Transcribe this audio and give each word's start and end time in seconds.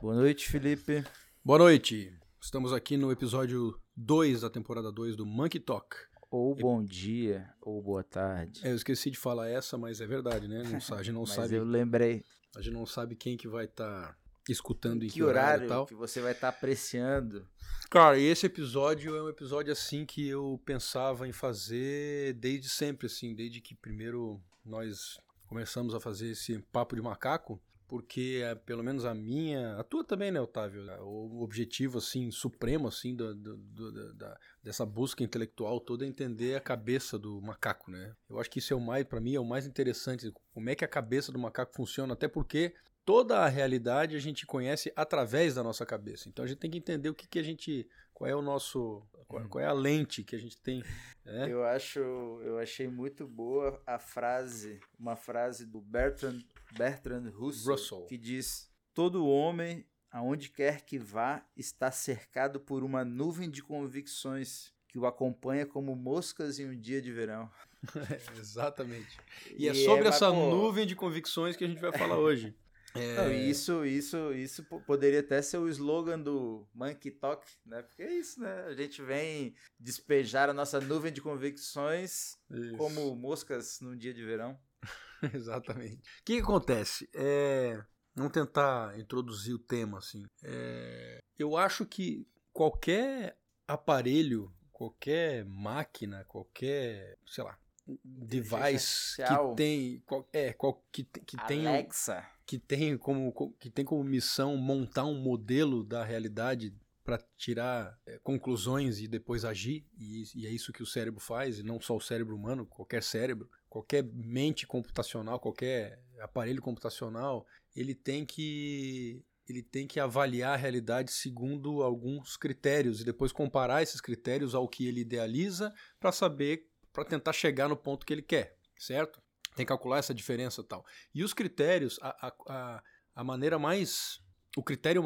Boa 0.00 0.14
noite, 0.16 0.48
Felipe. 0.48 1.04
Boa 1.44 1.58
noite. 1.58 2.12
Estamos 2.40 2.72
aqui 2.72 2.96
no 2.96 3.12
episódio 3.12 3.78
2 3.96 4.40
da 4.40 4.50
temporada 4.50 4.90
2 4.90 5.14
do 5.14 5.24
Monkey 5.24 5.60
Talk. 5.60 5.94
Ou 6.30 6.54
bom 6.56 6.82
dia, 6.82 7.48
ou 7.60 7.80
boa 7.80 8.02
tarde. 8.02 8.60
É, 8.66 8.70
eu 8.72 8.74
esqueci 8.74 9.10
de 9.10 9.18
falar 9.18 9.48
essa, 9.48 9.78
mas 9.78 10.00
é 10.00 10.06
verdade, 10.06 10.48
né? 10.48 10.62
Não, 10.64 10.96
a 10.96 11.02
gente 11.02 11.12
não 11.12 11.20
Mas 11.22 11.30
sabe. 11.30 11.54
eu 11.54 11.64
lembrei. 11.64 12.24
A 12.56 12.60
gente 12.62 12.72
não 12.74 12.84
sabe 12.86 13.14
quem 13.14 13.36
que 13.36 13.46
vai 13.46 13.66
estar 13.66 14.16
escutando 14.48 15.04
em 15.04 15.08
Que 15.08 15.22
horário 15.22 15.66
e 15.66 15.68
tal. 15.68 15.86
que 15.86 15.94
você 15.94 16.20
vai 16.20 16.32
estar 16.32 16.48
apreciando? 16.48 17.46
Cara, 17.88 18.18
e 18.18 18.24
esse 18.24 18.46
episódio 18.46 19.14
é 19.14 19.22
um 19.22 19.28
episódio 19.28 19.72
assim 19.72 20.04
que 20.04 20.26
eu 20.26 20.60
pensava 20.64 21.28
em 21.28 21.32
fazer 21.32 22.32
desde 22.34 22.68
sempre, 22.68 23.06
assim, 23.06 23.32
desde 23.34 23.60
que 23.60 23.74
primeiro 23.76 24.40
nós 24.64 25.18
começamos 25.46 25.94
a 25.94 26.00
fazer 26.00 26.30
esse 26.30 26.58
papo 26.72 26.96
de 26.96 27.02
macaco, 27.02 27.60
porque 27.92 28.40
é, 28.42 28.54
pelo 28.54 28.82
menos 28.82 29.04
a 29.04 29.14
minha, 29.14 29.76
a 29.76 29.84
tua 29.84 30.02
também, 30.02 30.30
né, 30.30 30.40
Otávio? 30.40 30.82
O 31.02 31.42
objetivo 31.42 31.98
assim 31.98 32.30
supremo 32.30 32.88
assim 32.88 33.14
do, 33.14 33.34
do- 33.34 33.58
do- 33.58 34.14
da- 34.14 34.38
dessa 34.62 34.86
busca 34.86 35.22
intelectual 35.22 35.78
toda 35.78 36.06
é 36.06 36.08
entender 36.08 36.56
a 36.56 36.60
cabeça 36.60 37.18
do 37.18 37.38
macaco, 37.42 37.90
né? 37.90 38.14
Eu 38.30 38.40
acho 38.40 38.48
que 38.48 38.60
isso 38.60 38.72
é 38.72 38.76
o 38.78 38.80
mais, 38.80 39.04
para 39.04 39.20
mim, 39.20 39.34
é 39.34 39.40
o 39.40 39.44
mais 39.44 39.66
interessante, 39.66 40.32
como 40.54 40.70
é 40.70 40.74
que 40.74 40.86
a 40.86 40.88
cabeça 40.88 41.30
do 41.30 41.38
macaco 41.38 41.74
funciona, 41.76 42.14
até 42.14 42.26
porque 42.26 42.74
toda 43.04 43.40
a 43.40 43.46
realidade 43.48 44.16
a 44.16 44.18
gente 44.18 44.46
conhece 44.46 44.90
através 44.96 45.54
da 45.54 45.62
nossa 45.62 45.84
cabeça. 45.84 46.30
Então 46.30 46.46
a 46.46 46.48
gente 46.48 46.60
tem 46.60 46.70
que 46.70 46.78
entender 46.78 47.10
o 47.10 47.14
que, 47.14 47.28
que 47.28 47.38
a 47.38 47.42
gente. 47.42 47.86
Qual 48.12 48.28
é 48.28 48.34
o 48.34 48.42
nosso. 48.42 49.02
Qual, 49.26 49.48
qual 49.48 49.64
é 49.64 49.66
a 49.66 49.72
lente 49.72 50.22
que 50.22 50.36
a 50.36 50.38
gente 50.38 50.60
tem. 50.60 50.82
né? 51.24 51.50
Eu 51.50 51.64
acho, 51.64 51.98
eu 52.00 52.58
achei 52.58 52.88
muito 52.88 53.26
boa 53.26 53.80
a 53.86 53.98
frase, 53.98 54.80
uma 54.98 55.16
frase 55.16 55.66
do 55.66 55.80
Bertrand, 55.80 56.40
Bertrand 56.76 57.30
Russell, 57.30 57.72
Russell. 57.72 58.06
que 58.06 58.18
diz: 58.18 58.70
Todo 58.94 59.26
homem, 59.26 59.86
aonde 60.10 60.50
quer 60.50 60.82
que 60.82 60.98
vá, 60.98 61.44
está 61.56 61.90
cercado 61.90 62.60
por 62.60 62.84
uma 62.84 63.04
nuvem 63.04 63.50
de 63.50 63.62
convicções 63.62 64.72
que 64.92 64.98
o 64.98 65.06
acompanha 65.06 65.64
como 65.64 65.96
moscas 65.96 66.58
em 66.58 66.68
um 66.68 66.78
dia 66.78 67.00
de 67.00 67.10
verão. 67.10 67.50
Exatamente. 68.38 69.18
E 69.56 69.66
é 69.66 69.72
sobre 69.72 70.04
mas, 70.04 70.16
essa 70.16 70.30
pô, 70.30 70.50
nuvem 70.50 70.86
de 70.86 70.94
convicções 70.94 71.56
que 71.56 71.64
a 71.64 71.66
gente 71.66 71.80
vai 71.80 71.90
falar 71.92 72.18
hoje. 72.20 72.54
É, 72.94 73.16
Não, 73.16 73.32
isso, 73.32 73.84
isso, 73.86 74.32
isso 74.34 74.64
po- 74.64 74.80
poderia 74.82 75.20
até 75.20 75.40
ser 75.40 75.56
o 75.58 75.68
slogan 75.68 76.18
do 76.20 76.68
Monkey 76.74 77.10
Talk, 77.10 77.46
né? 77.64 77.82
Porque 77.82 78.02
é 78.02 78.12
isso, 78.12 78.40
né? 78.40 78.64
A 78.66 78.74
gente 78.74 79.00
vem 79.02 79.54
despejar 79.80 80.50
a 80.50 80.52
nossa 80.52 80.80
nuvem 80.80 81.12
de 81.12 81.20
convicções 81.22 82.36
isso. 82.50 82.76
como 82.76 83.14
moscas 83.16 83.80
num 83.80 83.96
dia 83.96 84.12
de 84.12 84.22
verão. 84.24 84.58
Exatamente. 85.34 85.96
O 86.20 86.24
que, 86.24 86.36
que 86.36 86.42
acontece? 86.42 87.08
É, 87.14 87.82
vamos 88.14 88.32
tentar 88.32 88.98
introduzir 88.98 89.54
o 89.54 89.58
tema 89.58 89.98
assim. 89.98 90.24
É, 90.44 91.20
eu 91.38 91.56
acho 91.56 91.86
que 91.86 92.26
qualquer 92.52 93.38
aparelho, 93.66 94.52
qualquer 94.70 95.44
máquina, 95.46 96.24
qualquer, 96.26 97.16
sei 97.26 97.44
lá, 97.44 97.56
device 98.04 99.16
que 99.16 99.56
tem, 99.56 100.02
é, 100.32 100.52
qual- 100.52 100.84
que, 100.92 101.04
que 101.04 101.36
tem 101.46 101.66
um- 101.66 101.70
Alexa. 101.70 102.26
Que 102.46 102.58
tem 102.58 102.96
como 102.96 103.32
co- 103.32 103.52
que 103.58 103.70
tem 103.70 103.84
como 103.84 104.02
missão 104.04 104.56
montar 104.56 105.04
um 105.04 105.20
modelo 105.20 105.84
da 105.84 106.04
realidade 106.04 106.74
para 107.04 107.18
tirar 107.36 107.98
é, 108.06 108.18
conclusões 108.20 109.00
e 109.00 109.08
depois 109.08 109.44
agir 109.44 109.84
e, 109.98 110.24
e 110.34 110.46
é 110.46 110.50
isso 110.50 110.72
que 110.72 110.82
o 110.82 110.86
cérebro 110.86 111.20
faz 111.20 111.58
e 111.58 111.62
não 111.62 111.80
só 111.80 111.96
o 111.96 112.00
cérebro 112.00 112.36
humano 112.36 112.64
qualquer 112.64 113.02
cérebro 113.02 113.50
qualquer 113.68 114.04
mente 114.04 114.66
computacional 114.66 115.40
qualquer 115.40 116.00
aparelho 116.20 116.62
computacional 116.62 117.46
ele 117.74 117.94
tem 117.94 118.24
que 118.24 119.24
ele 119.48 119.62
tem 119.62 119.86
que 119.86 119.98
avaliar 119.98 120.54
a 120.54 120.56
realidade 120.56 121.10
segundo 121.10 121.82
alguns 121.82 122.36
critérios 122.36 123.00
e 123.00 123.04
depois 123.04 123.32
comparar 123.32 123.82
esses 123.82 124.00
critérios 124.00 124.54
ao 124.54 124.68
que 124.68 124.86
ele 124.86 125.00
idealiza 125.00 125.72
para 125.98 126.12
saber 126.12 126.68
para 126.92 127.04
tentar 127.04 127.32
chegar 127.32 127.68
no 127.68 127.76
ponto 127.76 128.06
que 128.06 128.12
ele 128.12 128.22
quer 128.22 128.56
certo 128.76 129.21
tem 129.54 129.64
que 129.64 129.68
calcular 129.68 129.98
essa 129.98 130.14
diferença 130.14 130.60
e 130.60 130.64
tal 130.64 130.84
e 131.14 131.22
os 131.22 131.32
critérios, 131.32 131.98
a, 132.02 132.34
a, 132.48 132.82
a, 133.14 133.24
maneira 133.24 133.58
mais. 133.58 134.20
O 134.56 134.62
critério. 134.62 135.02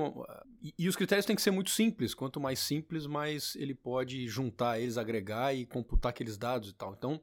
E, 0.60 0.74
e 0.78 0.88
os 0.88 0.96
critérios 0.96 1.24
têm 1.24 1.36
que 1.36 1.42
ser 1.42 1.52
muito 1.52 1.70
simples. 1.70 2.14
Quanto 2.14 2.40
mais 2.40 2.58
simples, 2.58 3.06
mais 3.06 3.54
ele 3.56 3.74
pode 3.74 4.26
juntar 4.26 4.80
eles, 4.80 4.98
agregar 4.98 5.54
e 5.54 5.64
computar 5.64 6.10
aqueles 6.10 6.36
dados 6.36 6.70
e 6.70 6.72
tal. 6.74 6.94
Então, 6.94 7.22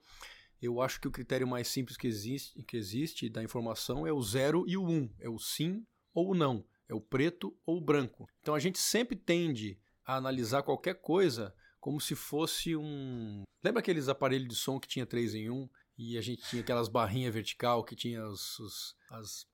eu 0.61 0.81
acho 0.81 1.01
que 1.01 1.07
o 1.07 1.11
critério 1.11 1.45
mais 1.45 1.67
simples 1.67 1.97
que 1.97 2.07
existe, 2.07 2.63
que 2.63 2.77
existe 2.77 3.29
da 3.29 3.43
informação 3.43 4.07
é 4.07 4.13
o 4.13 4.21
zero 4.21 4.63
e 4.67 4.77
o 4.77 4.87
um. 4.87 5.09
É 5.19 5.29
o 5.29 5.37
sim 5.37 5.85
ou 6.13 6.31
o 6.31 6.35
não. 6.35 6.65
É 6.87 6.93
o 6.93 7.01
preto 7.01 7.57
ou 7.65 7.77
o 7.77 7.81
branco. 7.81 8.29
Então 8.39 8.55
a 8.55 8.59
gente 8.59 8.79
sempre 8.79 9.17
tende 9.17 9.77
a 10.05 10.15
analisar 10.15 10.63
qualquer 10.63 10.95
coisa 11.01 11.53
como 11.79 11.99
se 11.99 12.15
fosse 12.15 12.75
um. 12.77 13.43
Lembra 13.61 13.81
aqueles 13.81 14.07
aparelhos 14.07 14.47
de 14.47 14.55
som 14.55 14.79
que 14.79 14.87
tinha 14.87 15.05
3 15.05 15.35
em 15.35 15.49
1? 15.49 15.69
E 15.97 16.17
a 16.17 16.21
gente 16.21 16.41
tinha 16.43 16.61
aquelas 16.61 16.87
barrinhas 16.87 17.33
vertical 17.33 17.83
que 17.83 17.95
tinha 17.95 18.25
os, 18.25 18.59
os- 18.59 18.95
as. 19.09 19.45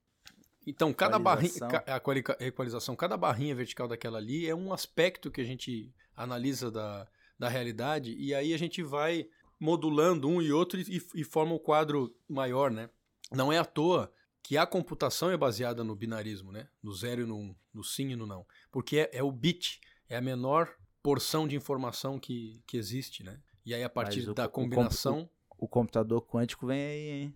Então, 0.66 0.92
cada 0.92 1.16
barrinha. 1.24 1.52
A 1.86 2.00
quali- 2.00 2.24
equalização, 2.40 2.94
cada 2.96 3.16
barrinha 3.16 3.54
vertical 3.54 3.86
daquela 3.88 4.18
ali 4.18 4.46
é 4.46 4.54
um 4.54 4.72
aspecto 4.72 5.30
que 5.30 5.40
a 5.40 5.44
gente 5.44 5.92
analisa 6.16 6.70
da, 6.70 7.08
da 7.38 7.48
realidade 7.48 8.14
e 8.18 8.34
aí 8.34 8.52
a 8.52 8.58
gente 8.58 8.82
vai 8.82 9.26
modulando 9.58 10.28
um 10.28 10.40
e 10.40 10.52
outro 10.52 10.80
e, 10.80 11.02
e 11.14 11.24
forma 11.24 11.54
um 11.54 11.58
quadro 11.58 12.14
maior, 12.28 12.70
né? 12.70 12.88
Não 13.32 13.52
é 13.52 13.58
à 13.58 13.64
toa 13.64 14.12
que 14.42 14.56
a 14.56 14.66
computação 14.66 15.30
é 15.30 15.36
baseada 15.36 15.84
no 15.84 15.94
binarismo, 15.94 16.50
né? 16.50 16.68
No 16.82 16.92
zero 16.94 17.22
e 17.22 17.26
no 17.26 17.36
um, 17.36 17.54
no 17.72 17.84
sim 17.84 18.10
e 18.10 18.16
no 18.16 18.26
não. 18.26 18.46
Porque 18.70 18.98
é, 19.00 19.10
é 19.18 19.22
o 19.22 19.30
bit, 19.30 19.80
é 20.08 20.16
a 20.16 20.20
menor 20.20 20.74
porção 21.02 21.46
de 21.46 21.56
informação 21.56 22.18
que, 22.18 22.62
que 22.66 22.76
existe, 22.76 23.22
né? 23.22 23.40
E 23.64 23.74
aí, 23.74 23.82
a 23.84 23.88
partir 23.90 24.20
o 24.30 24.34
da 24.34 24.48
combinação, 24.48 25.30
O 25.60 25.68
computador 25.68 26.22
quântico 26.26 26.66
vem 26.66 26.80
aí, 26.80 27.08
hein? 27.10 27.34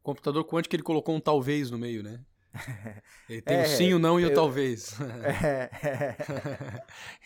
o 0.00 0.02
computador 0.02 0.44
quântico 0.44 0.74
ele 0.76 0.82
colocou 0.82 1.14
um 1.14 1.20
talvez 1.20 1.70
no 1.70 1.78
meio, 1.78 2.02
né? 2.02 2.20
Ele 3.30 3.40
tem 3.40 3.56
É, 3.56 3.62
o 3.62 3.66
sim, 3.66 3.94
o 3.94 3.98
não 3.98 4.20
e 4.20 4.24
o 4.24 4.28
eu- 4.28 4.34
talvez. 4.34 4.94
É. 5.24 5.70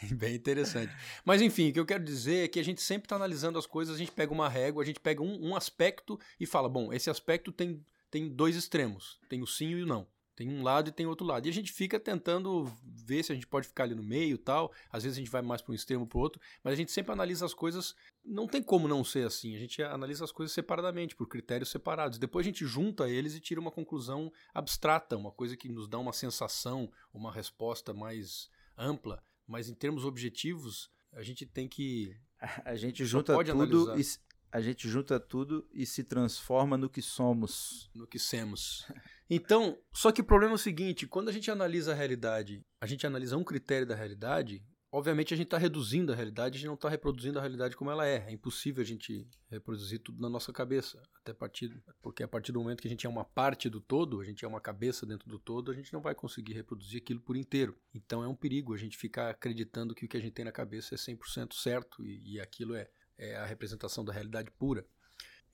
Bem 0.15 0.37
interessante. 0.37 0.93
Mas 1.25 1.43
enfim, 1.43 1.71
o 1.71 1.73
que 1.73 1.81
eu 1.81 1.87
quero 1.87 2.05
dizer 2.05 2.45
é 2.45 2.49
que 2.49 2.61
a 2.61 2.63
gente 2.63 2.81
sempre 2.81 3.07
está 3.07 3.17
analisando 3.17 3.59
as 3.59 3.67
coisas, 3.67 3.97
a 3.97 3.99
gente 3.99 4.13
pega 4.13 4.33
uma 4.33 4.49
régua, 4.49 4.83
a 4.83 4.87
gente 4.87 5.01
pega 5.01 5.23
um, 5.23 5.49
um 5.49 5.57
aspecto 5.57 6.17
e 6.39 6.47
fala, 6.47 6.69
bom, 6.69 6.93
esse 6.93 7.11
aspecto 7.11 7.51
tem, 7.51 7.85
tem 8.09 8.29
dois 8.29 8.55
extremos, 8.55 9.19
tem 9.29 9.43
o 9.43 9.47
sim 9.49 9.71
e 9.71 9.83
o 9.83 9.87
não. 9.87 10.07
Tem 10.37 10.51
um 10.51 10.63
lado 10.63 10.91
e 10.91 10.93
tem 10.93 11.07
outro 11.07 11.27
lado. 11.27 11.47
E 11.47 11.49
a 11.49 11.53
gente 11.53 11.73
fica 11.73 11.99
tentando 11.99 12.71
ver 12.85 13.23
se 13.23 13.33
a 13.33 13.35
gente 13.35 13.47
pode 13.47 13.67
ficar 13.67 13.85
ali 13.85 13.95
no 13.95 14.03
meio 14.03 14.35
e 14.35 14.39
tal. 14.39 14.71
Às 14.93 15.03
vezes 15.03 15.17
a 15.17 15.21
gente 15.21 15.31
vai 15.31 15.41
mais 15.41 15.63
para 15.63 15.73
um 15.73 15.75
extremo 15.75 16.03
ou 16.03 16.07
para 16.07 16.19
o 16.19 16.21
outro, 16.21 16.39
mas 16.63 16.75
a 16.75 16.77
gente 16.77 16.93
sempre 16.93 17.11
analisa 17.11 17.47
as 17.47 17.55
coisas. 17.55 17.97
Não 18.23 18.47
tem 18.47 18.63
como 18.63 18.87
não 18.87 19.03
ser 19.03 19.27
assim. 19.27 19.57
A 19.57 19.59
gente 19.59 19.83
analisa 19.83 20.25
as 20.25 20.31
coisas 20.31 20.53
separadamente, 20.53 21.17
por 21.17 21.27
critérios 21.27 21.71
separados. 21.71 22.19
Depois 22.19 22.45
a 22.45 22.49
gente 22.51 22.67
junta 22.67 23.09
eles 23.09 23.35
e 23.35 23.41
tira 23.41 23.59
uma 23.59 23.71
conclusão 23.71 24.31
abstrata, 24.53 25.17
uma 25.17 25.33
coisa 25.33 25.57
que 25.57 25.71
nos 25.71 25.89
dá 25.89 25.99
uma 25.99 26.13
sensação, 26.13 26.93
uma 27.15 27.33
resposta 27.33 27.95
mais 27.95 28.51
ampla. 28.77 29.25
Mas 29.47 29.71
em 29.71 29.75
termos 29.75 30.05
objetivos, 30.05 30.91
a 31.15 31.23
gente 31.23 31.47
tem 31.47 31.67
que. 31.67 32.15
A 32.67 32.77
gente 32.77 33.03
junta 33.07 33.33
pode 33.33 33.51
tudo 33.51 33.63
analisar. 33.63 33.99
e 33.99 34.26
a 34.51 34.61
gente 34.61 34.89
junta 34.89 35.19
tudo 35.21 35.69
e 35.73 35.85
se 35.85 36.05
transforma 36.05 36.77
no 36.77 36.89
que 36.89 37.03
somos. 37.03 37.91
no 37.95 38.07
que 38.07 38.19
semos. 38.19 38.87
Então, 39.29 39.77
só 39.93 40.13
que 40.13 40.21
o 40.21 40.25
problema 40.25 40.53
é 40.53 40.55
o 40.55 40.59
seguinte: 40.59 41.07
quando 41.07 41.29
a 41.29 41.33
gente 41.33 41.51
analisa 41.51 41.93
a 41.93 41.95
realidade, 41.95 42.65
a 42.81 42.87
gente 42.87 43.07
analisa 43.07 43.37
um 43.37 43.43
critério 43.43 43.87
da 43.87 43.95
realidade, 43.95 44.65
obviamente 44.97 45.35
a 45.35 45.37
gente 45.37 45.49
está 45.49 45.59
reduzindo 45.59 46.13
a 46.13 46.17
realidade, 46.17 46.57
a 46.57 46.59
gente 46.59 46.69
não 46.69 46.75
está 46.75 46.89
reproduzindo 46.89 47.39
a 47.39 47.43
realidade 47.43 47.77
como 47.77 47.91
ela 47.91 48.07
é. 48.07 48.25
É 48.29 48.33
impossível 48.33 48.83
a 48.83 48.87
gente 48.87 49.29
reproduzir 49.51 50.01
tudo 50.01 50.21
na 50.23 50.29
nossa 50.31 50.53
cabeça. 50.53 51.03
Até 51.21 51.35
partir, 51.35 51.83
porque 52.01 52.23
a 52.23 52.29
partir 52.29 52.53
do 52.53 52.61
momento 52.61 52.81
que 52.81 52.89
a 52.89 52.91
gente 52.91 53.07
é 53.07 53.11
uma 53.11 53.25
parte 53.25 53.69
do 53.69 53.81
todo, 53.81 54.21
a 54.21 54.25
gente 54.25 54.45
é 54.45 54.49
uma 54.49 54.61
cabeça 54.61 55.05
dentro 55.05 55.29
do 55.29 55.39
todo, 55.39 55.71
a 55.71 55.75
gente 55.75 55.93
não 55.93 56.01
vai 56.01 56.15
conseguir 56.15 56.55
reproduzir 56.55 57.03
aquilo 57.03 57.21
por 57.21 57.37
inteiro. 57.37 57.77
Então 57.93 58.23
é 58.23 58.29
um 58.29 58.35
perigo 58.35 58.73
a 58.73 58.79
gente 58.79 58.97
ficar 58.97 59.29
acreditando 59.29 59.95
que 59.95 60.07
o 60.07 60.09
que 60.09 60.17
a 60.17 60.21
gente 60.21 60.33
tem 60.33 60.45
na 60.45 60.53
cabeça 60.53 60.95
é 60.95 60.99
100% 60.99 61.53
certo 61.53 62.05
e, 62.07 62.35
e 62.35 62.41
aquilo 62.41 62.75
é, 62.75 62.89
é 63.19 63.37
a 63.37 63.45
representação 63.47 64.05
da 64.05 64.13
realidade 64.13 64.51
pura. 64.51 64.87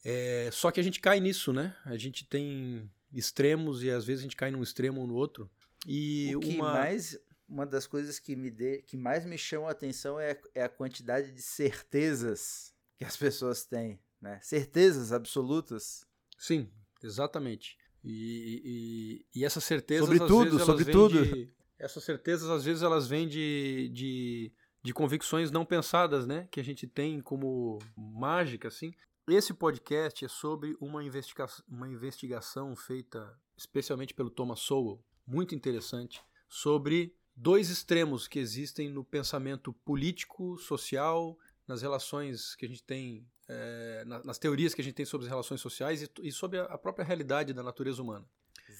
É, 0.05 0.51
só 0.53 0.71
que 0.71 0.81
a 0.81 0.83
gente 0.83 1.01
cai 1.01 1.21
nisso, 1.21 1.53
né? 1.53 1.77
A 1.85 1.97
gente 1.97 2.25
tem 2.27 2.91
extremos 3.13 3.83
e 3.83 3.91
às 3.91 4.05
vezes 4.05 4.21
a 4.21 4.25
gente 4.25 4.37
cai 4.37 4.51
num 4.51 4.63
extremo 4.63 5.01
ou 5.01 5.07
no 5.07 5.15
outro. 5.15 5.51
E 5.87 6.35
o 6.37 6.41
que 6.41 6.57
uma. 6.57 6.73
mais 6.73 7.19
uma 7.49 7.67
das 7.67 7.87
coisas 7.87 8.19
que 8.19 8.35
me 8.35 8.51
dê, 8.51 8.83
que 8.83 8.97
mais 8.97 9.25
me 9.27 9.37
chama 9.37 9.69
a 9.69 9.73
atenção 9.73 10.19
é, 10.19 10.41
é 10.55 10.63
a 10.63 10.69
quantidade 10.69 11.31
de 11.33 11.43
certezas 11.43 12.73
que 12.97 13.05
as 13.05 13.17
pessoas 13.17 13.65
têm, 13.65 14.01
né? 14.21 14.39
Certezas 14.43 15.13
absolutas. 15.13 16.07
Sim, 16.39 16.69
exatamente. 17.03 17.77
E, 18.05 19.23
e, 19.35 19.41
e 19.41 19.45
essas 19.45 19.63
certezas. 19.65 20.07
Sobre 20.07 20.19
tudo, 20.19 20.45
vezes, 20.45 20.55
elas 20.55 20.67
sobre 20.67 20.85
vêm 20.85 20.93
tudo. 20.93 21.25
de- 21.25 21.53
essas 21.79 22.05
certezas, 22.05 22.49
às 22.49 22.65
vezes, 22.65 22.83
elas 22.83 23.07
vêm 23.09 23.29
de, 23.29 23.91
de, 23.93 24.53
de 24.83 24.93
convicções 24.93 25.51
não 25.51 25.65
pensadas, 25.65 26.27
né? 26.27 26.49
Que 26.51 26.61
a 26.61 26.65
gente 26.65 26.87
tem 26.87 27.21
como 27.21 27.79
mágica, 27.97 28.69
assim. 28.69 28.93
Esse 29.29 29.55
podcast 29.55 30.25
é 30.25 30.29
sobre 30.29 30.77
uma, 30.81 31.05
investiga 31.05 31.47
uma 31.69 31.89
investigação 31.89 32.75
feita 32.75 33.39
especialmente 33.57 34.13
pelo 34.13 34.31
Thomas 34.31 34.61
Sowell, 34.61 35.01
muito 35.25 35.55
interessante, 35.55 36.21
sobre 36.49 37.15
dois 37.37 37.71
extremos 37.71 38.27
que 38.27 38.41
existem 38.41 38.89
no 38.89 39.05
pensamento 39.05 39.73
político, 39.73 40.59
social, 40.59 41.39
nas 41.67 41.83
relações 41.83 42.57
que 42.57 42.67
a 42.67 42.69
gente 42.69 42.83
tem, 42.83 43.25
é, 43.49 44.05
nas 44.25 44.39
teorias 44.39 44.75
que 44.75 44.81
a 44.81 44.85
gente 44.85 44.95
tem 44.95 45.07
sobre 45.07 45.27
as 45.27 45.31
relações 45.31 45.61
sociais 45.61 46.03
e, 46.03 46.11
e 46.23 46.33
sobre 46.33 46.59
a 46.59 46.77
própria 46.77 47.05
realidade 47.05 47.53
da 47.53 47.63
natureza 47.63 48.03
humana. 48.03 48.27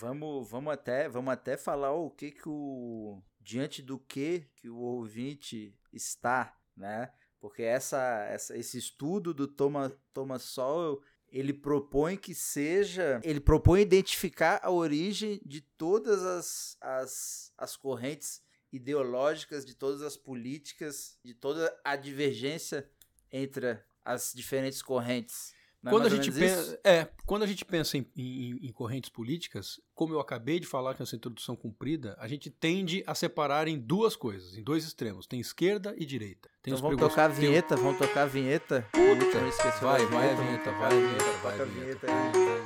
Vamos, 0.01 0.51
vamos 0.51 0.73
até, 0.73 1.09
vamos 1.09 1.33
até 1.33 1.57
falar 1.57 1.93
o 1.93 2.11
que 2.11 2.33
que 2.33 2.49
o 2.49 3.23
diante 3.41 3.83
do 3.83 3.99
que 3.99 4.49
que 4.57 4.69
o 4.69 4.79
ouvinte 4.79 5.77
está, 5.93 6.57
né? 6.77 7.13
Porque 7.41 7.63
essa, 7.63 8.27
essa 8.29 8.57
esse 8.57 8.79
estudo 8.79 9.35
do 9.35 9.49
Thomas 9.49 9.93
Thomas 10.13 10.43
Sowell 10.43 11.03
ele 11.33 11.55
propõe 11.55 12.17
que 12.17 12.35
seja. 12.35 13.19
Ele 13.25 13.41
propõe 13.41 13.81
identificar 13.81 14.61
a 14.63 14.71
origem 14.71 15.41
de 15.45 15.63
todas 15.63 16.23
as, 16.23 16.77
as, 16.81 17.53
as 17.57 17.75
correntes 17.75 18.43
ideológicas, 18.71 19.65
de 19.65 19.75
todas 19.75 20.03
as 20.03 20.17
políticas, 20.17 21.19
de 21.25 21.33
toda 21.33 21.75
a 21.83 21.97
divergência 21.97 22.89
entre 23.31 23.79
as 24.05 24.33
diferentes 24.35 24.83
correntes. 24.83 25.55
É 25.85 25.91
quando, 25.91 26.07
a 26.07 26.09
gente 26.09 26.31
pensa, 26.31 26.81
é, 26.85 27.09
quando 27.27 27.43
a 27.43 27.47
gente 27.47 27.65
pensa 27.65 27.99
em, 27.99 28.07
em, 28.17 28.69
em, 28.69 28.73
correntes 28.73 29.11
políticas, 29.11 29.81
como 29.95 30.15
eu 30.15 30.21
acabei 30.21 30.61
de 30.61 30.67
falar 30.67 30.95
nessa 30.99 31.17
introdução 31.17 31.57
comprida, 31.57 32.17
a 32.21 32.29
gente 32.29 32.51
tende 32.51 33.03
a 33.05 33.17
separar 33.17 33.67
em 33.67 33.79
duas 33.79 34.15
coisas, 34.15 34.57
em 34.57 34.63
dois 34.63 34.85
extremos. 34.85 35.27
Tem 35.27 35.41
esquerda 35.41 35.93
e 35.99 36.07
direita. 36.07 36.49
Tem 36.63 36.73
então 36.73 36.83
vamos 36.83 37.01
tocar 37.01 37.25
a 37.25 37.29
vinheta, 37.29 37.75
vamos 37.75 37.99
tocar 37.99 38.23
a 38.23 38.27
vinheta. 38.27 38.87
Puta, 38.93 39.85
vai, 39.85 40.07
vai 40.07 40.31
a 40.31 40.35
vinheta, 40.35 40.71
vai 40.71 40.87
a 40.87 40.95
vinheta, 40.95 41.39
vai 41.43 41.61
a 41.61 41.65
vinheta. 41.65 42.07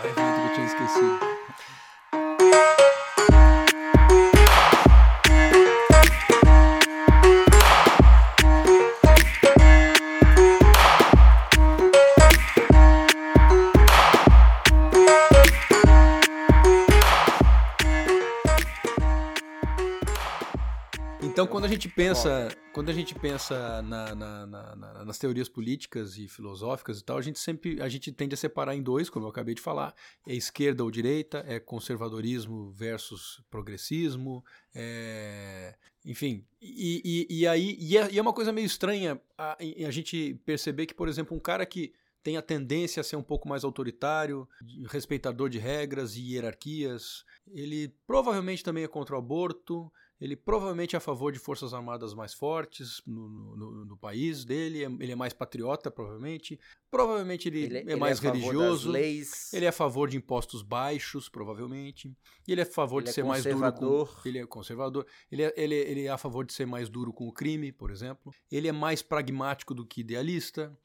Vai 0.00 0.08
a 0.08 0.14
vinheta 0.14 0.40
que 0.40 0.48
eu 0.48 0.54
tinha 0.54 0.66
esquecido. 0.66 1.29
Quando 21.46 21.64
a 21.64 21.68
gente 21.68 21.88
pensa, 21.88 22.48
quando 22.72 22.88
a 22.88 22.92
gente 22.92 23.14
pensa 23.14 23.82
na, 23.82 24.14
na, 24.14 24.46
na, 24.46 25.04
nas 25.04 25.18
teorias 25.18 25.48
políticas 25.48 26.16
e 26.16 26.28
filosóficas 26.28 26.98
e 26.98 27.04
tal, 27.04 27.18
a 27.18 27.22
gente 27.22 27.38
sempre 27.38 27.80
a 27.80 27.88
gente 27.88 28.10
tende 28.10 28.34
a 28.34 28.36
separar 28.36 28.74
em 28.74 28.82
dois, 28.82 29.10
como 29.10 29.26
eu 29.26 29.30
acabei 29.30 29.54
de 29.54 29.60
falar, 29.60 29.94
é 30.26 30.34
esquerda 30.34 30.82
ou 30.82 30.90
direita, 30.90 31.44
é 31.46 31.60
conservadorismo 31.60 32.70
versus 32.72 33.42
progressismo, 33.50 34.44
é, 34.74 35.74
enfim. 36.04 36.44
E, 36.60 37.26
e, 37.30 37.40
e 37.40 37.46
aí 37.46 37.76
e 37.78 37.96
é, 37.96 38.12
e 38.12 38.18
é, 38.18 38.22
uma 38.22 38.32
coisa 38.32 38.52
meio 38.52 38.66
estranha 38.66 39.20
a, 39.36 39.56
a 39.58 39.90
gente 39.90 40.40
perceber 40.44 40.86
que, 40.86 40.94
por 40.94 41.08
exemplo, 41.08 41.36
um 41.36 41.40
cara 41.40 41.64
que 41.64 41.92
tem 42.22 42.36
a 42.36 42.42
tendência 42.42 43.00
a 43.00 43.04
ser 43.04 43.16
um 43.16 43.22
pouco 43.22 43.48
mais 43.48 43.64
autoritário, 43.64 44.48
respeitador 44.88 45.48
de 45.48 45.58
regras 45.58 46.16
e 46.16 46.34
hierarquias. 46.34 47.24
Ele 47.48 47.94
provavelmente 48.06 48.62
também 48.62 48.84
é 48.84 48.88
contra 48.88 49.14
o 49.14 49.18
aborto, 49.18 49.90
ele 50.20 50.36
provavelmente 50.36 50.94
é 50.94 50.98
a 50.98 51.00
favor 51.00 51.32
de 51.32 51.38
forças 51.38 51.72
armadas 51.72 52.12
mais 52.12 52.34
fortes 52.34 53.00
no, 53.06 53.56
no, 53.56 53.84
no 53.86 53.96
país 53.96 54.44
dele, 54.44 54.84
é, 54.84 54.86
ele 54.86 55.12
é 55.12 55.16
mais 55.16 55.32
patriota, 55.32 55.90
provavelmente. 55.90 56.60
Provavelmente 56.90 57.48
ele, 57.48 57.62
ele 57.64 57.78
é, 57.78 57.92
é 57.92 57.96
mais 57.96 58.18
ele 58.18 58.28
é 58.28 58.30
religioso. 58.32 58.94
Ele 59.52 59.64
é 59.64 59.68
a 59.68 59.72
favor 59.72 60.10
de 60.10 60.18
impostos 60.18 60.62
baixos, 60.62 61.28
provavelmente. 61.28 62.14
Ele 62.46 62.60
é 62.60 62.64
a 62.64 62.66
favor 62.66 62.98
ele 62.98 63.04
de 63.04 63.10
é 63.10 63.12
ser 63.14 63.24
mais 63.24 63.44
duro 63.44 63.72
com. 63.72 64.08
Ele 64.26 64.38
é 64.38 64.46
conservador. 64.46 65.06
Ele 65.32 65.42
é, 65.42 65.54
ele, 65.56 65.74
ele 65.74 66.04
é 66.04 66.10
a 66.10 66.18
favor 66.18 66.44
de 66.44 66.52
ser 66.52 66.66
mais 66.66 66.90
duro 66.90 67.14
com 67.14 67.26
o 67.26 67.32
crime, 67.32 67.72
por 67.72 67.90
exemplo. 67.90 68.30
Ele 68.52 68.68
é 68.68 68.72
mais 68.72 69.00
pragmático 69.00 69.72
do 69.72 69.86
que 69.86 70.02
idealista. 70.02 70.76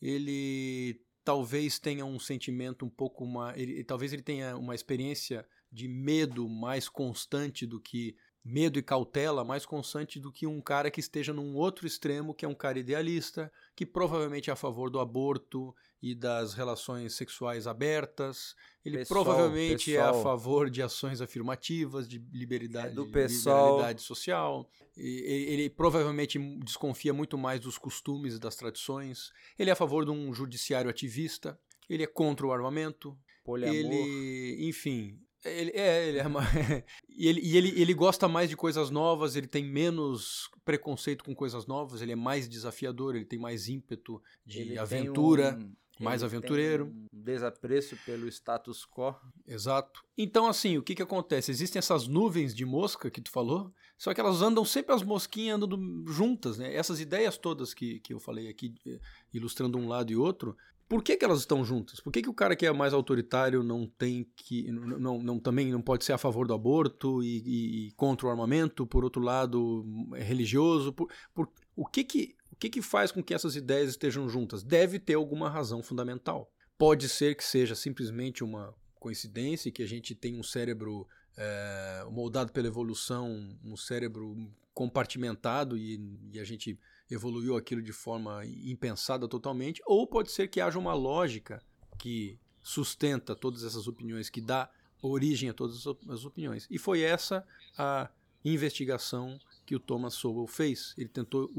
Ele 0.00 1.00
talvez 1.24 1.78
tenha 1.78 2.04
um 2.04 2.18
sentimento 2.18 2.84
um 2.84 2.90
pouco 2.90 3.24
mais. 3.24 3.56
Ele, 3.56 3.84
talvez 3.84 4.12
ele 4.12 4.22
tenha 4.22 4.56
uma 4.56 4.74
experiência 4.74 5.46
de 5.70 5.86
medo 5.86 6.48
mais 6.48 6.88
constante 6.88 7.64
do 7.64 7.80
que 7.80 8.16
medo 8.44 8.78
e 8.78 8.82
cautela 8.82 9.44
mais 9.44 9.64
constante 9.64 10.18
do 10.18 10.32
que 10.32 10.46
um 10.46 10.60
cara 10.60 10.90
que 10.90 11.00
esteja 11.00 11.32
num 11.32 11.54
outro 11.54 11.86
extremo, 11.86 12.34
que 12.34 12.44
é 12.44 12.48
um 12.48 12.54
cara 12.54 12.78
idealista, 12.78 13.52
que 13.74 13.86
provavelmente 13.86 14.50
é 14.50 14.52
a 14.52 14.56
favor 14.56 14.90
do 14.90 14.98
aborto 14.98 15.74
e 16.02 16.14
das 16.14 16.52
relações 16.52 17.14
sexuais 17.14 17.66
abertas. 17.68 18.56
Ele 18.84 18.98
pessoal, 18.98 19.24
provavelmente 19.24 19.92
pessoal. 19.92 20.14
é 20.14 20.18
a 20.18 20.22
favor 20.22 20.68
de 20.68 20.82
ações 20.82 21.20
afirmativas, 21.20 22.08
de 22.08 22.18
liberdade, 22.32 22.88
é 22.88 22.90
do 22.90 23.06
pessoal. 23.06 23.76
liberdade 23.76 24.02
social. 24.02 24.68
Ele, 24.96 25.52
ele 25.52 25.70
provavelmente 25.70 26.38
desconfia 26.58 27.12
muito 27.12 27.38
mais 27.38 27.60
dos 27.60 27.78
costumes 27.78 28.34
e 28.34 28.40
das 28.40 28.56
tradições. 28.56 29.30
Ele 29.56 29.70
é 29.70 29.72
a 29.72 29.76
favor 29.76 30.04
de 30.04 30.10
um 30.10 30.34
judiciário 30.34 30.90
ativista. 30.90 31.58
Ele 31.88 32.02
é 32.02 32.06
contra 32.06 32.46
o 32.46 32.52
armamento. 32.52 33.16
Poliamor. 33.44 33.74
Ele, 33.74 34.68
enfim, 34.68 35.20
ele, 35.44 35.70
é, 35.74 36.08
ele 36.08 36.18
é 36.18 36.28
mais, 36.28 36.48
e 37.08 37.28
ele, 37.28 37.40
e 37.40 37.56
ele, 37.56 37.80
ele 37.80 37.94
gosta 37.94 38.28
mais 38.28 38.48
de 38.48 38.56
coisas 38.56 38.90
novas, 38.90 39.36
ele 39.36 39.46
tem 39.46 39.64
menos 39.64 40.48
preconceito 40.64 41.24
com 41.24 41.34
coisas 41.34 41.66
novas, 41.66 42.02
ele 42.02 42.12
é 42.12 42.16
mais 42.16 42.48
desafiador, 42.48 43.16
ele 43.16 43.24
tem 43.24 43.38
mais 43.38 43.68
ímpeto 43.68 44.22
de 44.46 44.60
ele 44.60 44.78
aventura, 44.78 45.58
um, 45.58 45.72
mais 46.02 46.22
aventureiro. 46.22 46.86
um 46.86 47.06
desapreço 47.12 47.96
pelo 48.04 48.26
status 48.28 48.86
quo. 48.86 49.14
Exato. 49.46 50.04
Então, 50.16 50.46
assim, 50.46 50.78
o 50.78 50.82
que, 50.82 50.94
que 50.94 51.02
acontece? 51.02 51.50
Existem 51.50 51.78
essas 51.78 52.06
nuvens 52.06 52.54
de 52.54 52.64
mosca 52.64 53.10
que 53.10 53.20
tu 53.20 53.30
falou, 53.30 53.72
só 53.98 54.12
que 54.12 54.20
elas 54.20 54.42
andam 54.42 54.64
sempre 54.64 54.94
as 54.94 55.02
mosquinhas 55.02 55.56
andando 55.56 55.78
juntas, 56.06 56.58
né? 56.58 56.74
Essas 56.74 57.00
ideias 57.00 57.36
todas 57.38 57.72
que, 57.72 58.00
que 58.00 58.12
eu 58.12 58.20
falei 58.20 58.48
aqui, 58.48 58.74
eh, 58.86 59.00
ilustrando 59.32 59.78
um 59.78 59.88
lado 59.88 60.12
e 60.12 60.16
outro, 60.16 60.56
por 60.92 61.02
que, 61.02 61.16
que 61.16 61.24
elas 61.24 61.38
estão 61.38 61.64
juntas? 61.64 62.00
Por 62.00 62.12
que, 62.12 62.20
que 62.20 62.28
o 62.28 62.34
cara 62.34 62.54
que 62.54 62.66
é 62.66 62.70
mais 62.70 62.92
autoritário 62.92 63.62
não 63.62 63.86
tem 63.86 64.30
que. 64.36 64.70
Não, 64.70 65.22
não, 65.22 65.40
também 65.40 65.72
não 65.72 65.80
pode 65.80 66.04
ser 66.04 66.12
a 66.12 66.18
favor 66.18 66.46
do 66.46 66.52
aborto 66.52 67.22
e, 67.22 67.38
e, 67.38 67.86
e 67.86 67.90
contra 67.92 68.26
o 68.26 68.30
armamento, 68.30 68.86
por 68.86 69.02
outro 69.02 69.22
lado, 69.22 69.86
é 70.14 70.22
religioso? 70.22 70.92
Por, 70.92 71.10
por, 71.32 71.48
o 71.74 71.86
que, 71.86 72.04
que, 72.04 72.36
o 72.52 72.56
que, 72.56 72.68
que 72.68 72.82
faz 72.82 73.10
com 73.10 73.22
que 73.22 73.32
essas 73.32 73.56
ideias 73.56 73.88
estejam 73.88 74.28
juntas? 74.28 74.62
Deve 74.62 74.98
ter 74.98 75.14
alguma 75.14 75.48
razão 75.48 75.82
fundamental. 75.82 76.52
Pode 76.76 77.08
ser 77.08 77.36
que 77.36 77.44
seja 77.44 77.74
simplesmente 77.74 78.44
uma 78.44 78.74
coincidência 79.00 79.72
que 79.72 79.82
a 79.82 79.88
gente 79.88 80.14
tem 80.14 80.38
um 80.38 80.42
cérebro 80.42 81.08
é, 81.38 82.04
moldado 82.10 82.52
pela 82.52 82.68
evolução, 82.68 83.58
um 83.64 83.78
cérebro 83.78 84.36
compartimentado 84.74 85.74
e, 85.74 85.98
e 86.34 86.38
a 86.38 86.44
gente 86.44 86.78
evoluiu 87.12 87.56
aquilo 87.56 87.82
de 87.82 87.92
forma 87.92 88.44
impensada 88.46 89.28
totalmente, 89.28 89.82
ou 89.86 90.06
pode 90.06 90.30
ser 90.30 90.48
que 90.48 90.60
haja 90.60 90.78
uma 90.78 90.94
lógica 90.94 91.62
que 91.98 92.38
sustenta 92.62 93.34
todas 93.34 93.64
essas 93.64 93.86
opiniões, 93.86 94.30
que 94.30 94.40
dá 94.40 94.70
origem 95.02 95.50
a 95.50 95.54
todas 95.54 95.84
as 96.08 96.24
opiniões. 96.24 96.66
E 96.70 96.78
foi 96.78 97.00
essa 97.00 97.44
a 97.76 98.08
investigação 98.44 99.38
que 99.66 99.76
o 99.76 99.80
Thomas 99.80 100.14
Sowell 100.14 100.46
fez. 100.46 100.94
Ele 100.96 101.08
tentou, 101.08 101.50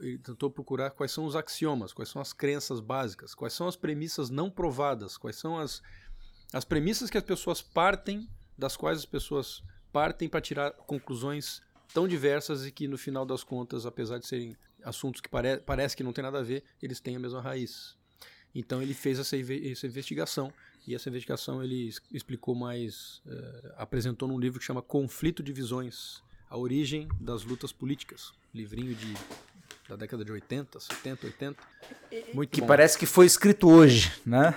ele 0.00 0.18
tentou 0.18 0.50
procurar 0.50 0.90
quais 0.90 1.10
são 1.10 1.24
os 1.24 1.34
axiomas, 1.34 1.92
quais 1.92 2.08
são 2.08 2.20
as 2.20 2.32
crenças 2.32 2.80
básicas, 2.80 3.34
quais 3.34 3.52
são 3.52 3.66
as 3.66 3.76
premissas 3.76 4.30
não 4.30 4.50
provadas, 4.50 5.16
quais 5.16 5.36
são 5.36 5.58
as, 5.58 5.82
as 6.52 6.64
premissas 6.64 7.10
que 7.10 7.18
as 7.18 7.24
pessoas 7.24 7.60
partem, 7.60 8.28
das 8.56 8.76
quais 8.76 8.98
as 8.98 9.06
pessoas 9.06 9.62
partem 9.92 10.28
para 10.28 10.40
tirar 10.40 10.72
conclusões 10.72 11.60
tão 11.92 12.08
diversas 12.08 12.64
e 12.64 12.72
que 12.72 12.88
no 12.88 12.96
final 12.96 13.26
das 13.26 13.44
contas, 13.44 13.84
apesar 13.84 14.18
de 14.18 14.26
serem 14.26 14.56
assuntos 14.84 15.20
que 15.20 15.28
pare 15.28 15.58
parece 15.58 15.96
que 15.96 16.02
não 16.02 16.12
tem 16.12 16.22
nada 16.22 16.38
a 16.38 16.42
ver, 16.42 16.64
eles 16.82 17.00
têm 17.00 17.16
a 17.16 17.18
mesma 17.18 17.40
raiz. 17.40 17.96
Então 18.54 18.82
ele 18.82 18.94
fez 18.94 19.18
essa, 19.18 19.36
essa 19.36 19.86
investigação 19.86 20.52
e 20.86 20.94
essa 20.94 21.08
investigação 21.08 21.62
ele 21.62 21.90
explicou 22.12 22.54
mais, 22.54 23.22
uh, 23.26 23.72
apresentou 23.76 24.28
num 24.28 24.38
livro 24.38 24.58
que 24.58 24.64
chama 24.64 24.82
Conflito 24.82 25.42
de 25.42 25.52
Visões, 25.52 26.22
a 26.50 26.56
origem 26.58 27.08
das 27.20 27.44
lutas 27.44 27.72
políticas, 27.72 28.32
livrinho 28.52 28.94
de 28.94 29.14
da 29.88 29.96
década 29.96 30.24
de 30.24 30.32
80, 30.32 30.80
70, 30.80 31.26
80. 31.26 31.62
Muito 32.32 32.50
que 32.50 32.60
bom. 32.60 32.66
parece 32.66 32.96
que 32.96 33.06
foi 33.06 33.26
escrito 33.26 33.68
hoje, 33.68 34.12
né? 34.24 34.54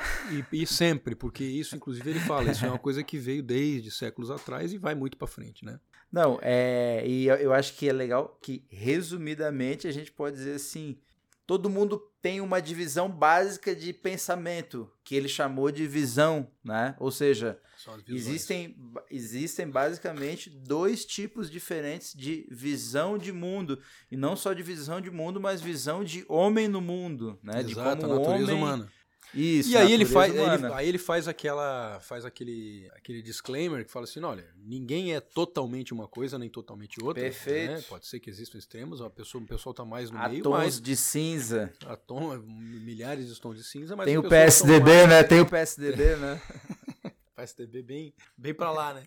E, 0.52 0.64
e, 0.64 0.68
sempre, 0.68 1.16
porque 1.16 1.44
isso, 1.44 1.76
inclusive, 1.76 2.10
ele 2.10 2.20
fala, 2.20 2.52
isso 2.52 2.66
é 2.66 2.70
uma 2.70 2.80
coisa 2.80 3.04
que 3.04 3.18
veio 3.18 3.42
desde 3.42 3.92
séculos 3.92 4.30
atrás 4.30 4.72
e 4.72 4.78
vai 4.78 4.96
muito 4.96 5.18
para 5.18 5.28
frente, 5.28 5.66
né? 5.66 5.80
Não, 6.12 6.40
é, 6.42 7.04
e 7.06 7.28
eu, 7.28 7.36
eu 7.36 7.54
acho 7.54 7.74
que 7.76 7.90
é 7.90 7.94
legal 7.94 8.38
que, 8.42 8.64
resumidamente, 8.70 9.88
a 9.88 9.92
gente 9.92 10.12
pode 10.12 10.38
dizer 10.38 10.56
assim: 10.56 10.98
todo 11.46 11.70
mundo 11.70 12.02
tem 12.22 12.42
uma 12.42 12.60
divisão 12.62 13.10
básica 13.10 13.76
de 13.76 13.94
pensamento, 13.94 14.90
que 15.04 15.16
ele 15.16 15.28
chamou 15.28 15.72
de 15.72 15.86
visão, 15.86 16.50
né? 16.64 16.96
Ou 17.00 17.12
seja, 17.12 17.60
existem, 18.08 18.76
existem 19.12 19.70
basicamente 19.70 20.50
dois 20.50 21.06
tipos 21.06 21.52
diferentes 21.52 22.14
de 22.16 22.48
visão 22.50 23.18
de 23.18 23.32
mundo. 23.32 23.80
E 24.12 24.18
não 24.18 24.36
só 24.36 24.54
de 24.54 24.64
visão 24.64 25.00
de 25.00 25.12
mundo, 25.12 25.40
mas 25.40 25.62
visão 25.62 26.04
de 26.04 26.26
homem 26.28 26.68
no 26.68 26.82
mundo, 26.82 27.38
né? 27.44 27.60
Exato, 27.60 27.68
de 27.68 27.76
como 27.76 27.90
a 27.90 27.96
natureza 27.96 28.44
homem, 28.44 28.56
humana. 28.56 28.92
Isso, 29.36 29.70
e 29.70 29.78
aí 29.78 29.92
ele 29.92 30.06
faz, 30.06 30.34
ele, 30.34 30.74
aí 30.74 30.88
ele 30.88 30.98
faz 30.98 31.28
aquela, 31.28 32.00
faz 32.00 32.24
aquele, 32.24 32.90
aquele 32.96 33.22
disclaimer 33.22 33.84
que 33.86 33.92
fala 33.92 34.06
assim, 34.06 34.22
olha, 34.24 34.46
ninguém 34.58 35.14
é 35.14 35.20
totalmente 35.20 35.94
uma 35.94 36.08
coisa 36.08 36.40
nem 36.40 36.50
totalmente 36.50 37.04
outra. 37.04 37.22
Perfeito. 37.22 37.72
né? 37.74 37.84
Pode 37.90 38.08
ser 38.08 38.20
que 38.20 38.30
existam 38.30 38.58
extremos, 38.58 39.02
uma 39.02 39.10
pessoa, 39.10 39.44
o 39.44 39.48
pessoal 39.48 39.74
tá 39.74 39.84
mais 39.84 40.10
no 40.10 40.18
Há 40.18 40.30
meio, 40.30 40.42
tons 40.42 40.52
mas 40.52 40.82
de 40.82 40.96
cinza. 40.96 41.74
a 41.86 41.96
tom, 41.98 42.38
milhares 42.38 43.28
de 43.28 43.40
tons 43.42 43.58
de 43.58 43.64
cinza, 43.64 43.96
mas 43.96 44.06
Tem 44.06 44.18
o 44.18 44.24
PSDB, 44.24 44.92
mais- 44.92 45.10
né? 45.10 45.24
Tem 45.28 45.40
o 45.42 45.46
PSDB, 45.46 46.16
né? 46.16 46.42
PSDB 47.36 47.82
bem, 47.82 48.14
bem 48.38 48.54
para 48.54 48.72
lá, 48.72 48.94
né? 48.94 49.04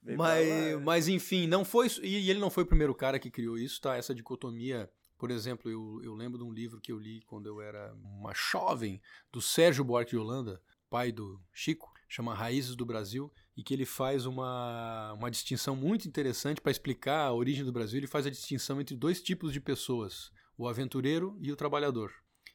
Bem 0.00 0.16
mas, 0.16 0.48
lá, 0.48 0.54
é. 0.54 0.76
mas 0.76 1.08
enfim, 1.08 1.48
não 1.48 1.64
foi 1.64 1.88
e, 2.02 2.18
e 2.26 2.30
ele 2.30 2.38
não 2.38 2.50
foi 2.50 2.62
o 2.62 2.66
primeiro 2.66 2.94
cara 2.94 3.18
que 3.18 3.28
criou 3.30 3.58
isso, 3.58 3.80
tá? 3.80 3.96
Essa 3.96 4.14
dicotomia, 4.14 4.88
por 5.18 5.30
exemplo, 5.30 5.70
eu, 5.70 6.00
eu 6.02 6.14
lembro 6.14 6.38
de 6.38 6.44
um 6.44 6.52
livro 6.52 6.80
que 6.80 6.92
eu 6.92 6.98
li 6.98 7.20
quando 7.22 7.46
eu 7.46 7.60
era 7.60 7.94
uma 7.94 8.32
jovem, 8.34 9.00
do 9.32 9.40
Sérgio 9.40 9.84
Buarque 9.84 10.10
de 10.10 10.16
Holanda, 10.16 10.60
pai 10.90 11.10
do 11.10 11.40
Chico, 11.52 11.92
chama 12.08 12.34
Raízes 12.34 12.76
do 12.76 12.86
Brasil, 12.86 13.32
e 13.56 13.62
que 13.62 13.74
ele 13.74 13.84
faz 13.84 14.26
uma, 14.26 15.12
uma 15.14 15.30
distinção 15.30 15.74
muito 15.74 16.06
interessante 16.06 16.60
para 16.60 16.70
explicar 16.70 17.26
a 17.26 17.32
origem 17.32 17.64
do 17.64 17.72
Brasil. 17.72 17.98
Ele 17.98 18.06
faz 18.06 18.26
a 18.26 18.30
distinção 18.30 18.80
entre 18.80 18.94
dois 18.96 19.20
tipos 19.22 19.52
de 19.52 19.60
pessoas, 19.60 20.30
o 20.56 20.68
aventureiro 20.68 21.36
e 21.40 21.50
o 21.50 21.56
trabalhador. 21.56 22.12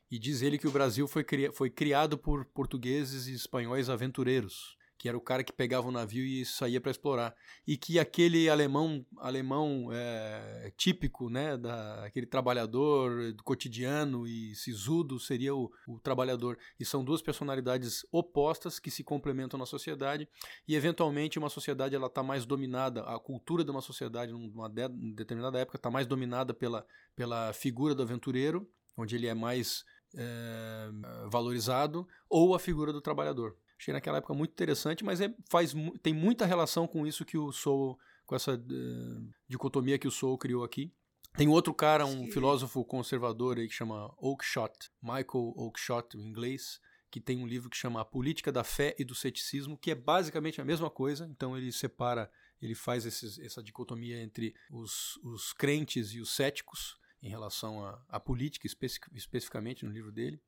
E 0.10 0.18
diz 0.20 0.42
ele 0.42 0.58
que 0.58 0.68
o 0.68 0.72
Brasil 0.72 1.08
foi, 1.08 1.24
cria- 1.24 1.52
foi 1.52 1.70
criado 1.70 2.18
por 2.18 2.46
portugueses 2.46 3.28
e 3.28 3.34
espanhóis 3.34 3.90
aventureiros, 3.90 4.78
que 5.02 5.10
era 5.10 5.18
o 5.18 5.22
cara 5.22 5.44
que 5.44 5.52
pegava 5.52 5.88
um 5.88 5.92
navio 5.92 6.24
e 6.24 6.46
saía 6.46 6.80
para 6.80 6.92
explorar. 6.92 7.36
E 7.66 7.76
que 7.76 7.98
aquele 7.98 8.48
alemão 8.48 9.04
alemão 9.18 9.90
é, 9.92 10.72
típico, 10.78 11.28
né, 11.28 11.58
da, 11.58 12.06
aquele 12.06 12.28
trabalhador 12.28 13.34
do 13.34 13.44
cotidiano 13.44 14.28
e 14.28 14.54
sisudo 14.54 15.20
seria 15.20 15.56
o, 15.56 15.72
o 15.88 16.00
trabalhador. 16.00 16.56
E 16.80 16.86
são 16.86 17.04
duas 17.04 17.20
personalidades 17.20 18.06
opostas 18.12 18.78
que 18.78 18.92
se 18.92 19.04
complementam 19.04 19.60
na 19.60 19.66
sociedade 19.66 20.30
e 20.68 20.76
eventualmente 20.76 21.40
uma 21.40 21.50
sociedade 21.50 21.96
ela 21.96 22.06
está 22.06 22.22
mais 22.22 22.46
dominada, 22.46 23.02
a 23.02 23.20
cultura 23.20 23.64
de 23.64 23.72
uma 23.72 23.82
sociedade 23.82 24.32
numa 24.32 24.70
de- 24.70 24.88
determinada 25.16 25.58
época 25.58 25.78
está 25.78 25.90
mais 25.90 26.06
dominada 26.06 26.54
pela, 26.54 26.86
pela 27.16 27.52
figura 27.54 27.96
do 27.96 28.04
aventureiro, 28.04 28.70
onde 28.96 29.16
ele 29.16 29.26
é 29.26 29.34
mais 29.34 29.84
é, 30.16 30.90
valorizado, 31.28 32.08
ou 32.30 32.54
a 32.54 32.60
figura 32.60 32.94
do 32.94 33.02
trabalhador. 33.02 33.58
Achei 33.82 33.96
naquela 33.96 34.20
época 34.20 34.36
muito 34.36 34.52
interessante, 34.52 35.04
mas 35.04 35.20
é, 35.20 35.34
faz, 35.50 35.74
tem 36.04 36.14
muita 36.14 36.46
relação 36.46 36.86
com 36.88 37.08
isso 37.08 37.26
que 37.26 37.36
o 37.36 37.52
Soul, 37.52 37.98
com 38.28 38.36
essa 38.36 38.54
eh, 38.54 39.34
dicotomia 39.48 39.98
que 39.98 40.08
o 40.08 40.12
Soul 40.12 40.38
criou 40.38 40.64
aqui. 40.64 40.94
Tem 41.36 41.48
outro 41.48 41.74
cara, 41.74 42.06
um 42.06 42.26
Sim. 42.26 42.32
filósofo 42.32 42.86
conservador 42.86 43.58
aí 43.58 43.68
que 43.68 43.74
chama 43.74 44.14
Oakeshott, 44.20 44.92
Michael 45.02 45.54
Oakeshott 45.56 46.16
em 46.16 46.22
inglês, 46.22 46.80
que 47.10 47.20
tem 47.20 47.40
um 47.40 47.48
livro 47.48 47.72
que 47.72 47.76
chama 47.78 48.00
A 48.02 48.06
Política 48.06 48.52
da 48.52 48.64
Fé 48.64 48.96
e 49.00 49.04
do 49.04 49.16
Ceticismo, 49.16 49.76
que 49.76 49.90
é 49.90 49.96
basicamente 49.96 50.62
a 50.62 50.66
mesma 50.66 50.92
coisa. 50.92 51.26
Então 51.26 51.58
ele 51.58 51.72
separa, 51.72 52.30
ele 52.62 52.76
faz 52.76 53.04
esses- 53.08 53.40
essa 53.40 53.64
dicotomia 53.64 54.22
entre 54.22 54.54
os, 54.70 55.18
os 55.24 55.54
crentes 55.54 56.14
e 56.14 56.20
os 56.22 56.30
céticos 56.36 56.98
em 57.20 57.30
relação 57.30 57.84
à, 58.10 58.20
política, 58.20 58.68
especi- 58.68 59.00
especificamente 59.14 59.86
no 59.86 59.92
livro 59.92 60.12
dele. 60.12 60.40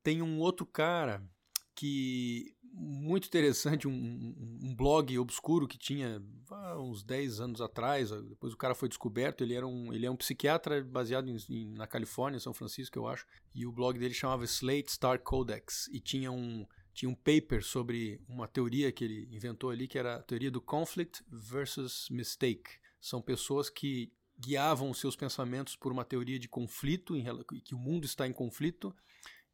Tem 0.00 0.22
um 0.22 0.38
outro 0.38 0.64
cara 0.64 1.28
que 1.74 2.56
muito 2.78 3.26
interessante, 3.26 3.88
um, 3.88 3.92
um- 3.92 4.74
blog 4.76 5.18
obscuro 5.18 5.66
que 5.66 5.76
tinha 5.76 6.22
ah, 6.50 6.78
uns 6.78 7.02
10 7.02 7.40
anos 7.40 7.60
atrás, 7.60 8.10
depois 8.28 8.52
o 8.52 8.56
cara 8.56 8.74
foi 8.74 8.88
descoberto, 8.88 9.42
ele 9.42 9.54
era 9.54 9.66
um, 9.66 9.92
ele 9.92 10.06
é 10.06 10.10
um 10.10 10.16
psiquiatra 10.16 10.82
baseado 10.84 11.28
em, 11.28 11.36
em- 11.50 11.74
na 11.74 11.86
Califórnia, 11.86 12.38
São 12.38 12.54
Francisco, 12.54 12.96
eu 12.98 13.06
acho, 13.08 13.26
e 13.54 13.66
o 13.66 13.72
blog 13.72 13.98
dele 13.98 14.14
chamava 14.14 14.44
Slate 14.44 14.92
Star 14.92 15.18
Codex, 15.20 15.88
e 15.92 16.00
tinha 16.00 16.30
um, 16.30 16.64
tinha 16.94 17.08
um 17.10 17.14
paper 17.14 17.62
sobre 17.64 18.20
uma 18.28 18.46
teoria 18.46 18.92
que 18.92 19.04
ele 19.04 19.28
inventou 19.34 19.70
ali, 19.70 19.88
que 19.88 19.98
era 19.98 20.16
a 20.16 20.22
teoria 20.22 20.50
do 20.50 20.60
conflict 20.60 21.22
versus 21.28 22.08
mistake. 22.10 22.70
São 23.00 23.20
pessoas 23.20 23.68
que 23.68 24.12
guiavam 24.38 24.94
seus 24.94 25.16
pensamentos 25.16 25.74
por 25.74 25.90
uma 25.90 26.04
teoria 26.04 26.38
de 26.38 26.48
conflito, 26.48 27.16
em 27.16 27.24
que 27.64 27.74
o 27.74 27.78
mundo 27.78 28.04
está 28.04 28.26
em 28.26 28.32
conflito, 28.32 28.94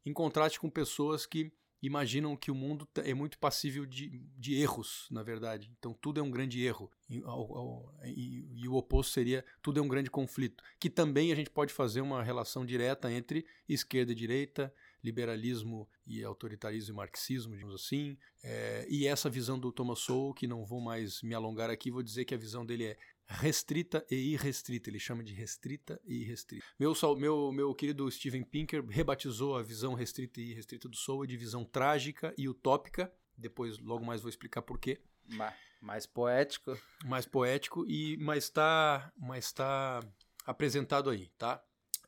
em 0.05 0.13
contraste 0.13 0.59
com 0.59 0.69
pessoas 0.69 1.25
que 1.25 1.51
imaginam 1.85 2.35
que 2.35 2.49
o 2.51 2.55
mundo 2.55 2.87
é 2.97 3.13
muito 3.13 3.37
passível 3.37 3.85
de, 3.85 4.09
de 4.37 4.55
erros, 4.55 5.07
na 5.11 5.21
verdade. 5.23 5.71
Então 5.77 5.93
tudo 5.93 6.19
é 6.19 6.23
um 6.23 6.31
grande 6.31 6.63
erro. 6.63 6.89
E, 7.09 7.21
ao- 7.23 7.57
ao- 7.57 7.95
e- 8.05 8.47
e 8.63 8.67
o 8.67 8.73
oposto 8.75 9.11
seria 9.13 9.45
tudo 9.61 9.79
é 9.79 9.83
um 9.83 9.87
grande 9.87 10.09
conflito. 10.09 10.63
Que 10.79 10.89
também 10.89 11.31
a 11.31 11.35
gente 11.35 11.49
pode 11.49 11.71
fazer 11.73 12.01
uma 12.01 12.23
relação 12.23 12.65
direta 12.65 13.11
entre 13.11 13.45
esquerda 13.69 14.11
e 14.11 14.15
direita, 14.15 14.73
liberalismo 15.03 15.87
e 16.05 16.23
autoritarismo 16.23 16.93
e 16.93 16.97
marxismo, 16.97 17.53
digamos 17.55 17.75
assim. 17.75 18.17
É, 18.43 18.85
e 18.89 19.05
essa 19.07 19.29
visão 19.29 19.59
do 19.59 19.71
Thomas 19.71 19.99
Sowell, 19.99 20.33
que 20.33 20.47
não 20.47 20.65
vou 20.65 20.81
mais 20.81 21.21
me 21.21 21.33
alongar 21.35 21.69
aqui, 21.69 21.91
vou 21.91 22.01
dizer 22.03 22.25
que 22.25 22.33
a 22.33 22.37
visão 22.37 22.65
dele 22.65 22.85
é 22.85 22.97
restrita 23.27 24.05
e 24.09 24.33
irrestrita. 24.33 24.89
Ele 24.89 24.99
chama 24.99 25.23
de 25.23 25.33
restrita 25.33 25.99
e 26.05 26.21
irrestrita. 26.21 26.65
Meu, 26.79 26.93
meu, 27.17 27.51
meu 27.51 27.73
querido 27.75 28.09
Steven 28.11 28.43
Pinker 28.43 28.85
rebatizou 28.87 29.55
a 29.57 29.61
visão 29.63 29.93
restrita 29.93 30.39
e 30.41 30.51
irrestrita 30.51 30.87
do 30.89 30.95
Sowell 30.95 31.27
de 31.27 31.37
visão 31.37 31.63
trágica 31.65 32.33
e 32.37 32.47
utópica. 32.47 33.11
Depois, 33.37 33.77
logo 33.79 34.05
mais, 34.05 34.21
vou 34.21 34.29
explicar 34.29 34.61
por 34.61 34.79
quê. 34.79 35.01
Ma- 35.29 35.53
Mais 35.81 36.05
poético. 36.05 36.77
Mais 37.05 37.25
poético, 37.25 37.85
e 37.87 38.15
mas 38.17 38.45
está 38.45 39.11
mas 39.17 39.51
tá 39.51 39.99
apresentado 40.45 41.09
aí, 41.09 41.29
tá? 41.37 41.63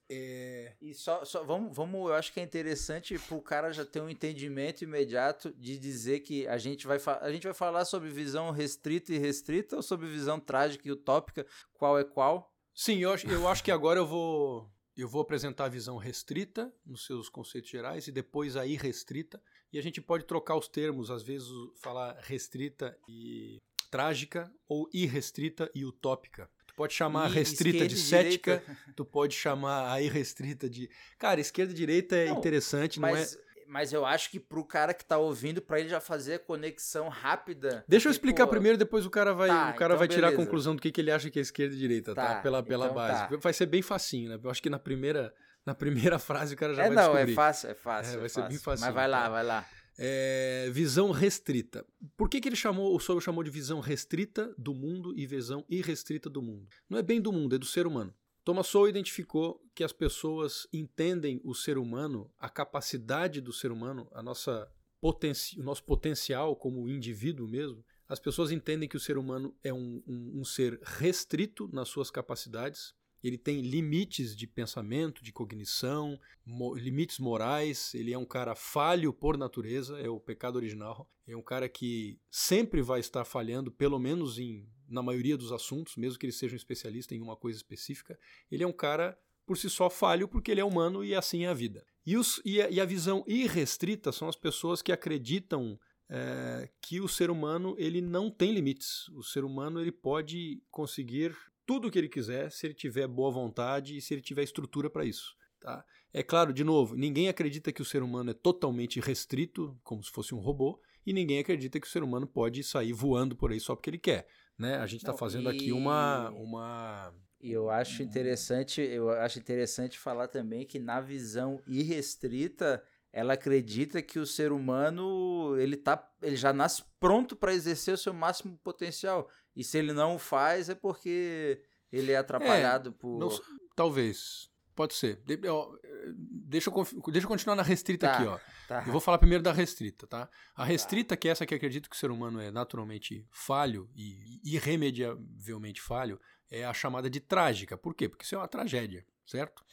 É, 0.10 0.74
E 0.82 0.94
só, 0.94 1.26
só 1.26 1.44
vamos, 1.44 1.76
vamos, 1.76 2.08
eu 2.10 2.14
acho 2.14 2.32
que 2.32 2.40
é 2.40 2.44
interessante 2.44 3.20
pro 3.20 3.42
cara 3.42 3.72
já 3.74 3.86
ter 3.86 4.00
um 4.02 4.10
entendimento 4.10 4.84
imediato 4.84 5.54
de 5.54 5.78
dizer 5.78 6.22
que 6.22 6.48
a 6.48 6.58
gente 6.58 6.88
vai, 6.88 6.98
fa- 6.98 7.20
a 7.22 7.32
gente 7.32 7.44
vai 7.44 7.54
falar 7.54 7.84
sobre 7.84 8.10
visão 8.10 8.52
restrita 8.52 9.14
e 9.14 9.18
restrita 9.18 9.76
ou 9.76 9.84
sobre 9.84 10.08
visão 10.08 10.40
trágica 10.40 10.88
e 10.88 10.92
utópica, 10.92 11.46
qual 11.74 12.00
é 12.00 12.04
qual? 12.06 12.54
Sim, 12.74 13.00
eu 13.00 13.12
acho, 13.12 13.28
eu 13.28 13.48
acho 13.48 13.64
que 13.64 13.72
agora 13.72 14.00
eu 14.00 14.06
vou 14.06 14.72
eu 14.96 15.08
vou 15.08 15.22
apresentar 15.22 15.66
a 15.66 15.70
visão 15.70 15.96
restrita 15.98 16.74
nos 16.84 17.06
seus 17.06 17.30
conceitos 17.30 17.70
gerais 17.70 18.08
e 18.08 18.12
depois 18.12 18.56
a 18.56 18.66
irrestrita. 18.66 19.40
E 19.72 19.78
a 19.78 19.82
gente 19.82 20.02
pode 20.02 20.26
trocar 20.26 20.56
os 20.58 20.68
termos, 20.68 21.12
às 21.12 21.22
vezes 21.22 21.48
falar 21.76 22.18
restrita 22.22 22.98
e 23.08 23.58
trágica 23.92 24.52
ou 24.68 24.90
irrestrita 24.92 25.70
e 25.76 25.86
utópica. 25.86 26.50
Pode 26.78 26.94
chamar 26.94 27.26
a 27.26 27.28
restrita 27.28 27.88
de 27.88 27.98
cética, 27.98 28.58
direita. 28.66 28.82
tu 28.96 29.04
pode 29.04 29.34
chamar 29.36 29.92
a 29.92 30.00
irrestrita 30.02 30.70
de. 30.70 30.88
Cara, 31.18 31.42
esquerda 31.42 31.74
e 31.74 31.76
direita 31.76 32.16
é 32.16 32.28
Não, 32.28 32.38
interessante, 32.38 33.00
não 33.00 33.10
é? 33.10 33.14
Mas, 33.14 33.38
mas 33.68 33.92
eu 33.92 34.06
acho 34.06 34.30
que 34.30 34.40
pro 34.40 34.64
cara 34.64 34.94
que 34.94 35.04
tá 35.04 35.18
ouvindo, 35.18 35.60
pra 35.60 35.80
ele 35.80 35.90
já 35.90 36.00
fazer 36.00 36.36
a 36.36 36.40
conexão 36.40 37.10
rápida. 37.10 37.84
Deixa 37.88 38.08
eu 38.08 38.12
porque, 38.12 38.18
explicar 38.28 38.46
pô, 38.46 38.52
primeiro, 38.52 38.78
depois 38.78 39.08
o 39.08 39.10
cara 39.10 39.34
vai, 39.34 39.50
Tá, 39.50 39.72
o 39.72 39.74
cara 39.76 39.94
então 39.96 39.98
vai 39.98 40.08
tirar 40.08 40.28
a 40.28 40.30
beleza. 40.30 40.46
conclusão 40.46 40.76
do 40.76 40.82
que, 40.82 40.92
que 40.92 41.02
ele 41.02 41.10
acha 41.12 41.32
que 41.32 41.40
é 41.40 41.42
esquerda 41.42 41.74
e 41.74 41.78
direita, 41.80 42.14
tá? 42.14 42.36
Tá, 42.36 42.42
Pela, 42.42 42.62
pela 42.62 42.86
então 42.86 42.96
base. 42.96 43.28
tá. 43.28 43.38
Vai 43.38 43.54
ser 43.54 43.66
bem 43.66 43.82
facinho, 43.82 44.30
né? 44.30 44.40
Eu 44.42 44.50
acho 44.52 44.62
que 44.62 44.70
na 44.70 44.78
primeira, 44.80 45.34
na 45.66 45.74
primeira 45.74 46.20
frase 46.20 46.54
o 46.54 46.58
cara 46.58 46.76
já 46.76 46.84
É 46.84 46.88
vai 46.90 46.96
não, 46.96 47.04
descobrir. 47.12 47.32
é 47.32 47.36
fácil, 47.36 47.70
é 47.72 47.74
fácil. 47.74 48.14
É, 48.14 48.16
é 48.16 48.20
vai 48.20 48.30
ser 48.30 48.42
bem 48.42 48.50
fácil. 48.52 48.64
facinho, 48.64 48.86
Mas 48.86 48.94
vai 48.96 49.08
lá, 49.08 49.24
tá? 49.24 49.30
vai 49.30 49.44
lá. 49.44 49.66
É, 49.98 50.70
visão 50.72 51.12
restrita. 51.12 51.86
Por 52.16 52.30
que, 52.30 52.40
que 52.40 52.48
ele 52.48 52.56
chamou, 52.56 52.96
o 52.96 53.00
Sowell 53.00 53.20
chamou 53.22 53.44
de 53.44 53.50
visão 53.50 53.80
restrita 53.80 54.54
do 54.58 54.74
mundo 54.74 55.14
e 55.18 55.26
visão 55.26 55.66
irrestrita 55.68 56.30
do 56.30 56.42
mundo? 56.42 56.68
Não 56.90 56.98
é 57.00 57.02
bem 57.04 57.20
do 57.20 57.32
mundo, 57.32 57.56
é 57.56 57.58
do 57.58 57.66
ser 57.66 57.88
humano. 57.88 58.14
Thomas 58.44 58.68
Sowell 58.68 58.90
identificou 58.90 59.62
que 59.76 59.84
as 59.84 59.92
pessoas 59.92 60.68
entendem 60.72 61.42
o 61.44 61.54
ser 61.54 61.78
humano, 61.78 62.32
a 62.40 62.48
capacidade 62.50 63.42
do 63.42 63.52
ser 63.52 63.72
humano, 63.72 64.08
a 64.14 64.22
nossa 64.22 64.72
o 65.02 65.64
nosso 65.64 65.84
potencial 65.84 66.56
como 66.56 66.90
indivíduo 66.90 67.48
mesmo. 67.48 67.86
As 68.08 68.20
pessoas 68.20 68.52
entendem 68.52 68.88
que 68.90 68.98
o 68.98 69.00
ser 69.00 69.18
humano 69.18 69.56
é 69.64 69.72
um, 69.74 70.02
um- 70.08 70.40
um 70.40 70.44
ser 70.46 70.80
restrito 70.84 71.70
nas 71.72 71.88
suas 71.90 72.10
capacidades. 72.10 72.94
Ele 73.24 73.38
tem 73.38 73.62
limites 73.62 74.36
de 74.36 74.46
pensamento, 74.48 75.24
de 75.24 75.32
cognição, 75.32 76.20
mo- 76.46 76.76
limites 76.76 77.20
morais. 77.20 77.94
Ele 77.94 78.14
é 78.14 78.18
um 78.18 78.26
cara 78.26 78.56
falho 78.56 79.12
por 79.12 79.38
natureza, 79.38 80.00
é 80.00 80.10
o 80.10 80.20
pecado 80.20 80.56
original. 80.56 81.10
É 81.28 81.36
um 81.36 81.42
cara 81.42 81.68
que 81.68 82.20
sempre 82.30 82.82
vai 82.82 83.00
estar 83.00 83.26
falhando, 83.26 83.72
pelo 83.72 84.00
menos 84.00 84.38
em, 84.40 84.68
na 84.88 85.02
maioria 85.02 85.38
dos 85.38 85.52
assuntos, 85.52 85.96
mesmo 85.96 86.20
que 86.20 86.26
ele 86.26 86.34
seja 86.34 86.54
um 86.54 86.58
especialista 86.58 87.14
em 87.16 87.22
uma 87.22 87.36
coisa 87.36 87.58
específica. 87.58 88.18
Ele 88.50 88.64
é 88.64 88.68
um 88.68 88.74
cara 88.74 89.18
por 89.46 89.58
si 89.58 89.70
só 89.70 89.90
falho 89.90 90.28
porque 90.28 90.52
ele 90.52 90.62
é 90.62 90.66
humano 90.66 91.04
e 91.04 91.16
assim 91.16 91.46
é 91.46 91.48
a 91.48 91.54
vida. 91.54 91.84
E, 92.06 92.16
os, 92.18 92.42
e, 92.46 92.62
a, 92.62 92.70
e 92.70 92.80
a 92.80 92.86
visão 92.86 93.24
irrestrita 93.28 94.12
são 94.12 94.30
as 94.30 94.36
pessoas 94.36 94.82
que 94.82 94.92
acreditam 94.92 95.80
é, 96.10 96.70
que 96.82 97.02
o 97.02 97.08
ser 97.08 97.30
humano 97.30 97.76
ele 97.78 98.00
não 98.02 98.30
tem 98.32 98.54
limites. 98.54 99.10
O 99.10 99.24
ser 99.24 99.44
humano 99.44 99.82
ele 99.82 99.92
pode 99.92 100.62
conseguir 100.72 101.36
tudo 101.68 101.88
o 101.88 101.92
que 101.92 102.00
ele 102.00 102.10
quiser 102.10 102.52
se 102.52 102.66
ele 102.66 102.74
tiver 102.74 103.06
boa 103.08 103.30
vontade 103.30 103.96
e 103.98 104.02
se 104.02 104.14
ele 104.14 104.22
tiver 104.22 104.42
estrutura 104.42 104.90
para 104.90 105.06
isso. 105.06 105.36
Tá? 105.60 105.84
É 106.14 106.24
claro, 106.24 106.54
de 106.54 106.64
novo, 106.64 106.96
ninguém 106.96 107.28
acredita 107.28 107.72
que 107.72 107.82
o 107.82 107.86
ser 107.86 108.02
humano 108.02 108.32
é 108.32 108.34
totalmente 108.34 109.00
restrito, 109.00 109.78
como 109.84 110.02
se 110.04 110.10
fosse 110.12 110.34
um 110.34 110.40
robô, 110.40 110.80
e 111.06 111.12
ninguém 111.12 111.40
acredita 111.40 111.80
que 111.80 111.86
o 111.88 111.90
ser 111.90 112.04
humano 112.04 112.26
pode 112.26 112.64
sair 112.64 112.94
voando 112.94 113.36
por 113.36 113.52
aí 113.52 113.60
só 113.60 113.76
porque 113.76 113.90
ele 113.90 113.98
quer. 114.00 114.28
Né? 114.58 114.78
A 114.78 114.86
gente 114.88 115.02
está 115.02 115.14
fazendo 115.14 115.50
aqui 115.50 115.68
e- 115.68 115.72
uma, 115.74 116.30
uma 116.32 117.14
E 117.42 117.52
eu 117.52 117.70
acho 117.70 118.02
interessante, 118.02 118.82
eu 118.82 119.10
acho 119.10 119.38
interessante 119.38 120.00
falar 120.00 120.28
também 120.28 120.66
que 120.66 120.80
na 120.80 121.02
visão 121.02 121.62
irrestrita 121.68 122.82
ela 123.18 123.34
acredita 123.34 124.00
que 124.00 124.20
o 124.20 124.28
ser 124.28 124.52
humano 124.52 125.58
ele 125.58 125.76
tá 125.76 126.08
ele 126.22 126.36
já 126.36 126.54
nasce 126.54 126.84
pronto 127.00 127.36
para 127.36 127.52
exercer 127.52 127.96
o 127.96 127.98
seu 127.98 128.14
máximo 128.14 128.56
potencial. 128.60 129.28
E 129.56 129.64
se 129.64 129.76
ele 129.76 129.92
não 129.92 130.18
o 130.18 130.20
faz 130.20 130.70
é 130.70 130.76
porque 130.76 131.60
ele 131.92 132.12
é 132.12 132.18
atrapalhado 132.18 132.90
é, 132.90 132.94
por 132.94 133.18
não, 133.18 133.30
talvez 133.76 134.52
pode 134.76 134.94
ser. 134.94 135.16
De, 135.26 135.36
ó, 135.50 135.76
deixa 136.14 136.70
eu, 136.70 136.88
deixa 137.12 137.26
eu 137.26 137.28
continuar 137.28 137.56
na 137.56 137.64
restrita 137.64 138.06
tá, 138.06 138.14
aqui 138.14 138.28
ó. 138.28 138.40
tá. 138.68 138.84
eu 138.86 138.92
vou 138.92 139.02
falar 139.02 139.18
primeiro 139.18 139.44
da 139.44 139.52
restrita 139.52 140.06
tá? 140.06 140.30
A 140.56 140.64
restrita 140.64 141.16
tá. 141.16 141.18
que 141.20 141.28
é 141.28 141.32
essa 141.32 141.44
que 141.44 141.56
acredita 141.56 141.90
que 141.90 141.96
o 141.96 142.00
ser 142.00 142.12
humano 142.12 142.40
é 142.40 142.52
naturalmente 142.52 143.26
falho 143.32 143.90
e 143.96 144.40
irremediavelmente 144.44 145.82
falho 145.82 146.22
é 146.52 146.64
a 146.64 146.72
chamada 146.72 147.10
de 147.10 147.20
trágica. 147.20 147.76
Por 147.76 147.96
quê? 147.96 148.08
Porque 148.08 148.24
isso 148.24 148.36
é 148.36 148.38
uma 148.38 148.48
tragédia 148.48 149.04
certo 149.26 149.66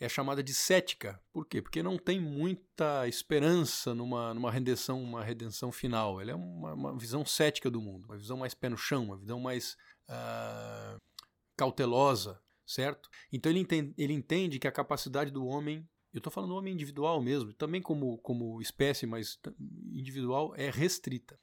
é 0.00 0.08
chamada 0.08 0.42
de 0.42 0.54
cética. 0.54 1.20
Por 1.30 1.46
quê? 1.46 1.60
Porque 1.60 1.82
não 1.82 1.98
tem 1.98 2.18
muita 2.18 3.06
esperança 3.06 3.94
numa, 3.94 4.32
numa 4.32 4.50
redenção, 4.50 5.02
uma 5.02 5.22
redenção 5.22 5.70
final. 5.70 6.20
Ela 6.20 6.30
é 6.30 6.34
uma, 6.34 6.72
uma 6.72 6.98
visão 6.98 7.24
cética 7.24 7.70
do 7.70 7.82
mundo, 7.82 8.06
uma 8.06 8.16
visão 8.16 8.38
mais 8.38 8.54
pé 8.54 8.70
no 8.70 8.78
chão, 8.78 9.04
uma 9.04 9.18
visão 9.18 9.38
mais 9.38 9.76
uh, 10.08 10.96
cautelosa, 11.54 12.40
certo? 12.66 13.10
Então 13.30 13.52
ele 13.52 13.60
entende, 13.60 13.94
ele 13.98 14.14
entende 14.14 14.58
que 14.58 14.66
a 14.66 14.72
capacidade 14.72 15.30
do 15.30 15.44
homem, 15.44 15.86
eu 16.14 16.18
estou 16.18 16.32
falando 16.32 16.50
do 16.50 16.56
homem 16.56 16.72
individual 16.72 17.20
mesmo, 17.20 17.52
também 17.52 17.82
como, 17.82 18.16
como 18.18 18.60
espécie, 18.62 19.06
mas 19.06 19.38
individual, 19.92 20.54
é 20.56 20.70
restrita. 20.70 21.38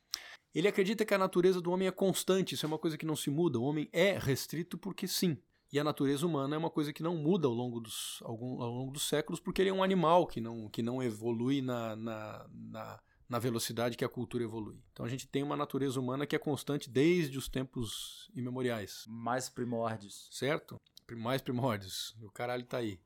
Ele 0.51 0.67
acredita 0.67 1.05
que 1.05 1.13
a 1.13 1.19
natureza 1.19 1.61
do 1.61 1.69
homem 1.69 1.87
é 1.87 1.91
constante, 1.91 2.55
isso 2.55 2.65
é 2.65 2.67
uma 2.67 2.79
coisa 2.79 2.97
que 2.97 3.05
não 3.05 3.15
se 3.15 3.29
muda. 3.29 3.59
O 3.59 3.63
homem 3.63 3.87
é 3.93 4.17
restrito 4.17 4.79
porque 4.79 5.07
sim, 5.07 5.37
e 5.71 5.79
a 5.79 5.83
natureza 5.83 6.25
humana 6.25 6.55
é 6.55 6.57
uma 6.57 6.69
coisa 6.69 6.93
que 6.93 7.03
não 7.03 7.15
muda 7.17 7.47
ao 7.47 7.53
longo 7.53 7.79
dos, 7.79 8.19
ao 8.23 8.35
longo 8.37 8.91
dos 8.91 9.07
séculos, 9.07 9.39
porque 9.39 9.61
ele 9.61 9.69
é 9.69 9.73
um 9.73 9.83
animal 9.83 10.25
que 10.25 10.39
não, 10.39 10.69
que 10.69 10.81
não 10.81 11.03
evolui 11.03 11.61
na, 11.61 11.95
na, 11.95 12.47
na, 12.53 12.99
na, 13.27 13.39
velocidade 13.39 13.97
que 13.97 14.05
a 14.05 14.09
cultura 14.09 14.45
evolui. 14.45 14.81
Então 14.93 15.05
a 15.05 15.09
gente 15.09 15.27
tem 15.27 15.43
uma 15.43 15.57
natureza 15.57 15.99
humana 15.99 16.25
que 16.25 16.35
é 16.35 16.39
constante 16.39 16.89
desde 16.89 17.37
os 17.37 17.49
tempos 17.49 18.31
imemoriais. 18.33 19.03
Mais 19.07 19.49
primórdios. 19.49 20.29
Certo? 20.31 20.79
Mais 21.17 21.41
primórdios. 21.41 22.15
O 22.21 22.31
caralho 22.31 22.65
tá 22.65 22.77
aí. 22.77 22.97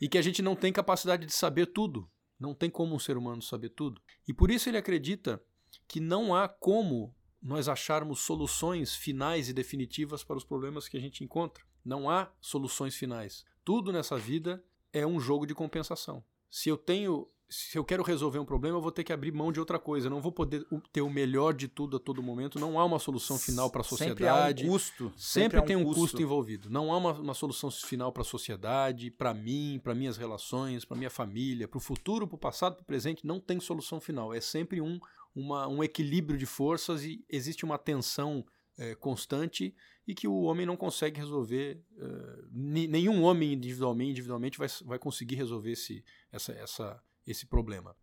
E 0.00 0.08
que 0.08 0.18
a 0.18 0.22
gente 0.22 0.42
não 0.42 0.56
tem 0.56 0.72
capacidade 0.72 1.24
de 1.24 1.32
saber 1.32 1.66
tudo. 1.66 2.10
Não 2.40 2.54
tem 2.54 2.70
como 2.70 2.94
um 2.94 2.98
ser 2.98 3.16
humano 3.16 3.40
saber 3.40 3.68
tudo. 3.68 4.02
E 4.26 4.34
por 4.34 4.50
isso 4.50 4.68
ele 4.68 4.78
acredita 4.78 5.40
que 5.86 6.00
não 6.00 6.34
há 6.34 6.48
como 6.48 7.14
nós 7.40 7.68
acharmos 7.68 8.20
soluções 8.20 8.94
finais 8.96 9.48
e 9.48 9.52
definitivas 9.52 10.24
para 10.24 10.36
os 10.36 10.44
problemas 10.44 10.88
que 10.88 10.96
a 10.96 11.00
gente 11.00 11.22
encontra. 11.22 11.64
Não 11.84 12.08
há 12.10 12.28
soluções 12.40 12.94
finais. 12.94 13.44
Tudo 13.64 13.92
nessa 13.92 14.16
vida 14.18 14.62
é 14.92 15.06
um 15.06 15.20
jogo 15.20 15.46
de 15.46 15.54
compensação. 15.54 16.22
Se 16.50 16.68
eu 16.68 16.76
tenho, 16.76 17.28
se 17.48 17.78
eu 17.78 17.84
quero 17.84 18.02
resolver 18.02 18.38
um 18.38 18.44
problema, 18.44 18.76
eu 18.76 18.82
vou 18.82 18.90
ter 18.90 19.04
que 19.04 19.12
abrir 19.12 19.32
mão 19.32 19.52
de 19.52 19.60
outra 19.60 19.78
coisa. 19.78 20.06
Eu 20.06 20.10
não 20.10 20.20
vou 20.20 20.32
poder 20.32 20.66
ter 20.92 21.00
o 21.00 21.10
melhor 21.10 21.54
de 21.54 21.68
tudo 21.68 21.96
a 21.96 22.00
todo 22.00 22.22
momento. 22.22 22.58
Não 22.58 22.78
há 22.78 22.84
uma 22.84 22.98
solução 22.98 23.38
final 23.38 23.70
para 23.70 23.82
a 23.82 23.84
sociedade. 23.84 24.18
Sempre 24.18 24.28
há 24.28 24.68
um 24.68 24.72
custo. 24.72 25.04
Sempre, 25.16 25.22
Sempre 25.58 25.62
tem 25.62 25.76
um 25.76 25.84
custo. 25.84 26.00
custo. 26.00 26.22
envolvido. 26.22 26.68
Não 26.68 26.92
há 26.92 26.96
uma, 26.96 27.12
uma 27.12 27.34
solução 27.34 27.70
final 27.70 28.10
para 28.12 28.22
a 28.22 28.24
sociedade, 28.24 29.10
para 29.10 29.32
mim, 29.32 29.80
para 29.82 29.94
minhas 29.94 30.16
relações, 30.16 30.84
para 30.84 30.96
minha 30.96 31.10
família, 31.10 31.68
para 31.68 31.78
o 31.78 31.80
futuro, 31.80 32.26
para 32.26 32.36
o 32.36 32.38
passado, 32.38 32.74
para 32.74 32.82
o 32.82 32.86
presente. 32.86 33.26
Não 33.26 33.38
tem 33.38 33.60
solução 33.60 34.00
final. 34.00 34.34
É 34.34 34.40
sempre 34.40 34.80
um, 34.80 34.98
uma, 35.34 35.68
um 35.68 35.84
equilíbrio 35.84 36.38
de 36.38 36.46
forças 36.46 37.04
e 37.04 37.24
existe 37.28 37.64
uma 37.64 37.78
tensão 37.78 38.44
é, 38.80 38.94
constante 38.94 39.74
e 40.08 40.14
que 40.14 40.26
o 40.26 40.40
homem 40.40 40.64
não 40.64 40.76
consegue 40.76 41.20
resolver, 41.20 41.84
uh, 41.98 42.48
nenhum 42.50 43.22
homem 43.22 43.52
individualmente, 43.52 44.10
individualmente 44.10 44.58
vai, 44.58 44.68
vai 44.84 44.98
conseguir 44.98 45.36
resolver 45.36 45.72
esse, 45.72 46.02
essa, 46.32 46.52
essa, 46.52 47.04
esse 47.26 47.46
problema. 47.46 47.94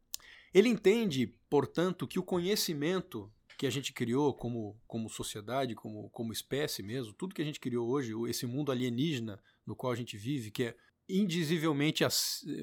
Ele 0.53 0.69
entende, 0.69 1.35
portanto, 1.49 2.07
que 2.07 2.19
o 2.19 2.23
conhecimento 2.23 3.29
que 3.57 3.65
a 3.65 3.71
gente 3.71 3.91
criou 3.91 4.35
como, 4.35 4.79
como 4.85 5.09
sociedade, 5.09 5.73
como, 5.73 6.09
como 6.11 6.31
espécie 6.31 6.83
mesmo, 6.83 7.11
tudo 7.11 7.33
que 7.33 7.41
a 7.41 7.45
gente 7.45 7.59
criou 7.59 7.89
hoje, 7.89 8.13
esse 8.29 8.45
mundo 8.45 8.71
alienígena 8.71 9.41
no 9.65 9.75
qual 9.75 9.91
a 9.91 9.95
gente 9.95 10.15
vive, 10.15 10.51
que 10.51 10.63
é 10.63 10.77
indizivelmente 11.09 12.03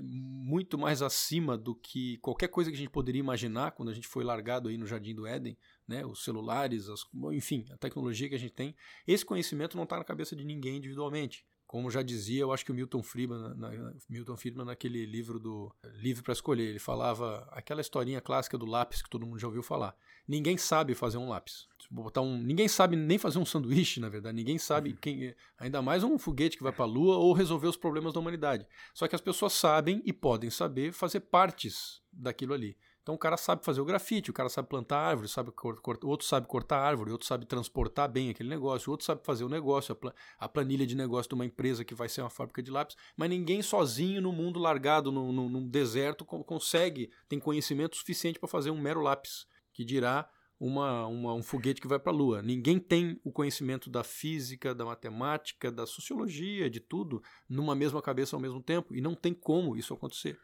muito 0.03 0.77
mais 0.77 1.01
acima 1.01 1.57
do 1.57 1.75
que 1.75 2.19
qualquer 2.19 2.49
coisa 2.49 2.71
que 2.71 2.77
a 2.77 2.79
gente 2.79 2.91
poderia 2.91 3.21
imaginar 3.21 3.73
quando 3.73 3.89
a 3.89 3.95
gente 3.95 4.07
foi 4.07 4.23
largado 4.23 4.69
aí 4.69 4.77
no 4.77 4.87
Jardim 4.87 5.15
do 5.15 5.27
Éden, 5.27 5.57
né, 5.89 6.05
os 6.05 6.23
celulares, 6.25 6.89
as, 6.89 7.07
enfim, 7.33 7.65
a 7.71 7.77
tecnologia 7.77 8.29
que 8.29 8.35
a 8.35 8.39
gente 8.39 8.53
tem, 8.53 8.75
esse 9.07 9.25
conhecimento 9.25 9.77
não 9.77 9.85
está 9.85 9.97
na 9.97 10.05
cabeça 10.05 10.37
de 10.37 10.45
ninguém 10.45 10.77
individualmente. 10.77 11.47
Como 11.67 11.91
já 11.91 12.03
dizia, 12.03 12.43
eu 12.43 12.53
acho 12.53 12.65
que 12.65 12.71
o 12.71 12.75
Milton 12.75 13.03
Friedman, 13.03 13.55
na, 13.57 13.95
Milton 14.09 14.37
Friedman 14.37 14.67
naquele 14.67 15.05
livro 15.07 15.41
do 15.41 15.75
Livre 15.95 16.23
para 16.23 16.33
Escolher, 16.33 16.69
ele 16.69 16.79
falava 16.79 17.49
aquela 17.51 17.81
historinha 17.81 18.21
clássica 18.21 18.57
do 18.57 18.67
lápis 18.67 19.03
que 19.03 19.11
todo 19.11 19.27
mundo 19.27 19.41
já 19.41 19.49
ouviu 19.49 19.63
falar. 19.63 19.97
Ninguém 20.29 20.57
sabe 20.57 20.95
fazer 20.95 21.19
um 21.19 21.29
lápis. 21.29 21.67
Botar 21.91 22.21
um, 22.21 22.37
ninguém 22.39 22.69
sabe 22.69 22.97
nem 22.97 23.19
fazer 23.19 23.39
um 23.39 23.45
sanduíche, 23.45 24.01
na 24.01 24.09
verdade. 24.09 24.37
Ninguém 24.37 24.59
sabe 24.59 24.91
uhum. 24.91 24.97
quem, 25.01 25.35
ainda 25.59 25.83
mais 25.83 26.05
um 26.05 26.19
foguete 26.19 26.57
que 26.57 26.63
vai 26.63 26.73
para 26.73 26.85
a 26.85 26.89
Lua 26.89 27.17
ou 27.17 27.33
resolver 27.33 27.69
os 27.69 27.77
problemas 27.77 28.13
da 28.13 28.21
humanidade. 28.21 28.67
Só 28.93 29.07
que 29.07 29.15
as 29.15 29.21
pessoas 29.21 29.53
sabem 29.53 30.03
e 30.05 30.13
podem 30.13 30.51
saber 30.51 30.93
fazer 30.93 31.21
partes 31.21 32.03
daquilo 32.13 32.55
ali. 32.55 32.77
Então 33.05 33.15
o 33.15 33.19
cara 33.19 33.37
sabe 33.37 33.63
fazer 33.63 33.83
o 33.83 33.85
grafite, 33.85 34.31
o 34.31 34.33
cara 34.33 34.49
sabe 34.49 34.67
plantar 34.67 34.97
árvore, 34.99 35.29
sabe 35.29 35.51
o 35.51 36.09
outro 36.09 36.27
sabe 36.27 36.47
cortar 36.47 36.79
árvore, 36.79 37.13
outro 37.13 37.27
sabe 37.27 37.45
transportar 37.45 38.11
bem 38.11 38.31
aquele 38.31 38.49
negócio, 38.49 38.89
o 38.89 38.93
outro 38.93 39.05
sabe 39.05 39.23
fazer 39.23 39.45
o 39.45 39.49
negócio, 39.49 39.95
a, 40.39 40.49
planilha 40.49 40.87
de 40.87 40.95
negócio 40.95 41.29
de 41.29 41.35
uma 41.35 41.45
empresa 41.45 41.85
que 41.85 41.95
vai 41.95 42.09
ser 42.09 42.23
uma 42.23 42.31
fábrica 42.31 42.63
de 42.63 42.71
lápis, 42.71 42.97
mas 43.15 43.29
ninguém 43.29 43.61
sozinho 43.61 44.23
no 44.23 44.33
mundo 44.33 44.59
largado, 44.59 45.13
no, 45.13 45.31
no, 45.35 45.51
num 45.51 45.69
deserto, 45.69 46.25
consegue, 46.25 47.11
tem 47.29 47.39
conhecimento 47.39 47.95
suficiente 47.95 48.39
para 48.39 48.49
fazer 48.49 48.71
um 48.71 48.81
mero 48.81 49.03
lápis, 49.03 49.47
que 49.71 49.85
dirá 49.85 50.27
uma, 50.59 51.07
uma, 51.07 51.35
um 51.35 51.43
foguete 51.43 51.81
que 51.81 51.89
vai 51.89 51.99
para 51.99 52.13
a 52.13 52.15
Lua. 52.15 52.43
Ninguém 52.43 52.79
tem 52.79 53.21
o 53.25 53.33
conhecimento 53.33 53.91
da 53.91 54.05
física, 54.05 54.75
da 54.75 54.85
matemática, 54.85 55.71
da 55.71 55.87
sociologia, 55.87 56.71
de 56.71 56.81
tudo, 56.81 57.23
numa 57.49 57.75
mesma 57.75 58.01
cabeça 58.01 58.37
ao 58.37 58.41
mesmo 58.41 58.63
tempo. 58.63 58.95
E 58.95 59.01
não 59.01 59.15
tem 59.15 59.35
como 59.35 59.77
isso 59.77 59.93
acontecer. 59.93 60.39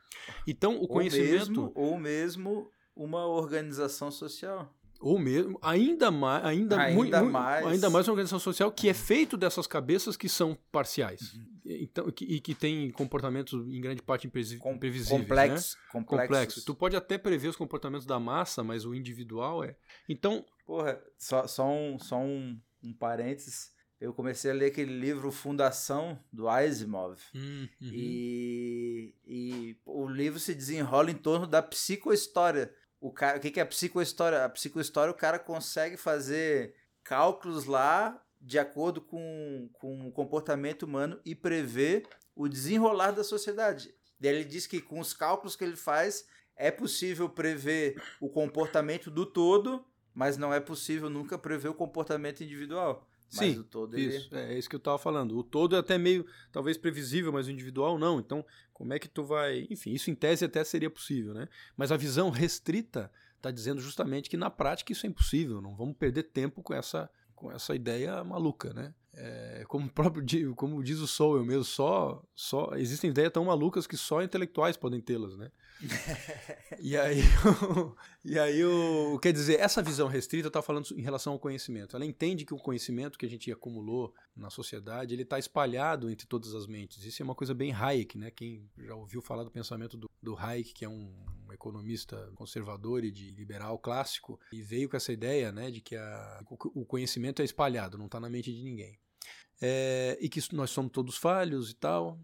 Então, 0.46 0.80
o 0.80 0.88
conhecimento. 0.88 1.60
Ou 1.60 1.68
mesmo, 1.68 1.72
ou 1.74 1.98
mesmo 1.98 2.70
uma 2.94 3.26
organização 3.26 4.10
social. 4.10 4.74
Ou 5.00 5.18
mesmo, 5.18 5.58
ainda 5.62 6.10
mais, 6.10 6.44
ainda, 6.44 6.78
ainda, 6.78 6.94
muito, 6.94 7.24
mais. 7.32 7.66
ainda 7.66 7.88
mais 7.88 8.06
uma 8.06 8.12
organização 8.12 8.38
social 8.38 8.70
que 8.70 8.86
é 8.86 8.92
feito 8.92 9.34
dessas 9.34 9.66
cabeças 9.66 10.14
que 10.14 10.28
são 10.28 10.56
parciais. 10.70 11.32
Uhum. 11.32 11.50
Então, 11.64 12.10
que, 12.10 12.24
e 12.26 12.38
que 12.38 12.54
tem 12.54 12.90
comportamentos 12.90 13.66
em 13.66 13.80
grande 13.80 14.02
parte 14.02 14.26
imprevisíveis. 14.26 14.60
Complexos, 14.60 15.74
né? 15.74 15.80
complexos. 15.90 16.28
complexos. 16.28 16.64
Tu 16.64 16.74
pode 16.74 16.96
até 16.96 17.16
prever 17.16 17.48
os 17.48 17.56
comportamentos 17.56 18.04
da 18.04 18.20
massa, 18.20 18.62
mas 18.62 18.84
o 18.84 18.94
individual 18.94 19.64
é. 19.64 19.74
Então. 20.06 20.44
Porra, 20.66 21.00
só, 21.18 21.46
só, 21.46 21.66
um, 21.66 21.98
só 21.98 22.18
um, 22.18 22.60
um 22.82 22.92
parênteses. 22.92 23.70
Eu 23.98 24.12
comecei 24.12 24.50
a 24.50 24.54
ler 24.54 24.66
aquele 24.66 24.98
livro 24.98 25.30
Fundação, 25.30 26.18
do 26.32 26.48
Asimov. 26.48 27.18
Hum, 27.34 27.68
uhum. 27.80 27.90
e, 27.92 29.14
e 29.26 29.76
o 29.84 30.06
livro 30.08 30.38
se 30.38 30.54
desenrola 30.54 31.10
em 31.10 31.16
torno 31.16 31.46
da 31.46 31.62
psicohistória 31.62 32.74
o 33.00 33.10
cara, 33.10 33.38
o 33.38 33.40
que, 33.40 33.50
que 33.50 33.58
é 33.58 33.62
a 33.62 33.66
psicohistória? 33.66 34.44
A 34.44 34.48
psicohistória, 34.48 35.10
o 35.10 35.16
cara 35.16 35.38
consegue 35.38 35.96
fazer 35.96 36.74
cálculos 37.02 37.64
lá 37.64 38.22
de 38.40 38.58
acordo 38.58 39.00
com, 39.00 39.68
com 39.72 40.06
o 40.06 40.12
comportamento 40.12 40.84
humano 40.84 41.20
e 41.24 41.34
prever 41.34 42.06
o 42.34 42.48
desenrolar 42.48 43.10
da 43.12 43.24
sociedade. 43.24 43.94
Ele 44.20 44.44
diz 44.44 44.66
que 44.66 44.80
com 44.80 45.00
os 45.00 45.12
cálculos 45.14 45.56
que 45.56 45.64
ele 45.64 45.76
faz, 45.76 46.26
é 46.54 46.70
possível 46.70 47.28
prever 47.28 48.00
o 48.20 48.28
comportamento 48.28 49.10
do 49.10 49.24
todo, 49.24 49.84
mas 50.14 50.36
não 50.36 50.52
é 50.52 50.60
possível 50.60 51.08
nunca 51.08 51.38
prever 51.38 51.68
o 51.68 51.74
comportamento 51.74 52.42
individual. 52.42 53.08
Sim, 53.30 53.58
o 53.58 53.64
todo 53.64 53.98
isso, 53.98 54.28
ele... 54.34 54.42
é, 54.42 54.54
é 54.54 54.58
isso 54.58 54.68
que 54.68 54.74
eu 54.74 54.78
estava 54.78 54.98
falando. 54.98 55.38
O 55.38 55.44
todo 55.44 55.76
é 55.76 55.78
até 55.78 55.96
meio, 55.96 56.26
talvez 56.50 56.76
previsível, 56.76 57.32
mas 57.32 57.46
o 57.46 57.50
individual 57.50 57.98
não. 57.98 58.18
Então, 58.18 58.44
como 58.72 58.92
é 58.92 58.98
que 58.98 59.08
tu 59.08 59.22
vai... 59.24 59.66
Enfim, 59.70 59.92
isso 59.92 60.10
em 60.10 60.14
tese 60.14 60.44
até 60.44 60.64
seria 60.64 60.90
possível, 60.90 61.32
né? 61.32 61.48
Mas 61.76 61.92
a 61.92 61.96
visão 61.96 62.28
restrita 62.28 63.10
está 63.36 63.50
dizendo 63.50 63.80
justamente 63.80 64.28
que 64.28 64.36
na 64.36 64.50
prática 64.50 64.92
isso 64.92 65.06
é 65.06 65.08
impossível. 65.08 65.62
Não 65.62 65.76
vamos 65.76 65.96
perder 65.96 66.24
tempo 66.24 66.62
com 66.62 66.74
essa, 66.74 67.08
com 67.34 67.50
essa 67.52 67.74
ideia 67.74 68.22
maluca, 68.24 68.72
né? 68.74 68.92
É, 69.12 69.64
como 69.66 69.90
próprio 69.90 70.24
como 70.54 70.82
diz 70.84 71.00
o 71.00 71.06
Sowell 71.06 71.44
mesmo, 71.44 71.64
só, 71.64 72.22
só 72.32 72.70
existem 72.76 73.10
ideias 73.10 73.32
tão 73.32 73.44
malucas 73.44 73.86
que 73.86 73.96
só 73.96 74.22
intelectuais 74.22 74.76
podem 74.76 75.00
tê-las, 75.00 75.36
né? 75.36 75.50
e 76.78 76.96
aí, 76.96 77.20
e 78.24 78.38
aí 78.38 78.64
o, 78.64 79.18
quer 79.18 79.32
dizer, 79.32 79.58
essa 79.58 79.82
visão 79.82 80.06
restrita 80.06 80.48
está 80.48 80.62
falando 80.62 80.86
em 80.94 81.02
relação 81.02 81.32
ao 81.32 81.38
conhecimento. 81.38 81.96
Ela 81.96 82.06
entende 82.06 82.44
que 82.44 82.54
o 82.54 82.58
conhecimento 82.58 83.18
que 83.18 83.26
a 83.26 83.28
gente 83.28 83.50
acumulou 83.50 84.14
na 84.40 84.50
sociedade 84.50 85.14
ele 85.14 85.22
está 85.22 85.38
espalhado 85.38 86.10
entre 86.10 86.26
todas 86.26 86.54
as 86.54 86.66
mentes. 86.66 87.04
Isso 87.04 87.22
é 87.22 87.24
uma 87.24 87.34
coisa 87.34 87.54
bem 87.54 87.72
Hayek, 87.72 88.18
né? 88.18 88.30
Quem 88.30 88.68
já 88.78 88.94
ouviu 88.94 89.20
falar 89.20 89.44
do 89.44 89.50
pensamento 89.50 89.96
do, 89.96 90.10
do 90.22 90.36
Hayek, 90.36 90.72
que 90.72 90.84
é 90.84 90.88
um, 90.88 91.14
um 91.46 91.52
economista 91.52 92.30
conservador 92.34 93.04
e 93.04 93.10
de 93.10 93.30
liberal 93.32 93.78
clássico, 93.78 94.40
e 94.52 94.62
veio 94.62 94.88
com 94.88 94.96
essa 94.96 95.12
ideia, 95.12 95.52
né, 95.52 95.70
de 95.70 95.80
que 95.80 95.96
a, 95.96 96.42
o 96.74 96.84
conhecimento 96.84 97.42
é 97.42 97.44
espalhado, 97.44 97.98
não 97.98 98.06
está 98.06 98.18
na 98.18 98.30
mente 98.30 98.52
de 98.52 98.62
ninguém. 98.62 98.98
É, 99.60 100.16
e 100.20 100.28
que 100.28 100.40
nós 100.54 100.70
somos 100.70 100.90
todos 100.90 101.16
falhos 101.16 101.70
e 101.70 101.74
tal. 101.74 102.18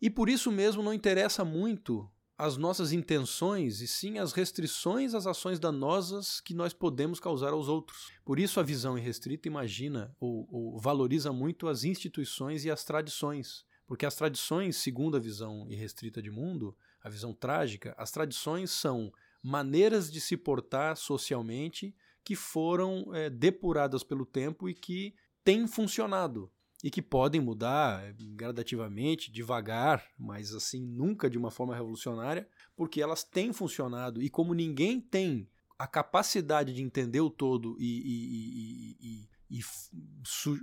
E 0.00 0.10
por 0.10 0.28
isso 0.28 0.52
mesmo 0.52 0.82
não 0.82 0.92
interessa 0.92 1.44
muito 1.44 2.10
as 2.38 2.56
nossas 2.56 2.92
intenções 2.92 3.80
e 3.80 3.88
sim 3.88 4.18
as 4.18 4.32
restrições 4.32 5.14
às 5.14 5.26
ações 5.26 5.58
danosas 5.58 6.40
que 6.40 6.52
nós 6.52 6.74
podemos 6.74 7.18
causar 7.18 7.52
aos 7.52 7.68
outros. 7.68 8.10
Por 8.24 8.38
isso 8.38 8.60
a 8.60 8.62
visão 8.62 8.98
irrestrita 8.98 9.48
imagina 9.48 10.14
ou, 10.20 10.46
ou 10.50 10.78
valoriza 10.78 11.32
muito 11.32 11.66
as 11.66 11.82
instituições 11.84 12.64
e 12.64 12.70
as 12.70 12.84
tradições. 12.84 13.64
Porque 13.86 14.04
as 14.04 14.14
tradições, 14.16 14.76
segundo 14.76 15.16
a 15.16 15.20
visão 15.20 15.66
irrestrita 15.70 16.20
de 16.20 16.30
mundo, 16.30 16.76
a 17.02 17.08
visão 17.08 17.32
trágica, 17.32 17.94
as 17.96 18.10
tradições 18.10 18.70
são 18.70 19.12
maneiras 19.42 20.10
de 20.10 20.20
se 20.20 20.36
portar 20.36 20.96
socialmente 20.96 21.94
que 22.24 22.34
foram 22.34 23.14
é, 23.14 23.30
depuradas 23.30 24.02
pelo 24.02 24.26
tempo 24.26 24.68
e 24.68 24.74
que 24.74 25.14
têm 25.44 25.66
funcionado 25.68 26.50
e 26.82 26.90
que 26.90 27.02
podem 27.02 27.40
mudar 27.40 28.04
eh, 28.04 28.14
gradativamente, 28.34 29.30
devagar, 29.30 30.04
mas 30.18 30.54
assim 30.54 30.84
nunca 30.84 31.30
de 31.30 31.38
uma 31.38 31.50
forma 31.50 31.74
revolucionária, 31.74 32.48
porque 32.76 33.00
elas 33.00 33.24
têm 33.24 33.52
funcionado 33.52 34.22
e 34.22 34.28
como 34.28 34.54
ninguém 34.54 35.00
tem 35.00 35.48
a 35.78 35.86
capacidade 35.86 36.72
de 36.72 36.82
entender 36.82 37.20
o 37.20 37.30
todo 37.30 37.76
e, 37.78 37.84
e, 37.84 38.96
e, 39.00 39.58
e 39.58 39.60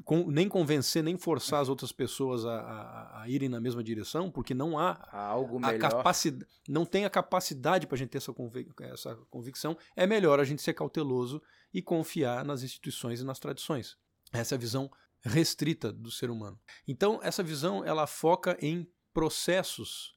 com, 0.03 0.29
nem 0.29 0.49
convencer 0.49 1.03
nem 1.03 1.17
forçar 1.17 1.61
as 1.61 1.69
outras 1.69 1.91
pessoas 1.91 2.45
a, 2.45 2.59
a, 2.59 3.21
a, 3.21 3.29
irem 3.29 3.47
na 3.47 3.61
mesma 3.61 3.83
direção, 3.83 4.29
porque 4.29 4.53
não 4.53 4.77
há 4.77 5.07
algo 5.11 5.59
melhor. 5.59 5.75
A 5.75 5.79
capacidade, 5.79 6.51
não 6.67 6.85
tem 6.85 7.05
a 7.05 7.09
capacidade 7.09 7.87
para 7.87 7.95
a 7.95 7.99
gente 7.99 8.09
ter 8.09 8.17
essa, 8.17 8.33
convic 8.33 8.71
essa 8.81 9.15
convicção. 9.29 9.77
É 9.95 10.05
melhor 10.05 10.39
a 10.39 10.43
gente 10.43 10.61
ser 10.61 10.73
cauteloso 10.73 11.41
e 11.73 11.81
confiar 11.81 12.43
nas 12.43 12.63
instituições 12.63 13.21
e 13.21 13.23
nas 13.23 13.39
tradições. 13.39 13.97
Essa 14.31 14.55
é 14.55 14.57
a 14.57 14.59
visão 14.59 14.89
restrita 15.23 15.91
do 15.91 16.11
ser 16.11 16.29
humano. 16.29 16.59
Então, 16.87 17.19
essa 17.23 17.43
visão 17.43 17.83
ela 17.83 18.05
foca 18.05 18.57
em 18.61 18.87
processos, 19.13 20.15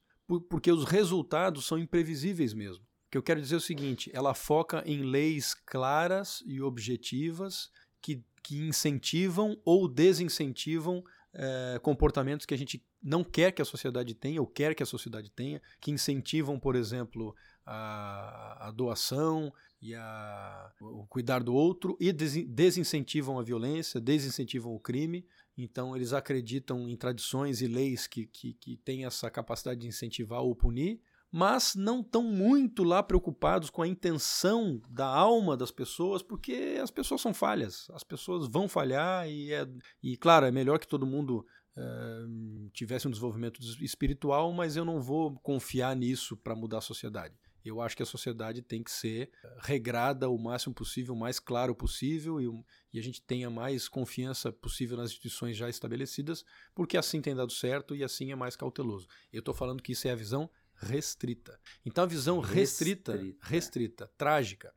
porque 0.49 0.71
os 0.71 0.83
resultados 0.83 1.65
são 1.65 1.77
imprevisíveis 1.77 2.53
mesmo. 2.53 2.83
O 2.83 3.11
que 3.11 3.17
eu 3.17 3.23
quero 3.23 3.41
dizer 3.41 3.55
é 3.55 3.57
o 3.57 3.61
seguinte: 3.61 4.11
ela 4.13 4.33
foca 4.33 4.83
em 4.85 5.03
leis 5.03 5.53
claras 5.53 6.43
e 6.45 6.61
objetivas 6.61 7.69
que, 8.01 8.21
que 8.43 8.59
incentivam 8.59 9.59
ou 9.63 9.87
desincentivam 9.87 11.03
é, 11.33 11.79
comportamentos 11.81 12.45
que 12.45 12.53
a 12.53 12.57
gente 12.57 12.83
não 13.01 13.23
quer 13.23 13.51
que 13.51 13.61
a 13.61 13.65
sociedade 13.65 14.13
tenha 14.13 14.41
ou 14.41 14.47
quer 14.47 14.75
que 14.75 14.83
a 14.83 14.85
sociedade 14.85 15.31
tenha, 15.31 15.61
que 15.79 15.91
incentivam, 15.91 16.59
por 16.59 16.75
exemplo, 16.75 17.33
a, 17.65 18.67
a 18.67 18.71
doação 18.71 19.53
e 19.81 19.93
a, 19.93 20.71
o 20.81 21.05
cuidar 21.07 21.43
do 21.43 21.53
outro 21.53 21.97
e 21.99 22.11
desincentivam 22.11 23.39
a 23.39 23.43
violência, 23.43 24.01
desincentivam 24.01 24.73
o 24.73 24.79
crime. 24.79 25.25
Então, 25.57 25.95
eles 25.95 26.13
acreditam 26.13 26.87
em 26.87 26.95
tradições 26.95 27.61
e 27.61 27.67
leis 27.67 28.07
que, 28.07 28.25
que, 28.27 28.53
que 28.53 28.77
têm 28.77 29.05
essa 29.05 29.29
capacidade 29.29 29.81
de 29.81 29.87
incentivar 29.87 30.41
ou 30.41 30.55
punir, 30.55 31.01
mas 31.31 31.75
não 31.75 32.01
estão 32.01 32.23
muito 32.23 32.83
lá 32.83 33.03
preocupados 33.03 33.69
com 33.69 33.81
a 33.81 33.87
intenção 33.87 34.81
da 34.89 35.07
alma 35.07 35.57
das 35.57 35.71
pessoas, 35.71 36.21
porque 36.21 36.79
as 36.81 36.89
pessoas 36.89 37.21
são 37.21 37.33
falhas, 37.33 37.87
as 37.91 38.03
pessoas 38.03 38.47
vão 38.47 38.67
falhar 38.67 39.27
e, 39.27 39.51
é, 39.51 39.67
e 40.01 40.15
claro, 40.15 40.45
é 40.45 40.51
melhor 40.51 40.79
que 40.79 40.87
todo 40.87 41.05
mundo 41.05 41.45
uh, 41.75 42.69
tivesse 42.71 43.07
um 43.07 43.11
desenvolvimento 43.11 43.59
espiritual, 43.81 44.51
mas 44.53 44.75
eu 44.75 44.85
não 44.85 45.01
vou 45.01 45.37
confiar 45.39 45.95
nisso 45.95 46.37
para 46.37 46.55
mudar 46.55 46.77
a 46.77 46.81
sociedade. 46.81 47.35
Eu 47.67 47.81
acho 47.81 47.95
que 47.95 48.03
a 48.03 48.05
sociedade 48.05 48.61
tem 48.61 48.81
que 48.81 48.91
ser 48.91 49.31
regrada 49.59 50.29
o 50.29 50.37
máximo 50.37 50.73
possível, 50.73 51.13
o 51.13 51.17
mais 51.17 51.39
claro 51.39 51.75
possível 51.75 52.39
e, 52.41 52.47
e 52.93 52.99
a 52.99 53.03
gente 53.03 53.21
tenha 53.21 53.49
mais 53.49 53.87
confiança 53.87 54.51
possível 54.51 54.97
nas 54.97 55.11
instituições 55.11 55.57
já 55.57 55.69
estabelecidas, 55.69 56.43
porque 56.73 56.97
assim 56.97 57.21
tem 57.21 57.35
dado 57.35 57.51
certo 57.51 57.95
e 57.95 58.03
assim 58.03 58.31
é 58.31 58.35
mais 58.35 58.55
cauteloso. 58.55 59.07
Eu 59.31 59.39
estou 59.39 59.53
falando 59.53 59.81
que 59.83 59.91
isso 59.91 60.07
é 60.07 60.11
a 60.11 60.15
visão 60.15 60.49
restrita. 60.75 61.59
Então 61.85 62.03
a 62.03 62.07
visão 62.07 62.39
restrita, 62.39 63.13
restrita, 63.13 63.37
restrita, 63.41 64.11
trágica. 64.17 64.73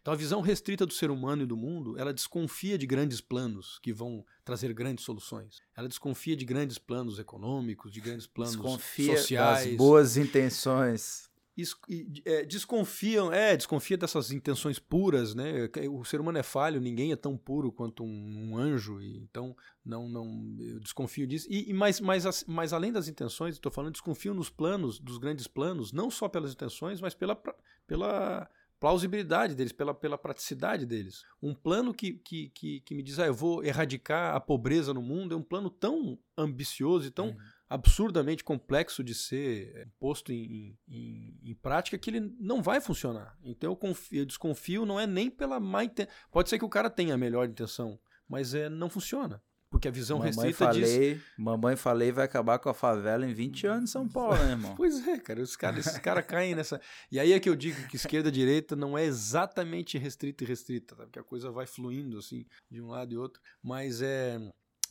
Então 0.00 0.12
a 0.12 0.16
visão 0.16 0.40
restrita 0.40 0.86
do 0.86 0.92
ser 0.92 1.10
humano 1.10 1.42
e 1.42 1.46
do 1.46 1.56
mundo, 1.56 1.98
ela 1.98 2.12
desconfia 2.12 2.78
de 2.78 2.86
grandes 2.86 3.20
planos 3.20 3.78
que 3.82 3.92
vão 3.92 4.24
trazer 4.44 4.72
grandes 4.72 5.04
soluções. 5.04 5.60
Ela 5.76 5.88
desconfia 5.88 6.36
de 6.36 6.44
grandes 6.44 6.78
planos 6.78 7.18
econômicos, 7.18 7.92
de 7.92 8.00
grandes 8.00 8.26
planos 8.26 8.54
desconfia 8.54 9.16
sociais. 9.16 9.68
Das 9.68 9.76
boas 9.76 10.16
intenções 10.16 11.28
desconfiam, 12.46 13.32
é, 13.32 13.56
desconfia 13.56 13.96
dessas 13.96 14.32
intenções 14.32 14.78
puras, 14.80 15.34
né? 15.34 15.70
O 15.90 16.04
ser 16.04 16.20
humano 16.20 16.38
é 16.38 16.42
falho, 16.42 16.80
ninguém 16.80 17.12
é 17.12 17.16
tão 17.16 17.36
puro 17.36 17.70
quanto 17.70 18.02
um, 18.02 18.50
um 18.50 18.58
anjo, 18.58 19.00
e, 19.00 19.18
então 19.18 19.56
não, 19.84 20.08
não, 20.08 20.56
eu 20.58 20.80
desconfio 20.80 21.26
disso. 21.26 21.46
E, 21.48 21.70
e 21.70 21.72
mas, 21.72 22.00
mas, 22.00 22.44
mas 22.48 22.72
além 22.72 22.92
das 22.92 23.06
intenções, 23.06 23.54
estou 23.54 23.70
falando, 23.70 23.92
desconfio 23.92 24.34
nos 24.34 24.50
planos, 24.50 24.98
dos 24.98 25.16
grandes 25.16 25.46
planos, 25.46 25.92
não 25.92 26.10
só 26.10 26.28
pelas 26.28 26.52
intenções, 26.52 27.00
mas 27.00 27.14
pela, 27.14 27.40
pela 27.86 28.50
plausibilidade 28.80 29.54
deles, 29.54 29.72
pela, 29.72 29.94
pela 29.94 30.18
praticidade 30.18 30.84
deles. 30.84 31.22
Um 31.40 31.54
plano 31.54 31.94
que, 31.94 32.14
que, 32.14 32.48
que, 32.48 32.80
que 32.80 32.94
me 32.96 33.02
diz, 33.02 33.20
ah, 33.20 33.26
eu 33.26 33.34
vou 33.34 33.62
erradicar 33.62 34.34
a 34.34 34.40
pobreza 34.40 34.92
no 34.92 35.00
mundo, 35.00 35.34
é 35.34 35.36
um 35.36 35.42
plano 35.42 35.70
tão 35.70 36.18
ambicioso 36.36 37.06
e 37.06 37.10
tão 37.12 37.28
uhum 37.28 37.36
absurdamente 37.68 38.44
complexo 38.44 39.02
de 39.02 39.14
ser 39.14 39.72
eh, 39.74 39.86
posto 39.98 40.32
em, 40.32 40.78
em, 40.86 41.38
em, 41.42 41.54
prática 41.54 41.98
que 41.98 42.10
ele 42.10 42.20
não 42.38 42.62
vai 42.62 42.80
funcionar. 42.80 43.36
Então 43.42 43.70
eu, 43.70 43.76
confio, 43.76 44.20
eu 44.20 44.26
desconfio, 44.26 44.86
não 44.86 45.00
é 45.00 45.06
nem 45.06 45.30
pela 45.30 45.58
má 45.58 45.84
intenção. 45.84 46.12
Pode 46.30 46.48
ser 46.48 46.58
que 46.58 46.64
o 46.64 46.68
cara 46.68 46.90
tenha 46.90 47.14
a 47.14 47.18
melhor 47.18 47.48
intenção, 47.48 47.98
mas 48.28 48.54
é, 48.54 48.68
não 48.68 48.90
funciona. 48.90 49.42
Porque 49.74 49.88
a 49.88 49.90
visão 49.90 50.18
mamãe 50.18 50.30
restrita 50.30 50.66
falei, 50.66 51.14
diz... 51.14 51.22
Mamãe 51.36 51.74
falei 51.74 52.12
vai 52.12 52.24
acabar 52.26 52.60
com 52.60 52.68
a 52.68 52.74
favela 52.74 53.26
em 53.26 53.34
20 53.34 53.66
anos 53.66 53.90
em 53.90 53.92
São 53.92 54.08
Paulo, 54.08 54.36
né, 54.36 54.52
irmão? 54.52 54.72
pois 54.78 55.04
é, 55.08 55.18
cara. 55.18 55.42
Os 55.42 55.56
caras, 55.56 55.84
esses 55.84 55.98
caras 55.98 56.24
caem 56.24 56.54
nessa... 56.54 56.80
E 57.10 57.18
aí 57.18 57.32
é 57.32 57.40
que 57.40 57.48
eu 57.48 57.56
digo 57.56 57.88
que 57.88 57.96
esquerda 57.96 58.28
e 58.28 58.32
direita 58.32 58.76
não 58.76 58.96
é 58.96 59.04
exatamente 59.04 59.98
restrita 59.98 60.44
e 60.44 60.46
restrita, 60.46 60.94
tá? 60.94 61.02
porque 61.02 61.18
a 61.18 61.24
coisa 61.24 61.50
vai 61.50 61.66
fluindo, 61.66 62.18
assim, 62.18 62.46
de 62.70 62.80
um 62.80 62.86
lado 62.86 63.12
e 63.12 63.16
outro. 63.16 63.42
Mas 63.60 64.00
é 64.00 64.38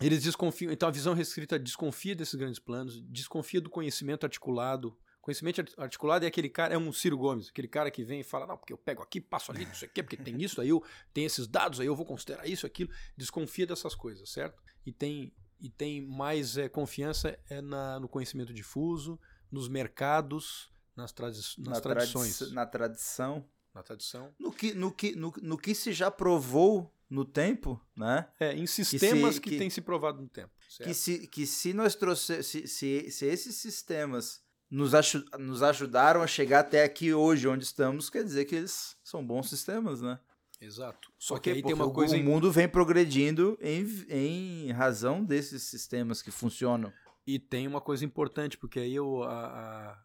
eles 0.01 0.23
desconfiam, 0.23 0.71
então 0.71 0.89
a 0.89 0.91
visão 0.91 1.13
restrita 1.13 1.59
desconfia 1.59 2.15
desses 2.15 2.35
grandes 2.35 2.59
planos, 2.59 3.01
desconfia 3.01 3.61
do 3.61 3.69
conhecimento 3.69 4.25
articulado. 4.25 4.97
Conhecimento 5.21 5.63
articulado 5.77 6.25
é 6.25 6.27
aquele 6.27 6.49
cara, 6.49 6.73
é 6.73 6.77
um 6.77 6.91
Ciro 6.91 7.17
Gomes, 7.17 7.49
aquele 7.49 7.67
cara 7.67 7.89
que 7.89 8.03
vem 8.03 8.19
e 8.19 8.23
fala, 8.23 8.45
não, 8.45 8.57
porque 8.57 8.73
eu 8.73 8.77
pego 8.77 9.01
aqui, 9.01 9.21
passo 9.21 9.51
ali, 9.51 9.65
não 9.65 9.73
sei 9.73 9.87
o 9.87 9.91
quê, 9.91 10.03
porque 10.03 10.17
tem 10.17 10.41
isso, 10.41 10.59
aí 10.59 10.67
eu 10.67 10.83
tenho 11.13 11.25
esses 11.25 11.47
dados, 11.47 11.79
aí 11.79 11.87
eu 11.87 11.95
vou 11.95 12.05
considerar 12.05 12.45
isso, 12.45 12.65
aquilo. 12.65 12.89
Desconfia 13.15 13.65
dessas 13.65 13.95
coisas, 13.95 14.29
certo? 14.29 14.61
E 14.85 14.91
tem, 14.91 15.33
e 15.61 15.69
tem 15.69 16.01
mais 16.01 16.57
é, 16.57 16.67
confiança 16.67 17.39
é 17.49 17.61
na, 17.61 18.01
no 18.01 18.09
conhecimento 18.09 18.53
difuso, 18.53 19.17
nos 19.49 19.69
mercados, 19.69 20.69
nas, 20.95 21.13
tradi 21.13 21.37
nas 21.59 21.75
na 21.75 21.81
tradições. 21.81 22.37
Tradi 22.37 22.53
na 22.53 22.65
tradição. 22.65 23.49
Na 23.73 23.81
tradição. 23.81 24.35
No 24.37 24.51
que, 24.51 24.73
no, 24.73 24.91
que, 24.91 25.15
no, 25.15 25.33
no 25.41 25.57
que 25.57 25.73
se 25.73 25.93
já 25.93 26.11
provou 26.11 26.93
no 27.13 27.23
tempo, 27.23 27.79
né? 27.95 28.27
É, 28.39 28.53
em 28.55 28.65
sistemas 28.65 29.29
que, 29.29 29.33
se, 29.35 29.41
que, 29.41 29.49
que 29.51 29.57
têm 29.59 29.69
se 29.69 29.81
provado 29.81 30.19
no 30.19 30.27
tempo. 30.27 30.49
Certo? 30.67 30.87
Que 30.87 30.95
se, 30.95 31.27
que 31.27 31.45
se 31.45 31.71
nós 31.71 31.93
trouxer, 31.93 32.43
se, 32.43 32.67
se, 32.67 33.11
se 33.11 33.25
esses 33.27 33.55
sistemas 33.55 34.41
nos, 34.67 34.91
nos 35.37 35.61
ajudaram 35.61 36.23
a 36.23 36.27
chegar 36.27 36.61
até 36.61 36.83
aqui 36.83 37.13
hoje, 37.13 37.47
onde 37.47 37.63
estamos, 37.63 38.09
quer 38.09 38.23
dizer 38.23 38.45
que 38.45 38.55
eles 38.55 38.97
são 39.03 39.23
bons 39.23 39.47
sistemas, 39.47 40.01
né? 40.01 40.19
Exato. 40.59 41.11
Só 41.19 41.35
porque, 41.35 41.51
que 41.51 41.57
aí 41.57 41.63
tem 41.63 41.73
uma 41.73 41.91
coisa. 41.91 42.17
O 42.17 42.23
mundo 42.23 42.51
vem 42.51 42.67
progredindo 42.67 43.59
em, 43.61 43.85
em 44.09 44.71
razão 44.71 45.23
desses 45.23 45.61
sistemas 45.61 46.19
que 46.19 46.31
funcionam. 46.31 46.91
E 47.27 47.37
tem 47.37 47.67
uma 47.67 47.79
coisa 47.79 48.03
importante, 48.03 48.57
porque 48.57 48.79
aí 48.79 48.95
eu, 48.95 49.21
a, 49.21 49.45
a, 49.45 50.03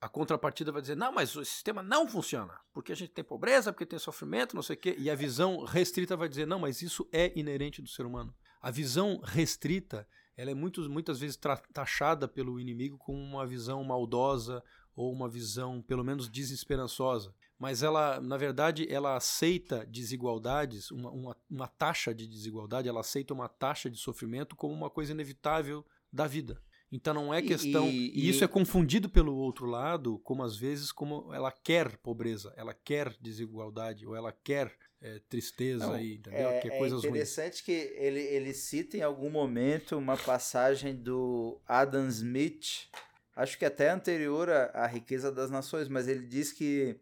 a 0.00 0.08
contrapartida 0.08 0.72
vai 0.72 0.80
dizer: 0.80 0.96
não, 0.96 1.12
mas 1.12 1.34
o 1.34 1.44
sistema 1.44 1.82
não 1.82 2.06
funciona, 2.06 2.58
porque 2.72 2.92
a 2.92 2.96
gente 2.96 3.12
tem 3.12 3.24
pobreza, 3.24 3.72
porque 3.72 3.86
tem 3.86 3.98
sofrimento, 3.98 4.54
não 4.54 4.62
sei 4.62 4.76
o 4.76 4.78
quê. 4.78 4.94
E 4.98 5.10
a 5.10 5.14
visão 5.14 5.64
restrita 5.64 6.16
vai 6.16 6.28
dizer: 6.28 6.46
não, 6.46 6.58
mas 6.58 6.82
isso 6.82 7.08
é 7.12 7.32
inerente 7.38 7.82
do 7.82 7.88
ser 7.88 8.06
humano. 8.06 8.34
A 8.60 8.70
visão 8.70 9.20
restrita 9.24 10.06
ela 10.38 10.52
é 10.52 10.54
muito, 10.54 10.88
muitas 10.88 11.18
vezes 11.18 11.36
taxada 11.72 12.28
pelo 12.28 12.60
inimigo 12.60 12.96
como 12.96 13.18
uma 13.18 13.44
visão 13.44 13.82
maldosa 13.82 14.62
ou 14.94 15.12
uma 15.12 15.28
visão, 15.28 15.82
pelo 15.82 16.04
menos, 16.04 16.28
desesperançosa. 16.28 17.34
Mas 17.58 17.82
ela, 17.82 18.20
na 18.20 18.36
verdade, 18.36 18.86
ela 18.88 19.16
aceita 19.16 19.84
desigualdades, 19.84 20.92
uma, 20.92 21.10
uma, 21.10 21.36
uma 21.50 21.66
taxa 21.66 22.14
de 22.14 22.24
desigualdade, 22.24 22.88
ela 22.88 23.00
aceita 23.00 23.34
uma 23.34 23.48
taxa 23.48 23.90
de 23.90 23.98
sofrimento 23.98 24.54
como 24.54 24.72
uma 24.72 24.88
coisa 24.88 25.10
inevitável 25.10 25.84
da 26.12 26.28
vida. 26.28 26.62
Então 26.90 27.12
não 27.12 27.32
é 27.32 27.42
questão. 27.42 27.86
E, 27.88 28.08
e, 28.08 28.26
e, 28.26 28.28
isso 28.28 28.42
é 28.42 28.48
confundido 28.48 29.08
pelo 29.08 29.34
outro 29.34 29.66
lado, 29.66 30.18
como 30.20 30.42
às 30.42 30.56
vezes 30.56 30.90
como 30.90 31.32
ela 31.34 31.52
quer 31.52 31.96
pobreza, 31.98 32.52
ela 32.56 32.72
quer 32.72 33.14
desigualdade, 33.20 34.06
ou 34.06 34.16
ela 34.16 34.32
quer 34.32 34.74
é, 35.00 35.20
tristeza 35.28 35.86
não, 35.86 35.94
aí, 35.94 36.14
entendeu? 36.14 36.48
É, 36.48 36.60
é 36.66 36.88
interessante 36.88 37.54
ruins. 37.56 37.60
que 37.60 37.72
ele, 37.72 38.20
ele 38.20 38.54
cita 38.54 38.96
em 38.96 39.02
algum 39.02 39.30
momento 39.30 39.96
uma 39.96 40.16
passagem 40.16 40.94
do 40.94 41.60
Adam 41.66 42.08
Smith, 42.08 42.88
acho 43.36 43.58
que 43.58 43.64
até 43.64 43.90
anterior 43.90 44.48
à, 44.50 44.64
à 44.74 44.86
riqueza 44.86 45.30
das 45.30 45.50
nações, 45.50 45.88
mas 45.88 46.08
ele 46.08 46.26
diz 46.26 46.52
que 46.52 46.98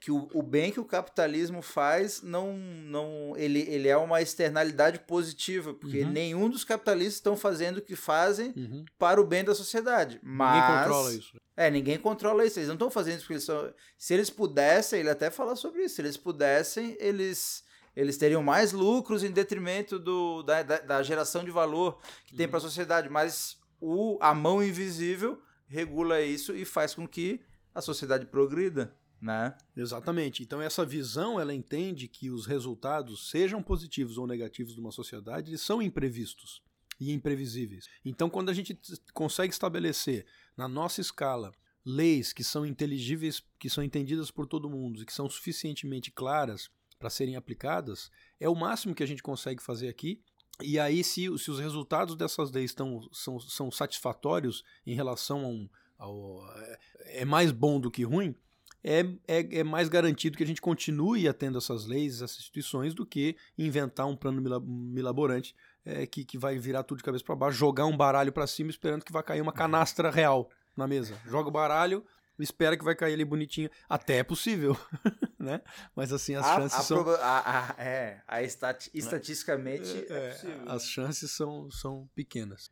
que 0.00 0.12
o, 0.12 0.28
o 0.32 0.42
bem 0.42 0.70
que 0.70 0.78
o 0.78 0.84
capitalismo 0.84 1.60
faz 1.60 2.22
não 2.22 2.56
não 2.56 3.34
ele, 3.36 3.60
ele 3.68 3.88
é 3.88 3.96
uma 3.96 4.22
externalidade 4.22 5.00
positiva, 5.00 5.74
porque 5.74 6.02
uhum. 6.02 6.10
nenhum 6.10 6.48
dos 6.48 6.64
capitalistas 6.64 7.14
estão 7.14 7.36
fazendo 7.36 7.78
o 7.78 7.82
que 7.82 7.96
fazem 7.96 8.52
uhum. 8.56 8.84
para 8.98 9.20
o 9.20 9.26
bem 9.26 9.42
da 9.44 9.54
sociedade. 9.54 10.20
Mas 10.22 10.54
ninguém 10.54 10.78
controla 10.78 11.14
isso. 11.14 11.40
É, 11.56 11.70
ninguém 11.70 11.98
controla 11.98 12.46
isso. 12.46 12.58
Eles 12.58 12.68
não 12.68 12.76
estão 12.76 12.90
fazendo 12.90 13.16
isso 13.16 13.22
porque 13.22 13.34
eles 13.34 13.44
são 13.44 13.72
se 13.96 14.14
eles 14.14 14.30
pudessem, 14.30 15.00
ele 15.00 15.10
até 15.10 15.30
fala 15.30 15.56
sobre 15.56 15.84
isso, 15.84 15.96
se 15.96 16.02
eles 16.02 16.16
pudessem, 16.16 16.96
eles 17.00 17.64
eles 17.96 18.16
teriam 18.16 18.42
mais 18.44 18.70
lucros 18.70 19.24
em 19.24 19.30
detrimento 19.32 19.98
do, 19.98 20.44
da, 20.44 20.62
da, 20.62 20.78
da 20.78 21.02
geração 21.02 21.42
de 21.42 21.50
valor 21.50 21.98
que 22.26 22.36
tem 22.36 22.46
para 22.46 22.58
a 22.58 22.62
uhum. 22.62 22.68
sociedade, 22.68 23.08
mas 23.08 23.58
o, 23.80 24.16
a 24.20 24.32
mão 24.32 24.62
invisível 24.62 25.42
regula 25.66 26.20
isso 26.20 26.54
e 26.54 26.64
faz 26.64 26.94
com 26.94 27.08
que 27.08 27.40
a 27.74 27.80
sociedade 27.80 28.26
progrida. 28.26 28.94
Né? 29.20 29.56
Exatamente. 29.76 30.42
Então 30.42 30.60
essa 30.60 30.84
visão 30.84 31.40
ela 31.40 31.52
entende 31.52 32.06
que 32.06 32.30
os 32.30 32.46
resultados, 32.46 33.30
sejam 33.30 33.62
positivos 33.62 34.16
ou 34.16 34.26
negativos 34.26 34.74
de 34.74 34.80
uma 34.80 34.92
sociedade, 34.92 35.50
eles 35.50 35.60
são 35.60 35.82
imprevistos 35.82 36.62
e 37.00 37.12
imprevisíveis. 37.12 37.86
Então 38.04 38.30
quando 38.30 38.48
a 38.48 38.54
gente 38.54 38.78
consegue 39.12 39.52
estabelecer 39.52 40.24
na 40.56 40.68
nossa 40.68 41.00
escala 41.00 41.52
leis 41.84 42.32
que 42.32 42.44
são 42.44 42.66
inteligíveis, 42.66 43.42
que 43.58 43.70
são 43.70 43.82
entendidas 43.82 44.30
por 44.30 44.46
todo 44.46 44.70
mundo 44.70 45.02
e 45.02 45.06
que 45.06 45.12
são 45.12 45.28
suficientemente 45.28 46.10
claras 46.10 46.70
para 46.98 47.10
serem 47.10 47.36
aplicadas, 47.36 48.10
é 48.38 48.48
o 48.48 48.54
máximo 48.54 48.94
que 48.94 49.02
a 49.02 49.06
gente 49.06 49.22
consegue 49.22 49.62
fazer 49.62 49.88
aqui. 49.88 50.20
E 50.60 50.78
aí, 50.78 51.04
se, 51.04 51.26
se 51.38 51.50
os 51.50 51.60
resultados 51.60 52.16
dessas 52.16 52.50
leis 52.50 52.72
estão, 52.72 53.08
são, 53.12 53.38
são 53.38 53.70
satisfatórios 53.70 54.64
em 54.84 54.94
relação 54.94 55.44
a 55.44 55.48
um. 55.48 55.68
Ao, 55.96 56.44
é, 56.56 56.78
é 57.20 57.24
mais 57.24 57.50
bom 57.50 57.80
do 57.80 57.90
que 57.90 58.04
ruim, 58.04 58.34
é, 58.82 59.00
é, 59.26 59.58
é, 59.58 59.64
mais 59.64 59.88
garantido 59.88 60.36
que 60.36 60.44
a 60.44 60.46
gente 60.46 60.60
continue 60.60 61.26
atendo 61.28 61.58
essas 61.58 61.86
leis, 61.86 62.22
essas 62.22 62.38
instituições, 62.38 62.94
do 62.94 63.04
que 63.04 63.36
inventar 63.56 64.06
um 64.06 64.16
plano 64.16 64.40
milaborante 64.66 65.54
é, 65.84 66.06
que, 66.06 66.24
que 66.24 66.38
vai 66.38 66.58
virar 66.58 66.82
tudo 66.82 66.98
de 66.98 67.04
cabeça 67.04 67.24
para 67.24 67.34
baixo, 67.34 67.58
jogar 67.58 67.86
um 67.86 67.96
baralho 67.96 68.32
para 68.32 68.46
cima 68.46 68.70
esperando 68.70 69.04
que 69.04 69.12
vai 69.12 69.22
cair 69.22 69.40
uma 69.40 69.52
canastra 69.52 70.10
real 70.10 70.50
na 70.76 70.86
mesa. 70.86 71.18
Joga 71.26 71.48
o 71.48 71.52
baralho, 71.52 72.04
espera 72.38 72.76
que 72.76 72.84
vai 72.84 72.94
cair 72.94 73.14
ali 73.14 73.24
bonitinho. 73.24 73.70
Até 73.88 74.18
é 74.18 74.22
possível, 74.22 74.78
né? 75.38 75.60
Mas 75.94 76.12
assim, 76.12 76.34
as 76.34 76.46
a, 76.46 76.56
chances 76.56 76.78
a 76.78 76.82
são. 76.82 77.08
A, 77.10 77.74
a, 77.78 77.82
é, 77.82 78.22
a 78.28 78.42
estat... 78.42 78.88
estatisticamente 78.94 80.06
é, 80.08 80.12
é, 80.12 80.30
possível. 80.30 80.62
As 80.66 80.86
chances 80.86 81.30
são, 81.32 81.70
são 81.70 82.08
pequenas. 82.14 82.70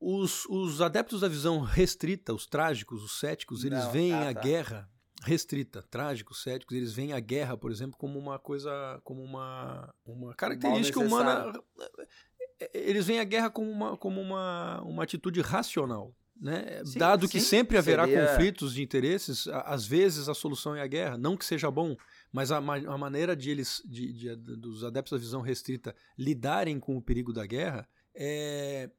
Os, 0.00 0.44
os 0.46 0.82
adeptos 0.82 1.20
da 1.20 1.28
visão 1.28 1.60
restrita, 1.60 2.34
os 2.34 2.46
trágicos, 2.46 3.02
os 3.02 3.18
céticos, 3.18 3.64
eles 3.64 3.84
Não, 3.84 3.92
veem 3.92 4.12
ah, 4.12 4.30
a 4.30 4.34
tá. 4.34 4.40
guerra 4.40 4.90
restrita, 5.24 5.82
trágicos, 5.82 6.42
céticos, 6.42 6.76
eles 6.76 6.92
veem 6.92 7.12
a 7.12 7.20
guerra, 7.20 7.56
por 7.56 7.70
exemplo, 7.70 7.96
como 7.98 8.18
uma 8.18 8.38
coisa, 8.38 9.00
como 9.02 9.22
uma, 9.22 9.92
uma 10.04 10.34
característica 10.34 11.00
humana. 11.00 11.52
Eles 12.72 13.06
veem 13.06 13.20
a 13.20 13.24
guerra 13.24 13.50
como 13.50 13.70
uma, 13.70 13.96
como 13.96 14.20
uma, 14.20 14.80
uma 14.82 15.02
atitude 15.02 15.40
racional. 15.40 16.14
Né? 16.40 16.84
Sim, 16.84 16.98
Dado 16.98 17.28
que 17.28 17.40
sim, 17.40 17.46
sempre 17.46 17.78
haverá 17.78 18.06
seria... 18.06 18.26
conflitos 18.26 18.74
de 18.74 18.82
interesses, 18.82 19.46
às 19.48 19.86
vezes 19.86 20.28
a 20.28 20.34
solução 20.34 20.74
é 20.74 20.82
a 20.82 20.86
guerra. 20.86 21.16
Não 21.16 21.36
que 21.36 21.44
seja 21.44 21.70
bom, 21.70 21.96
mas 22.32 22.52
a, 22.52 22.58
a 22.58 22.98
maneira 22.98 23.34
de 23.34 23.50
eles, 23.50 23.80
de, 23.84 24.12
de, 24.12 24.36
dos 24.36 24.84
adeptos 24.84 25.12
da 25.12 25.18
visão 25.18 25.40
restrita, 25.40 25.94
lidarem 26.18 26.78
com 26.78 26.96
o 26.96 27.02
perigo 27.02 27.32
da 27.32 27.46
guerra 27.46 27.88
é, 28.14 28.90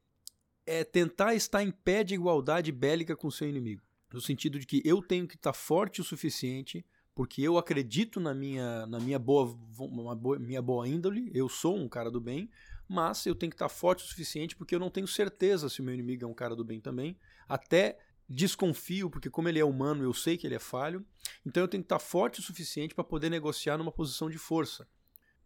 é 0.66 0.82
tentar 0.82 1.34
estar 1.34 1.62
em 1.62 1.70
pé 1.70 2.02
de 2.02 2.14
igualdade 2.14 2.72
bélica 2.72 3.14
com 3.14 3.28
o 3.28 3.32
seu 3.32 3.48
inimigo. 3.48 3.85
No 4.16 4.22
sentido 4.22 4.58
de 4.58 4.64
que 4.64 4.80
eu 4.82 5.02
tenho 5.02 5.28
que 5.28 5.34
estar 5.34 5.52
forte 5.52 6.00
o 6.00 6.04
suficiente, 6.04 6.82
porque 7.14 7.42
eu 7.42 7.58
acredito 7.58 8.18
na 8.18 8.32
minha, 8.32 8.86
na 8.86 8.98
minha 8.98 9.18
boa, 9.18 9.44
boa, 9.44 10.38
minha 10.38 10.62
boa 10.62 10.88
índole, 10.88 11.30
eu 11.34 11.50
sou 11.50 11.76
um 11.76 11.86
cara 11.86 12.10
do 12.10 12.18
bem, 12.18 12.48
mas 12.88 13.26
eu 13.26 13.34
tenho 13.34 13.50
que 13.50 13.56
estar 13.56 13.68
forte 13.68 14.02
o 14.02 14.06
suficiente 14.06 14.56
porque 14.56 14.74
eu 14.74 14.78
não 14.78 14.88
tenho 14.88 15.06
certeza 15.06 15.68
se 15.68 15.82
o 15.82 15.84
meu 15.84 15.92
inimigo 15.92 16.24
é 16.24 16.26
um 16.26 16.32
cara 16.32 16.56
do 16.56 16.64
bem 16.64 16.80
também. 16.80 17.14
Até 17.46 17.98
desconfio, 18.26 19.10
porque 19.10 19.28
como 19.28 19.50
ele 19.50 19.58
é 19.58 19.64
humano, 19.66 20.02
eu 20.02 20.14
sei 20.14 20.38
que 20.38 20.46
ele 20.46 20.54
é 20.54 20.58
falho. 20.58 21.04
Então 21.44 21.62
eu 21.62 21.68
tenho 21.68 21.82
que 21.82 21.86
estar 21.86 21.98
forte 21.98 22.40
o 22.40 22.42
suficiente 22.42 22.94
para 22.94 23.04
poder 23.04 23.28
negociar 23.28 23.76
numa 23.76 23.92
posição 23.92 24.30
de 24.30 24.38
força. 24.38 24.88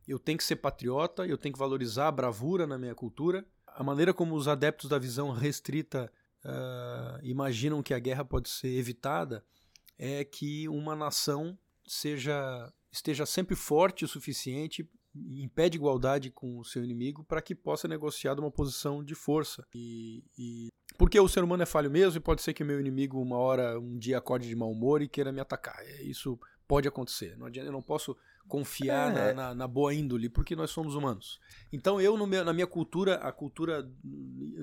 Eu 0.07 0.21
tenho 0.21 0.39
que 0.39 0.45
ser 0.45 0.55
patriota, 0.55 1.27
eu 1.27 1.37
tenho 1.37 1.53
que 1.53 1.59
valorizar 1.59 2.07
a 2.07 2.13
bravura 2.13 2.69
na 2.69 2.79
minha 2.79 2.95
cultura. 2.95 3.45
A 3.67 3.83
maneira 3.83 4.15
como 4.15 4.37
os 4.37 4.47
adeptos 4.47 4.89
da 4.89 4.97
visão 4.97 5.33
restrita 5.33 6.09
uh, 6.45 7.19
imaginam 7.23 7.83
que 7.83 7.95
a 7.95 7.99
guerra 7.99 8.25
pode 8.25 8.49
ser 8.49 8.69
evitada 8.77 9.45
é 9.99 10.25
que 10.25 10.69
uma 10.69 10.97
nação 10.97 11.59
seja 11.87 12.73
esteja 12.93 13.25
sempre 13.25 13.55
forte 13.55 14.05
o 14.05 14.09
suficiente 14.09 14.89
em 15.15 15.49
pé 15.49 15.69
de 15.69 15.77
igualdade 15.77 16.31
com 16.31 16.59
o 16.59 16.65
seu 16.65 16.85
inimigo 16.85 17.25
para 17.25 17.43
que 17.43 17.55
possa 17.55 17.89
negociar 17.89 18.35
de 18.35 18.41
uma 18.41 18.51
posição 18.51 19.03
de 19.03 19.15
força. 19.15 19.67
E, 19.75 20.25
e, 20.39 20.69
porque 20.97 21.19
o 21.19 21.29
ser 21.29 21.43
humano 21.43 21.63
é 21.63 21.67
falho 21.67 21.91
mesmo 21.91 22.19
e 22.19 22.21
pode 22.21 22.43
ser 22.43 22.53
que 22.53 22.63
o 22.63 22.67
meu 22.67 22.81
inimigo 22.81 23.21
uma 23.21 23.37
hora, 23.37 23.79
um 23.79 23.99
dia 23.99 24.19
acorde 24.19 24.49
de 24.49 24.55
mau 24.55 24.71
humor 24.71 25.03
e 25.03 25.09
queira 25.09 25.33
me 25.33 25.41
atacar. 25.41 25.81
É, 25.81 26.03
isso 26.03 26.39
pode 26.67 26.87
acontecer. 26.87 27.37
Não 27.37 27.47
adianta, 27.47 27.69
eu 27.69 27.73
não 27.73 27.83
posso 27.83 28.17
confiar 28.49 29.11
é. 29.11 29.15
na, 29.15 29.33
na, 29.33 29.55
na, 29.55 29.69
boa 29.69 29.95
índole 29.95 30.29
porque 30.29 30.57
nós 30.57 30.71
somos 30.71 30.95
humanos. 30.95 31.39
Então 31.73 32.01
eu 32.01 32.17
meu, 32.27 32.45
na 32.45 32.53
minha 32.53 32.67
cultura, 32.67 33.17
a 33.17 33.33
cultura 33.33 33.89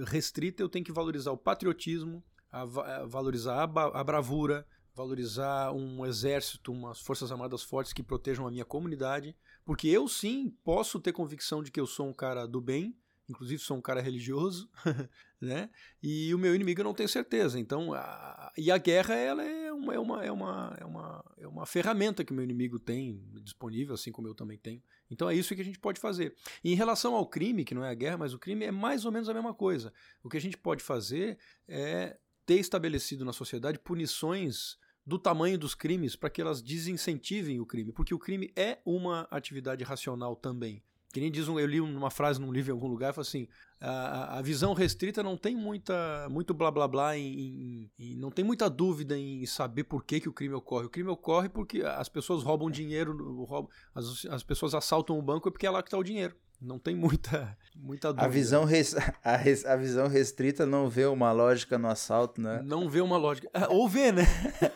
restrita, 0.05 0.61
eu 0.61 0.69
tenho 0.69 0.85
que 0.85 0.91
valorizar 0.91 1.31
o 1.31 1.37
patriotismo, 1.37 2.23
a, 2.51 2.61
a 2.61 3.05
valorizar 3.05 3.63
a, 3.63 3.99
a 3.99 4.03
bravura, 4.03 4.65
valorizar 4.93 5.71
um 5.71 6.05
exército, 6.05 6.71
umas 6.71 6.99
forças 6.99 7.31
armadas 7.31 7.61
fortes 7.61 7.93
que 7.93 8.01
protejam 8.01 8.47
a 8.47 8.51
minha 8.51 8.65
comunidade, 8.65 9.35
porque 9.63 9.87
eu 9.87 10.07
sim 10.07 10.53
posso 10.63 10.99
ter 10.99 11.13
convicção 11.13 11.61
de 11.61 11.71
que 11.71 11.79
eu 11.79 11.85
sou 11.85 12.07
um 12.07 12.13
cara 12.13 12.47
do 12.47 12.59
bem, 12.59 12.95
inclusive 13.29 13.61
sou 13.61 13.77
um 13.77 13.81
cara 13.81 14.01
religioso, 14.01 14.69
né? 15.41 15.69
E 16.01 16.33
o 16.33 16.37
meu 16.37 16.55
inimigo 16.55 16.81
eu 16.81 16.85
não 16.85 16.93
tenho 16.93 17.09
certeza. 17.09 17.59
Então, 17.59 17.93
a, 17.93 18.51
e 18.57 18.71
a 18.71 18.77
guerra 18.77 19.15
ela 19.15 19.43
é 19.43 19.71
uma, 19.71 19.93
é 19.93 19.99
uma, 19.99 20.25
é 20.25 20.31
uma, 20.31 20.77
é 20.79 20.85
uma, 20.85 21.25
é 21.37 21.47
uma 21.47 21.65
ferramenta 21.65 22.23
que 22.23 22.31
o 22.31 22.35
meu 22.35 22.43
inimigo 22.43 22.79
tem 22.79 23.21
disponível, 23.43 23.93
assim 23.93 24.11
como 24.11 24.27
eu 24.27 24.35
também 24.35 24.57
tenho. 24.57 24.81
Então 25.09 25.29
é 25.29 25.35
isso 25.35 25.55
que 25.55 25.61
a 25.61 25.65
gente 25.65 25.79
pode 25.79 25.99
fazer. 25.99 26.35
E 26.63 26.71
em 26.71 26.75
relação 26.75 27.15
ao 27.15 27.27
crime, 27.27 27.65
que 27.65 27.75
não 27.75 27.83
é 27.83 27.89
a 27.89 27.95
guerra, 27.95 28.17
mas 28.17 28.33
o 28.33 28.39
crime 28.39 28.65
é 28.65 28.71
mais 28.71 29.05
ou 29.05 29.11
menos 29.11 29.29
a 29.29 29.33
mesma 29.33 29.53
coisa. 29.53 29.93
O 30.23 30.29
que 30.29 30.37
a 30.37 30.41
gente 30.41 30.57
pode 30.57 30.83
fazer 30.83 31.37
é 31.67 32.17
ter 32.45 32.55
estabelecido 32.55 33.25
na 33.25 33.33
sociedade 33.33 33.79
punições 33.79 34.77
do 35.05 35.17
tamanho 35.17 35.57
dos 35.57 35.73
crimes 35.73 36.15
para 36.15 36.29
que 36.29 36.41
elas 36.41 36.61
desincentivem 36.61 37.61
o 37.61 37.65
crime, 37.65 37.93
porque 37.93 38.13
o 38.13 38.19
crime 38.19 38.51
é 38.55 38.79
uma 38.85 39.21
atividade 39.31 39.83
racional 39.83 40.35
também. 40.35 40.83
Que 41.11 41.21
nem 41.21 41.31
diz 41.31 41.47
um, 41.47 41.57
eu 41.57 41.65
li 41.65 41.79
uma 41.79 42.11
frase 42.11 42.39
num 42.39 42.51
livro 42.51 42.71
em 42.71 42.73
algum 42.73 42.87
lugar, 42.87 43.13
fala 43.13 43.25
assim: 43.25 43.47
a, 43.79 44.39
a 44.39 44.41
visão 44.41 44.73
restrita 44.73 45.23
não 45.23 45.37
tem 45.37 45.55
muita, 45.55 46.27
muito 46.29 46.53
blá 46.53 46.69
blá 46.69 46.87
blá, 46.87 47.17
em, 47.17 47.39
em, 47.39 47.91
em, 47.97 48.15
não 48.15 48.29
tem 48.29 48.43
muita 48.43 48.69
dúvida 48.69 49.17
em 49.17 49.45
saber 49.45 49.85
por 49.85 50.03
que, 50.03 50.19
que 50.19 50.29
o 50.29 50.33
crime 50.33 50.55
ocorre. 50.55 50.85
O 50.85 50.89
crime 50.89 51.09
ocorre 51.09 51.47
porque 51.47 51.81
as 51.81 52.09
pessoas 52.09 52.43
roubam 52.43 52.69
dinheiro, 52.69 53.15
roubam, 53.45 53.69
as, 53.95 54.25
as 54.25 54.43
pessoas 54.43 54.75
assaltam 54.75 55.17
o 55.17 55.21
banco 55.21 55.47
é 55.47 55.51
porque 55.51 55.65
é 55.65 55.69
lá 55.69 55.81
que 55.81 55.87
está 55.87 55.97
o 55.97 56.03
dinheiro. 56.03 56.35
Não 56.59 56.79
tem 56.79 56.95
muita, 56.95 57.55
muita 57.75 58.09
dúvida. 58.09 58.25
A 58.25 58.29
visão, 58.29 58.65
res, 58.65 58.95
a, 59.23 59.35
res, 59.35 59.65
a, 59.65 59.75
visão 59.75 60.07
restrita 60.07 60.65
não 60.65 60.89
vê 60.89 61.05
uma 61.05 61.31
lógica 61.31 61.77
no 61.77 61.87
assalto, 61.87 62.41
né? 62.41 62.61
Não 62.63 62.89
vê 62.89 63.01
uma 63.01 63.17
lógica. 63.17 63.49
Ah, 63.53 63.67
ou 63.69 63.87
vê, 63.87 64.11
né? 64.11 64.23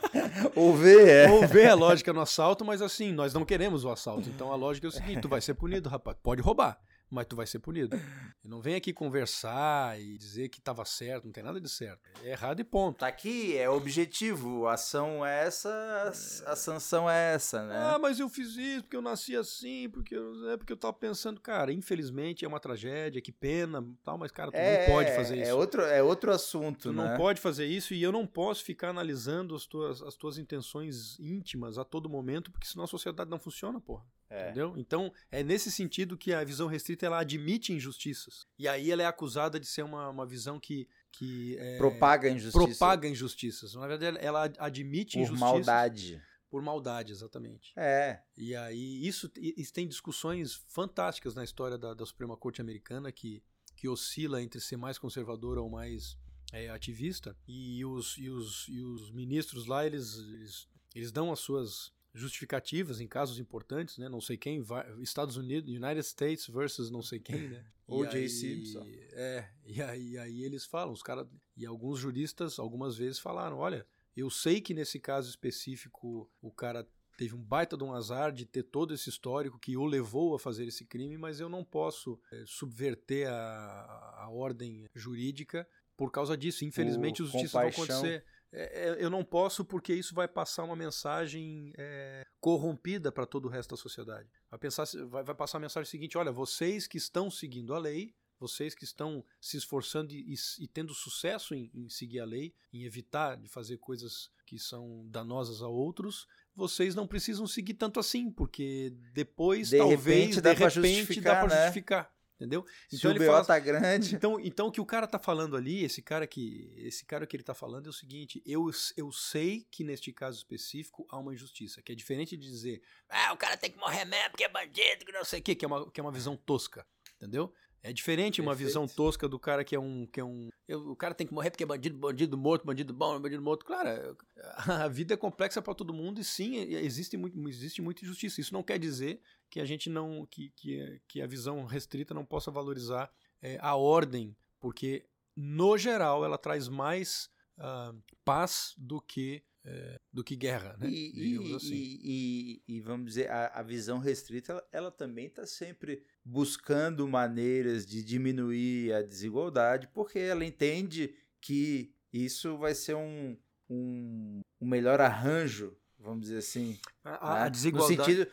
ou 0.56 0.76
vê, 0.76 1.10
é. 1.10 1.32
Ou 1.32 1.48
vê 1.48 1.67
a 1.67 1.74
lógica 1.74 2.13
no 2.13 2.22
assalto, 2.22 2.63
mas 2.63 2.82
assim, 2.82 3.12
nós 3.12 3.34
não 3.34 3.44
queremos 3.44 3.84
o 3.84 3.89
assalto. 3.89 4.30
Então 4.30 4.52
a 4.52 4.56
lógica 4.56 4.86
é 4.86 4.89
o 4.89 4.91
seguinte: 4.91 5.22
tu 5.22 5.30
vai 5.30 5.41
ser 5.41 5.56
punido, 5.56 5.89
rapaz. 5.89 6.17
Pode 6.22 6.41
roubar 6.41 6.80
mas 7.12 7.28
tu 7.28 7.36
vai 7.36 7.45
ser 7.45 7.60
punido. 7.60 7.95
E 8.43 8.47
não 8.47 8.62
vem 8.62 8.74
aqui 8.74 8.93
conversar 8.93 10.00
e 10.00 10.17
dizer 10.17 10.47
que 10.50 10.60
estava 10.60 10.86
certo, 10.86 11.26
não 11.26 11.32
tem 11.32 11.43
nada 11.43 11.60
de 11.60 11.69
certo. 11.69 12.00
É 12.24 12.32
errado 12.32 12.62
e 12.62 12.63
ponto. 12.63 13.00
Tá 13.00 13.08
aqui, 13.08 13.58
é 13.58 13.69
objetivo. 13.69 14.65
A 14.65 14.74
ação 14.74 15.26
é 15.26 15.45
essa, 15.45 16.12
a, 16.47 16.56
sanção 16.56 17.10
é 17.10 17.34
essa, 17.34 17.67
né? 17.67 17.76
Ah, 17.78 18.00
mas 18.00 18.19
eu 18.19 18.30
fiz 18.30 18.56
isso 18.56 18.84
porque 18.84 18.95
eu 18.95 19.02
nasci 19.02 19.36
assim, 19.36 19.89
porque 19.89 20.15
eu, 20.15 20.50
é 20.50 20.58
porque 20.58 20.71
eu 20.71 20.78
tava 20.78 20.93
pensando, 20.93 21.41
cara, 21.41 21.74
infelizmente 21.74 22.45
é 22.45 22.47
uma 22.47 22.60
tragédia, 22.60 23.21
que 23.21 23.32
pena, 23.32 23.86
tal, 24.04 24.17
mas 24.17 24.32
cara, 24.32 24.50
tu 24.50 24.56
é, 24.56 24.88
não 24.88 24.95
pode 24.95 25.13
fazer 25.13 25.38
é 25.38 25.41
isso. 25.41 25.52
É 25.52 25.54
outro, 25.54 25.82
é 25.82 26.02
outro 26.02 26.32
assunto, 26.32 26.84
tu 26.84 26.93
né? 26.93 27.10
não 27.10 27.17
pode 27.17 27.41
fazer 27.41 27.65
isso 27.65 27.93
e 27.93 28.02
eu 28.02 28.12
não 28.12 28.26
posso 28.26 28.63
ficar 28.63 28.89
analisando 28.89 29.54
as 29.54 29.65
tuas, 29.65 30.02
as 30.02 30.15
tuas 30.15 30.38
intenções 30.38 31.19
íntimas 31.19 31.78
a 31.78 31.84
todo 31.84 32.10
momento, 32.10 32.52
porque 32.52 32.67
senão 32.67 32.86
a 32.86 32.88
sociedade 32.88 33.30
não 33.30 33.39
funciona, 33.39 33.80
porra. 33.82 34.06
É. 34.32 34.46
Entendeu? 34.46 34.74
Então, 34.78 35.12
é 35.30 35.44
nesse 35.44 35.70
sentido 35.70 36.17
que 36.17 36.34
a 36.34 36.41
visão 36.41 36.67
restrita 36.67 37.06
ela 37.06 37.20
admite 37.20 37.74
injustiças. 37.74 38.48
E 38.58 38.65
aí 38.65 38.89
ela 38.89 39.04
é 39.04 39.06
acusada 39.06 39.60
de 39.60 39.67
ser 39.67 39.84
uma, 39.84 40.10
uma 40.10 40.26
visão 40.26 40.58
que. 40.58 40.88
que 41.12 41.58
é, 41.60 41.78
propaga 41.78 42.30
injustiças. 42.30 42.78
Propaga 42.78 43.08
injustiças. 43.10 43.74
Na 43.76 43.88
verdade, 43.88 44.17
ela 44.22 44.50
admite 44.58 45.17
Por 45.17 45.24
injustiças. 45.24 45.50
Por 45.50 45.56
maldade. 45.58 46.22
Por 46.50 46.62
maldade, 46.62 47.12
exatamente. 47.12 47.74
É. 47.76 48.22
E 48.38 48.56
aí, 48.56 49.06
isso, 49.06 49.30
isso 49.38 49.74
tem 49.74 49.86
discussões 49.88 50.63
fantásticas 50.67 51.36
na 51.36 51.44
história 51.44 51.78
da, 51.78 51.94
da 51.94 52.06
Suprema 52.06 52.38
Corte 52.38 52.62
Americana, 52.62 53.12
que, 53.12 53.44
que 53.76 53.89
oscila 53.89 54.41
entre 54.41 54.62
ser 54.62 54.78
mais 54.78 54.98
conservadora 54.98 55.62
ou 55.62 55.70
mais 55.70 56.17
é, 56.54 56.70
ativista. 56.70 57.36
E 57.46 57.84
os, 57.84 58.17
e, 58.17 58.30
os, 58.30 58.65
e 58.70 58.82
os 58.82 59.12
ministros 59.12 59.65
lá, 59.65 59.86
eles, 59.86 60.17
eles, 60.17 60.70
eles 60.96 61.12
dão 61.12 61.34
as 61.34 61.39
suas 61.39 61.91
justificativas 62.13 63.00
em 63.00 63.08
casos 63.08 63.39
importantes, 63.39 63.97
né? 63.97 64.10
Não 64.10 64.21
sei 64.21 64.38
quem, 64.38 64.63
Estados 65.00 65.38
Unidos, 65.38 65.69
United 65.69 66.00
States 66.00 66.47
versus 66.47 66.89
não 66.89 67.02
sei 67.02 67.19
quem, 67.19 67.50
né? 67.50 67.65
O.J. 67.88 68.30
Simpson. 68.30 68.86
É, 69.12 69.50
e 69.65 69.82
aí, 69.82 70.17
aí 70.17 70.43
eles 70.43 70.65
falam, 70.65 70.93
os 70.93 71.04
caras, 71.04 71.28
e 71.58 71.65
alguns 71.65 72.00
juristas 72.00 72.58
algumas 72.58 72.95
vezes 72.95 73.19
falaram, 73.19 73.58
olha, 73.58 73.86
eu 74.15 74.30
sei 74.30 74.62
que 74.62 74.74
nesse 74.74 74.97
caso 74.97 75.30
específico 75.30 76.32
o 76.41 76.52
cara 76.52 76.88
teve 77.17 77.36
um 77.36 77.43
baita 77.43 77.78
de 77.78 77.84
um 77.84 77.93
azar 77.93 78.32
de 78.32 78.45
ter 78.45 78.63
todo 78.63 78.93
esse 78.93 79.10
histórico 79.10 79.60
que 79.60 79.78
o 79.78 79.86
levou 79.86 80.34
a 80.34 80.39
fazer 80.39 80.67
esse 80.67 80.86
crime, 80.86 81.17
mas 81.17 81.39
eu 81.39 81.50
não 81.50 81.63
posso 81.63 82.19
é, 82.32 82.43
subverter 82.47 83.28
a, 83.30 84.24
a 84.24 84.30
ordem 84.30 84.88
jurídica 84.95 85.67
por 85.95 86.12
causa 86.12 86.36
disso. 86.36 86.65
Infelizmente, 86.65 87.21
o, 87.21 87.26
os 87.26 87.32
justiças 87.32 87.52
vão 87.52 87.67
acontecer. 87.67 88.26
É, 88.54 88.90
é, 88.90 89.04
eu 89.04 89.10
não 89.10 89.24
posso 89.24 89.64
porque 89.64 89.94
isso 89.94 90.14
vai 90.14 90.28
passar 90.28 90.64
uma 90.64 90.76
mensagem 90.76 91.74
é, 91.78 92.26
corrompida 92.40 93.12
para 93.12 93.26
todo 93.26 93.46
o 93.46 93.50
resto 93.50 93.72
da 93.72 93.78
sociedade. 93.78 94.30
Vai, 94.50 94.60
pensar, 94.60 94.86
vai, 95.08 95.24
vai 95.24 95.36
passar 95.36 95.58
a 95.58 95.62
mensagem 95.62 95.90
seguinte: 95.90 96.18
olha, 96.18 96.32
vocês 96.32 96.86
que 96.86 96.98
estão 96.98 97.32
seguindo 97.32 97.74
a 97.74 97.80
lei, 97.80 98.14
vocês 98.40 98.76
que 98.76 98.84
estão 98.84 99.24
se 99.40 99.56
esforçando 99.56 100.14
e, 100.14 100.34
e, 100.34 100.64
e 100.64 100.68
tendo 100.68 100.94
sucesso 100.94 101.54
em, 101.54 101.72
em, 101.74 101.88
seguir 101.88 102.20
a 102.20 102.26
lei, 102.26 102.54
em 102.74 102.84
evitar 102.84 103.38
de 103.38 103.48
fazer 103.48 103.78
coisas 103.78 104.30
que 104.46 104.60
são 104.60 105.08
danosas 105.08 105.62
a 105.62 105.68
outros, 105.68 106.28
vocês 106.54 106.94
não 106.94 107.08
precisam 107.08 107.48
seguir 107.48 107.76
tanto 107.76 108.00
assim, 108.00 108.30
porque 108.30 108.92
depois 109.14 109.70
de 109.70 109.78
talvez 109.78 110.04
repente, 110.04 110.42
dá 110.42 110.54
de 110.54 110.60
repente 110.60 111.22
dá 111.22 111.36
para 111.36 111.56
né? 111.56 111.62
justificar. 111.66 112.14
Entendeu? 112.41 112.65
Então 112.88 112.99
Se 112.99 113.08
ele 113.08 113.23
o 113.23 113.27
fala, 113.27 113.45
tá 113.45 113.60
grande. 113.60 114.15
Então, 114.15 114.39
então 114.39 114.67
o 114.67 114.71
que 114.71 114.82
o 114.82 114.86
cara 114.86 115.06
tá 115.06 115.19
falando 115.19 115.56
ali, 115.56 115.84
esse 115.84 116.01
cara 116.01 116.25
que 116.25 116.73
esse 116.75 117.06
cara 117.06 117.27
que 117.27 117.36
ele 117.36 117.43
tá 117.43 117.54
falando 117.54 117.86
é 117.86 117.89
o 117.89 117.93
seguinte: 117.93 118.41
eu, 118.43 118.67
eu 118.97 119.12
sei 119.12 119.67
que 119.69 119.84
neste 119.84 120.12
caso 120.12 120.39
específico 120.39 121.06
há 121.12 121.19
uma 121.19 121.36
injustiça, 121.36 121.84
que 121.84 121.91
é 121.91 121.95
diferente 121.95 122.36
de 122.36 122.49
dizer, 122.49 122.82
ah, 123.08 123.32
o 123.32 123.38
cara 123.38 123.56
tem 123.56 123.69
que 123.69 123.77
morrer 123.77 124.06
mesmo 124.06 124.32
porque 124.32 124.43
é 124.43 124.49
bandido, 124.49 125.06
que 125.06 125.12
não 125.12 125.23
sei 125.23 125.39
o 125.39 125.43
quê, 125.43 125.54
que 125.54 125.63
é 125.63 125.67
uma, 125.67 125.91
que 125.91 125.99
é 125.99 126.04
uma 126.04 126.12
visão 126.12 126.36
tosca, 126.36 126.84
entendeu? 127.15 127.54
É 127.84 127.91
diferente 127.91 128.36
Perfeito. 128.36 128.48
uma 128.48 128.56
visão 128.56 128.88
tosca 128.88 129.28
do 129.28 129.39
cara 129.39 129.63
que 129.63 129.76
é 129.76 129.80
um. 129.80 130.06
Que 130.06 130.20
é 130.20 130.24
um 130.24 130.50
eu, 130.67 130.91
o 130.91 130.96
cara 130.96 131.15
tem 131.15 131.26
que 131.26 131.34
morrer 131.34 131.50
porque 131.50 131.63
é 131.63 131.67
bandido, 131.67 131.98
bandido 131.98 132.38
morto, 132.38 132.65
bandido 132.65 132.94
bom, 132.94 133.20
bandido 133.20 133.41
morto. 133.41 133.65
Claro, 133.65 134.15
a 134.56 134.88
vida 134.88 135.15
é 135.15 135.17
complexa 135.17 135.62
para 135.62 135.74
todo 135.74 135.94
mundo 135.94 136.22
e 136.22 136.24
sim, 136.24 136.58
existe, 136.58 137.17
muito, 137.17 137.38
existe 137.50 137.82
muita 137.82 138.06
injustiça. 138.06 138.39
Isso 138.39 138.54
não 138.54 138.62
quer 138.62 138.78
dizer 138.78 139.20
que 139.50 139.60
a 139.60 139.65
gente 139.65 139.89
não. 139.89 140.28
que, 140.30 140.52
que, 140.56 141.02
que 141.08 141.22
a 141.22 141.28
visão 141.28 141.65
restrita 141.65 142.13
não 142.13 142.24
possa 142.24 142.52
valorizar 142.52 143.12
é, 143.41 143.58
a 143.60 143.76
ordem, 143.76 144.36
porque, 144.60 145.06
no 145.36 145.76
geral, 145.76 146.24
ela 146.24 146.38
traz 146.38 146.67
mais 146.67 147.30
uh, 147.58 148.00
paz 148.24 148.76
do 148.78 149.02
que 149.02 149.44
é, 149.63 150.00
do 150.12 150.24
que 150.24 150.36
guerra, 150.36 150.76
né? 150.80 150.89
E, 150.89 151.36
e, 151.36 151.56
assim. 151.56 151.76
e, 151.76 152.63
e, 152.67 152.82
vamos 152.82 153.08
dizer, 153.08 153.30
a, 153.30 153.48
a 153.48 153.63
visão 153.63 154.00
restrita, 154.00 154.54
ela, 154.54 154.67
ela 154.72 154.91
também 154.91 155.28
está 155.28 155.46
sempre 155.46 156.04
buscando 156.23 157.07
maneiras 157.07 157.86
de 157.86 158.03
diminuir 158.03 158.93
a 158.93 159.01
desigualdade, 159.01 159.88
porque 159.93 160.19
ela 160.19 160.45
entende 160.45 161.15
que 161.39 161.93
isso 162.13 162.57
vai 162.57 162.75
ser 162.75 162.95
um, 162.95 163.38
um, 163.69 164.41
um 164.60 164.67
melhor 164.67 165.01
arranjo, 165.01 165.75
vamos 165.99 166.21
dizer 166.21 166.38
assim. 166.38 166.79
A, 167.03 167.10
né? 167.10 167.41
a 167.41 167.49
desigualdade. 167.49 167.97
No 167.97 168.05
sentido, 168.05 168.31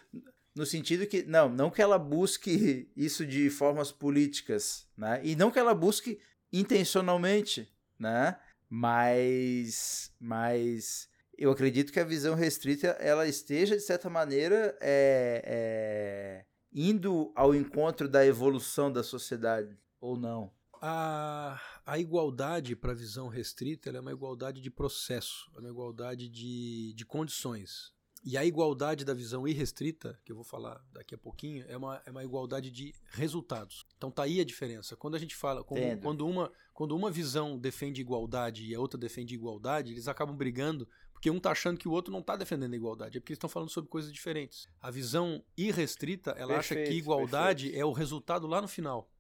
no 0.55 0.67
sentido 0.67 1.07
que, 1.07 1.23
não, 1.23 1.49
não 1.49 1.71
que 1.71 1.81
ela 1.81 1.99
busque 1.99 2.91
isso 2.97 3.25
de 3.25 3.49
formas 3.49 3.93
políticas, 3.93 4.87
né? 4.97 5.21
E 5.23 5.37
não 5.37 5.51
que 5.51 5.59
ela 5.59 5.75
busque 5.75 6.21
intencionalmente, 6.53 7.73
né? 7.99 8.37
Mas, 8.69 10.13
mas 10.21 11.09
eu 11.39 11.51
acredito 11.51 11.93
que 11.93 12.01
a 12.01 12.05
visão 12.05 12.35
restrita 12.35 12.89
ela 12.99 13.27
esteja 13.27 13.77
de 13.77 13.83
certa 13.83 14.11
maneira 14.11 14.77
é, 14.81 15.43
é, 15.45 16.45
indo 16.73 17.33
ao 17.35 17.55
encontro 17.55 18.09
da 18.09 18.25
evolução 18.25 18.93
da 18.93 19.03
sociedade 19.03 19.79
ou 20.01 20.17
não. 20.17 20.53
A, 20.81 21.61
a 21.85 21.99
igualdade 21.99 22.77
para 22.77 22.93
a 22.93 22.95
visão 22.95 23.29
restrita 23.29 23.91
é 23.91 24.01
uma 24.01 24.13
igualdade 24.13 24.61
de 24.61 24.71
processo, 24.71 25.51
é 25.57 25.59
uma 25.59 25.69
igualdade 25.69 26.29
de, 26.29 26.93
de 26.95 27.05
condições. 27.05 27.93
E 28.25 28.37
a 28.37 28.45
igualdade 28.45 29.05
da 29.05 29.15
visão 29.15 29.47
irrestrita, 29.47 30.19
que 30.25 30.33
eu 30.33 30.37
vou 30.37 30.45
falar 30.45 30.85
daqui 30.93 31.15
a 31.15 31.19
pouquinho, 31.19 31.65
é 31.69 31.77
uma, 31.77 32.03
é 32.05 32.11
uma 32.11 32.25
igualdade 32.25 32.71
de 32.71 32.95
resultados. 33.13 33.87
Então 33.97 34.11
tá 34.11 34.25
aí 34.25 34.41
a 34.41 34.45
diferença. 34.45 34.97
Quando 34.97 35.15
a 35.15 35.19
gente 35.19 35.37
fala, 35.37 35.63
quando, 35.63 36.01
quando, 36.03 36.27
uma, 36.27 36.53
quando 36.75 36.97
uma 36.97 37.11
visão 37.11 37.59
defende 37.59 38.01
igualdade 38.01 38.67
e 38.67 38.75
a 38.75 38.81
outra 38.81 38.99
defende 38.99 39.35
igualdade, 39.35 39.93
eles 39.93 40.09
acabam 40.09 40.37
brigando 40.37 40.89
porque 41.19 41.31
um 41.33 41.41
tá 41.41 41.51
achando 41.51 41.77
que 41.77 41.89
o 41.89 41.91
outro 41.91 42.13
não 42.13 42.23
tá 42.23 42.37
defendendo 42.37 42.73
a 42.75 42.77
igualdade, 42.77 43.19
é 43.19 43.21
porque 43.21 43.33
eles 43.33 43.39
estão 43.39 43.51
falando 43.51 43.71
sobre 43.71 43.91
coisas 43.91 44.13
diferentes. 44.13 44.69
A 44.81 44.89
visão 44.89 45.43
irrestrita, 45.57 46.31
ela 46.31 46.55
perfeito, 46.55 46.83
acha 46.83 46.91
que 46.93 46.97
igualdade 46.97 47.65
perfeito. 47.65 47.83
é 47.83 47.85
o 47.85 47.91
resultado 47.91 48.47
lá 48.47 48.63
no 48.63 48.69
final. 48.69 49.11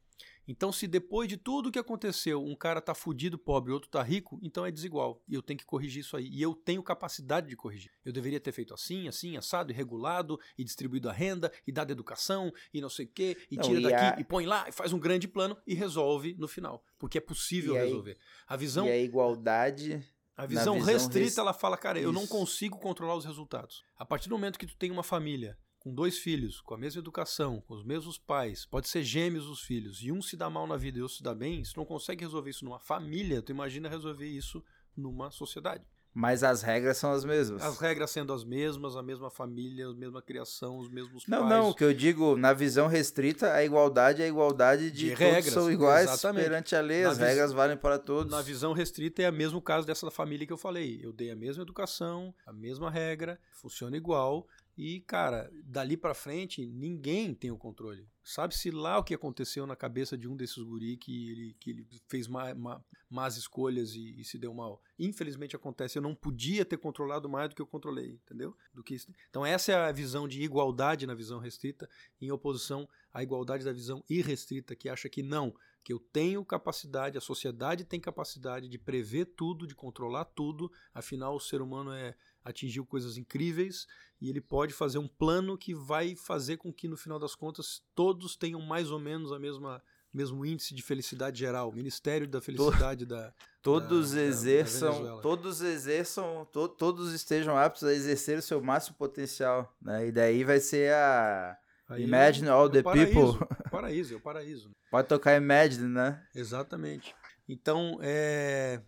Então, 0.46 0.72
se 0.72 0.86
depois 0.86 1.28
de 1.28 1.36
tudo 1.36 1.72
que 1.72 1.78
aconteceu, 1.78 2.42
um 2.42 2.54
cara 2.54 2.80
tá 2.80 2.94
fudido 2.94 3.36
pobre, 3.36 3.72
outro 3.72 3.90
tá 3.90 4.00
rico, 4.00 4.38
então 4.40 4.64
é 4.64 4.70
desigual. 4.70 5.20
E 5.28 5.34
eu 5.34 5.42
tenho 5.42 5.58
que 5.58 5.66
corrigir 5.66 6.00
isso 6.00 6.16
aí. 6.16 6.28
E 6.28 6.40
eu 6.40 6.54
tenho 6.54 6.82
capacidade 6.84 7.48
de 7.48 7.56
corrigir. 7.56 7.90
Eu 8.04 8.12
deveria 8.12 8.38
ter 8.40 8.52
feito 8.52 8.72
assim, 8.72 9.08
assim, 9.08 9.36
assado, 9.36 9.72
e 9.72 9.74
regulado, 9.74 10.38
e 10.56 10.62
distribuído 10.62 11.10
a 11.10 11.12
renda, 11.12 11.52
e 11.66 11.72
dado 11.72 11.90
educação, 11.90 12.50
e 12.72 12.80
não 12.80 12.88
sei 12.88 13.06
o 13.06 13.08
quê, 13.08 13.36
e 13.50 13.56
não, 13.56 13.64
tira 13.64 13.80
e 13.80 13.82
daqui, 13.82 13.96
a... 13.96 14.20
e 14.20 14.24
põe 14.24 14.46
lá, 14.46 14.66
e 14.68 14.72
faz 14.72 14.92
um 14.92 15.00
grande 15.00 15.26
plano 15.26 15.56
e 15.66 15.74
resolve 15.74 16.34
no 16.38 16.46
final. 16.46 16.82
Porque 16.96 17.18
é 17.18 17.20
possível 17.20 17.74
e 17.74 17.78
resolver. 17.80 18.16
A 18.46 18.56
visão. 18.56 18.86
E 18.86 18.90
a 18.90 18.98
igualdade 18.98 20.00
a 20.38 20.46
visão, 20.46 20.74
visão 20.74 20.86
restrita, 20.86 21.24
res... 21.24 21.38
ela 21.38 21.52
fala, 21.52 21.76
cara, 21.76 21.98
Isso. 21.98 22.06
eu 22.06 22.12
não 22.12 22.24
consigo 22.24 22.78
controlar 22.78 23.16
os 23.16 23.24
resultados. 23.24 23.82
A 23.96 24.06
partir 24.06 24.28
do 24.28 24.36
momento 24.36 24.56
que 24.56 24.68
tu 24.68 24.76
tem 24.76 24.88
uma 24.88 25.02
família 25.02 25.58
com 25.80 25.92
dois 25.92 26.18
filhos, 26.18 26.60
com 26.60 26.74
a 26.74 26.78
mesma 26.78 27.00
educação, 27.00 27.60
com 27.62 27.74
os 27.74 27.82
mesmos 27.84 28.18
pais, 28.18 28.64
pode 28.64 28.88
ser 28.88 29.02
gêmeos 29.02 29.48
os 29.48 29.62
filhos, 29.62 30.00
e 30.00 30.12
um 30.12 30.22
se 30.22 30.36
dá 30.36 30.48
mal 30.48 30.64
na 30.64 30.76
vida 30.76 30.98
e 30.98 31.02
outro 31.02 31.16
se 31.16 31.24
dá 31.24 31.34
bem, 31.34 31.64
se 31.64 31.74
tu 31.74 31.78
não 31.78 31.84
consegue 31.84 32.22
resolver 32.24 32.50
isso 32.50 32.64
numa 32.64 32.78
família, 32.78 33.42
tu 33.42 33.50
imagina 33.50 33.88
resolver 33.88 34.28
isso 34.28 34.64
numa 34.96 35.28
sociedade. 35.32 35.84
Mas 36.14 36.42
as 36.42 36.62
regras 36.62 36.96
são 36.96 37.12
as 37.12 37.24
mesmas. 37.24 37.62
As 37.62 37.78
regras 37.78 38.10
sendo 38.10 38.32
as 38.32 38.44
mesmas, 38.44 38.96
a 38.96 39.02
mesma 39.02 39.30
família, 39.30 39.86
a 39.86 39.94
mesma 39.94 40.20
criação, 40.20 40.78
os 40.78 40.88
mesmos 40.88 41.24
não, 41.28 41.40
pais. 41.40 41.50
Não, 41.50 41.62
não, 41.62 41.70
o 41.70 41.74
que 41.74 41.84
eu 41.84 41.94
digo, 41.94 42.36
na 42.36 42.52
visão 42.52 42.88
restrita, 42.88 43.52
a 43.52 43.64
igualdade 43.64 44.22
é 44.22 44.24
a 44.24 44.28
igualdade 44.28 44.90
de, 44.90 45.06
de 45.06 45.14
regras, 45.14 45.52
são 45.52 45.70
iguais 45.70 46.10
exatamente. 46.10 46.44
perante 46.44 46.74
a 46.74 46.80
lei, 46.80 47.02
na 47.02 47.10
as 47.10 47.18
regras 47.18 47.52
valem 47.52 47.76
para 47.76 47.98
todos. 47.98 48.32
Na 48.32 48.42
visão 48.42 48.72
restrita 48.72 49.22
é 49.22 49.30
o 49.30 49.32
mesmo 49.32 49.60
caso 49.60 49.86
dessa 49.86 50.10
família 50.10 50.46
que 50.46 50.52
eu 50.52 50.58
falei. 50.58 50.98
Eu 51.02 51.12
dei 51.12 51.30
a 51.30 51.36
mesma 51.36 51.62
educação, 51.62 52.34
a 52.46 52.52
mesma 52.52 52.90
regra, 52.90 53.38
funciona 53.52 53.96
igual, 53.96 54.46
e, 54.78 55.00
cara, 55.00 55.50
dali 55.64 55.96
para 55.96 56.14
frente, 56.14 56.64
ninguém 56.64 57.34
tem 57.34 57.50
o 57.50 57.58
controle. 57.58 58.06
Sabe-se 58.22 58.70
lá 58.70 58.96
o 58.96 59.02
que 59.02 59.12
aconteceu 59.12 59.66
na 59.66 59.74
cabeça 59.74 60.16
de 60.16 60.28
um 60.28 60.36
desses 60.36 60.62
guri 60.62 60.96
que 60.96 61.32
ele, 61.32 61.56
que 61.58 61.70
ele 61.70 61.86
fez 62.06 62.28
má, 62.28 62.54
má, 62.54 62.80
más 63.10 63.36
escolhas 63.36 63.96
e, 63.96 64.20
e, 64.20 64.24
se 64.24 64.38
deu 64.38 64.54
mal. 64.54 64.80
Infelizmente 64.96 65.56
acontece. 65.56 65.98
Eu 65.98 66.02
não 66.02 66.14
podia 66.14 66.64
ter 66.64 66.76
controlado 66.76 67.28
mais 67.28 67.48
do 67.48 67.56
que 67.56 67.62
eu 67.62 67.66
controlei, 67.66 68.20
entendeu? 68.24 68.56
Do 68.72 68.84
que 68.84 68.96
Então, 69.28 69.44
essa 69.44 69.72
é 69.72 69.74
a 69.74 69.90
visão 69.90 70.28
de 70.28 70.40
igualdade 70.42 71.08
na 71.08 71.14
visão 71.14 71.40
restrita, 71.40 71.90
em 72.20 72.30
oposição 72.30 72.88
à 73.12 73.20
igualdade 73.20 73.64
da 73.64 73.72
visão 73.72 74.04
irrestrita, 74.08 74.76
que 74.76 74.88
acha 74.88 75.08
que 75.08 75.24
não, 75.24 75.52
que 75.82 75.92
eu 75.92 75.98
tenho 75.98 76.44
capacidade, 76.44 77.18
a 77.18 77.20
sociedade 77.20 77.84
tem 77.84 77.98
capacidade 77.98 78.68
de 78.68 78.78
prever 78.78 79.24
tudo, 79.24 79.66
de 79.66 79.74
controlar 79.74 80.26
tudo, 80.26 80.70
afinal, 80.94 81.34
o 81.34 81.40
ser 81.40 81.60
humano 81.60 81.90
é 81.90 82.14
atingiu 82.48 82.84
coisas 82.86 83.16
incríveis 83.16 83.86
e 84.20 84.28
ele 84.28 84.40
pode 84.40 84.72
fazer 84.72 84.98
um 84.98 85.06
plano 85.06 85.56
que 85.56 85.74
vai 85.74 86.16
fazer 86.16 86.56
com 86.56 86.72
que 86.72 86.88
no 86.88 86.96
final 86.96 87.18
das 87.18 87.34
contas 87.34 87.82
todos 87.94 88.36
tenham 88.36 88.60
mais 88.60 88.90
ou 88.90 88.98
menos 88.98 89.32
a 89.32 89.38
mesma 89.38 89.82
mesmo 90.10 90.44
índice 90.44 90.74
de 90.74 90.82
felicidade 90.82 91.38
geral, 91.38 91.70
Ministério 91.70 92.26
da 92.26 92.40
Felicidade 92.40 93.04
da 93.04 93.32
todos 93.62 94.12
da, 94.12 94.22
exerçam, 94.22 95.04
da 95.04 95.20
todos 95.20 95.60
exerçam, 95.60 96.48
to, 96.50 96.66
todos 96.66 97.12
estejam 97.12 97.58
aptos 97.58 97.84
a 97.84 97.92
exercer 97.92 98.38
o 98.38 98.42
seu 98.42 98.58
máximo 98.62 98.96
potencial, 98.96 99.76
né? 99.80 100.08
E 100.08 100.12
daí 100.12 100.44
vai 100.44 100.60
ser 100.60 100.94
a 100.94 101.58
Aí 101.88 102.04
Imagine 102.04 102.48
all 102.48 102.66
é 102.66 102.70
the 102.70 102.82
paraíso, 102.82 103.38
people. 103.38 103.70
Paraíso, 103.70 104.14
é 104.14 104.16
o 104.16 104.20
paraíso. 104.20 104.70
Pode 104.90 105.08
tocar 105.08 105.36
Imagine, 105.36 105.88
né? 105.88 106.22
Exatamente. 106.34 107.14
Então, 107.48 107.98
é, 108.02 108.82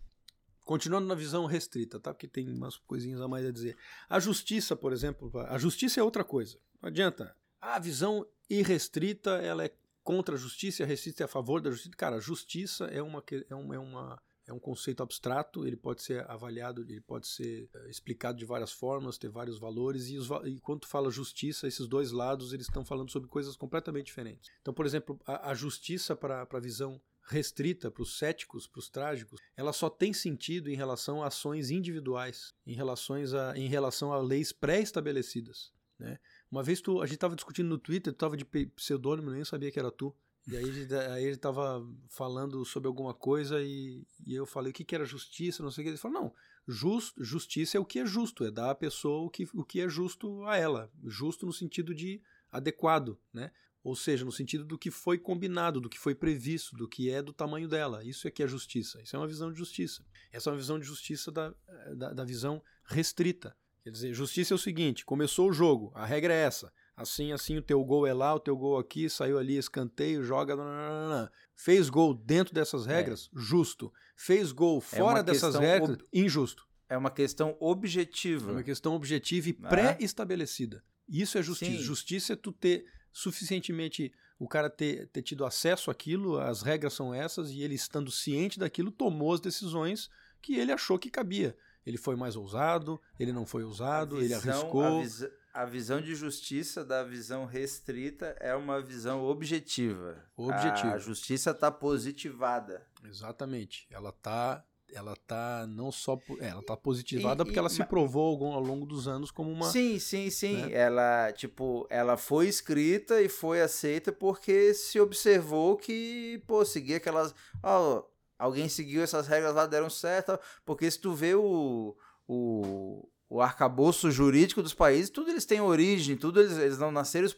Continuando 0.70 1.08
na 1.08 1.16
visão 1.16 1.46
restrita, 1.46 1.98
tá? 1.98 2.14
Porque 2.14 2.28
tem 2.28 2.48
umas 2.48 2.76
coisinhas 2.76 3.20
a 3.20 3.26
mais 3.26 3.44
a 3.44 3.50
dizer. 3.50 3.76
A 4.08 4.20
justiça, 4.20 4.76
por 4.76 4.92
exemplo, 4.92 5.28
a 5.48 5.58
justiça 5.58 5.98
é 5.98 6.02
outra 6.04 6.22
coisa. 6.22 6.60
Não 6.80 6.86
adianta. 6.86 7.34
A 7.60 7.76
visão 7.80 8.24
irrestrita, 8.48 9.30
ela 9.38 9.64
é 9.64 9.74
contra 10.04 10.36
a 10.36 10.38
justiça, 10.38 10.84
a 10.84 10.86
restrita 10.86 11.24
é 11.24 11.26
a 11.26 11.28
favor 11.28 11.60
da 11.60 11.72
justiça. 11.72 11.96
Cara, 11.96 12.18
a 12.18 12.20
justiça 12.20 12.84
é 12.84 13.02
uma, 13.02 13.20
é 13.48 13.52
uma, 13.52 13.74
é 13.74 13.78
uma 13.80 14.22
é 14.46 14.52
um 14.52 14.60
conceito 14.60 15.02
abstrato, 15.02 15.66
ele 15.66 15.76
pode 15.76 16.02
ser 16.02 16.28
avaliado, 16.30 16.82
ele 16.82 17.00
pode 17.00 17.26
ser 17.26 17.68
eh, 17.72 17.90
explicado 17.90 18.38
de 18.38 18.44
várias 18.44 18.72
formas, 18.72 19.18
ter 19.18 19.28
vários 19.28 19.58
valores, 19.58 20.08
e, 20.08 20.18
os, 20.18 20.28
e 20.44 20.60
quando 20.60 20.86
fala 20.86 21.10
justiça, 21.10 21.68
esses 21.68 21.86
dois 21.86 22.10
lados 22.10 22.52
eles 22.52 22.66
estão 22.66 22.84
falando 22.84 23.10
sobre 23.10 23.28
coisas 23.28 23.56
completamente 23.56 24.06
diferentes. 24.06 24.50
Então, 24.60 24.74
por 24.74 24.86
exemplo, 24.86 25.20
a, 25.24 25.50
a 25.50 25.54
justiça 25.54 26.16
para 26.16 26.46
a 26.48 26.60
visão 26.60 27.00
restrita 27.30 27.90
para 27.90 28.02
os 28.02 28.18
céticos, 28.18 28.66
para 28.66 28.80
os 28.80 28.88
trágicos, 28.88 29.40
ela 29.56 29.72
só 29.72 29.88
tem 29.88 30.12
sentido 30.12 30.68
em 30.68 30.74
relação 30.74 31.22
a 31.22 31.28
ações 31.28 31.70
individuais, 31.70 32.52
em, 32.66 32.74
relações 32.74 33.32
a, 33.32 33.56
em 33.56 33.68
relação 33.68 34.12
a 34.12 34.18
leis 34.18 34.52
pré-estabelecidas. 34.52 35.72
Né? 35.98 36.18
Uma 36.50 36.62
vez 36.62 36.80
tu, 36.80 37.00
a 37.00 37.06
gente 37.06 37.14
estava 37.16 37.36
discutindo 37.36 37.68
no 37.68 37.78
Twitter, 37.78 38.12
tu 38.12 38.16
estava 38.16 38.36
de 38.36 38.44
pseudônimo, 38.44 39.30
nem 39.30 39.44
sabia 39.44 39.70
que 39.70 39.78
era 39.78 39.90
tu. 39.90 40.14
E 40.48 40.56
aí, 40.56 40.64
aí 41.12 41.24
ele 41.24 41.34
estava 41.34 41.86
falando 42.08 42.64
sobre 42.64 42.88
alguma 42.88 43.14
coisa 43.14 43.62
e, 43.62 44.04
e 44.26 44.34
eu 44.34 44.46
falei 44.46 44.70
o 44.70 44.74
que, 44.74 44.84
que 44.84 44.94
era 44.94 45.04
justiça, 45.04 45.62
não 45.62 45.70
sei 45.70 45.82
o 45.82 45.84
que. 45.84 45.90
Ele 45.90 45.96
falou, 45.98 46.22
não, 46.22 46.34
just, 46.66 47.14
justiça 47.20 47.76
é 47.76 47.80
o 47.80 47.84
que 47.84 48.00
é 48.00 48.06
justo, 48.06 48.44
é 48.44 48.50
dar 48.50 48.70
à 48.70 48.74
pessoa 48.74 49.24
o 49.24 49.30
que, 49.30 49.46
o 49.54 49.64
que 49.64 49.80
é 49.80 49.88
justo 49.88 50.42
a 50.44 50.56
ela. 50.56 50.90
Justo 51.04 51.46
no 51.46 51.52
sentido 51.52 51.94
de 51.94 52.20
adequado, 52.50 53.18
né? 53.32 53.52
Ou 53.82 53.96
seja, 53.96 54.24
no 54.24 54.32
sentido 54.32 54.64
do 54.64 54.78
que 54.78 54.90
foi 54.90 55.16
combinado, 55.16 55.80
do 55.80 55.88
que 55.88 55.98
foi 55.98 56.14
previsto, 56.14 56.76
do 56.76 56.86
que 56.86 57.10
é 57.10 57.22
do 57.22 57.32
tamanho 57.32 57.66
dela. 57.66 58.04
Isso 58.04 58.28
é 58.28 58.30
que 58.30 58.42
é 58.42 58.46
justiça. 58.46 59.00
Isso 59.02 59.16
é 59.16 59.18
uma 59.18 59.26
visão 59.26 59.50
de 59.50 59.58
justiça. 59.58 60.04
Essa 60.30 60.50
é 60.50 60.52
uma 60.52 60.58
visão 60.58 60.78
de 60.78 60.84
justiça 60.84 61.32
da, 61.32 61.54
da, 61.96 62.12
da 62.12 62.24
visão 62.24 62.62
restrita. 62.84 63.56
Quer 63.82 63.90
dizer, 63.90 64.12
justiça 64.12 64.52
é 64.52 64.56
o 64.56 64.58
seguinte: 64.58 65.04
começou 65.04 65.48
o 65.48 65.52
jogo, 65.52 65.90
a 65.94 66.04
regra 66.04 66.34
é 66.34 66.42
essa. 66.42 66.70
Assim, 66.94 67.32
assim, 67.32 67.56
o 67.56 67.62
teu 67.62 67.82
gol 67.82 68.06
é 68.06 68.12
lá, 68.12 68.34
o 68.34 68.40
teu 68.40 68.54
gol 68.54 68.78
aqui, 68.78 69.08
saiu 69.08 69.38
ali, 69.38 69.56
escanteio, 69.56 70.22
joga. 70.22 70.54
Nananana. 70.54 71.32
Fez 71.54 71.88
gol 71.88 72.12
dentro 72.12 72.52
dessas 72.52 72.86
é. 72.86 72.94
regras? 72.94 73.30
É. 73.34 73.40
Justo. 73.40 73.90
Fez 74.14 74.52
gol 74.52 74.78
é 74.78 74.96
fora 74.98 75.20
é 75.20 75.22
dessas 75.22 75.54
regras? 75.54 75.96
Ob... 75.96 76.04
Injusto. 76.12 76.68
É 76.90 76.98
uma 76.98 77.10
questão 77.10 77.56
objetiva. 77.58 78.50
É 78.50 78.54
uma 78.56 78.62
questão 78.62 78.94
objetiva 78.94 79.48
e 79.48 79.56
né? 79.58 79.68
pré-estabelecida. 79.68 80.84
Isso 81.08 81.38
é 81.38 81.42
justiça. 81.42 81.72
Sim. 81.72 81.78
Justiça 81.78 82.32
é 82.34 82.36
tu 82.36 82.52
ter 82.52 82.84
suficientemente 83.12 84.12
o 84.38 84.48
cara 84.48 84.70
ter, 84.70 85.06
ter 85.08 85.22
tido 85.22 85.44
acesso 85.44 85.90
àquilo, 85.90 86.38
as 86.38 86.62
regras 86.62 86.94
são 86.94 87.12
essas, 87.12 87.50
e 87.50 87.62
ele 87.62 87.74
estando 87.74 88.10
ciente 88.10 88.58
daquilo, 88.58 88.90
tomou 88.90 89.34
as 89.34 89.40
decisões 89.40 90.08
que 90.40 90.56
ele 90.56 90.72
achou 90.72 90.98
que 90.98 91.10
cabia. 91.10 91.56
Ele 91.84 91.98
foi 91.98 92.16
mais 92.16 92.36
ousado, 92.36 93.00
ele 93.18 93.32
não 93.32 93.46
foi 93.46 93.64
ousado, 93.64 94.16
visão, 94.16 94.38
ele 94.38 94.50
arriscou. 94.50 94.98
A, 94.98 95.00
vis 95.02 95.26
a, 95.52 95.64
visão 95.64 96.00
de 96.00 96.14
justiça 96.14 96.84
da 96.84 97.02
visão 97.02 97.44
restrita 97.44 98.36
é 98.40 98.54
uma 98.54 98.80
visão 98.80 99.22
objetiva. 99.24 100.24
Objetiva. 100.36 100.94
A 100.94 100.98
justiça 100.98 101.50
está 101.50 101.70
positivada. 101.70 102.86
Exatamente. 103.04 103.86
Ela 103.90 104.10
está 104.10 104.64
ela 104.94 105.14
tá 105.26 105.66
não 105.66 105.90
só 105.90 106.18
é, 106.40 106.48
ela 106.48 106.62
tá 106.62 106.76
positivada 106.76 107.42
e, 107.42 107.44
porque 107.44 107.58
ela 107.58 107.68
se 107.68 107.84
provou 107.84 108.52
ao 108.52 108.60
longo 108.60 108.86
dos 108.86 109.06
anos 109.06 109.30
como 109.30 109.50
uma 109.50 109.66
sim 109.66 109.98
sim 109.98 110.30
sim 110.30 110.56
né? 110.56 110.72
ela 110.72 111.32
tipo 111.32 111.86
ela 111.90 112.16
foi 112.16 112.48
escrita 112.48 113.20
e 113.20 113.28
foi 113.28 113.60
aceita 113.60 114.12
porque 114.12 114.74
se 114.74 115.00
observou 115.00 115.76
que 115.76 116.42
pô 116.46 116.64
seguir 116.64 116.94
aquelas 116.94 117.34
ó, 117.62 118.04
alguém 118.38 118.68
seguiu 118.68 119.02
essas 119.02 119.26
regras 119.26 119.54
lá 119.54 119.66
deram 119.66 119.90
certo 119.90 120.38
porque 120.64 120.90
se 120.90 120.98
tu 120.98 121.14
vê 121.14 121.34
o 121.34 121.96
o 122.28 123.08
o 123.30 123.40
arcabouço 123.40 124.10
jurídico 124.10 124.60
dos 124.60 124.74
países, 124.74 125.08
tudo 125.08 125.30
eles 125.30 125.46
têm 125.46 125.60
origem, 125.60 126.16
tudo 126.16 126.40
eles, 126.40 126.58
eles 126.58 126.78
não 126.78 126.90
nasceram 126.90 127.28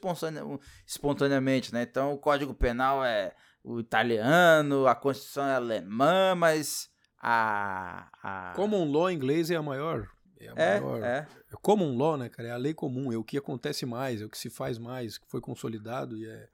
espontaneamente, 0.86 1.70
né? 1.70 1.82
Então 1.82 2.14
o 2.14 2.18
Código 2.18 2.54
Penal 2.54 3.04
é 3.04 3.34
o 3.62 3.78
italiano, 3.78 4.86
a 4.86 4.94
Constituição 4.94 5.46
é 5.46 5.54
alemã, 5.54 6.34
mas 6.34 6.88
a, 7.22 8.08
a... 8.22 8.52
Common 8.54 8.90
law 8.90 9.08
em 9.08 9.14
inglês 9.14 9.48
é 9.50 9.54
a 9.54 9.62
maior. 9.62 10.10
É, 10.40 10.48
a 10.48 10.54
é, 10.56 10.80
maior. 10.80 11.02
É. 11.02 11.28
é 11.52 11.56
common 11.62 11.96
law, 11.96 12.16
né, 12.16 12.28
cara? 12.28 12.48
É 12.48 12.50
a 12.50 12.56
lei 12.56 12.74
comum, 12.74 13.12
é 13.12 13.16
o 13.16 13.22
que 13.22 13.38
acontece 13.38 13.86
mais, 13.86 14.20
é 14.20 14.24
o 14.24 14.28
que 14.28 14.36
se 14.36 14.50
faz 14.50 14.76
mais, 14.76 15.18
que 15.18 15.28
foi 15.28 15.40
consolidado 15.40 16.18
e 16.18 16.26
é. 16.26 16.48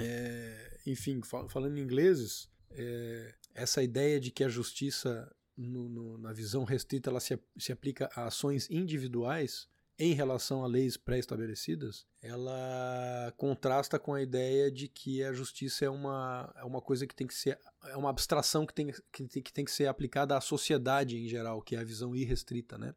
é 0.00 0.80
enfim, 0.86 1.20
fal 1.22 1.46
falando 1.48 1.76
em 1.76 1.82
ingleses, 1.82 2.48
é, 2.70 3.34
essa 3.54 3.82
ideia 3.82 4.18
de 4.18 4.30
que 4.30 4.42
a 4.42 4.48
justiça, 4.48 5.30
no, 5.56 5.88
no, 5.88 6.18
na 6.18 6.32
visão 6.32 6.64
restrita, 6.64 7.10
ela 7.10 7.20
se, 7.20 7.38
se 7.58 7.70
aplica 7.70 8.08
a 8.16 8.26
ações 8.26 8.68
individuais 8.70 9.68
em 9.98 10.12
relação 10.12 10.64
a 10.64 10.66
leis 10.66 10.96
pré-estabelecidas, 10.96 12.04
ela 12.20 13.32
contrasta 13.36 13.98
com 13.98 14.12
a 14.12 14.22
ideia 14.22 14.70
de 14.70 14.88
que 14.88 15.22
a 15.22 15.32
justiça 15.32 15.84
é 15.84 15.90
uma, 15.90 16.52
é 16.56 16.64
uma 16.64 16.80
coisa 16.80 17.06
que 17.06 17.14
tem 17.14 17.26
que 17.26 17.34
ser 17.34 17.58
é 17.84 17.96
uma 17.96 18.10
abstração 18.10 18.66
que 18.66 18.74
tem 18.74 18.88
que, 19.12 19.42
que 19.42 19.52
tem 19.52 19.64
que 19.64 19.70
ser 19.70 19.86
aplicada 19.86 20.36
à 20.36 20.40
sociedade 20.40 21.16
em 21.16 21.28
geral, 21.28 21.62
que 21.62 21.76
é 21.76 21.78
a 21.78 21.84
visão 21.84 22.14
irrestrita, 22.14 22.76
né? 22.76 22.94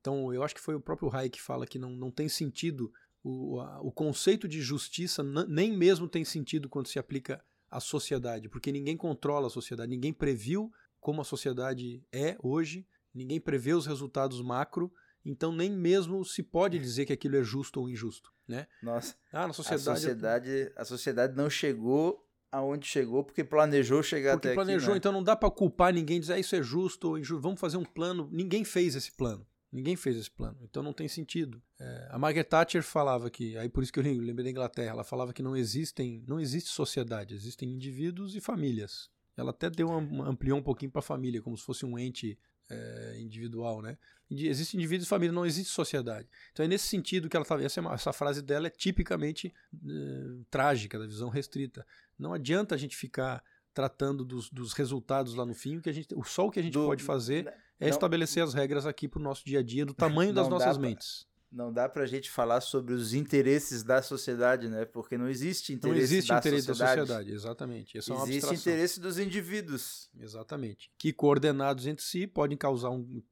Então, 0.00 0.32
eu 0.32 0.42
acho 0.42 0.54
que 0.54 0.60
foi 0.60 0.74
o 0.74 0.80
próprio 0.80 1.14
Hayek 1.14 1.38
que 1.38 1.42
fala 1.42 1.66
que 1.66 1.78
não, 1.78 1.90
não 1.90 2.10
tem 2.10 2.28
sentido 2.28 2.92
o, 3.22 3.60
a, 3.60 3.80
o 3.80 3.92
conceito 3.92 4.48
de 4.48 4.62
justiça 4.62 5.22
nem 5.22 5.76
mesmo 5.76 6.08
tem 6.08 6.24
sentido 6.24 6.68
quando 6.68 6.88
se 6.88 6.98
aplica 6.98 7.44
à 7.70 7.80
sociedade, 7.80 8.48
porque 8.48 8.72
ninguém 8.72 8.96
controla 8.96 9.48
a 9.48 9.50
sociedade, 9.50 9.90
ninguém 9.90 10.12
previu 10.12 10.72
como 11.00 11.20
a 11.20 11.24
sociedade 11.24 12.04
é 12.12 12.36
hoje, 12.42 12.86
ninguém 13.12 13.40
prevê 13.40 13.74
os 13.74 13.86
resultados 13.86 14.40
macro, 14.40 14.92
então 15.24 15.52
nem 15.52 15.70
mesmo 15.70 16.24
se 16.24 16.42
pode 16.42 16.78
dizer 16.78 17.06
que 17.06 17.12
aquilo 17.12 17.36
é 17.36 17.42
justo 17.42 17.80
ou 17.80 17.88
injusto, 17.88 18.32
né? 18.46 18.66
Nossa. 18.82 19.14
Ah, 19.32 19.46
na 19.46 19.52
sociedade 19.52 19.88
a 19.88 19.94
sociedade, 19.94 20.72
a 20.76 20.84
sociedade 20.84 21.36
não 21.36 21.50
chegou 21.50 22.26
aonde 22.50 22.86
chegou 22.86 23.22
porque 23.22 23.44
planejou 23.44 24.02
chegar 24.02 24.32
porque 24.32 24.48
até 24.48 24.54
planejou, 24.54 24.76
aqui. 24.76 24.76
Planejou, 24.76 24.94
né? 24.94 24.98
então 24.98 25.12
não 25.12 25.22
dá 25.22 25.36
para 25.36 25.50
culpar 25.50 25.92
ninguém 25.92 26.20
dizer 26.20 26.34
ah, 26.34 26.38
isso 26.38 26.56
é 26.56 26.62
justo 26.62 27.10
ou 27.10 27.18
injusto. 27.18 27.42
Vamos 27.42 27.60
fazer 27.60 27.76
um 27.76 27.84
plano. 27.84 28.28
Ninguém 28.32 28.64
fez 28.64 28.94
esse 28.94 29.12
plano. 29.12 29.46
Ninguém 29.72 29.94
fez 29.94 30.16
esse 30.16 30.30
plano, 30.30 30.58
então 30.62 30.82
não 30.82 30.92
tem 30.92 31.06
sentido. 31.06 31.62
É, 31.78 32.08
a 32.10 32.18
Margaret 32.18 32.42
Thatcher 32.42 32.82
falava 32.82 33.30
que, 33.30 33.56
aí 33.56 33.68
por 33.68 33.84
isso 33.84 33.92
que 33.92 34.00
eu 34.00 34.02
lembrei 34.02 34.42
da 34.42 34.50
Inglaterra, 34.50 34.90
ela 34.90 35.04
falava 35.04 35.32
que 35.32 35.44
não 35.44 35.56
existem, 35.56 36.24
não 36.26 36.40
existe 36.40 36.70
sociedade, 36.70 37.36
existem 37.36 37.70
indivíduos 37.70 38.34
e 38.34 38.40
famílias. 38.40 39.08
Ela 39.36 39.50
até 39.50 39.70
deu 39.70 39.88
ampliou 39.92 40.58
um 40.58 40.62
pouquinho 40.62 40.90
para 40.90 40.98
a 40.98 41.02
família, 41.02 41.40
como 41.40 41.56
se 41.56 41.64
fosse 41.64 41.86
um 41.86 41.96
ente 41.96 42.36
é, 42.70 43.16
individual, 43.18 43.82
né? 43.82 43.98
Existe 44.30 44.76
indivíduo 44.76 45.04
e 45.04 45.08
família, 45.08 45.32
não 45.32 45.44
existe 45.44 45.72
sociedade. 45.72 46.28
Então 46.52 46.64
é 46.64 46.68
nesse 46.68 46.86
sentido 46.86 47.28
que 47.28 47.36
ela 47.36 47.42
está. 47.42 47.60
Essa, 47.60 47.80
é 47.80 47.84
essa, 47.92 48.12
frase 48.12 48.40
dela 48.42 48.68
é 48.68 48.70
tipicamente 48.70 49.52
é, 49.74 50.44
trágica, 50.50 50.98
da 50.98 51.06
visão 51.06 51.28
restrita. 51.28 51.84
Não 52.18 52.32
adianta 52.32 52.74
a 52.74 52.78
gente 52.78 52.96
ficar 52.96 53.42
tratando 53.74 54.24
dos, 54.24 54.50
dos 54.50 54.72
resultados 54.72 55.34
lá 55.34 55.44
no 55.44 55.54
fim, 55.54 55.78
o 55.78 55.82
que 55.82 55.90
a 55.90 55.92
gente, 55.92 56.14
só 56.24 56.46
o 56.46 56.50
que 56.50 56.60
a 56.60 56.62
gente 56.62 56.74
do, 56.74 56.86
pode 56.86 57.02
fazer 57.02 57.46
é 57.78 57.86
não, 57.86 57.88
estabelecer 57.88 58.42
as 58.42 58.52
regras 58.52 58.84
aqui 58.84 59.08
para 59.08 59.20
o 59.20 59.22
nosso 59.22 59.44
dia 59.44 59.60
a 59.60 59.62
dia, 59.62 59.86
do 59.86 59.94
tamanho 59.94 60.32
das 60.32 60.48
nossas 60.48 60.76
mentes 60.76 61.29
não 61.50 61.72
dá 61.72 61.88
pra 61.88 62.06
gente 62.06 62.30
falar 62.30 62.60
sobre 62.60 62.94
os 62.94 63.12
interesses 63.12 63.82
da 63.82 64.00
sociedade, 64.00 64.68
né? 64.68 64.84
Porque 64.84 65.18
não 65.18 65.28
existe 65.28 65.72
interesse 65.72 65.98
não 65.98 66.02
existe 66.02 66.28
da 66.28 66.38
interesse 66.38 66.66
sociedade. 66.66 66.96
da 66.96 67.06
sociedade, 67.06 67.32
exatamente. 67.32 67.98
Isso 67.98 68.12
é 68.12 68.22
existe 68.22 68.54
interesse 68.54 69.00
dos 69.00 69.18
indivíduos. 69.18 70.08
Exatamente. 70.16 70.90
Que 70.96 71.12
coordenados 71.12 71.86
entre 71.86 72.04
si 72.04 72.26
podem 72.26 72.56
causar 72.56 72.90
um 72.90 73.22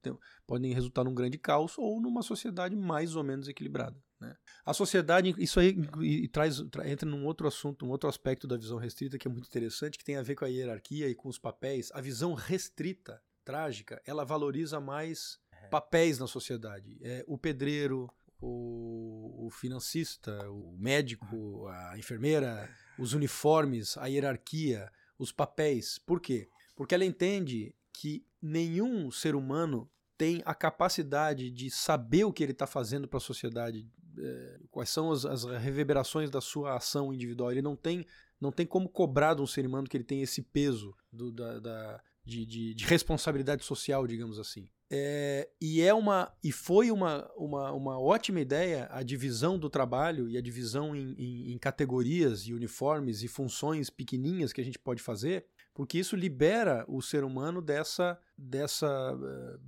podem 0.46 0.72
resultar 0.72 1.04
num 1.04 1.14
grande 1.14 1.38
caos 1.38 1.78
ou 1.78 2.00
numa 2.00 2.22
sociedade 2.22 2.74
mais 2.74 3.14
ou 3.14 3.22
menos 3.22 3.48
equilibrada. 3.48 3.96
Né? 4.20 4.34
A 4.64 4.74
sociedade, 4.74 5.32
isso 5.38 5.60
aí 5.60 5.78
e, 6.00 6.24
e 6.24 6.28
traz, 6.28 6.58
entra 6.84 7.08
num 7.08 7.24
outro 7.24 7.46
assunto, 7.46 7.86
um 7.86 7.90
outro 7.90 8.08
aspecto 8.08 8.48
da 8.48 8.56
visão 8.56 8.78
restrita 8.78 9.16
que 9.16 9.28
é 9.28 9.30
muito 9.30 9.46
interessante, 9.46 9.96
que 9.96 10.04
tem 10.04 10.16
a 10.16 10.22
ver 10.22 10.34
com 10.34 10.44
a 10.44 10.48
hierarquia 10.48 11.08
e 11.08 11.14
com 11.14 11.28
os 11.28 11.38
papéis. 11.38 11.90
A 11.92 12.00
visão 12.00 12.34
restrita, 12.34 13.22
trágica, 13.44 14.02
ela 14.04 14.24
valoriza 14.24 14.80
mais 14.80 15.38
papéis 15.68 16.18
na 16.18 16.26
sociedade. 16.26 16.98
É, 17.02 17.24
o 17.26 17.38
pedreiro, 17.38 18.10
o, 18.40 19.46
o 19.46 19.50
financista, 19.50 20.48
o 20.50 20.76
médico, 20.78 21.66
a 21.68 21.98
enfermeira, 21.98 22.70
os 22.98 23.12
uniformes, 23.12 23.96
a 23.98 24.06
hierarquia, 24.06 24.90
os 25.18 25.32
papéis. 25.32 25.98
Por 25.98 26.20
quê? 26.20 26.48
Porque 26.76 26.94
ela 26.94 27.04
entende 27.04 27.74
que 27.92 28.24
nenhum 28.40 29.10
ser 29.10 29.34
humano 29.34 29.90
tem 30.16 30.42
a 30.44 30.54
capacidade 30.54 31.50
de 31.50 31.70
saber 31.70 32.24
o 32.24 32.32
que 32.32 32.42
ele 32.42 32.52
está 32.52 32.66
fazendo 32.66 33.06
para 33.06 33.18
a 33.18 33.20
sociedade, 33.20 33.88
é, 34.18 34.60
quais 34.70 34.90
são 34.90 35.12
as, 35.12 35.24
as, 35.24 35.44
reverberações 35.44 36.28
da 36.28 36.40
sua 36.40 36.76
ação 36.76 37.12
individual. 37.12 37.52
Ele 37.52 37.62
não 37.62 37.76
tem, 37.76 38.04
não 38.40 38.50
tem 38.50 38.66
como 38.66 38.88
cobrar 38.88 39.34
de 39.34 39.42
um 39.42 39.46
ser 39.46 39.64
humano 39.64 39.88
que 39.88 39.96
ele 39.96 40.04
tem 40.04 40.22
esse 40.22 40.42
peso 40.42 40.94
do, 41.12 41.30
da, 41.30 41.60
da 41.60 42.02
de, 42.24 42.44
de, 42.44 42.74
de, 42.74 42.84
responsabilidade 42.84 43.64
social, 43.64 44.06
digamos 44.06 44.38
assim. 44.38 44.68
É, 44.90 45.46
e 45.60 45.82
é 45.82 45.92
uma 45.92 46.32
e 46.42 46.50
foi 46.50 46.90
uma, 46.90 47.30
uma, 47.36 47.72
uma 47.72 48.00
ótima 48.00 48.40
ideia 48.40 48.88
a 48.90 49.02
divisão 49.02 49.58
do 49.58 49.68
trabalho 49.68 50.30
e 50.30 50.38
a 50.38 50.40
divisão 50.40 50.96
em, 50.96 51.14
em, 51.18 51.52
em, 51.52 51.58
categorias 51.58 52.46
e 52.46 52.54
uniformes 52.54 53.22
e 53.22 53.28
funções 53.28 53.90
pequenininhas 53.90 54.50
que 54.50 54.62
a 54.62 54.64
gente 54.64 54.78
pode 54.78 55.02
fazer, 55.02 55.44
porque 55.74 55.98
isso 55.98 56.16
libera 56.16 56.86
o 56.88 57.02
ser 57.02 57.22
humano 57.22 57.60
dessa 57.60 58.18
dessa 58.36 59.14
uh, 59.14 59.60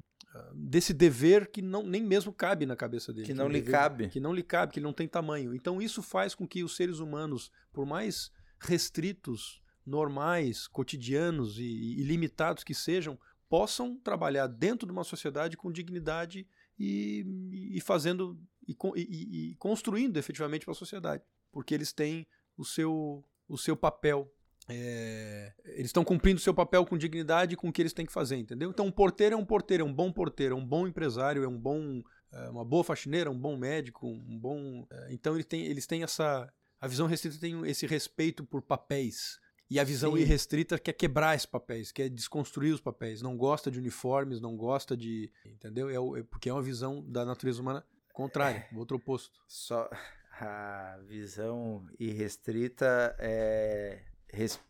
desse 0.54 0.94
dever 0.94 1.50
que 1.50 1.60
não 1.60 1.82
nem 1.82 2.02
mesmo 2.02 2.32
cabe 2.32 2.64
na 2.64 2.74
cabeça 2.74 3.12
dele 3.12 3.26
que 3.26 3.34
não 3.34 3.46
que 3.46 3.52
lhe 3.52 3.60
dever, 3.60 3.72
cabe. 3.72 4.08
que 4.08 4.20
não 4.20 4.32
lhe 4.32 4.42
cabe 4.42 4.72
que 4.72 4.78
ele 4.78 4.86
não 4.86 4.94
tem 4.94 5.06
tamanho. 5.06 5.54
Então 5.54 5.82
isso 5.82 6.02
faz 6.02 6.34
com 6.34 6.48
que 6.48 6.64
os 6.64 6.74
seres 6.74 6.98
humanos 6.98 7.50
por 7.74 7.84
mais 7.84 8.30
restritos 8.58 9.60
normais 9.84 10.66
cotidianos 10.66 11.58
e, 11.58 11.62
e 11.62 12.02
limitados 12.04 12.64
que 12.64 12.74
sejam 12.74 13.18
possam 13.50 13.98
trabalhar 13.98 14.46
dentro 14.46 14.86
de 14.86 14.92
uma 14.92 15.04
sociedade 15.04 15.56
com 15.56 15.70
dignidade 15.70 16.46
e, 16.78 17.26
e 17.72 17.80
fazendo 17.80 18.40
e, 18.66 18.74
e, 18.96 19.50
e 19.50 19.54
construindo 19.56 20.16
efetivamente 20.16 20.64
para 20.64 20.72
a 20.72 20.76
sociedade, 20.76 21.22
porque 21.52 21.74
eles 21.74 21.92
têm 21.92 22.26
o 22.56 22.64
seu, 22.64 23.22
o 23.46 23.58
seu 23.58 23.76
papel. 23.76 24.32
É, 24.68 25.52
eles 25.64 25.86
estão 25.86 26.04
cumprindo 26.04 26.40
seu 26.40 26.54
papel 26.54 26.86
com 26.86 26.96
dignidade 26.96 27.56
com 27.56 27.68
o 27.68 27.72
que 27.72 27.82
eles 27.82 27.92
têm 27.92 28.06
que 28.06 28.12
fazer, 28.12 28.36
entendeu? 28.36 28.70
Então 28.70 28.86
um 28.86 28.92
porteiro 28.92 29.34
é 29.34 29.38
um 29.38 29.44
porteiro, 29.44 29.84
é 29.84 29.86
um 29.86 29.92
bom 29.92 30.12
porteiro, 30.12 30.54
é 30.54 30.58
um 30.58 30.64
bom 30.64 30.86
empresário, 30.86 31.42
é 31.42 31.48
um 31.48 31.58
bom 31.58 32.02
é 32.32 32.48
uma 32.48 32.64
boa 32.64 32.84
faxineira, 32.84 33.30
um 33.30 33.38
bom 33.38 33.56
médico, 33.56 34.06
um 34.06 34.38
bom. 34.38 34.86
É, 34.90 35.12
então 35.12 35.34
ele 35.34 35.44
tem, 35.44 35.64
eles 35.66 35.86
têm 35.86 36.02
essa. 36.02 36.52
A 36.80 36.86
visão 36.86 37.06
restrita 37.06 37.38
tem 37.38 37.68
esse 37.68 37.86
respeito 37.86 38.44
por 38.44 38.62
papéis. 38.62 39.38
E 39.70 39.78
a 39.78 39.84
visão 39.84 40.16
Sim. 40.16 40.22
irrestrita 40.22 40.78
quer 40.78 40.92
quebrar 40.92 41.36
esses 41.36 41.46
papéis, 41.46 41.92
quer 41.92 42.08
desconstruir 42.08 42.74
os 42.74 42.80
papéis, 42.80 43.22
não 43.22 43.36
gosta 43.36 43.70
de 43.70 43.78
uniformes, 43.78 44.40
não 44.40 44.56
gosta 44.56 44.96
de. 44.96 45.30
Entendeu? 45.46 45.88
É, 45.88 46.20
é 46.20 46.22
porque 46.24 46.48
é 46.48 46.52
uma 46.52 46.62
visão 46.62 47.04
da 47.06 47.24
natureza 47.24 47.62
humana 47.62 47.84
contrária, 48.12 48.66
o 48.72 48.78
outro 48.78 48.96
oposto. 48.96 49.40
Só 49.46 49.88
a 50.40 50.98
visão 51.06 51.86
irrestrita 51.98 53.14
é, 53.18 54.00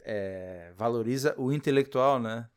é, 0.04 0.72
valoriza 0.76 1.34
o 1.38 1.50
intelectual, 1.50 2.20
né? 2.20 2.48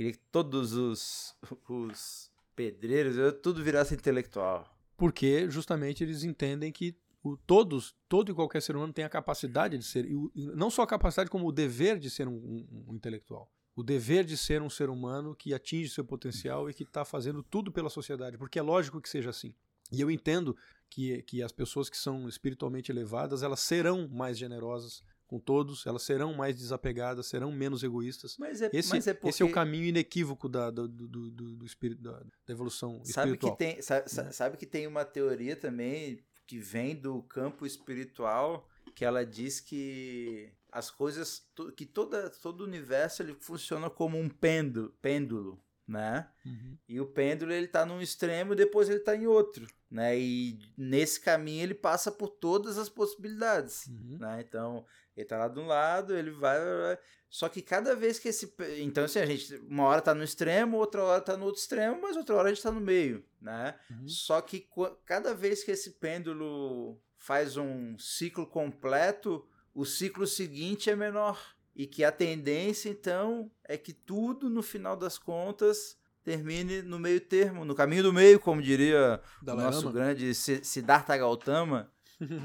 Queria 0.00 0.12
que 0.12 0.18
todos 0.32 0.72
os, 0.72 1.36
os 1.68 2.30
pedreiros, 2.56 3.16
tudo 3.42 3.62
virasse 3.62 3.92
intelectual. 3.92 4.66
Porque 4.96 5.46
justamente 5.50 6.02
eles 6.02 6.24
entendem 6.24 6.72
que 6.72 6.96
o, 7.22 7.36
todos, 7.36 7.94
todo 8.08 8.30
e 8.30 8.34
qualquer 8.34 8.62
ser 8.62 8.76
humano 8.76 8.92
tem 8.92 9.04
a 9.04 9.08
capacidade 9.08 9.76
de 9.76 9.84
ser, 9.84 10.06
e, 10.06 10.14
e 10.34 10.46
não 10.54 10.70
só 10.70 10.82
a 10.82 10.86
capacidade, 10.86 11.30
como 11.30 11.46
o 11.46 11.52
dever 11.52 11.98
de 11.98 12.08
ser 12.08 12.26
um, 12.26 12.34
um, 12.34 12.86
um, 12.88 12.94
intelectual. 12.94 13.50
O 13.76 13.82
dever 13.82 14.24
de 14.24 14.36
ser 14.36 14.62
um 14.62 14.70
ser 14.70 14.90
humano 14.90 15.34
que 15.34 15.54
atinge 15.54 15.90
seu 15.90 16.04
potencial 16.04 16.68
e 16.68 16.74
que 16.74 16.82
está 16.82 17.04
fazendo 17.04 17.42
tudo 17.42 17.70
pela 17.70 17.88
sociedade, 17.88 18.36
porque 18.36 18.58
é 18.58 18.62
lógico 18.62 19.00
que 19.00 19.08
seja 19.08 19.30
assim. 19.30 19.54
E 19.92 20.00
eu 20.00 20.10
entendo 20.10 20.56
que, 20.88 21.22
que 21.22 21.42
as 21.42 21.52
pessoas 21.52 21.88
que 21.88 21.96
são 21.96 22.28
espiritualmente 22.28 22.92
elevadas, 22.92 23.42
elas 23.42 23.60
serão 23.60 24.08
mais 24.08 24.38
generosas, 24.38 25.02
com 25.26 25.38
todos, 25.38 25.86
elas 25.86 26.02
serão 26.02 26.34
mais 26.34 26.56
desapegadas, 26.56 27.26
serão 27.26 27.52
menos 27.52 27.84
egoístas. 27.84 28.36
Mas 28.36 28.60
é, 28.60 28.70
esse, 28.72 28.90
mas 28.90 29.06
é 29.06 29.14
porque... 29.14 29.28
esse 29.28 29.42
é 29.44 29.46
o 29.46 29.52
caminho 29.52 29.84
inequívoco 29.84 30.48
da, 30.48 30.70
do, 30.70 30.88
do, 30.88 31.30
do, 31.30 31.56
do 31.56 31.64
espírito, 31.64 32.02
da, 32.02 32.18
da, 32.18 32.52
evolução 32.52 33.00
sabe 33.04 33.30
espiritual. 33.30 33.56
Que 33.56 33.64
tem, 33.64 33.80
sabe, 33.80 34.06
né? 34.12 34.32
sabe 34.32 34.56
que 34.56 34.66
tem 34.66 34.88
uma 34.88 35.04
teoria 35.04 35.54
também 35.54 36.20
que 36.50 36.58
vem 36.58 36.96
do 36.96 37.22
campo 37.22 37.64
espiritual 37.64 38.68
que 38.92 39.04
ela 39.04 39.24
diz 39.24 39.60
que 39.60 40.52
as 40.72 40.90
coisas 40.90 41.48
que 41.76 41.86
toda 41.86 42.28
todo 42.28 42.62
o 42.62 42.64
universo 42.64 43.22
ele 43.22 43.34
funciona 43.34 43.88
como 43.88 44.18
um 44.18 44.28
pêndulo, 44.28 44.90
pêndulo 45.00 45.62
né? 45.86 46.28
Uhum. 46.44 46.76
E 46.88 47.00
o 47.00 47.06
pêndulo 47.06 47.52
ele 47.52 47.68
tá 47.68 47.86
num 47.86 48.00
extremo 48.00 48.52
e 48.52 48.56
depois 48.56 48.88
ele 48.88 48.98
tá 48.98 49.14
em 49.14 49.28
outro, 49.28 49.66
né? 49.88 50.18
E 50.18 50.58
nesse 50.76 51.20
caminho 51.20 51.62
ele 51.62 51.74
passa 51.74 52.10
por 52.10 52.28
todas 52.28 52.78
as 52.78 52.88
possibilidades, 52.88 53.86
uhum. 53.86 54.18
né? 54.18 54.44
Então, 54.46 54.84
ele 55.16 55.26
tá 55.26 55.38
lá 55.38 55.48
de 55.48 55.58
um 55.58 55.66
lado, 55.66 56.16
ele 56.16 56.30
vai, 56.30 56.58
vai, 56.58 56.98
Só 57.28 57.48
que 57.48 57.60
cada 57.62 57.94
vez 57.94 58.18
que 58.18 58.28
esse. 58.28 58.54
Então, 58.78 59.04
assim, 59.04 59.18
a 59.18 59.26
gente. 59.26 59.54
Uma 59.68 59.84
hora 59.84 60.00
tá 60.00 60.14
no 60.14 60.24
extremo, 60.24 60.76
outra 60.76 61.02
hora 61.02 61.20
tá 61.20 61.36
no 61.36 61.46
outro 61.46 61.60
extremo, 61.60 62.00
mas 62.00 62.16
outra 62.16 62.36
hora 62.36 62.48
a 62.48 62.54
gente 62.54 62.62
tá 62.62 62.70
no 62.70 62.80
meio, 62.80 63.24
né? 63.40 63.74
Uhum. 63.90 64.08
Só 64.08 64.40
que 64.40 64.66
cada 65.04 65.34
vez 65.34 65.64
que 65.64 65.70
esse 65.70 65.92
pêndulo 65.98 67.00
faz 67.16 67.56
um 67.56 67.98
ciclo 67.98 68.46
completo, 68.46 69.46
o 69.74 69.84
ciclo 69.84 70.26
seguinte 70.26 70.90
é 70.90 70.96
menor. 70.96 71.38
E 71.74 71.86
que 71.86 72.02
a 72.04 72.10
tendência, 72.10 72.90
então, 72.90 73.50
é 73.64 73.78
que 73.78 73.92
tudo, 73.92 74.50
no 74.50 74.62
final 74.62 74.96
das 74.96 75.16
contas, 75.16 75.96
termine 76.22 76.82
no 76.82 76.98
meio 76.98 77.20
termo, 77.20 77.64
no 77.64 77.74
caminho 77.74 78.02
do 78.02 78.12
meio, 78.12 78.38
como 78.38 78.60
diria 78.60 79.20
Dalai 79.40 79.64
o 79.64 79.70
nosso 79.70 79.86
Lama. 79.86 79.92
grande 79.92 80.34
Siddhartha 80.34 81.16
Gautama, 81.16 81.90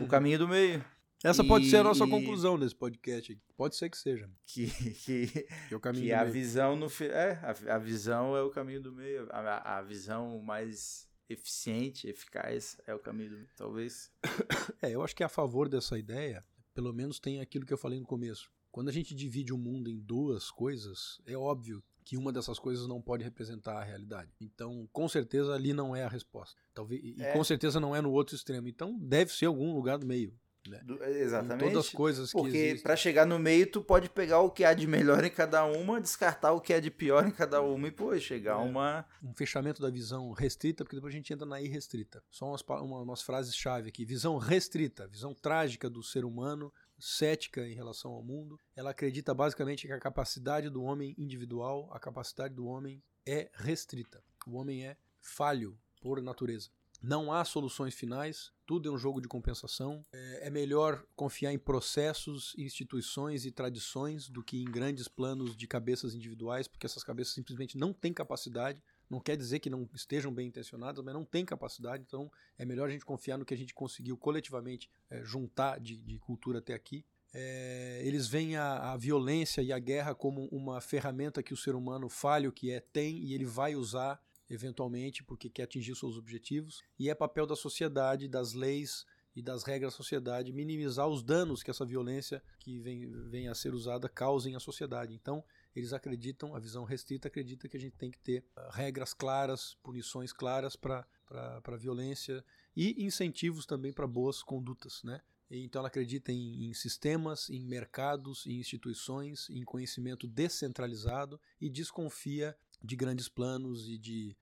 o 0.01 0.07
caminho 0.07 0.39
do 0.39 0.47
meio. 0.47 0.84
Essa 1.26 1.44
e, 1.44 1.48
pode 1.48 1.70
ser 1.70 1.78
a 1.78 1.84
nossa 1.84 2.06
e... 2.06 2.10
conclusão 2.10 2.58
desse 2.60 2.76
podcast. 2.76 3.36
Pode 3.58 3.76
ser 3.76 3.90
que 3.90 3.98
seja. 3.98 4.30
Que, 4.46 4.68
que, 4.70 5.28
que, 5.28 5.48
é 5.72 5.76
o 5.76 5.80
caminho 5.80 6.06
que 6.06 6.14
a 6.14 6.22
meio. 6.22 6.32
visão 6.32 6.76
no 6.76 6.86
é 7.02 7.32
a, 7.42 7.76
a, 7.76 7.78
visão 7.80 8.38
é 8.38 8.44
o 8.44 8.52
caminho 8.52 8.80
do 8.80 8.92
meio. 8.92 9.28
A, 9.32 9.80
a 9.80 9.82
visão 9.82 10.40
mais 10.40 11.10
eficiente, 11.28 12.08
eficaz 12.08 12.78
é 12.86 12.94
o 12.94 13.00
caminho 13.00 13.32
do 13.32 13.36
meio, 13.38 13.50
talvez. 13.58 14.12
É, 14.82 14.92
eu 14.92 15.02
acho 15.04 15.16
que 15.16 15.24
é 15.24 15.26
a 15.26 15.30
favor 15.30 15.68
dessa 15.68 15.98
ideia, 15.98 16.46
pelo 16.74 16.94
menos 16.94 17.20
tem 17.20 17.40
aquilo 17.40 17.66
que 17.66 17.74
eu 17.74 17.78
falei 17.78 18.00
no 18.00 18.06
começo. 18.06 18.52
Quando 18.72 18.90
a 18.90 18.92
gente 18.92 19.16
divide 19.16 19.52
o 19.52 19.58
mundo 19.58 19.90
em 19.90 20.00
duas 20.00 20.52
coisas, 20.52 21.20
é 21.26 21.36
óbvio 21.36 21.84
que 22.04 22.18
uma 22.18 22.32
dessas 22.32 22.60
coisas 22.60 22.88
não 22.88 23.02
pode 23.02 23.24
representar 23.24 23.80
a 23.80 23.84
realidade. 23.84 24.32
Então, 24.40 24.88
com 24.94 25.10
certeza 25.10 25.56
ali 25.56 25.74
não 25.74 25.96
é 25.96 26.04
a 26.04 26.08
resposta. 26.08 26.62
Talvez 26.74 27.02
e 27.04 27.16
é. 27.20 27.34
com 27.34 27.44
certeza 27.44 27.80
não 27.80 27.96
é 27.96 28.02
no 28.02 28.12
outro 28.12 28.36
extremo. 28.36 28.68
Então, 28.68 28.96
deve 29.00 29.34
ser 29.34 29.48
algum 29.48 29.74
lugar 29.74 29.98
do 29.98 30.06
meio. 30.06 30.38
Né? 30.68 30.82
Do, 30.84 31.03
exatamente. 31.03 31.66
Em 31.66 31.68
todas 31.70 31.86
as 31.86 31.91
coisas 31.91 32.32
que 32.32 32.38
Porque 32.38 32.80
para 32.82 32.95
chegar 32.95 33.26
no 33.26 33.38
meio, 33.38 33.70
tu 33.70 33.82
pode 33.82 34.09
pegar 34.09 34.39
o 34.39 34.49
que 34.49 34.63
há 34.63 34.74
de 34.74 34.88
melhor 34.88 35.24
em 35.24 35.30
cada 35.30 35.66
uma, 35.66 36.01
descartar 36.01 36.51
o 36.53 36.61
que 36.61 36.74
há 36.74 36.80
de 36.80 36.89
pior 36.89 37.28
em 37.28 37.32
cada 37.32 37.61
uma 37.61 37.88
e, 37.88 37.91
pô, 37.91 38.18
chegar 38.20 38.57
a 38.57 38.61
é. 38.61 38.70
uma. 38.70 39.05
Um 39.24 39.34
fechamento 39.34 39.82
da 39.82 39.89
visão 39.89 40.32
restrita, 40.32 40.84
porque 40.84 40.95
depois 40.95 41.13
a 41.13 41.18
gente 41.18 41.32
entra 41.34 41.45
na 41.45 41.61
irrestrita. 41.61 42.24
Só 42.30 42.47
umas, 42.47 42.61
uma, 42.61 43.01
umas 43.01 43.22
frases-chave 43.22 43.89
aqui. 43.89 44.05
Visão 44.05 44.38
restrita, 44.38 45.07
visão 45.07 45.34
trágica 45.34 45.89
do 45.89 46.01
ser 46.01 46.26
humano, 46.26 46.74
cética 46.97 47.68
em 47.68 47.74
relação 47.74 48.11
ao 48.11 48.24
mundo. 48.24 48.59
Ela 48.76 48.91
acredita 48.91 49.34
basicamente 49.34 49.88
que 49.88 49.93
a 49.93 49.99
capacidade 49.99 50.70
do 50.70 50.84
homem 50.84 51.13
individual, 51.18 51.89
a 51.91 51.99
capacidade 51.99 52.53
do 52.53 52.66
homem 52.66 53.03
é 53.26 53.49
restrita. 53.53 54.24
O 54.47 54.55
homem 54.55 54.86
é 54.86 54.97
falho 55.20 55.78
por 55.99 56.22
natureza. 56.22 56.70
Não 57.08 57.32
há 57.32 57.45
soluções 57.45 57.93
finais, 57.93 58.51
tudo 58.66 58.89
é 58.89 58.91
um 58.91 58.97
jogo 58.97 59.22
de 59.22 59.28
compensação. 59.28 60.03
É, 60.12 60.47
é 60.47 60.49
melhor 60.49 61.06
confiar 61.16 61.53
em 61.53 61.60
processos, 61.60 62.56
instituições 62.58 63.45
e 63.45 63.51
tradições 63.51 64.28
do 64.28 64.43
que 64.43 64.60
em 64.60 64.66
grandes 64.66 65.08
planos 65.08 65.56
de 65.56 65.68
cabeças 65.68 66.16
individuais, 66.16 66.68
porque 66.68 66.88
essas 66.88 67.03
cabeças 67.03 67.36
simplesmente 67.36 67.78
não 67.78 67.93
têm 67.93 68.12
capacidade. 68.12 68.82
Não 69.08 69.20
quer 69.20 69.38
dizer 69.38 69.60
que 69.60 69.70
não 69.70 69.88
estejam 69.93 70.34
bem 70.34 70.47
intencionadas, 70.47 71.06
mas 71.06 71.14
não 71.14 71.24
têm 71.24 71.45
capacidade. 71.45 72.03
Então 72.08 72.32
é 72.58 72.66
melhor 72.66 72.89
a 72.89 72.91
gente 72.91 73.06
confiar 73.06 73.38
no 73.38 73.45
que 73.45 73.53
a 73.53 73.58
gente 73.58 73.76
conseguiu 73.76 74.18
coletivamente 74.18 74.89
é, 75.08 75.24
juntar 75.24 75.80
de, 75.80 76.01
de, 76.01 76.18
cultura 76.18 76.58
até 76.58 76.74
aqui. 76.74 77.06
É, 77.32 78.01
eles 78.03 78.28
veem 78.28 78.56
a, 78.56 78.93
a, 78.93 78.97
violência 78.97 79.62
e 79.62 79.72
a 79.72 79.78
guerra 79.78 80.16
como 80.16 80.47
uma 80.47 80.82
ferramenta 80.82 81.43
que 81.43 81.53
o 81.53 81.58
ser 81.58 81.76
humano 81.76 82.10
falho 82.10 82.51
que 82.51 82.72
é 82.72 82.80
tem 82.80 83.20
e 83.20 83.36
ele 83.36 83.45
vai 83.45 83.76
usar 83.76 84.20
eventualmente, 84.50 85.24
porque 85.24 85.50
quer 85.50 85.64
atingir 85.64 85.96
seus 85.96 86.18
objetivos, 86.18 86.84
e 86.98 87.10
é 87.10 87.16
papel 87.16 87.46
da 87.46 87.56
sociedade, 87.56 88.28
das 88.28 88.54
leis 88.54 89.06
e 89.36 89.41
das 89.41 89.64
regras 89.64 89.93
da 89.93 89.98
sociedade 89.98 90.54
minimizar 90.54 91.08
os 91.08 91.22
danos 91.22 91.62
que 91.62 91.70
essa 91.70 91.86
violência 91.86 92.41
que 92.58 92.80
vem, 92.80 93.12
vem 93.30 93.48
a 93.50 93.56
ser 93.56 93.74
usada 93.74 94.08
causem 94.08 94.56
à 94.56 94.60
sociedade. 94.60 95.14
Então, 95.14 95.43
eles 95.76 95.91
acreditam, 95.91 96.56
a 96.56 96.60
visão 96.60 96.86
restrita 96.86 97.28
acredita 97.28 97.68
que 97.68 97.76
a 97.76 97.80
gente 97.80 97.98
tem 97.98 98.10
que 98.10 98.20
ter 98.20 98.46
uh, 98.56 98.72
regras 98.72 99.14
claras, 99.14 99.76
punições 99.84 100.32
claras 100.32 100.76
para 100.76 101.06
a 101.30 101.78
violência 101.78 102.43
e 102.76 103.04
incentivos 103.04 103.66
também 103.66 103.91
para 103.91 104.08
boas 104.08 104.41
condutas, 104.41 105.04
né? 105.04 105.22
Então 105.50 105.80
ela 105.80 105.89
acredita 105.89 106.32
em, 106.32 106.70
em, 106.70 106.74
sistemas, 106.74 107.50
em 107.50 107.64
mercados, 107.64 108.48
em 108.48 108.58
instituições, 108.58 109.48
em 109.50 109.64
conhecimento 109.64 110.28
descentralizado 110.28 111.39
e 111.62 111.70
desconfia 111.70 112.58
de 112.84 112.96
grandes 112.96 113.28
planos 113.28 113.88
e 113.88 113.98
de, 113.98 114.36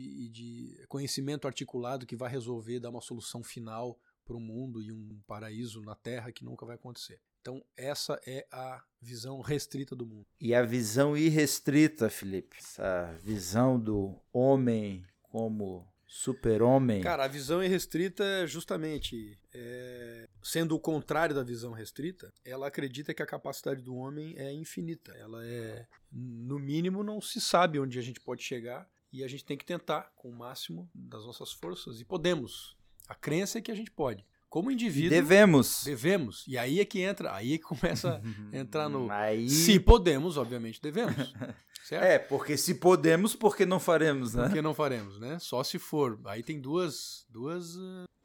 e 0.00 0.28
de 0.28 0.84
conhecimento 0.88 1.46
articulado 1.46 2.06
que 2.06 2.16
vai 2.16 2.30
resolver, 2.30 2.80
dar 2.80 2.90
uma 2.90 3.00
solução 3.00 3.42
final 3.42 3.98
para 4.24 4.36
o 4.36 4.40
mundo 4.40 4.80
e 4.80 4.92
um 4.92 5.20
paraíso 5.26 5.82
na 5.82 5.94
Terra 5.94 6.32
que 6.32 6.44
nunca 6.44 6.64
vai 6.64 6.76
acontecer. 6.76 7.20
Então, 7.40 7.60
essa 7.76 8.20
é 8.24 8.46
a 8.52 8.80
visão 9.00 9.40
restrita 9.40 9.96
do 9.96 10.06
mundo. 10.06 10.26
E 10.40 10.54
a 10.54 10.62
visão 10.62 11.16
irrestrita, 11.16 12.08
Felipe? 12.08 12.56
Essa 12.58 13.18
visão 13.20 13.80
do 13.80 14.16
homem 14.32 15.04
como 15.22 15.84
super-homem? 16.06 17.02
Cara, 17.02 17.24
a 17.24 17.28
visão 17.28 17.62
irrestrita 17.62 18.22
é 18.22 18.46
justamente, 18.46 19.36
é, 19.52 20.28
sendo 20.42 20.74
o 20.74 20.80
contrário 20.80 21.34
da 21.34 21.42
visão 21.42 21.72
restrita, 21.72 22.32
ela 22.44 22.66
acredita 22.66 23.14
que 23.14 23.22
a 23.22 23.26
capacidade 23.26 23.82
do 23.82 23.94
homem 23.94 24.34
é 24.36 24.52
infinita. 24.52 25.12
Ela 25.12 25.44
é, 25.46 25.86
no 26.10 26.58
mínimo, 26.58 27.02
não 27.04 27.20
se 27.20 27.40
sabe 27.40 27.78
onde 27.78 27.98
a 27.98 28.02
gente 28.02 28.20
pode 28.20 28.42
chegar 28.42 28.88
e 29.12 29.22
a 29.22 29.28
gente 29.28 29.44
tem 29.44 29.56
que 29.56 29.64
tentar 29.64 30.10
com 30.16 30.28
o 30.28 30.36
máximo 30.36 30.90
das 30.94 31.24
nossas 31.24 31.52
forças 31.52 32.00
e 32.00 32.04
podemos. 32.04 32.76
A 33.08 33.14
crença 33.14 33.58
é 33.58 33.62
que 33.62 33.70
a 33.70 33.74
gente 33.74 33.90
pode. 33.90 34.26
Como 34.48 34.70
indivíduo. 34.70 35.10
Devemos. 35.10 35.82
Devemos. 35.84 36.44
E 36.46 36.58
aí 36.58 36.78
é 36.78 36.84
que 36.84 37.00
entra, 37.00 37.34
aí 37.34 37.54
é 37.54 37.58
que 37.58 37.64
começa 37.64 38.20
a 38.20 38.20
entrar 38.56 38.88
no. 38.88 39.10
Aí... 39.10 39.48
Se 39.48 39.80
podemos, 39.80 40.36
obviamente 40.36 40.80
devemos. 40.80 41.32
Certo? 41.82 42.04
É, 42.04 42.18
porque 42.18 42.56
se 42.56 42.76
podemos, 42.76 43.34
por 43.34 43.56
que 43.56 43.66
não 43.66 43.80
faremos, 43.80 44.34
né? 44.34 44.44
Por 44.44 44.52
que 44.52 44.62
não 44.62 44.72
faremos, 44.72 45.18
né? 45.18 45.38
Só 45.40 45.64
se 45.64 45.80
for. 45.80 46.20
Aí 46.26 46.40
tem 46.40 46.60
duas, 46.60 47.26
duas, 47.28 47.76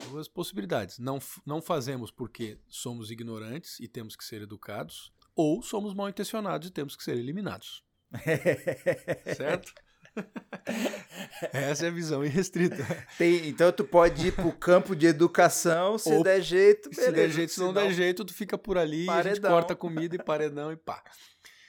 duas 0.10 0.28
possibilidades. 0.28 1.00
Não, 1.00 1.20
não 1.46 1.62
fazemos 1.62 2.12
porque 2.12 2.58
somos 2.68 3.12
ignorantes 3.12 3.80
e 3.80 3.88
temos 3.88 4.16
que 4.16 4.24
ser 4.24 4.42
educados, 4.42 5.12
ou 5.36 5.62
somos 5.62 5.94
mal 5.94 6.10
intencionados 6.10 6.68
e 6.68 6.72
temos 6.72 6.96
que 6.96 7.04
ser 7.04 7.18
eliminados. 7.18 7.84
certo? 9.36 9.74
Essa 11.54 11.86
é 11.86 11.90
a 11.90 11.92
visão 11.92 12.26
irrestrita. 12.26 12.84
Tem, 13.18 13.48
então 13.48 13.72
tu 13.72 13.84
pode 13.84 14.28
ir 14.28 14.32
pro 14.32 14.52
campo 14.52 14.96
de 14.96 15.06
educação, 15.06 15.98
se 15.98 16.12
Ou, 16.12 16.24
der 16.24 16.42
jeito, 16.42 16.90
beleza. 16.90 17.06
Se 17.06 17.12
der 17.12 17.30
jeito, 17.30 17.54
se 17.54 17.60
não 17.60 17.74
der 17.74 17.94
jeito, 17.94 18.26
tu 18.26 18.34
fica 18.34 18.58
por 18.58 18.78
ali, 18.78 19.06
paredão. 19.06 19.32
a 19.32 19.36
gente 19.36 19.42
corta 19.48 19.76
comida 19.76 20.16
e 20.16 20.24
paredão 20.24 20.72
e 20.72 20.76
pá. 20.76 21.04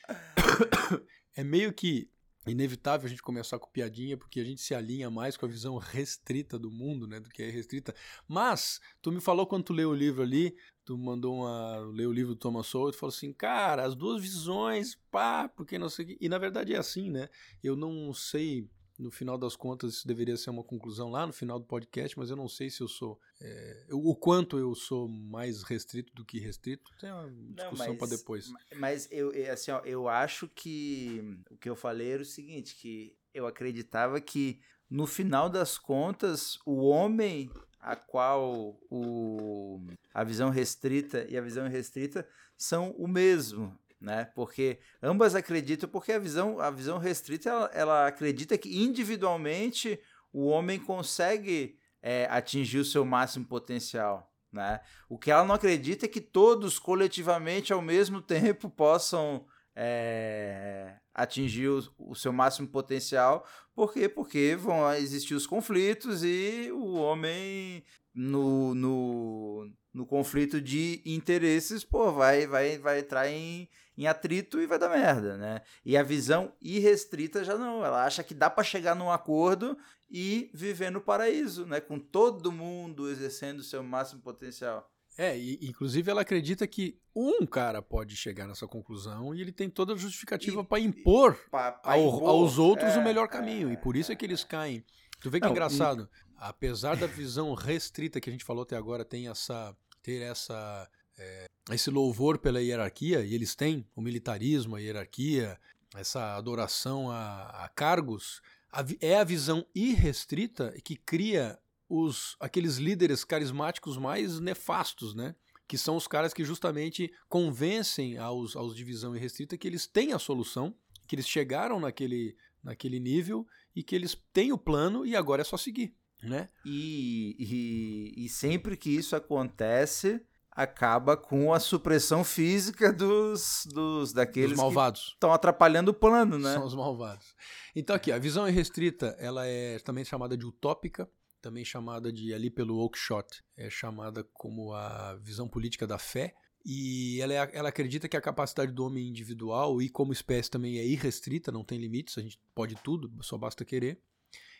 é 1.37 1.45
meio 1.45 1.73
que 1.73 2.11
inevitável 2.51 3.07
a 3.07 3.09
gente 3.09 3.23
começar 3.23 3.59
com 3.59 3.71
piadinha, 3.71 4.17
porque 4.17 4.41
a 4.41 4.45
gente 4.45 4.61
se 4.61 4.75
alinha 4.75 5.11
mais 5.11 5.37
com 5.37 5.47
a 5.47 5.49
visão 5.49 5.77
restrita 5.77 6.59
do 6.59 6.71
mundo, 6.71 7.07
né, 7.07 7.21
do 7.21 7.29
que 7.29 7.43
é 7.43 7.51
restrita. 7.51 7.95
Mas, 8.27 8.81
tu 9.03 9.13
me 9.13 9.21
falou 9.21 9.47
quando 9.47 9.65
tu 9.65 9.73
leu 9.73 9.91
o 9.91 9.95
livro 9.95 10.23
ali, 10.23 10.57
tu 10.85 10.97
mandou 10.97 11.41
uma, 11.41 11.79
ler 11.93 12.07
o 12.07 12.13
livro 12.13 12.35
do 12.35 12.39
Thomas 12.39 12.67
Sowell, 12.67 12.93
tu 12.93 12.99
falou 12.99 13.15
assim, 13.15 13.33
cara, 13.33 13.85
as 13.85 13.95
duas 13.95 14.23
visões, 14.23 14.97
pá, 15.11 15.49
porque 15.49 15.79
não 15.79 15.89
sei. 15.89 16.17
E 16.21 16.29
na 16.29 16.39
verdade 16.39 16.75
é 16.75 16.79
assim, 16.79 17.11
né? 17.11 17.29
Eu 17.63 17.77
não 17.77 18.13
sei 18.15 18.69
no 18.99 19.11
final 19.11 19.39
das 19.39 19.55
contas, 19.55 19.95
isso 19.95 20.09
deveria 20.09 20.37
ser 20.37 20.51
uma 20.51 20.65
conclusão 20.65 21.11
lá 21.11 21.27
no 21.27 21.33
final 21.33 21.59
do 21.59 21.65
podcast, 21.65 22.19
mas 22.19 22.31
eu 22.31 22.37
não 22.37 22.49
sei 22.49 22.69
se 22.69 22.81
eu 22.81 22.89
sou. 22.89 23.21
É, 23.41 23.87
o 23.93 24.15
quanto 24.17 24.59
eu 24.59 24.75
sou 24.75 25.09
mais 25.09 25.63
restrito 25.63 26.13
do 26.15 26.25
que 26.25 26.41
restrito. 26.41 26.91
Tem 27.01 27.11
uma 27.13 27.31
discussão 27.55 27.97
para 27.97 28.09
depois. 28.09 28.53
Mas 28.77 29.09
eu, 29.11 29.31
assim, 29.53 29.71
ó, 29.71 29.81
eu 29.85 30.09
acho 30.09 30.49
que 30.49 31.39
o 31.51 31.57
que 31.57 31.71
eu 31.71 31.77
falei 31.77 32.11
era 32.11 32.23
o 32.23 32.27
seguinte: 32.27 32.75
que 32.75 33.17
eu 33.33 33.47
acreditava 33.47 34.21
que 34.21 34.61
no 34.91 35.07
final 35.07 35.49
das 35.49 35.79
contas, 35.79 36.59
o 36.67 36.87
homem 36.87 37.51
a 37.81 37.95
qual 37.95 38.77
o, 38.91 39.81
a 40.13 40.25
visão 40.25 40.51
restrita 40.51 41.25
e 41.29 41.37
a 41.37 41.41
visão 41.41 41.69
restrita 41.69 42.27
são 42.57 42.91
o 42.93 43.07
mesmo 43.07 43.79
né? 44.01 44.27
Porque 44.35 44.79
ambas 45.03 45.35
acreditam, 45.35 45.89
porque 45.89 46.13
a 46.13 46.19
visão, 46.19 46.61
a 46.61 46.71
visão 46.71 46.99
restrita 46.99 47.49
ela, 47.49 47.71
ela 47.73 48.07
acredita 48.07 48.57
que 48.57 48.83
individualmente 48.83 50.01
o 50.33 50.47
homem 50.47 50.79
consegue 50.79 51.79
é, 52.03 52.27
atingir 52.31 52.79
o 52.79 52.85
seu 52.85 53.05
máximo 53.05 53.47
potencial. 53.47 54.33
Né? 54.53 54.81
O 55.09 55.19
que 55.19 55.31
ela 55.31 55.45
não 55.45 55.55
acredita 55.55 56.07
é 56.07 56.09
que 56.09 56.21
todos 56.21 56.79
coletivamente 56.79 57.73
ao 57.73 57.83
mesmo 57.83 58.21
tempo 58.23 58.71
possam 58.71 59.47
é, 59.75 60.97
atingir 61.15 61.69
o, 61.69 61.83
o, 61.99 62.15
seu 62.15 62.33
máximo 62.33 62.69
potencial. 62.69 63.47
Por 63.75 63.93
quê? 63.93 64.09
Porque 64.09 64.57
vão 64.57 64.93
existir 64.95 65.35
os 65.35 65.47
conflitos 65.47 66.23
e 66.25 66.71
o 66.73 66.95
homem 66.95 67.85
no, 68.15 68.75
no, 68.75 69.71
no 69.99 70.07
conflito 70.07 70.61
de 70.61 71.03
interesses, 71.05 71.83
pô, 71.83 72.13
vai, 72.13 72.47
vai, 72.47 72.79
vai 72.79 73.01
entrar 73.01 73.29
em, 73.29 73.69
em 73.97 74.07
atrito 74.07 74.61
e 74.61 74.67
vai 74.67 74.79
dar 74.79 74.89
merda, 74.89 75.37
né? 75.37 75.61
E 75.85 75.97
a 75.97 76.05
visão 76.05 76.53
irrestrita 76.63 77.43
já 77.43 77.59
não, 77.59 77.85
ela 77.85 78.05
acha 78.05 78.23
que 78.23 78.33
dá 78.33 78.49
para 78.49 78.63
chegar 78.63 78.95
num 78.95 79.11
acordo 79.11 79.77
e 80.09 80.53
viver 80.55 80.93
no 80.93 81.01
paraíso, 81.01 81.67
né? 81.67 81.81
Com 81.81 81.99
todo 81.99 82.53
mundo 82.53 83.11
exercendo 83.11 83.59
o 83.59 83.65
seu 83.65 83.83
máximo 83.83 84.23
potencial. 84.23 84.89
É, 85.19 85.37
e, 85.37 85.59
inclusive 85.69 86.09
ela 86.09 86.21
acredita 86.21 86.65
que 86.65 86.97
um 87.13 87.45
cara 87.45 87.83
pode 87.83 88.15
chegar 88.15 88.47
nessa 88.47 88.69
conclusão 88.69 89.35
e 89.35 89.41
ele 89.41 89.51
tem 89.51 89.69
toda 89.69 89.95
a 89.95 89.97
justificativa 89.97 90.63
para 90.63 90.79
impor, 90.79 91.37
pra, 91.51 91.73
pra 91.73 91.95
ao, 91.95 92.07
impor, 92.07 92.29
aos 92.29 92.57
outros 92.57 92.93
é, 92.93 92.99
o 92.99 93.03
melhor 93.03 93.27
caminho. 93.27 93.71
É, 93.71 93.73
e 93.73 93.77
por 93.77 93.97
isso 93.97 94.13
é 94.13 94.15
que 94.15 94.25
eles 94.25 94.45
caem. 94.45 94.85
Tu 95.21 95.29
vê 95.29 95.41
que 95.41 95.47
não, 95.47 95.51
engraçado, 95.51 96.09
e... 96.15 96.29
apesar 96.37 96.97
da 96.97 97.09
visão 97.09 97.53
restrita 97.53 98.21
que 98.21 98.31
a 98.31 98.33
gente 98.33 98.45
falou 98.45 98.63
até 98.63 98.77
agora, 98.77 99.05
tem 99.05 99.27
essa 99.27 99.77
ter 100.03 100.23
essa 100.23 100.89
é, 101.19 101.47
esse 101.71 101.91
louvor 101.91 102.39
pela 102.39 102.63
hierarquia, 102.63 103.25
e 103.25 103.35
eles 103.35 103.55
têm 103.55 103.87
o 103.95 104.01
militarismo, 104.01 104.77
a 104.77 104.81
hierarquia, 104.81 105.59
essa 105.95 106.37
adoração 106.37 107.11
a, 107.11 107.65
a 107.65 107.69
cargos, 107.69 108.41
a, 108.71 108.85
é 109.01 109.17
a 109.17 109.25
visão 109.25 109.67
irrestrita 109.75 110.75
que 110.85 110.97
cria 110.97 111.59
os 111.89 112.37
aqueles 112.39 112.77
líderes 112.77 113.25
carismáticos 113.25 113.97
mais 113.97 114.39
nefastos, 114.39 115.15
né? 115.15 115.35
Que 115.67 115.79
são 115.79 115.97
os 115.97 116.07
caras 116.07 116.33
que 116.33 116.45
justamente 116.45 117.13
convencem 117.29 118.19
aos, 118.19 118.57
aos 118.57 118.75
de 118.75 118.85
visão 118.85 119.17
irrestrita 119.17 119.57
que 119.57 119.67
eles 119.67 119.87
têm 119.87 120.13
a 120.13 120.19
solução, 120.19 120.75
que 121.07 121.15
eles 121.15 121.29
chegaram 121.29 121.81
naquele, 121.81 122.37
naquele 122.63 123.01
nível 123.01 123.47
e 123.75 123.83
que 123.83 123.95
eles 123.95 124.17
têm 124.33 124.53
o 124.53 124.59
plano 124.59 125.05
e 125.05 125.17
agora 125.17 125.43
é 125.43 125.45
só 125.45 125.57
seguir, 125.57 125.95
né? 126.23 126.49
E, 126.65 127.37
e, 127.39 128.25
e 128.25 128.29
sempre 128.29 128.77
que 128.77 128.91
isso 128.91 129.15
acontece, 129.15 130.21
acaba 130.51 131.17
com 131.17 131.55
a 131.55 131.61
supressão 131.61 132.25
física 132.25 132.93
dos, 132.93 133.67
dos 133.73 134.13
daqueles 134.13 134.51
dos 134.51 134.59
malvados. 134.59 135.13
estão 135.15 135.33
atrapalhando 135.33 135.93
o 135.93 135.95
plano, 135.95 136.37
né? 136.37 136.55
São 136.55 136.67
os 136.67 136.75
malvados. 136.75 137.35
Então 137.77 137.95
aqui, 137.95 138.11
a 138.11 138.19
visão 138.19 138.49
irrestrita, 138.49 139.15
ela 139.21 139.47
é 139.47 139.79
também 139.79 140.05
chamada 140.05 140.37
de 140.37 140.45
utópica, 140.45 141.09
também 141.41 141.65
chamada 141.65 142.13
de 142.13 142.35
ali 142.35 142.51
pelo 142.51 142.77
Oakeshott, 142.79 143.43
é 143.57 143.71
chamada 143.71 144.25
como 144.33 144.73
a 144.73 145.15
visão 145.23 145.49
política 145.49 145.87
da 145.87 145.97
fé. 145.97 146.35
E 146.67 147.21
ela, 147.21 147.33
é, 147.33 147.51
ela 147.53 147.69
acredita 147.69 148.09
que 148.09 148.17
a 148.17 148.21
capacidade 148.21 148.73
do 148.73 148.85
homem 148.85 149.09
individual 149.09 149.81
e 149.81 149.89
como 149.89 150.13
espécie 150.13 150.51
também 150.51 150.79
é 150.79 150.85
irrestrita, 150.85 151.53
não 151.53 151.65
tem 151.65 151.79
limites, 151.79 152.19
a 152.19 152.21
gente 152.21 152.39
pode 152.53 152.75
tudo, 152.83 153.11
só 153.23 153.39
basta 153.39 153.65
querer. 153.65 154.03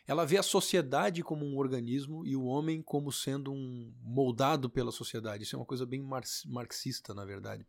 Ela 0.09 0.25
vê 0.25 0.39
a 0.39 0.43
sociedade 0.43 1.21
como 1.21 1.45
um 1.45 1.55
organismo 1.55 2.25
e 2.25 2.35
o 2.35 2.43
homem 2.43 2.81
como 2.81 3.11
sendo 3.11 3.53
um 3.53 3.93
moldado 4.01 4.67
pela 4.67 4.91
sociedade. 4.91 5.43
Isso 5.43 5.55
é 5.55 5.59
uma 5.59 5.67
coisa 5.67 5.85
bem 5.85 6.03
marxista, 6.47 7.13
na 7.13 7.23
verdade. 7.23 7.63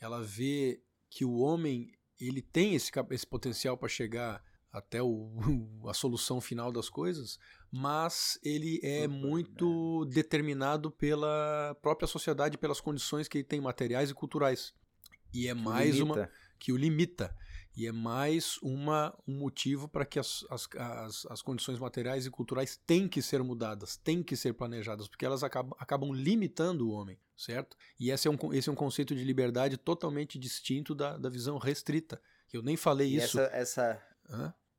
Ela 0.00 0.22
vê 0.22 0.80
que 1.10 1.22
o 1.22 1.36
homem 1.36 1.92
ele 2.18 2.40
tem 2.40 2.74
esse, 2.74 2.90
esse 3.10 3.26
potencial 3.26 3.76
para 3.76 3.90
chegar 3.90 4.42
até 4.72 5.02
o, 5.02 5.30
a 5.86 5.92
solução 5.92 6.40
final 6.40 6.72
das 6.72 6.88
coisas, 6.88 7.38
mas 7.70 8.38
ele 8.42 8.80
é 8.82 9.06
muito 9.06 10.06
determinado 10.06 10.90
pela 10.90 11.76
própria 11.82 12.08
sociedade, 12.08 12.56
pelas 12.56 12.80
condições 12.80 13.28
que 13.28 13.36
ele 13.36 13.44
tem 13.44 13.60
materiais 13.60 14.08
e 14.08 14.14
culturais. 14.14 14.72
E 15.30 15.46
é 15.46 15.54
que 15.54 15.60
mais 15.60 15.96
limita. 15.96 16.20
uma 16.20 16.30
que 16.58 16.72
o 16.72 16.76
limita. 16.78 17.36
E 17.76 17.86
é 17.86 17.92
mais 17.92 18.58
uma, 18.62 19.14
um 19.28 19.34
motivo 19.34 19.86
para 19.86 20.06
que 20.06 20.18
as, 20.18 20.46
as, 20.48 20.66
as, 20.74 21.26
as, 21.26 21.42
condições 21.42 21.78
materiais 21.78 22.24
e 22.24 22.30
culturais 22.30 22.80
têm 22.86 23.06
que 23.06 23.20
ser 23.20 23.42
mudadas, 23.42 23.98
têm 23.98 24.22
que 24.22 24.34
ser 24.34 24.54
planejadas, 24.54 25.06
porque 25.06 25.26
elas 25.26 25.44
acabam, 25.44 25.76
acabam 25.78 26.10
limitando 26.10 26.88
o 26.88 26.92
homem, 26.92 27.20
certo? 27.36 27.76
E 28.00 28.10
esse 28.10 28.26
é, 28.26 28.30
um, 28.30 28.54
esse 28.54 28.70
é 28.70 28.72
um 28.72 28.76
conceito 28.76 29.14
de 29.14 29.22
liberdade 29.22 29.76
totalmente 29.76 30.38
distinto 30.38 30.94
da, 30.94 31.18
da 31.18 31.28
visão 31.28 31.58
restrita. 31.58 32.18
Eu 32.50 32.62
nem 32.62 32.78
falei 32.78 33.08
e 33.08 33.16
isso. 33.16 33.38
Essa, 33.38 33.54
essa... 33.54 34.02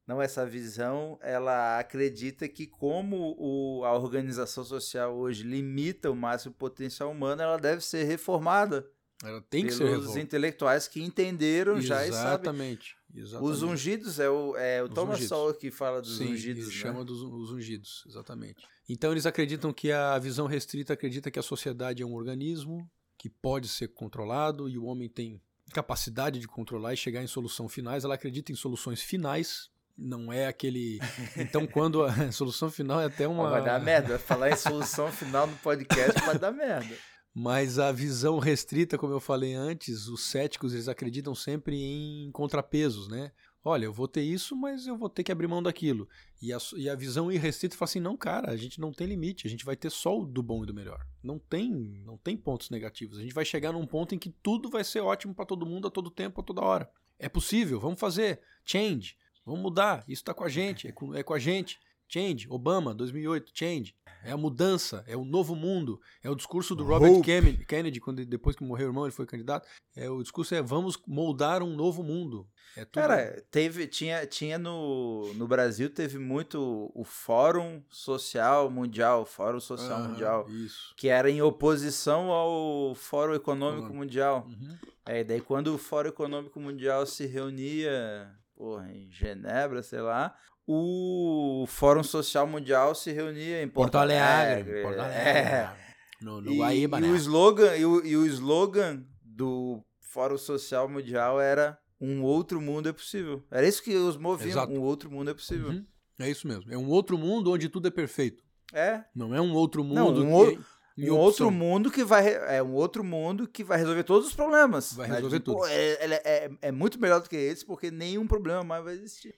Não, 0.07 0.21
essa 0.21 0.45
visão, 0.45 1.19
ela 1.21 1.77
acredita 1.77 2.47
que 2.47 2.65
como 2.65 3.35
o, 3.37 3.83
a 3.83 3.93
organização 3.93 4.63
social 4.63 5.15
hoje 5.15 5.43
limita 5.43 6.09
o 6.09 6.15
máximo 6.15 6.55
potencial 6.55 7.11
humano, 7.11 7.41
ela 7.41 7.57
deve 7.57 7.83
ser 7.83 8.05
reformada 8.05 8.89
ela 9.23 9.41
tem 9.49 9.65
que 9.65 9.71
ser 9.71 10.19
intelectuais 10.19 10.87
que 10.87 11.01
entenderam 11.01 11.81
já 11.81 12.05
e 12.05 12.11
sabem. 12.11 12.27
Exatamente. 12.27 12.97
Os 13.41 13.63
ungidos 13.63 14.19
é 14.19 14.29
o, 14.29 14.55
é 14.57 14.83
o 14.83 14.89
Thomas 14.89 15.23
Sowell 15.23 15.55
que 15.55 15.71
fala 15.71 16.01
dos 16.01 16.17
Sim, 16.17 16.33
ungidos. 16.33 16.67
Né? 16.67 16.71
chama 16.71 17.03
dos 17.03 17.21
os 17.21 17.51
ungidos, 17.51 18.03
exatamente. 18.07 18.63
Então 18.87 19.11
eles 19.11 19.25
acreditam 19.25 19.73
que 19.73 19.91
a 19.91 20.17
visão 20.19 20.45
restrita 20.45 20.93
acredita 20.93 21.31
que 21.31 21.39
a 21.39 21.43
sociedade 21.43 22.03
é 22.03 22.05
um 22.05 22.13
organismo 22.13 22.89
que 23.17 23.29
pode 23.29 23.67
ser 23.67 23.87
controlado 23.89 24.69
e 24.69 24.77
o 24.77 24.85
homem 24.85 25.09
tem 25.09 25.41
capacidade 25.73 26.39
de 26.39 26.47
controlar 26.47 26.93
e 26.93 26.97
chegar 26.97 27.23
em 27.23 27.27
soluções 27.27 27.73
finais. 27.73 28.03
Ela 28.03 28.15
acredita 28.15 28.51
em 28.51 28.55
soluções 28.55 29.01
finais. 29.01 29.69
Não 29.97 30.31
é 30.31 30.45
aquele. 30.45 30.99
Então, 31.35 31.65
quando 31.67 32.03
a 32.03 32.11
solução 32.31 32.69
final 32.69 33.01
é 33.01 33.05
até 33.05 33.27
uma. 33.27 33.49
Vai 33.49 33.63
dar 33.63 33.81
merda. 33.81 34.19
Falar 34.19 34.51
em 34.51 34.55
solução 34.55 35.11
final 35.11 35.47
no 35.47 35.57
podcast 35.57 36.21
vai 36.21 36.37
dar 36.37 36.51
merda. 36.51 36.95
Mas 37.33 37.77
a 37.77 37.91
visão 37.91 38.39
restrita, 38.39 38.97
como 38.97 39.13
eu 39.13 39.19
falei 39.19 39.53
antes, 39.53 40.07
os 40.07 40.25
céticos 40.25 40.73
eles 40.73 40.87
acreditam 40.87 41.35
sempre 41.35 41.75
em 41.75 42.31
contrapesos, 42.31 43.07
né? 43.07 43.31
Olha, 43.63 43.83
eu 43.83 43.91
vou 43.91 44.07
ter 44.07 44.21
isso, 44.21 44.55
mas 44.55 44.87
eu 44.87 44.97
vou 44.97 45.09
ter 45.09 45.25
que 45.25 45.31
abrir 45.31 45.45
mão 45.45 45.61
daquilo. 45.61 46.07
E 46.41 46.53
a, 46.53 46.57
e 46.77 46.89
a 46.89 46.95
visão 46.95 47.29
irrestrita 47.29 47.75
fala 47.75 47.89
assim: 47.89 47.99
não, 47.99 48.15
cara, 48.15 48.49
a 48.49 48.55
gente 48.55 48.79
não 48.79 48.93
tem 48.93 49.05
limite, 49.05 49.45
a 49.45 49.49
gente 49.49 49.65
vai 49.65 49.75
ter 49.75 49.89
só 49.89 50.17
o 50.17 50.25
do 50.25 50.41
bom 50.41 50.63
e 50.63 50.65
do 50.65 50.73
melhor. 50.73 51.05
Não 51.21 51.37
tem, 51.37 51.69
não 52.05 52.17
tem 52.17 52.37
pontos 52.37 52.69
negativos. 52.69 53.17
A 53.17 53.21
gente 53.21 53.33
vai 53.33 53.43
chegar 53.43 53.73
num 53.73 53.85
ponto 53.85 54.15
em 54.15 54.17
que 54.19 54.29
tudo 54.29 54.69
vai 54.69 54.85
ser 54.85 55.01
ótimo 55.01 55.35
para 55.35 55.45
todo 55.45 55.65
mundo 55.65 55.87
a 55.87 55.91
todo 55.91 56.09
tempo, 56.09 56.39
a 56.39 56.43
toda 56.43 56.61
hora. 56.61 56.89
É 57.19 57.27
possível, 57.27 57.77
vamos 57.77 57.99
fazer. 57.99 58.39
Change, 58.63 59.17
vamos 59.45 59.61
mudar. 59.61 60.05
Isso 60.07 60.21
está 60.21 60.33
com 60.33 60.45
a 60.45 60.49
gente, 60.49 60.87
é 60.87 60.93
com, 60.93 61.13
é 61.13 61.21
com 61.21 61.33
a 61.33 61.39
gente. 61.39 61.77
Change, 62.07 62.47
Obama, 62.49 62.93
2008, 62.93 63.51
Change. 63.53 63.95
É 64.23 64.31
a 64.31 64.37
mudança, 64.37 65.03
é 65.07 65.15
o 65.15 65.23
novo 65.23 65.55
mundo. 65.55 66.01
É 66.23 66.29
o 66.29 66.35
discurso 66.35 66.75
do 66.75 66.83
Robert 66.83 67.11
Hope. 67.11 67.65
Kennedy, 67.65 67.99
quando 67.99 68.25
depois 68.25 68.55
que 68.55 68.63
morreu 68.63 68.87
o 68.87 68.89
irmão, 68.89 69.05
ele 69.05 69.13
foi 69.13 69.25
candidato. 69.25 69.67
É 69.95 70.09
o 70.09 70.21
discurso 70.21 70.53
é 70.53 70.61
vamos 70.61 70.97
moldar 71.07 71.63
um 71.63 71.75
novo 71.75 72.03
mundo. 72.03 72.47
É 72.75 72.85
tudo... 72.85 73.01
Cara, 73.01 73.43
teve 73.49 73.87
tinha 73.87 74.25
tinha 74.25 74.57
no, 74.57 75.33
no 75.35 75.47
Brasil 75.47 75.89
teve 75.89 76.19
muito 76.19 76.91
o 76.93 77.03
Fórum 77.03 77.81
Social 77.89 78.69
Mundial, 78.69 79.25
Fórum 79.25 79.59
Social 79.59 79.99
Mundial, 79.99 80.45
isso. 80.49 80.93
que 80.95 81.07
era 81.07 81.29
em 81.29 81.41
oposição 81.41 82.29
ao 82.29 82.93
Fórum 82.95 83.33
Econômico 83.33 83.93
Mundial. 83.93 84.45
Uhum. 84.47 84.77
É, 85.05 85.23
daí 85.23 85.41
quando 85.41 85.73
o 85.73 85.77
Fórum 85.77 86.09
Econômico 86.09 86.59
Mundial 86.59 87.05
se 87.05 87.25
reunia 87.25 88.29
porra, 88.57 88.91
em 88.91 89.09
Genebra, 89.09 89.83
sei 89.83 90.01
lá, 90.01 90.35
o 90.67 91.65
Fórum 91.67 92.03
Social 92.03 92.45
Mundial 92.45 92.93
se 92.93 93.11
reunia 93.11 93.61
em 93.63 93.67
Porto, 93.67 93.93
Porto 93.93 93.95
Alegre. 93.95 94.23
Alegre. 94.23 94.81
Porto 94.83 94.99
Alegre. 94.99 95.19
É. 95.29 95.73
No, 96.21 96.41
no 96.41 96.51
e, 96.51 96.57
Guaíba, 96.57 96.97
e, 96.97 97.01
né? 97.01 97.07
o 97.09 97.15
slogan, 97.15 97.75
e, 97.77 97.85
o, 97.85 98.05
e 98.05 98.17
o 98.17 98.25
slogan 98.25 99.03
do 99.23 99.81
Fórum 100.01 100.37
Social 100.37 100.89
Mundial 100.89 101.39
era 101.39 101.77
um 102.01 102.21
outro 102.23 102.59
mundo 102.59 102.89
é 102.89 102.93
possível. 102.93 103.43
Era 103.49 103.67
isso 103.67 103.81
que 103.83 103.95
os 103.95 104.17
moviam, 104.17 104.49
Exato. 104.49 104.73
um 104.73 104.81
outro 104.81 105.09
mundo 105.11 105.29
é 105.29 105.33
possível. 105.33 105.69
Uhum. 105.69 105.85
É 106.19 106.29
isso 106.29 106.47
mesmo. 106.47 106.71
É 106.73 106.77
um 106.77 106.87
outro 106.89 107.17
mundo 107.17 107.51
onde 107.51 107.69
tudo 107.69 107.87
é 107.87 107.91
perfeito. 107.91 108.43
É, 108.73 109.03
Não 109.15 109.33
é 109.33 109.39
um 109.39 109.53
outro 109.53 109.83
mundo. 109.83 109.95
Não, 109.95 110.09
um 110.09 110.15
que- 110.49 110.57
ou- 110.57 110.59
em 110.97 111.11
um 111.11 111.15
outro 111.17 111.51
mundo 111.51 111.91
que 111.91 112.03
vai 112.03 112.27
é 112.27 112.61
um 112.63 112.73
outro 112.73 113.03
mundo 113.03 113.47
que 113.47 113.63
vai 113.63 113.77
resolver 113.77 114.03
todos 114.03 114.27
os 114.29 114.33
problemas. 114.33 114.93
Vai 114.93 115.07
né? 115.07 115.15
resolver 115.17 115.37
Tipo, 115.39 115.53
tudo. 115.53 115.65
é, 115.67 116.03
ele 116.03 116.13
é, 116.15 116.49
é 116.63 116.71
muito 116.71 116.99
melhor 116.99 117.21
do 117.21 117.29
que 117.29 117.35
esse 117.35 117.63
porque 117.63 117.91
nenhum 117.91 118.25
problema 118.25 118.63
mais 118.63 118.83
vai 118.83 118.95
existir. 118.95 119.35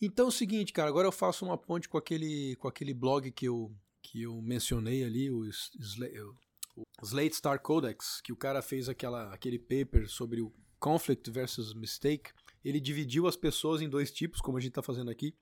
Então 0.00 0.26
é 0.26 0.28
o 0.28 0.32
seguinte, 0.32 0.72
cara, 0.72 0.88
agora 0.88 1.08
eu 1.08 1.12
faço 1.12 1.44
uma 1.44 1.58
ponte 1.58 1.88
com 1.88 1.98
aquele, 1.98 2.54
com 2.56 2.68
aquele 2.68 2.94
blog 2.94 3.30
que 3.32 3.46
eu, 3.46 3.74
que 4.00 4.22
eu 4.22 4.40
mencionei 4.40 5.02
ali, 5.02 5.28
o, 5.28 5.40
o 5.40 6.84
Slate 7.02 7.34
Star 7.34 7.60
Codex, 7.60 8.20
que 8.20 8.32
o 8.32 8.36
cara 8.36 8.62
fez 8.62 8.88
aquela, 8.88 9.32
aquele 9.34 9.58
paper 9.58 10.08
sobre 10.08 10.40
o 10.40 10.52
conflict 10.78 11.28
versus 11.30 11.74
mistake. 11.74 12.30
Ele 12.64 12.80
dividiu 12.80 13.26
as 13.26 13.36
pessoas 13.36 13.82
em 13.82 13.88
dois 13.88 14.12
tipos, 14.12 14.40
como 14.40 14.56
a 14.56 14.60
gente 14.60 14.70
está 14.70 14.82
fazendo 14.82 15.10
aqui. 15.10 15.34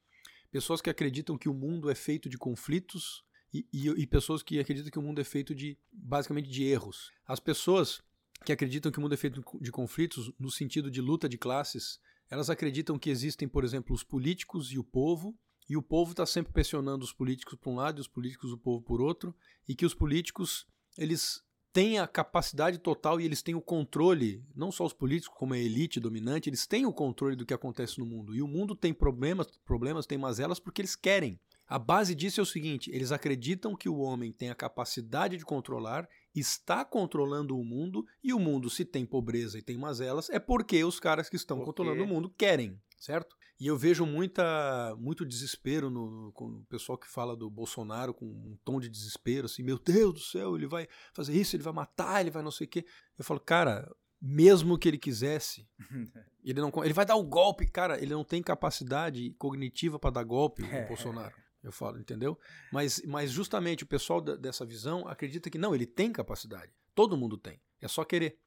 Pessoas 0.50 0.80
que 0.80 0.88
acreditam 0.88 1.36
que 1.36 1.48
o 1.48 1.54
mundo 1.54 1.90
é 1.90 1.94
feito 1.94 2.28
de 2.28 2.38
conflitos 2.38 3.24
e, 3.52 3.66
e, 3.70 3.88
e 3.88 4.06
pessoas 4.06 4.42
que 4.42 4.58
acreditam 4.58 4.90
que 4.90 4.98
o 4.98 5.02
mundo 5.02 5.20
é 5.20 5.24
feito 5.24 5.54
de, 5.54 5.76
basicamente, 5.92 6.48
de 6.48 6.64
erros. 6.64 7.12
As 7.26 7.40
pessoas 7.40 8.00
que 8.44 8.52
acreditam 8.52 8.90
que 8.90 8.98
o 8.98 9.02
mundo 9.02 9.14
é 9.14 9.18
feito 9.18 9.42
de 9.60 9.72
conflitos 9.72 10.32
no 10.38 10.50
sentido 10.50 10.90
de 10.90 11.00
luta 11.00 11.28
de 11.28 11.36
classes, 11.36 12.00
elas 12.30 12.50
acreditam 12.50 12.98
que 12.98 13.10
existem, 13.10 13.48
por 13.48 13.64
exemplo, 13.64 13.94
os 13.94 14.02
políticos 14.02 14.72
e 14.72 14.78
o 14.78 14.84
povo, 14.84 15.36
e 15.68 15.76
o 15.76 15.82
povo 15.82 16.12
está 16.12 16.24
sempre 16.24 16.52
pressionando 16.52 17.04
os 17.04 17.12
políticos 17.12 17.58
por 17.60 17.70
um 17.70 17.76
lado 17.76 17.98
e 17.98 18.00
os 18.00 18.08
políticos 18.08 18.52
o 18.52 18.58
povo 18.58 18.82
por 18.82 19.00
outro, 19.00 19.34
e 19.68 19.74
que 19.74 19.86
os 19.86 19.94
políticos 19.94 20.66
eles 20.96 21.44
têm 21.72 21.98
a 21.98 22.06
capacidade 22.06 22.78
total 22.78 23.20
e 23.20 23.24
eles 23.26 23.42
têm 23.42 23.54
o 23.54 23.60
controle, 23.60 24.42
não 24.54 24.72
só 24.72 24.86
os 24.86 24.94
políticos, 24.94 25.36
como 25.36 25.52
a 25.52 25.58
elite 25.58 26.00
dominante, 26.00 26.48
eles 26.48 26.66
têm 26.66 26.86
o 26.86 26.92
controle 26.92 27.36
do 27.36 27.44
que 27.44 27.52
acontece 27.52 27.98
no 27.98 28.06
mundo. 28.06 28.34
E 28.34 28.40
o 28.40 28.48
mundo 28.48 28.74
tem 28.74 28.94
problemas, 28.94 29.46
problemas, 29.64 30.06
tem 30.06 30.16
mazelas 30.16 30.58
porque 30.58 30.80
eles 30.80 30.96
querem. 30.96 31.38
A 31.68 31.78
base 31.78 32.14
disso 32.14 32.40
é 32.40 32.42
o 32.42 32.46
seguinte: 32.46 32.90
eles 32.92 33.12
acreditam 33.12 33.76
que 33.76 33.88
o 33.88 33.98
homem 33.98 34.32
tem 34.32 34.48
a 34.48 34.54
capacidade 34.54 35.36
de 35.36 35.44
controlar, 35.44 36.08
está 36.40 36.84
controlando 36.84 37.58
o 37.58 37.64
mundo, 37.64 38.04
e 38.22 38.32
o 38.32 38.38
mundo, 38.38 38.68
se 38.70 38.84
tem 38.84 39.04
pobreza 39.06 39.58
e 39.58 39.62
tem 39.62 39.76
mazelas, 39.76 40.28
é 40.30 40.38
porque 40.38 40.84
os 40.84 40.98
caras 41.00 41.28
que 41.28 41.36
estão 41.36 41.56
Porque- 41.58 41.66
controlando 41.70 42.04
o 42.04 42.06
mundo 42.06 42.30
querem, 42.30 42.80
certo? 42.98 43.36
E 43.58 43.66
eu 43.66 43.76
vejo 43.78 44.04
muita, 44.04 44.94
muito 44.98 45.24
desespero 45.24 45.88
no, 45.88 46.30
com 46.32 46.44
o 46.46 46.64
pessoal 46.66 46.98
que 46.98 47.08
fala 47.08 47.34
do 47.34 47.48
Bolsonaro 47.48 48.12
com 48.12 48.26
um 48.26 48.58
tom 48.64 48.78
de 48.78 48.88
desespero, 48.88 49.46
assim, 49.46 49.62
meu 49.62 49.78
Deus 49.78 50.12
do 50.12 50.20
céu, 50.20 50.56
ele 50.56 50.66
vai 50.66 50.86
fazer 51.14 51.34
isso, 51.34 51.56
ele 51.56 51.62
vai 51.62 51.72
matar, 51.72 52.20
ele 52.20 52.30
vai 52.30 52.42
não 52.42 52.50
sei 52.50 52.66
o 52.66 52.70
quê. 52.70 52.84
Eu 53.18 53.24
falo, 53.24 53.40
cara, 53.40 53.90
mesmo 54.20 54.76
que 54.78 54.86
ele 54.86 54.98
quisesse, 54.98 55.66
ele 56.44 56.60
não 56.60 56.70
ele 56.84 56.92
vai 56.92 57.06
dar 57.06 57.16
o 57.16 57.24
golpe, 57.24 57.66
cara, 57.66 57.98
ele 57.98 58.12
não 58.12 58.24
tem 58.24 58.42
capacidade 58.42 59.30
cognitiva 59.38 59.98
para 59.98 60.10
dar 60.10 60.24
golpe, 60.24 60.62
o 60.62 60.88
Bolsonaro. 60.88 61.34
Eu 61.66 61.72
falo, 61.72 61.98
entendeu? 61.98 62.38
Mas, 62.72 63.02
mas 63.04 63.30
justamente 63.32 63.82
o 63.82 63.86
pessoal 63.88 64.20
da- 64.20 64.36
dessa 64.36 64.64
visão 64.64 65.06
acredita 65.08 65.50
que 65.50 65.58
não, 65.58 65.74
ele 65.74 65.84
tem 65.86 66.12
capacidade. 66.12 66.72
Todo 66.94 67.16
mundo 67.16 67.36
tem. 67.36 67.60
É 67.80 67.88
só 67.88 68.04
querer. 68.04 68.38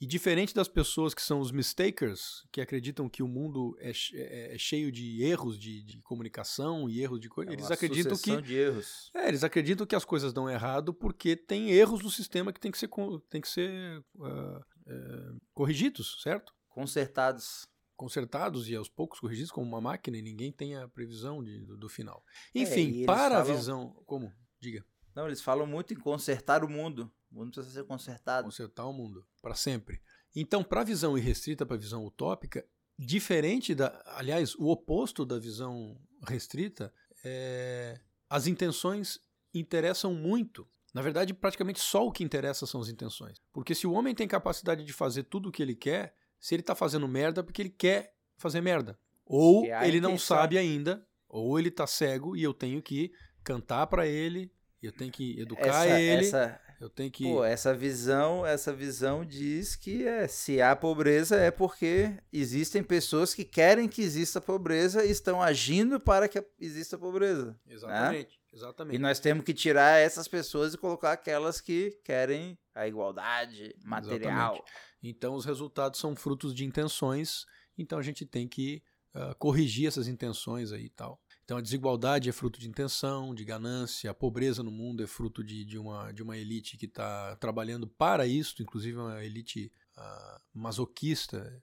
E 0.00 0.06
diferente 0.06 0.54
das 0.54 0.66
pessoas 0.66 1.14
que 1.14 1.22
são 1.22 1.40
os 1.40 1.52
mistakers, 1.52 2.42
que 2.50 2.60
acreditam 2.60 3.08
que 3.08 3.22
o 3.22 3.28
mundo 3.28 3.76
é, 3.78 3.92
che- 3.92 4.16
é- 4.16 4.54
é 4.54 4.58
cheio 4.58 4.90
de 4.90 5.22
erros 5.22 5.58
de, 5.58 5.82
de 5.82 6.00
comunicação 6.02 6.88
e 6.88 7.00
erros 7.02 7.20
de 7.20 7.28
coisa, 7.28 7.50
É 7.50 7.54
eles 7.54 7.70
acreditam 7.70 8.16
que 8.16 8.40
de 8.42 8.54
erros. 8.54 9.10
é, 9.14 9.28
eles 9.28 9.44
acreditam 9.44 9.86
que 9.86 9.94
as 9.94 10.04
coisas 10.04 10.32
dão 10.32 10.48
errado 10.50 10.92
porque 10.92 11.36
tem 11.36 11.70
erros 11.70 12.02
no 12.02 12.10
sistema 12.10 12.52
que 12.52 12.60
tem 12.60 12.72
que 12.72 12.78
ser, 12.78 12.88
tem 13.30 13.40
que 13.40 13.48
ser 13.48 14.02
ah, 14.20 14.60
eh, 14.86 15.32
corrigidos, 15.54 16.20
certo? 16.22 16.52
Consertados. 16.68 17.66
Consertados 17.96 18.68
e 18.68 18.74
aos 18.74 18.88
poucos 18.88 19.20
corrigidos 19.20 19.50
como 19.52 19.66
uma 19.66 19.80
máquina 19.80 20.16
e 20.16 20.22
ninguém 20.22 20.50
tem 20.52 20.74
a 20.76 20.88
previsão 20.88 21.42
de- 21.42 21.64
do, 21.64 21.76
do 21.76 21.88
final. 21.88 22.24
É, 22.54 22.60
Enfim, 22.60 22.88
eles 22.88 23.06
para 23.06 23.38
a 23.38 23.44
falam- 23.44 23.56
visão. 23.56 24.02
Como? 24.06 24.32
Diga. 24.60 24.84
Não, 25.14 25.26
eles 25.26 25.40
falam 25.40 25.66
muito 25.66 25.94
em 25.94 25.96
consertar 25.96 26.64
o 26.64 26.68
mundo. 26.68 27.10
O 27.30 27.36
mundo 27.38 27.52
precisa 27.52 27.72
ser 27.72 27.84
consertado. 27.86 28.44
Consertar 28.46 28.84
o 28.86 28.92
mundo 28.92 29.24
para 29.40 29.54
sempre. 29.54 30.00
Então, 30.34 30.64
para 30.64 30.80
a 30.80 30.84
visão 30.84 31.16
irrestrita, 31.16 31.64
para 31.64 31.76
a 31.76 31.78
visão 31.78 32.04
utópica, 32.04 32.66
diferente 32.98 33.74
da. 33.74 34.02
Aliás, 34.06 34.54
o 34.56 34.66
oposto 34.68 35.24
da 35.24 35.38
visão 35.38 35.96
restrita, 36.26 36.92
é, 37.24 38.00
as 38.28 38.46
intenções 38.48 39.20
interessam 39.52 40.12
muito. 40.14 40.66
Na 40.92 41.02
verdade, 41.02 41.32
praticamente 41.34 41.80
só 41.80 42.06
o 42.06 42.12
que 42.12 42.22
interessa 42.24 42.66
são 42.66 42.80
as 42.80 42.88
intenções. 42.88 43.40
Porque 43.52 43.74
se 43.74 43.86
o 43.86 43.92
homem 43.92 44.14
tem 44.14 44.26
capacidade 44.28 44.84
de 44.84 44.92
fazer 44.92 45.24
tudo 45.24 45.48
o 45.48 45.52
que 45.52 45.62
ele 45.62 45.74
quer, 45.74 46.16
se 46.44 46.54
ele 46.54 46.60
está 46.60 46.74
fazendo 46.74 47.08
merda, 47.08 47.40
é 47.40 47.42
porque 47.42 47.62
ele 47.62 47.70
quer 47.70 48.14
fazer 48.36 48.60
merda. 48.60 48.98
Ou 49.24 49.64
é 49.64 49.88
ele 49.88 49.98
não 49.98 50.18
sabe 50.18 50.58
ainda, 50.58 51.02
ou 51.26 51.58
ele 51.58 51.70
está 51.70 51.86
cego 51.86 52.36
e 52.36 52.42
eu 52.42 52.52
tenho 52.52 52.82
que 52.82 53.10
cantar 53.42 53.86
para 53.86 54.06
ele, 54.06 54.52
eu 54.82 54.92
tenho 54.92 55.10
que 55.10 55.40
educar 55.40 55.86
Essa, 55.86 55.98
ele, 55.98 56.26
essa, 56.26 56.60
eu 56.84 56.90
tenho 56.90 57.10
que. 57.10 57.24
pô, 57.24 57.42
essa 57.42 57.74
visão, 57.74 58.44
essa 58.44 58.72
visão 58.72 59.24
diz 59.24 59.74
que 59.74 60.06
é, 60.06 60.28
se 60.28 60.60
há 60.60 60.76
pobreza 60.76 61.36
é 61.36 61.50
porque 61.50 62.14
existem 62.32 62.82
pessoas 62.82 63.34
que 63.34 63.44
querem 63.44 63.88
que 63.88 64.02
exista 64.02 64.40
pobreza 64.40 65.04
e 65.04 65.10
estão 65.10 65.42
agindo 65.42 65.98
para 65.98 66.28
que 66.28 66.44
exista 66.60 66.98
pobreza. 66.98 67.58
Exatamente, 67.66 68.38
exatamente. 68.52 68.96
E 68.96 68.98
nós 68.98 69.18
temos 69.18 69.44
que 69.44 69.54
tirar 69.54 69.98
essas 69.98 70.28
pessoas 70.28 70.74
e 70.74 70.78
colocar 70.78 71.12
aquelas 71.12 71.60
que 71.60 71.98
querem 72.04 72.58
a 72.74 72.86
igualdade 72.86 73.74
material. 73.82 74.62
Então 75.02 75.34
os 75.34 75.44
resultados 75.44 75.98
são 75.98 76.14
frutos 76.14 76.54
de 76.54 76.64
intenções, 76.64 77.46
então 77.78 77.98
a 77.98 78.02
gente 78.02 78.26
tem 78.26 78.46
que 78.46 78.82
ah, 79.14 79.34
corrigir 79.38 79.86
essas 79.86 80.08
intenções 80.08 80.72
aí 80.72 80.86
e 80.86 80.90
tal. 80.90 81.20
Então 81.44 81.58
a 81.58 81.60
desigualdade 81.60 82.28
é 82.28 82.32
fruto 82.32 82.58
de 82.58 82.68
intenção, 82.68 83.34
de 83.34 83.44
ganância, 83.44 84.10
a 84.10 84.14
pobreza 84.14 84.62
no 84.62 84.70
mundo 84.70 85.02
é 85.02 85.06
fruto 85.06 85.44
de, 85.44 85.64
de, 85.64 85.78
uma, 85.78 86.10
de 86.12 86.22
uma 86.22 86.36
elite 86.36 86.76
que 86.76 86.86
está 86.86 87.36
trabalhando 87.36 87.86
para 87.86 88.26
isso, 88.26 88.62
inclusive 88.62 88.96
uma 88.96 89.22
elite 89.24 89.70
ah, 89.96 90.40
masoquista. 90.52 91.62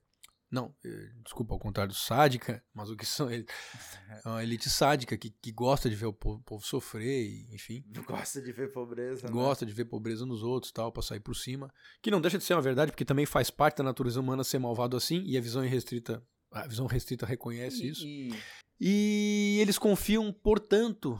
Não, 0.50 0.74
eh, 0.84 1.10
desculpa, 1.24 1.54
ao 1.54 1.58
contrário, 1.58 1.94
sádica, 1.94 2.62
masoquista 2.74 3.14
são 3.16 3.30
ele- 3.30 3.46
é 4.22 4.28
uma 4.28 4.42
elite 4.42 4.68
sádica 4.68 5.16
que, 5.16 5.30
que 5.30 5.50
gosta 5.50 5.88
de 5.88 5.96
ver 5.96 6.04
o 6.06 6.12
povo, 6.12 6.38
o 6.40 6.42
povo 6.42 6.64
sofrer, 6.66 7.24
e, 7.26 7.54
enfim. 7.54 7.82
Gosta 8.06 8.40
de 8.42 8.52
ver 8.52 8.70
pobreza. 8.70 9.26
né? 9.26 9.32
Gosta 9.32 9.64
de 9.64 9.72
ver 9.72 9.86
pobreza 9.86 10.26
nos 10.26 10.42
outros 10.42 10.70
tal, 10.70 10.92
pra 10.92 11.02
sair 11.02 11.20
por 11.20 11.34
cima. 11.34 11.72
Que 12.02 12.10
não 12.10 12.20
deixa 12.20 12.36
de 12.36 12.44
ser 12.44 12.52
uma 12.54 12.60
verdade, 12.60 12.92
porque 12.92 13.04
também 13.04 13.24
faz 13.24 13.50
parte 13.50 13.78
da 13.78 13.84
natureza 13.84 14.20
humana 14.20 14.44
ser 14.44 14.58
malvado 14.58 14.94
assim, 14.94 15.22
e 15.24 15.38
a 15.38 15.40
visão 15.40 15.62
restrita, 15.62 16.22
a 16.52 16.66
visão 16.68 16.84
restrita 16.86 17.24
reconhece 17.24 17.82
E- 17.84 17.88
isso. 17.88 18.06
e- 18.06 18.34
E 18.84 19.58
eles 19.60 19.78
confiam, 19.78 20.32
portanto, 20.32 21.16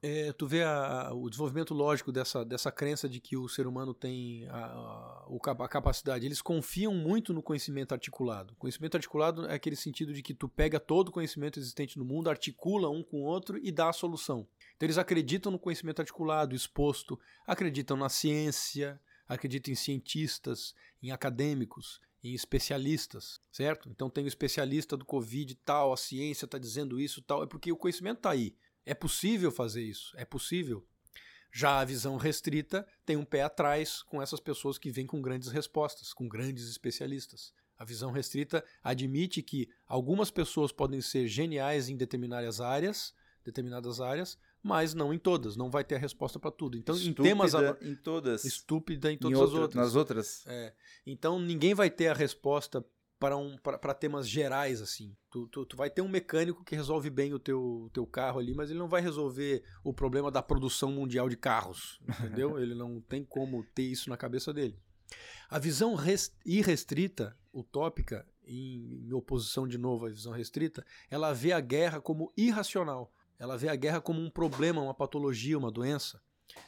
é, 0.00 0.32
tu 0.32 0.46
vê 0.46 0.62
a- 0.62 1.08
a- 1.08 1.12
o 1.14 1.28
desenvolvimento 1.28 1.74
lógico 1.74 2.12
dessa, 2.12 2.44
dessa 2.44 2.70
crença 2.70 3.08
de 3.08 3.18
que 3.18 3.36
o 3.36 3.48
ser 3.48 3.66
humano 3.66 3.92
tem 3.92 4.46
a, 4.48 4.56
a- 4.66 5.68
capacidade. 5.68 6.24
Eles 6.24 6.40
confiam 6.40 6.94
muito 6.94 7.34
no 7.34 7.42
conhecimento 7.42 7.90
articulado. 7.92 8.54
Conhecimento 8.56 8.94
articulado 8.94 9.46
é 9.46 9.54
aquele 9.54 9.74
sentido 9.74 10.12
de 10.12 10.22
que 10.22 10.32
tu 10.32 10.48
pega 10.48 10.78
todo 10.78 11.08
o 11.08 11.12
conhecimento 11.12 11.58
existente 11.58 11.98
no 11.98 12.04
mundo, 12.04 12.30
articula 12.30 12.88
um 12.88 13.02
com 13.02 13.22
o 13.22 13.24
outro 13.24 13.58
e 13.60 13.72
dá 13.72 13.88
a 13.88 13.92
solução. 13.92 14.46
Então 14.76 14.86
eles 14.86 14.98
acreditam 14.98 15.50
no 15.50 15.58
conhecimento 15.58 15.98
articulado, 15.98 16.54
exposto, 16.54 17.18
acreditam 17.44 17.96
na 17.96 18.08
ciência, 18.08 19.00
acreditam 19.28 19.72
em 19.72 19.76
cientistas, 19.76 20.72
em 21.02 21.10
acadêmicos, 21.10 22.00
em 22.22 22.34
especialistas, 22.34 23.40
certo? 23.50 23.88
Então 23.90 24.08
tem 24.08 24.24
o 24.24 24.28
especialista 24.28 24.96
do 24.96 25.04
Covid 25.04 25.54
tal, 25.64 25.92
a 25.92 25.96
ciência 25.96 26.44
está 26.44 26.58
dizendo 26.58 27.00
isso 27.00 27.20
tal, 27.22 27.42
é 27.42 27.46
porque 27.46 27.72
o 27.72 27.76
conhecimento 27.76 28.18
está 28.18 28.30
aí. 28.30 28.56
É 28.84 28.94
possível 28.94 29.50
fazer 29.50 29.82
isso, 29.82 30.12
é 30.16 30.24
possível. 30.24 30.86
Já 31.52 31.80
a 31.80 31.84
visão 31.84 32.16
restrita 32.16 32.86
tem 33.04 33.16
um 33.16 33.24
pé 33.24 33.42
atrás 33.42 34.02
com 34.02 34.22
essas 34.22 34.40
pessoas 34.40 34.78
que 34.78 34.90
vêm 34.90 35.06
com 35.06 35.20
grandes 35.20 35.48
respostas, 35.48 36.14
com 36.14 36.26
grandes 36.26 36.68
especialistas. 36.68 37.52
A 37.76 37.84
visão 37.84 38.10
restrita 38.10 38.64
admite 38.82 39.42
que 39.42 39.68
algumas 39.86 40.30
pessoas 40.30 40.72
podem 40.72 41.00
ser 41.00 41.26
geniais 41.26 41.88
em 41.88 41.96
determinadas 41.96 42.60
áreas, 42.60 43.12
determinadas 43.44 44.00
áreas, 44.00 44.38
mas 44.62 44.94
não 44.94 45.12
em 45.12 45.18
todas, 45.18 45.56
não 45.56 45.70
vai 45.70 45.82
ter 45.84 45.96
a 45.96 45.98
resposta 45.98 46.38
para 46.38 46.50
tudo. 46.50 46.76
Então, 46.78 46.96
em 46.96 47.12
temas 47.12 47.52
estúpida 47.54 47.78
em 47.90 47.94
todas. 47.96 48.44
estúpida 48.44 49.10
em 49.10 49.14
Em 49.14 49.18
todas 49.18 49.38
outra- 49.38 49.54
as 49.56 49.62
outras. 49.62 49.84
Nas 49.84 49.94
outras. 49.96 50.44
É. 50.46 50.74
Então 51.06 51.38
ninguém 51.40 51.74
vai 51.74 51.90
ter 51.90 52.08
a 52.08 52.14
resposta 52.14 52.84
para 53.18 53.36
um, 53.36 53.56
para 53.58 53.94
temas 53.94 54.28
gerais 54.28 54.80
assim. 54.82 55.16
Tu, 55.30 55.46
tu, 55.48 55.64
tu 55.64 55.76
vai 55.76 55.88
ter 55.88 56.02
um 56.02 56.08
mecânico 56.08 56.64
que 56.64 56.74
resolve 56.74 57.08
bem 57.08 57.32
o 57.32 57.38
teu, 57.38 57.88
teu 57.92 58.04
carro 58.06 58.38
ali, 58.40 58.52
mas 58.54 58.68
ele 58.70 58.78
não 58.80 58.88
vai 58.88 59.00
resolver 59.00 59.62
o 59.84 59.92
problema 59.94 60.30
da 60.30 60.42
produção 60.42 60.90
mundial 60.90 61.28
de 61.28 61.36
carros, 61.36 62.00
entendeu? 62.20 62.58
ele 62.58 62.74
não 62.74 63.00
tem 63.00 63.24
como 63.24 63.62
ter 63.74 63.84
isso 63.84 64.10
na 64.10 64.16
cabeça 64.16 64.52
dele. 64.52 64.76
A 65.48 65.58
visão 65.58 65.94
res- 65.94 66.34
irrestrita, 66.44 67.36
utópica, 67.54 68.26
em, 68.44 69.06
em 69.06 69.12
oposição 69.12 69.68
de 69.68 69.78
novo 69.78 70.06
à 70.06 70.08
visão 70.08 70.32
restrita, 70.32 70.84
ela 71.08 71.32
vê 71.32 71.52
a 71.52 71.60
guerra 71.60 72.00
como 72.00 72.32
irracional. 72.36 73.12
Ela 73.42 73.58
vê 73.58 73.68
a 73.68 73.74
guerra 73.74 74.00
como 74.00 74.20
um 74.20 74.30
problema, 74.30 74.80
uma 74.80 74.94
patologia, 74.94 75.58
uma 75.58 75.68
doença. 75.72 76.22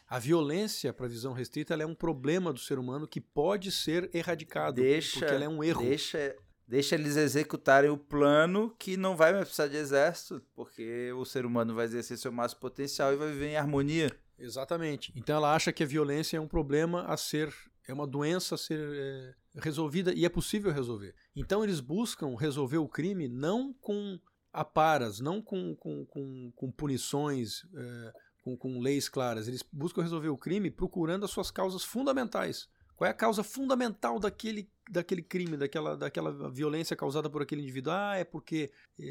A 0.08 0.18
violência, 0.18 0.92
para 0.92 1.06
a 1.06 1.08
visão 1.08 1.32
restrita, 1.32 1.72
ela 1.72 1.84
é 1.84 1.86
um 1.86 1.94
problema 1.94 2.52
do 2.52 2.58
ser 2.58 2.80
humano 2.80 3.06
que 3.06 3.20
pode 3.20 3.70
ser 3.70 4.10
erradicado, 4.12 4.82
Deixa, 4.82 5.20
porque 5.20 5.32
ela 5.32 5.44
é 5.44 5.48
um 5.48 5.62
erro. 5.62 5.82
Deixa, 5.82 6.34
deixa 6.66 6.96
eles 6.96 7.16
executarem 7.16 7.90
o 7.90 7.96
plano 7.96 8.74
que 8.76 8.96
não 8.96 9.16
vai 9.16 9.32
mais 9.32 9.44
precisar 9.44 9.68
de 9.68 9.76
exército, 9.76 10.42
porque 10.52 11.12
o 11.12 11.24
ser 11.24 11.46
humano 11.46 11.76
vai 11.76 11.84
exercer 11.84 12.18
seu 12.18 12.32
máximo 12.32 12.62
potencial 12.62 13.12
e 13.12 13.16
vai 13.16 13.30
viver 13.30 13.50
em 13.50 13.56
harmonia. 13.56 14.10
Exatamente. 14.36 15.12
Então 15.14 15.36
ela 15.36 15.54
acha 15.54 15.72
que 15.72 15.84
a 15.84 15.86
violência 15.86 16.38
é 16.38 16.40
um 16.40 16.48
problema 16.48 17.04
a 17.04 17.16
ser, 17.16 17.54
é 17.86 17.94
uma 17.94 18.04
doença 18.06 18.56
a 18.56 18.58
ser 18.58 18.80
é, 18.80 19.34
resolvida 19.60 20.12
e 20.12 20.24
é 20.24 20.28
possível 20.28 20.72
resolver. 20.72 21.14
Então 21.36 21.62
eles 21.62 21.78
buscam 21.78 22.34
resolver 22.34 22.78
o 22.78 22.88
crime 22.88 23.28
não 23.28 23.72
com 23.74 24.18
aparas, 24.54 25.18
não 25.18 25.42
com, 25.42 25.74
com, 25.74 26.06
com, 26.06 26.52
com 26.54 26.70
punições, 26.70 27.66
é, 27.74 28.12
com, 28.42 28.56
com 28.56 28.78
leis 28.78 29.08
claras. 29.08 29.48
Eles 29.48 29.64
buscam 29.72 30.00
resolver 30.00 30.28
o 30.28 30.38
crime 30.38 30.70
procurando 30.70 31.24
as 31.24 31.30
suas 31.30 31.50
causas 31.50 31.82
fundamentais. 31.82 32.68
Qual 32.96 33.08
é 33.08 33.10
a 33.10 33.14
causa 33.14 33.42
fundamental 33.42 34.20
daquele, 34.20 34.68
daquele 34.88 35.20
crime, 35.20 35.56
daquela, 35.56 35.96
daquela 35.96 36.48
violência 36.48 36.94
causada 36.94 37.28
por 37.28 37.42
aquele 37.42 37.62
indivíduo? 37.62 37.92
Ah, 37.92 38.16
é 38.16 38.22
porque 38.22 38.70
eh, 38.98 39.04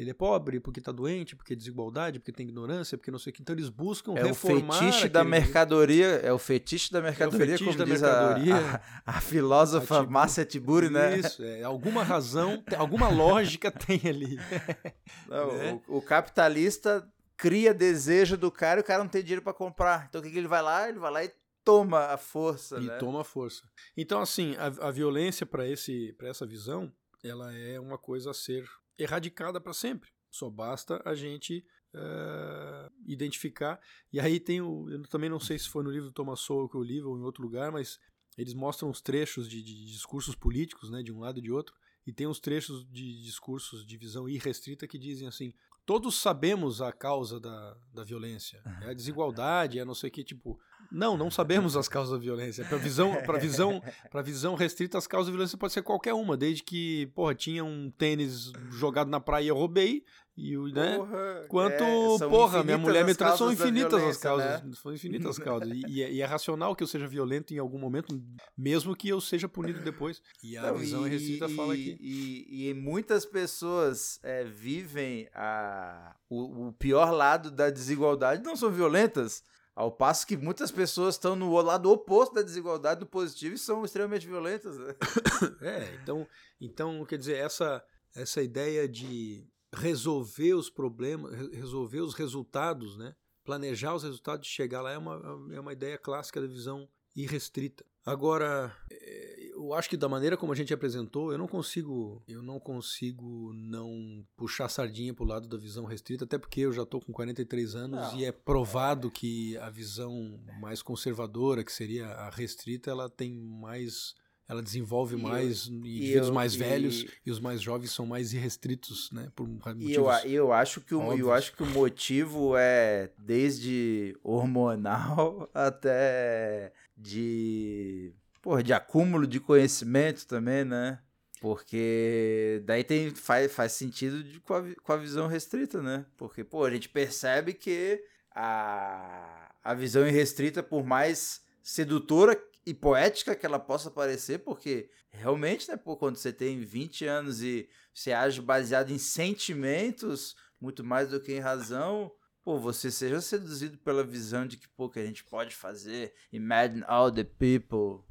ele 0.00 0.10
é 0.10 0.14
pobre, 0.14 0.60
porque 0.60 0.78
está 0.78 0.92
doente, 0.92 1.34
porque 1.34 1.54
é 1.54 1.56
desigualdade, 1.56 2.20
porque 2.20 2.30
tem 2.30 2.46
ignorância, 2.46 2.96
porque 2.96 3.10
não 3.10 3.18
sei 3.18 3.30
o 3.30 3.34
que. 3.34 3.42
Então 3.42 3.54
eles 3.54 3.68
buscam 3.68 4.14
é 4.14 4.22
reformar. 4.22 4.76
É 4.76 4.78
o 4.78 4.92
fetiche 4.92 5.08
da 5.08 5.24
mercadoria, 5.24 6.06
é 6.06 6.32
o 6.32 6.38
fetiche 6.38 6.92
da 6.92 7.02
mercadoria, 7.02 7.54
é 7.56 7.58
como 7.58 7.76
da 7.76 7.84
diz 7.84 8.00
mercadoria. 8.00 8.54
A, 8.56 9.12
a, 9.12 9.16
a 9.16 9.20
filósofa 9.20 9.98
a 9.98 10.06
Márcia 10.06 10.44
Tiburi, 10.44 10.88
né? 10.88 11.18
Isso, 11.18 11.42
é, 11.42 11.64
alguma 11.64 12.04
razão, 12.04 12.62
alguma 12.76 13.08
lógica 13.08 13.70
tem 13.70 14.00
ali. 14.04 14.38
Não, 15.28 15.52
né? 15.56 15.80
o, 15.88 15.98
o 15.98 16.02
capitalista 16.02 17.04
cria 17.36 17.74
desejo 17.74 18.36
do 18.36 18.50
cara 18.50 18.80
e 18.80 18.82
o 18.82 18.84
cara 18.84 19.02
não 19.02 19.10
tem 19.10 19.22
dinheiro 19.22 19.42
para 19.42 19.52
comprar. 19.52 20.06
Então 20.08 20.20
o 20.20 20.24
que, 20.24 20.30
que 20.30 20.38
ele 20.38 20.48
vai 20.48 20.62
lá? 20.62 20.88
Ele 20.88 20.98
vai 20.98 21.10
lá 21.10 21.24
e 21.24 21.30
toma 21.66 22.06
a 22.06 22.16
força, 22.16 22.78
e 22.78 22.86
né? 22.86 22.96
toma 22.96 23.22
a 23.22 23.24
força. 23.24 23.68
Então 23.96 24.20
assim, 24.20 24.54
a, 24.56 24.66
a 24.88 24.90
violência 24.92 25.44
para 25.44 25.66
esse 25.66 26.12
para 26.14 26.28
essa 26.28 26.46
visão, 26.46 26.90
ela 27.22 27.52
é 27.52 27.78
uma 27.80 27.98
coisa 27.98 28.30
a 28.30 28.34
ser 28.34 28.64
erradicada 28.96 29.60
para 29.60 29.74
sempre. 29.74 30.10
Só 30.30 30.48
basta 30.48 31.02
a 31.04 31.14
gente 31.14 31.66
uh, 31.92 32.92
identificar. 33.04 33.80
E 34.12 34.20
aí 34.20 34.38
tem 34.38 34.60
o, 34.60 34.88
eu 34.88 35.02
também 35.08 35.28
não 35.28 35.40
sei 35.40 35.58
se 35.58 35.68
foi 35.68 35.82
no 35.82 35.90
livro 35.90 36.08
do 36.08 36.12
Thomas 36.12 36.40
Sowell 36.40 36.68
que 36.68 36.76
eu 36.76 36.82
li 36.82 37.02
ou 37.02 37.18
em 37.18 37.22
outro 37.22 37.42
lugar, 37.42 37.72
mas 37.72 37.98
eles 38.38 38.54
mostram 38.54 38.88
os 38.88 39.00
trechos 39.00 39.48
de, 39.48 39.62
de 39.62 39.86
discursos 39.86 40.34
políticos, 40.34 40.90
né, 40.90 41.02
de 41.02 41.12
um 41.12 41.20
lado 41.20 41.38
e 41.38 41.42
de 41.42 41.50
outro, 41.50 41.74
e 42.06 42.12
tem 42.12 42.26
uns 42.26 42.38
trechos 42.38 42.86
de 42.86 43.22
discursos 43.22 43.84
de 43.84 43.96
visão 43.96 44.28
irrestrita 44.28 44.86
que 44.86 44.98
dizem 44.98 45.26
assim: 45.26 45.52
todos 45.86 46.20
sabemos 46.20 46.82
a 46.82 46.92
causa 46.92 47.38
da, 47.38 47.76
da 47.94 48.02
violência. 48.02 48.60
É 48.82 48.90
a 48.90 48.92
desigualdade, 48.92 49.78
é 49.78 49.84
não 49.84 49.94
sei 49.94 50.10
o 50.10 50.12
que, 50.12 50.24
tipo. 50.24 50.58
Não, 50.90 51.16
não 51.16 51.30
sabemos 51.30 51.76
as 51.76 51.88
causas 51.88 52.12
da 52.12 52.18
violência. 52.18 52.64
Para 52.64 52.78
visão, 52.78 53.14
para 53.24 53.38
visão, 53.38 53.82
para 54.10 54.22
visão 54.22 54.54
restrita, 54.54 54.98
as 54.98 55.06
causas 55.06 55.28
da 55.28 55.32
violência 55.32 55.56
pode 55.56 55.72
ser 55.72 55.82
qualquer 55.82 56.12
uma, 56.12 56.36
desde 56.36 56.62
que, 56.62 57.06
porra, 57.14 57.34
tinha 57.34 57.64
um 57.64 57.90
tênis 57.90 58.52
jogado 58.70 59.08
na 59.08 59.20
praia 59.20 59.44
e 59.44 59.48
eu 59.48 59.56
roubei, 59.56 60.04
e 60.36 60.54
né? 60.70 60.98
Porra, 60.98 61.46
Quanto, 61.48 61.82
é, 61.82 62.28
porra, 62.28 62.62
minha 62.62 62.76
mulher 62.76 63.06
me 63.06 63.14
traz, 63.14 63.38
são 63.38 63.50
infinitas 63.50 64.02
as 64.02 64.18
causas. 64.18 64.62
Né? 64.62 64.72
São 64.74 64.92
infinitas 64.92 65.30
as 65.30 65.38
causas. 65.38 65.68
E, 65.68 65.82
e, 65.88 66.02
é, 66.02 66.12
e, 66.12 66.20
é, 66.20 66.24
racional 66.26 66.76
que 66.76 66.82
eu 66.82 66.86
seja 66.86 67.08
violento 67.08 67.54
em 67.54 67.58
algum 67.58 67.78
momento, 67.78 68.22
mesmo 68.56 68.94
que 68.94 69.08
eu 69.08 69.18
seja 69.18 69.48
punido 69.48 69.80
depois. 69.80 70.20
E 70.42 70.58
a 70.58 70.62
Não, 70.62 70.76
visão 70.76 71.06
e, 71.06 71.10
restrita 71.10 71.48
fala 71.48 71.74
que. 71.74 71.96
E, 71.98 72.74
muitas 72.74 73.24
pessoas 73.24 74.20
é, 74.22 74.44
vivem 74.44 75.26
a, 75.34 76.14
o, 76.28 76.68
o 76.68 76.72
pior 76.74 77.10
lado 77.12 77.50
da 77.50 77.70
desigualdade, 77.70 78.44
não 78.44 78.56
são 78.56 78.70
violentas. 78.70 79.42
Ao 79.74 79.90
passo 79.90 80.26
que 80.26 80.36
muitas 80.36 80.70
pessoas 80.70 81.16
estão 81.16 81.36
no 81.36 81.54
lado 81.60 81.90
oposto 81.90 82.34
da 82.34 82.42
desigualdade, 82.42 83.00
do 83.00 83.06
positivo, 83.06 83.54
e 83.54 83.58
são 83.58 83.84
extremamente 83.84 84.26
violentas. 84.26 84.76
Né? 84.78 84.94
É, 85.60 85.98
então, 86.02 86.26
então, 86.60 87.04
quer 87.04 87.18
dizer, 87.18 87.36
essa, 87.36 87.82
essa 88.14 88.42
ideia 88.42 88.88
de 88.88 89.46
resolver 89.76 90.54
os 90.54 90.70
problemas, 90.70 91.32
resolver 91.52 92.00
os 92.00 92.14
resultados, 92.14 92.96
né? 92.96 93.14
planejar 93.44 93.94
os 93.94 94.02
resultados 94.02 94.46
de 94.46 94.52
chegar 94.52 94.82
lá 94.82 94.90
é 94.90 94.98
uma, 94.98 95.14
é 95.52 95.60
uma 95.60 95.72
ideia 95.72 95.96
clássica 95.96 96.40
da 96.40 96.48
visão 96.48 96.88
irrestrita. 97.14 97.84
Agora, 98.04 98.76
eh, 98.90 99.50
eu 99.54 99.72
acho 99.72 99.88
que 99.88 99.96
da 99.96 100.08
maneira 100.08 100.36
como 100.36 100.52
a 100.52 100.54
gente 100.54 100.74
apresentou, 100.74 101.32
eu 101.32 101.38
não 101.38 101.48
consigo, 101.48 102.22
eu 102.28 102.42
não 102.42 102.60
consigo 102.60 103.52
não 103.54 104.24
puxar 104.36 104.66
a 104.66 104.68
sardinha 104.68 105.14
para 105.14 105.24
o 105.24 105.26
lado 105.26 105.48
da 105.48 105.56
visão 105.56 105.84
restrita, 105.84 106.24
até 106.24 106.36
porque 106.36 106.60
eu 106.60 106.72
já 106.72 106.82
estou 106.82 107.00
com 107.00 107.12
43 107.12 107.74
anos 107.74 108.12
não. 108.12 108.18
e 108.18 108.24
é 108.24 108.32
provado 108.32 109.10
que 109.10 109.56
a 109.58 109.70
visão 109.70 110.38
mais 110.60 110.82
conservadora, 110.82 111.64
que 111.64 111.72
seria 111.72 112.06
a 112.06 112.30
restrita, 112.30 112.90
ela 112.90 113.08
tem 113.08 113.32
mais 113.32 114.14
ela 114.48 114.62
desenvolve 114.62 115.16
e 115.16 115.20
mais 115.20 115.66
eu, 115.66 115.74
indivíduos 115.74 116.28
eu, 116.28 116.34
mais 116.34 116.54
e, 116.54 116.58
velhos 116.58 117.06
e 117.24 117.30
os 117.30 117.40
mais 117.40 117.60
jovens 117.60 117.90
são 117.90 118.06
mais 118.06 118.32
irrestritos, 118.32 119.10
né? 119.10 119.28
Por 119.34 119.48
motivos 119.48 119.90
eu, 119.90 120.08
eu 120.30 120.52
acho 120.52 120.80
que 120.80 120.94
o, 120.94 121.12
eu 121.12 121.32
acho 121.32 121.52
que 121.54 121.62
o 121.62 121.66
motivo 121.66 122.56
é 122.56 123.10
desde 123.18 124.16
hormonal 124.22 125.50
até 125.54 126.72
de 126.96 128.12
porra, 128.40 128.62
de 128.62 128.72
acúmulo 128.72 129.26
de 129.26 129.40
conhecimento 129.40 130.26
também, 130.26 130.64
né? 130.64 131.00
Porque 131.40 132.62
daí 132.64 132.82
tem, 132.82 133.10
faz, 133.10 133.52
faz 133.52 133.72
sentido 133.72 134.22
de, 134.22 134.40
com, 134.40 134.54
a, 134.54 134.62
com 134.82 134.92
a 134.92 134.96
visão 134.96 135.26
restrita, 135.26 135.82
né? 135.82 136.06
Porque, 136.16 136.42
pô, 136.42 136.64
a 136.64 136.70
gente 136.70 136.88
percebe 136.88 137.52
que 137.52 138.02
a, 138.34 139.52
a 139.62 139.74
visão 139.74 140.06
irrestrita, 140.06 140.62
por 140.62 140.84
mais 140.84 141.42
sedutora 141.62 142.40
e 142.66 142.74
poética 142.74 143.36
que 143.36 143.46
ela 143.46 143.60
possa 143.60 143.90
parecer, 143.90 144.40
porque 144.40 144.90
realmente, 145.10 145.70
né, 145.70 145.76
pô, 145.76 145.96
quando 145.96 146.16
você 146.16 146.32
tem 146.32 146.60
20 146.60 147.06
anos 147.06 147.40
e 147.40 147.68
você 147.94 148.12
age 148.12 148.42
baseado 148.42 148.90
em 148.90 148.98
sentimentos, 148.98 150.34
muito 150.60 150.82
mais 150.82 151.10
do 151.10 151.20
que 151.20 151.32
em 151.32 151.38
razão, 151.38 152.10
pô, 152.42 152.58
você 152.58 152.90
seja 152.90 153.20
seduzido 153.20 153.78
pela 153.78 154.02
visão 154.02 154.46
de 154.46 154.56
que, 154.56 154.68
pô, 154.68 154.90
que 154.90 154.98
a 154.98 155.06
gente 155.06 155.24
pode 155.24 155.54
fazer, 155.54 156.12
imagine 156.32 156.82
all 156.88 157.10
the 157.10 157.22
people. 157.22 158.04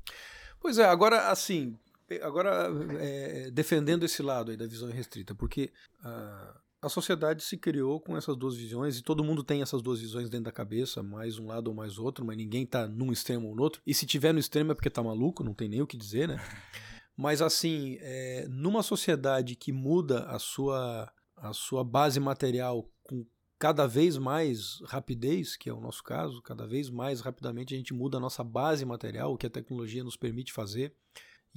Pois 0.60 0.78
é, 0.78 0.86
agora, 0.86 1.30
assim, 1.30 1.78
agora 2.22 2.70
é, 3.00 3.52
defendendo 3.52 4.06
esse 4.06 4.24
lado 4.24 4.52
aí 4.52 4.58
da 4.58 4.66
visão 4.66 4.90
restrita, 4.90 5.36
porque 5.36 5.72
uh, 6.00 6.65
a 6.86 6.90
sociedade 6.90 7.44
se 7.44 7.58
criou 7.58 8.00
com 8.00 8.16
essas 8.16 8.38
duas 8.38 8.56
visões 8.56 9.00
e 9.00 9.02
todo 9.02 9.24
mundo 9.24 9.44
tem 9.44 9.64
essas 9.64 9.82
duas 9.82 10.00
visões 10.00 10.30
dentro 10.30 10.46
da 10.46 10.52
cabeça, 10.52 11.02
mais 11.02 11.40
um 11.40 11.48
lado 11.48 11.70
ou 11.70 11.74
mais 11.74 11.98
outro, 11.98 12.24
mas 12.24 12.38
ninguém 12.38 12.64
tá 12.64 12.88
num 12.88 13.12
extremo 13.12 13.48
ou 13.48 13.56
no 13.56 13.64
outro. 13.64 13.82
E 13.88 13.92
se 13.92 14.06
tiver 14.06 14.32
no 14.32 14.40
extremo 14.40 14.72
é 14.72 14.76
porque 14.76 14.92
tá 14.92 15.02
maluco, 15.02 15.44
não 15.44 15.56
tem 15.56 15.68
nem 15.68 15.82
o 15.82 15.88
que 15.88 15.98
dizer, 15.98 16.28
né? 16.28 16.38
Mas 17.18 17.42
assim, 17.42 17.98
é, 18.02 18.46
numa 18.50 18.84
sociedade 18.84 19.56
que 19.56 19.72
muda 19.72 20.26
a 20.26 20.38
sua, 20.38 21.10
a 21.38 21.54
sua 21.54 21.82
base 21.82 22.20
material 22.20 22.92
com 23.04 23.26
cada 23.58 23.88
vez 23.88 24.18
mais 24.18 24.82
rapidez, 24.84 25.56
que 25.56 25.70
é 25.70 25.74
o 25.74 25.80
nosso 25.80 26.04
caso, 26.04 26.42
cada 26.42 26.68
vez 26.68 26.90
mais 26.90 27.22
rapidamente 27.22 27.74
a 27.74 27.78
gente 27.78 27.94
muda 27.94 28.18
a 28.18 28.20
nossa 28.20 28.44
base 28.44 28.84
material, 28.84 29.32
o 29.32 29.38
que 29.38 29.48
a 29.48 29.50
tecnologia 29.50 30.04
nos 30.04 30.18
permite 30.18 30.52
fazer 30.52 30.94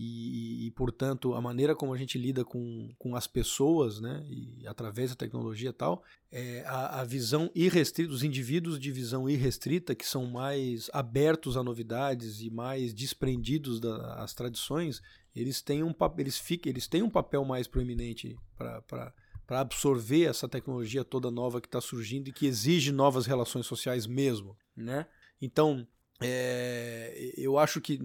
e, 0.01 0.67
e, 0.67 0.71
portanto, 0.71 1.35
a 1.35 1.41
maneira 1.41 1.75
como 1.75 1.93
a 1.93 1.99
gente 1.99 2.17
lida 2.17 2.45
com, 2.45 2.95
com 2.97 3.17
as 3.17 3.27
pessoas, 3.27 4.01
né, 4.01 4.25
e 4.31 4.65
através 4.65 5.11
da 5.11 5.17
tecnologia 5.17 5.71
e 5.71 5.73
tal, 5.73 6.05
é 6.31 6.63
a, 6.67 7.01
a 7.01 7.05
visão 7.05 7.51
irrestrita, 7.53 8.13
os 8.13 8.23
indivíduos 8.23 8.79
de 8.79 8.93
visão 8.93 9.29
irrestrita, 9.29 9.97
que 9.97 10.07
são 10.07 10.25
mais 10.27 10.89
abertos 10.93 11.57
a 11.57 11.65
novidades 11.65 12.41
e 12.41 12.49
mais 12.49 12.95
desprendidos 12.95 13.81
das 13.81 14.33
tradições, 14.35 15.03
eles 15.35 15.61
têm 15.61 15.83
um, 15.83 15.93
eles 16.17 16.39
fiquem, 16.39 16.71
eles 16.71 16.87
têm 16.87 17.03
um 17.03 17.11
papel 17.11 17.45
mais 17.45 17.67
proeminente 17.67 18.39
para 18.57 19.13
para 19.49 19.61
absorver 19.61 20.25
essa 20.25 20.47
tecnologia 20.47 21.03
toda 21.03 21.31
nova 21.31 21.59
que 21.59 21.67
está 21.67 21.81
surgindo 21.81 22.29
e 22.29 22.33
que 22.33 22.47
exige 22.47 22.93
novas 22.93 23.25
relações 23.25 23.65
sociais 23.65 24.07
mesmo, 24.07 24.55
né? 24.77 25.07
Então, 25.41 25.89
é, 26.21 27.33
eu 27.35 27.59
acho 27.59 27.81
que 27.81 27.99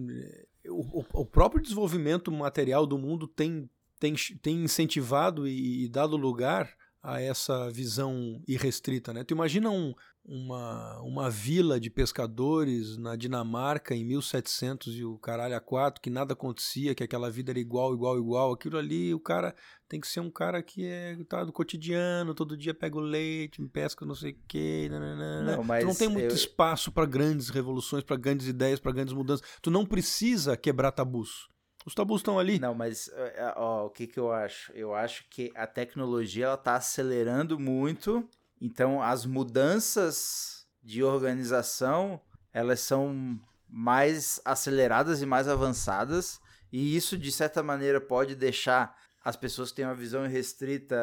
o, 0.68 1.04
o, 1.12 1.26
próprio 1.26 1.62
desenvolvimento 1.62 2.30
material 2.32 2.86
do 2.86 2.98
mundo 2.98 3.26
tem, 3.26 3.68
tem, 3.98 4.14
tem 4.40 4.64
incentivado 4.64 5.46
e, 5.46 5.84
e 5.84 5.88
dado 5.88 6.16
lugar 6.16 6.74
a 7.02 7.20
essa 7.20 7.70
visão 7.70 8.42
irrestrita. 8.48 9.12
Né? 9.12 9.24
Tu 9.24 9.34
imagina 9.34 9.70
um, 9.70 9.94
uma, 10.26 10.98
uma 11.00 11.28
vila 11.28 11.78
de 11.78 11.90
pescadores 11.90 12.96
na 12.96 13.14
Dinamarca 13.14 13.94
em 13.94 14.04
1700 14.04 14.94
e 14.96 15.04
o 15.04 15.18
caralho 15.18 15.54
a 15.54 15.60
quatro, 15.60 16.00
que 16.00 16.08
nada 16.08 16.32
acontecia, 16.32 16.94
que 16.94 17.04
aquela 17.04 17.30
vida 17.30 17.52
era 17.52 17.58
igual, 17.58 17.92
igual, 17.92 18.16
igual. 18.18 18.52
Aquilo 18.52 18.78
ali, 18.78 19.12
o 19.12 19.20
cara 19.20 19.54
tem 19.86 20.00
que 20.00 20.08
ser 20.08 20.20
um 20.20 20.30
cara 20.30 20.62
que 20.62 20.86
é 20.86 21.16
tá 21.28 21.44
do 21.44 21.52
cotidiano, 21.52 22.34
todo 22.34 22.56
dia 22.56 22.72
pega 22.72 22.96
o 22.96 23.00
leite, 23.00 23.62
pesca 23.66 24.06
não 24.06 24.14
sei 24.14 24.32
o 24.32 24.38
quê. 24.48 24.88
Não, 24.90 25.62
mas 25.62 25.84
tu 25.84 25.88
não 25.88 25.94
tem 25.94 26.08
muito 26.08 26.32
eu... 26.32 26.34
espaço 26.34 26.90
para 26.90 27.04
grandes 27.04 27.50
revoluções, 27.50 28.02
para 28.02 28.16
grandes 28.16 28.46
ideias, 28.46 28.80
para 28.80 28.92
grandes 28.92 29.12
mudanças. 29.12 29.46
Tu 29.60 29.70
não 29.70 29.84
precisa 29.84 30.56
quebrar 30.56 30.92
tabus. 30.92 31.48
Os 31.84 31.94
tabus 31.94 32.20
estão 32.20 32.38
ali. 32.38 32.58
Não, 32.58 32.74
mas 32.74 33.10
é, 33.12 33.52
ó, 33.56 33.84
o 33.84 33.90
que, 33.90 34.06
que 34.06 34.18
eu 34.18 34.32
acho? 34.32 34.72
Eu 34.72 34.94
acho 34.94 35.28
que 35.28 35.52
a 35.54 35.66
tecnologia 35.66 36.46
ela 36.46 36.56
tá 36.56 36.76
acelerando 36.76 37.58
muito 37.58 38.26
então, 38.64 39.02
as 39.02 39.26
mudanças 39.26 40.66
de 40.82 41.04
organização, 41.04 42.18
elas 42.50 42.80
são 42.80 43.38
mais 43.68 44.40
aceleradas 44.42 45.20
e 45.20 45.26
mais 45.26 45.48
avançadas, 45.48 46.40
E 46.72 46.96
isso, 46.96 47.16
de 47.18 47.30
certa 47.30 47.62
maneira, 47.62 48.00
pode 48.00 48.34
deixar 48.34 48.96
as 49.22 49.36
pessoas 49.36 49.68
que 49.68 49.76
têm 49.76 49.84
uma 49.84 49.94
visão 49.94 50.26
restrita 50.26 50.96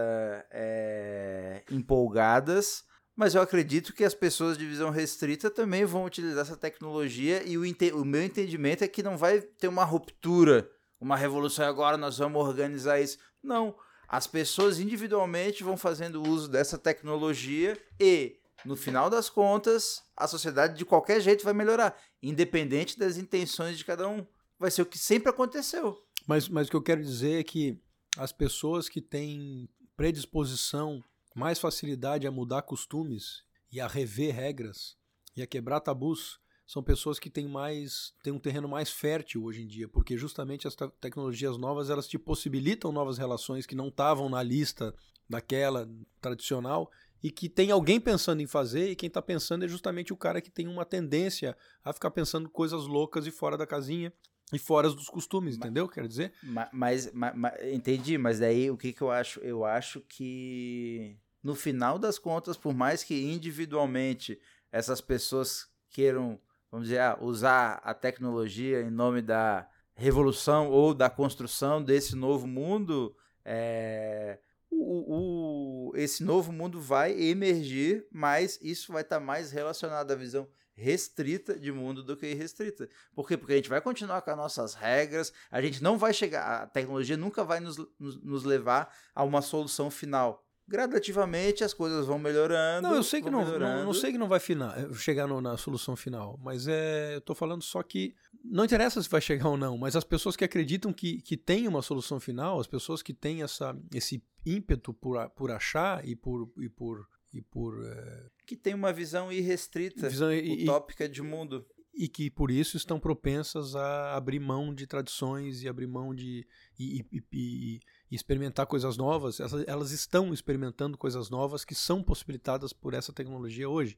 é, 0.51 1.63
empolgadas, 1.71 2.83
mas 3.15 3.35
eu 3.35 3.41
acredito 3.41 3.93
que 3.93 4.03
as 4.03 4.15
pessoas 4.15 4.57
de 4.57 4.65
visão 4.65 4.89
restrita 4.89 5.49
também 5.49 5.85
vão 5.85 6.03
utilizar 6.03 6.41
essa 6.41 6.57
tecnologia 6.57 7.43
e 7.43 7.57
o, 7.57 7.63
o 7.93 8.03
meu 8.03 8.23
entendimento 8.23 8.83
é 8.83 8.87
que 8.87 9.03
não 9.03 9.15
vai 9.15 9.39
ter 9.39 9.67
uma 9.67 9.85
ruptura, 9.85 10.67
uma 10.99 11.15
revolução 11.15 11.65
agora 11.65 11.95
nós 11.95 12.17
vamos 12.17 12.45
organizar 12.45 12.99
isso. 12.99 13.17
Não, 13.41 13.73
as 14.11 14.27
pessoas 14.27 14.77
individualmente 14.77 15.63
vão 15.63 15.77
fazendo 15.77 16.21
uso 16.21 16.49
dessa 16.49 16.77
tecnologia 16.77 17.81
e 17.97 18.37
no 18.65 18.75
final 18.75 19.09
das 19.09 19.29
contas, 19.29 20.03
a 20.17 20.27
sociedade 20.27 20.77
de 20.77 20.83
qualquer 20.83 21.21
jeito 21.21 21.45
vai 21.45 21.53
melhorar, 21.53 21.97
independente 22.21 22.99
das 22.99 23.15
intenções 23.15 23.77
de 23.77 23.85
cada 23.85 24.09
um. 24.09 24.27
Vai 24.59 24.69
ser 24.69 24.81
o 24.81 24.85
que 24.85 24.97
sempre 24.97 25.29
aconteceu. 25.29 26.05
Mas, 26.27 26.49
mas 26.49 26.67
o 26.67 26.71
que 26.71 26.75
eu 26.75 26.81
quero 26.81 27.01
dizer 27.01 27.39
é 27.39 27.43
que 27.43 27.79
as 28.17 28.33
pessoas 28.33 28.89
que 28.89 28.99
têm 28.99 29.69
predisposição, 29.95 31.01
mais 31.33 31.57
facilidade 31.57 32.27
a 32.27 32.31
mudar 32.31 32.63
costumes 32.63 33.45
e 33.71 33.79
a 33.79 33.87
rever 33.87 34.35
regras 34.35 34.97
e 35.37 35.41
a 35.41 35.47
quebrar 35.47 35.79
tabus, 35.79 36.37
são 36.71 36.81
pessoas 36.81 37.19
que 37.19 37.29
têm 37.29 37.49
mais 37.49 38.13
têm 38.23 38.31
um 38.31 38.39
terreno 38.39 38.65
mais 38.65 38.89
fértil 38.89 39.43
hoje 39.43 39.61
em 39.61 39.67
dia, 39.67 39.89
porque 39.89 40.17
justamente 40.17 40.69
as 40.69 40.75
tecnologias 41.01 41.57
novas 41.57 41.89
elas 41.89 42.07
te 42.07 42.17
possibilitam 42.17 42.93
novas 42.93 43.17
relações 43.17 43.65
que 43.65 43.75
não 43.75 43.89
estavam 43.89 44.29
na 44.29 44.41
lista 44.41 44.95
daquela 45.29 45.85
tradicional 46.21 46.89
e 47.21 47.29
que 47.29 47.49
tem 47.49 47.71
alguém 47.71 47.99
pensando 47.99 48.41
em 48.41 48.47
fazer 48.47 48.89
e 48.89 48.95
quem 48.95 49.07
está 49.07 49.21
pensando 49.21 49.65
é 49.65 49.67
justamente 49.67 50.13
o 50.13 50.15
cara 50.15 50.39
que 50.39 50.49
tem 50.49 50.65
uma 50.65 50.85
tendência 50.85 51.57
a 51.83 51.91
ficar 51.91 52.09
pensando 52.09 52.49
coisas 52.49 52.87
loucas 52.87 53.27
e 53.27 53.31
fora 53.31 53.57
da 53.57 53.67
casinha 53.67 54.13
e 54.53 54.57
fora 54.57 54.89
dos 54.89 55.09
costumes, 55.09 55.57
mas, 55.57 55.65
entendeu? 55.65 55.89
Quer 55.89 56.07
dizer? 56.07 56.31
Mas, 56.41 57.11
mas, 57.13 57.35
mas, 57.35 57.53
entendi, 57.69 58.17
mas 58.17 58.39
daí 58.39 58.71
o 58.71 58.77
que, 58.77 58.93
que 58.93 59.01
eu 59.01 59.11
acho? 59.11 59.41
Eu 59.41 59.65
acho 59.65 59.99
que 60.07 61.17
no 61.43 61.53
final 61.53 61.99
das 61.99 62.17
contas, 62.17 62.55
por 62.55 62.73
mais 62.73 63.03
que 63.03 63.29
individualmente 63.29 64.39
essas 64.71 65.01
pessoas 65.01 65.69
queiram, 65.89 66.39
vamos 66.71 66.87
dizer, 66.87 66.99
ah, 66.99 67.17
usar 67.19 67.81
a 67.83 67.93
tecnologia 67.93 68.81
em 68.81 68.89
nome 68.89 69.21
da 69.21 69.67
revolução 69.93 70.69
ou 70.69 70.93
da 70.93 71.09
construção 71.09 71.83
desse 71.83 72.15
novo 72.15 72.47
mundo, 72.47 73.15
é, 73.43 74.39
o, 74.69 75.89
o, 75.89 75.95
esse 75.95 76.23
novo 76.23 76.51
mundo 76.51 76.79
vai 76.79 77.11
emergir, 77.11 78.07
mas 78.11 78.57
isso 78.61 78.93
vai 78.93 79.01
estar 79.01 79.19
tá 79.19 79.25
mais 79.25 79.51
relacionado 79.51 80.11
à 80.11 80.15
visão 80.15 80.47
restrita 80.73 81.59
de 81.59 81.71
mundo 81.71 82.03
do 82.03 82.17
que 82.17 82.25
irrestrita. 82.25 82.89
Por 83.13 83.27
quê? 83.27 83.37
Porque 83.37 83.53
a 83.53 83.55
gente 83.57 83.69
vai 83.69 83.81
continuar 83.81 84.21
com 84.21 84.31
as 84.31 84.37
nossas 84.37 84.73
regras, 84.73 85.31
a 85.51 85.61
gente 85.61 85.83
não 85.83 85.97
vai 85.97 86.13
chegar, 86.13 86.63
a 86.63 86.67
tecnologia 86.67 87.17
nunca 87.17 87.43
vai 87.43 87.59
nos, 87.59 87.77
nos, 87.99 88.23
nos 88.23 88.43
levar 88.43 88.91
a 89.13 89.23
uma 89.23 89.41
solução 89.41 89.91
final 89.91 90.43
gradativamente 90.71 91.63
as 91.63 91.73
coisas 91.73 92.05
vão 92.05 92.17
melhorando. 92.17 92.87
Não, 92.87 92.95
eu 92.95 93.03
sei 93.03 93.21
que 93.21 93.29
não, 93.29 93.45
não, 93.45 93.85
não, 93.85 93.93
sei 93.93 94.13
que 94.13 94.17
não 94.17 94.27
vai 94.27 94.39
final, 94.39 94.73
chegar 94.95 95.27
no, 95.27 95.41
na 95.41 95.57
solução 95.57 95.95
final, 95.95 96.39
mas 96.41 96.67
é, 96.67 97.15
eu 97.15 97.21
tô 97.21 97.35
falando 97.35 97.61
só 97.61 97.83
que 97.83 98.15
não 98.43 98.63
interessa 98.63 99.03
se 99.03 99.09
vai 99.09 99.19
chegar 99.19 99.49
ou 99.49 99.57
não, 99.57 99.77
mas 99.77 99.95
as 99.95 100.05
pessoas 100.05 100.35
que 100.35 100.45
acreditam 100.45 100.93
que, 100.93 101.21
que 101.21 101.35
tem 101.35 101.67
uma 101.67 101.81
solução 101.81 102.19
final, 102.19 102.59
as 102.59 102.67
pessoas 102.67 103.01
que 103.01 103.13
têm 103.13 103.43
essa, 103.43 103.77
esse 103.93 104.23
ímpeto 104.45 104.93
por, 104.93 105.29
por 105.31 105.51
achar 105.51 106.07
e 106.07 106.15
por, 106.15 106.49
e 106.57 106.69
por 106.69 107.05
e 107.33 107.41
por 107.41 107.81
é... 107.85 108.29
que 108.45 108.57
tem 108.57 108.73
uma 108.73 108.91
visão 108.91 109.31
irrestrita, 109.31 110.09
visão, 110.09 110.33
e, 110.33 110.63
utópica 110.63 111.07
de 111.07 111.21
mundo 111.21 111.65
e 111.93 112.07
que 112.07 112.29
por 112.29 112.49
isso 112.49 112.77
estão 112.77 112.99
propensas 112.99 113.75
a 113.75 114.15
abrir 114.15 114.39
mão 114.39 114.73
de 114.73 114.87
tradições 114.87 115.61
e 115.61 115.67
abrir 115.67 115.87
mão 115.87 116.13
de 116.15 116.45
e, 116.79 117.05
e, 117.11 117.79
e, 118.11 118.15
experimentar 118.15 118.65
coisas 118.65 118.97
novas, 118.97 119.39
elas, 119.39 119.63
elas, 119.67 119.91
estão 119.91 120.33
experimentando 120.33 120.97
coisas 120.97 121.29
novas 121.29 121.63
que 121.63 121.73
são 121.73 122.03
possibilitadas 122.03 122.73
por 122.73 122.93
essa 122.93 123.13
tecnologia 123.13 123.69
hoje. 123.69 123.97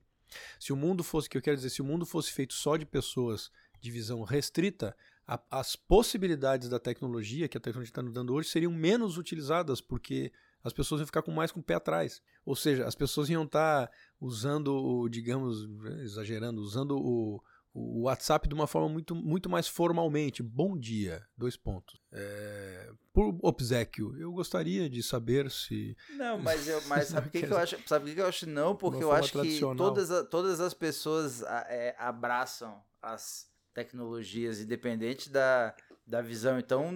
Se 0.59 0.72
o 0.72 0.76
mundo 0.76 1.03
fosse, 1.03 1.30
que 1.30 1.38
eu 1.38 1.41
quero 1.41 1.57
dizer, 1.57 1.70
se 1.70 1.82
o 1.82 1.86
mundo 1.86 2.05
fosse 2.05 2.32
feito 2.32 2.53
só 2.53 2.78
de 2.78 2.86
pessoas 2.86 3.51
de 3.82 3.91
visão 3.91 4.24
restrita, 4.24 4.95
a, 5.28 5.41
as 5.51 5.76
possibilidades 5.76 6.70
da 6.70 6.80
tecnologia 6.80 7.47
que 7.47 7.57
a 7.57 7.61
tecnologia 7.61 7.91
está 7.91 8.01
nos 8.01 8.14
dando 8.14 8.34
hoje 8.34 8.49
seriam 8.49 8.72
menos 8.72 9.18
utilizadas, 9.18 9.82
porque 9.82 10.32
as 10.64 10.72
pessoas 10.72 11.01
iam 11.01 11.05
ficar 11.05 11.22
com 11.22 11.32
mais 11.32 11.51
com 11.51 11.59
o 11.59 11.64
pé 11.64 11.76
atrás. 11.76 12.22
Ou 12.45 12.55
seja, 12.55 12.86
as 12.86 12.95
pessoas 12.95 13.30
iam 13.30 13.43
estar 13.43 13.88
tá 13.88 13.93
usando, 14.20 15.07
digamos, 15.09 15.68
exagerando, 16.01 16.61
usando 16.61 16.97
o, 16.97 17.43
o 17.74 18.03
WhatsApp 18.03 18.47
de 18.47 18.53
uma 18.53 18.67
forma 18.67 18.88
muito, 18.88 19.15
muito 19.15 19.49
mais 19.49 19.67
formalmente. 19.67 20.43
Bom 20.43 20.78
dia, 20.78 21.26
dois 21.36 21.57
pontos. 21.57 21.99
É, 22.11 22.91
por 23.11 23.36
obsequio, 23.41 24.15
eu 24.17 24.32
gostaria 24.32 24.89
de 24.89 25.01
saber 25.01 25.49
se. 25.49 25.97
Não, 26.11 26.38
mas, 26.38 26.67
eu, 26.67 26.82
mas 26.88 27.07
sabe 27.07 27.28
o 27.28 27.32
que, 27.32 27.41
que, 27.41 27.51
eu 27.51 27.57
acho? 27.57 27.78
Sabe 27.88 28.11
o 28.11 28.13
que 28.13 28.21
eu 28.21 28.28
acho 28.28 28.47
não? 28.47 28.76
Porque 28.76 29.03
eu 29.03 29.11
acho 29.11 29.41
que 29.41 29.59
todas, 29.76 30.09
todas 30.30 30.59
as 30.59 30.74
pessoas 30.74 31.41
é, 31.41 31.95
abraçam 31.97 32.80
as 33.01 33.47
tecnologias, 33.74 34.61
independente 34.61 35.32
da, 35.32 35.76
da 36.05 36.21
visão. 36.21 36.59
Então, 36.59 36.91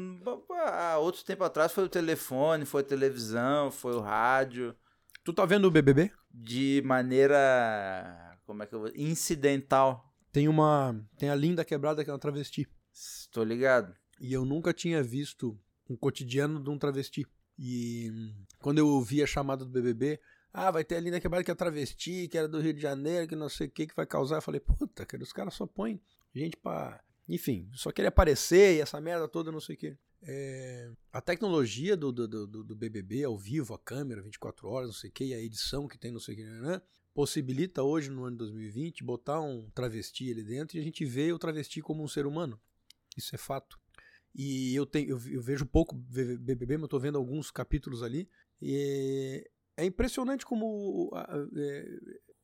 há 0.52 1.00
outro 1.00 1.24
tempo 1.26 1.44
atrás 1.44 1.72
foi 1.72 1.86
o 1.86 1.90
telefone, 1.90 2.66
foi 2.66 2.82
a 2.82 2.86
televisão, 2.86 3.72
foi 3.72 3.96
o 3.96 4.00
rádio. 4.00 4.76
Tu 5.24 5.34
tá 5.34 5.44
vendo 5.44 5.66
o 5.66 5.72
BBB? 5.72 6.12
De 6.32 6.84
maneira. 6.86 8.38
Como 8.46 8.64
é 8.64 8.66
que 8.68 8.76
eu 8.76 8.80
vou. 8.80 8.92
incidental 8.96 10.07
tem 10.38 10.48
uma. 10.48 10.96
Tem 11.18 11.30
a 11.30 11.36
linda 11.36 11.66
quebrada 11.66 12.04
que 12.04 12.12
é 12.12 12.14
uma 12.14 12.20
travesti. 12.20 12.68
Estou 12.94 13.44
ligado. 13.44 13.96
E 14.20 14.32
eu 14.32 14.46
nunca 14.46 14.72
tinha 14.72 15.02
visto 15.02 15.60
um 15.90 15.96
cotidiano 15.96 16.62
de 16.64 16.70
um 16.70 16.78
travesti. 16.78 17.26
E 17.58 18.36
quando 18.60 18.78
eu 18.78 18.88
ouvi 18.88 19.24
a 19.24 19.26
chamada 19.26 19.66
do 19.66 19.72
BBB, 19.72 20.20
ah, 20.54 20.70
vai 20.70 20.84
ter 20.84 20.98
a 20.98 21.00
linda 21.00 21.20
quebrada 21.20 21.44
que 21.44 21.50
é 21.50 21.56
travesti, 21.56 22.28
que 22.28 22.38
era 22.38 22.48
do 22.48 22.60
Rio 22.60 22.72
de 22.72 22.80
Janeiro, 22.80 23.28
que 23.28 23.36
não 23.36 23.50
sei 23.50 23.66
o 23.66 23.72
que, 23.72 23.88
que 23.88 23.96
vai 23.96 24.06
causar. 24.06 24.36
Eu 24.36 24.42
falei, 24.44 24.62
puta, 24.62 25.08
cara, 25.08 25.24
os 25.24 25.34
caras 25.34 25.56
só 25.56 25.66
põem 25.66 26.00
gente 26.36 26.56
pra. 26.56 27.04
Enfim, 27.28 27.68
só 27.74 27.92
queria 27.92 28.10
aparecer 28.10 28.76
e 28.76 28.82
essa 28.82 29.02
merda 29.02 29.28
toda, 29.28 29.52
não 29.52 29.60
sei 29.60 29.74
o 29.74 29.80
que. 29.80 29.98
É... 30.22 30.92
a 31.12 31.20
tecnologia 31.20 31.98
do, 31.98 32.12
do, 32.12 32.28
do, 32.28 32.64
do, 32.64 32.76
BBB 32.76 33.24
ao 33.24 33.38
vivo, 33.38 33.74
a 33.74 33.80
câmera 33.80 34.22
24 34.22 34.68
horas, 34.68 34.90
não 34.90 34.94
sei 34.94 35.10
o 35.10 35.14
que, 35.14 35.26
e 35.26 35.34
a 35.34 35.40
edição 35.40 35.88
que 35.88 35.98
tem, 35.98 36.12
não 36.12 36.20
sei 36.20 36.36
o 36.36 36.38
que, 36.38 36.44
né? 36.44 36.82
Possibilita 37.18 37.82
hoje, 37.82 38.12
no 38.12 38.26
ano 38.26 38.38
2020, 38.38 39.04
botar 39.04 39.42
um 39.42 39.68
travesti 39.72 40.30
ali 40.32 40.44
dentro 40.44 40.78
e 40.78 40.80
a 40.80 40.84
gente 40.84 41.04
vê 41.04 41.34
o 41.34 41.40
travesti 41.40 41.82
como 41.82 42.04
um 42.04 42.08
ser 42.08 42.28
humano. 42.28 42.62
Isso 43.18 43.34
é 43.34 43.40
fato. 43.40 43.80
E 44.36 44.76
eu, 44.76 44.86
tenho, 44.86 45.10
eu, 45.10 45.34
eu 45.34 45.42
vejo 45.42 45.66
pouco 45.66 45.96
BBB, 45.96 46.78
mas 46.78 46.84
eu 46.84 46.88
tô 46.88 47.00
vendo 47.00 47.18
alguns 47.18 47.50
capítulos 47.50 48.04
ali. 48.04 48.30
E 48.62 49.44
é 49.76 49.84
impressionante 49.84 50.46
como 50.46 51.10
é, 51.56 51.86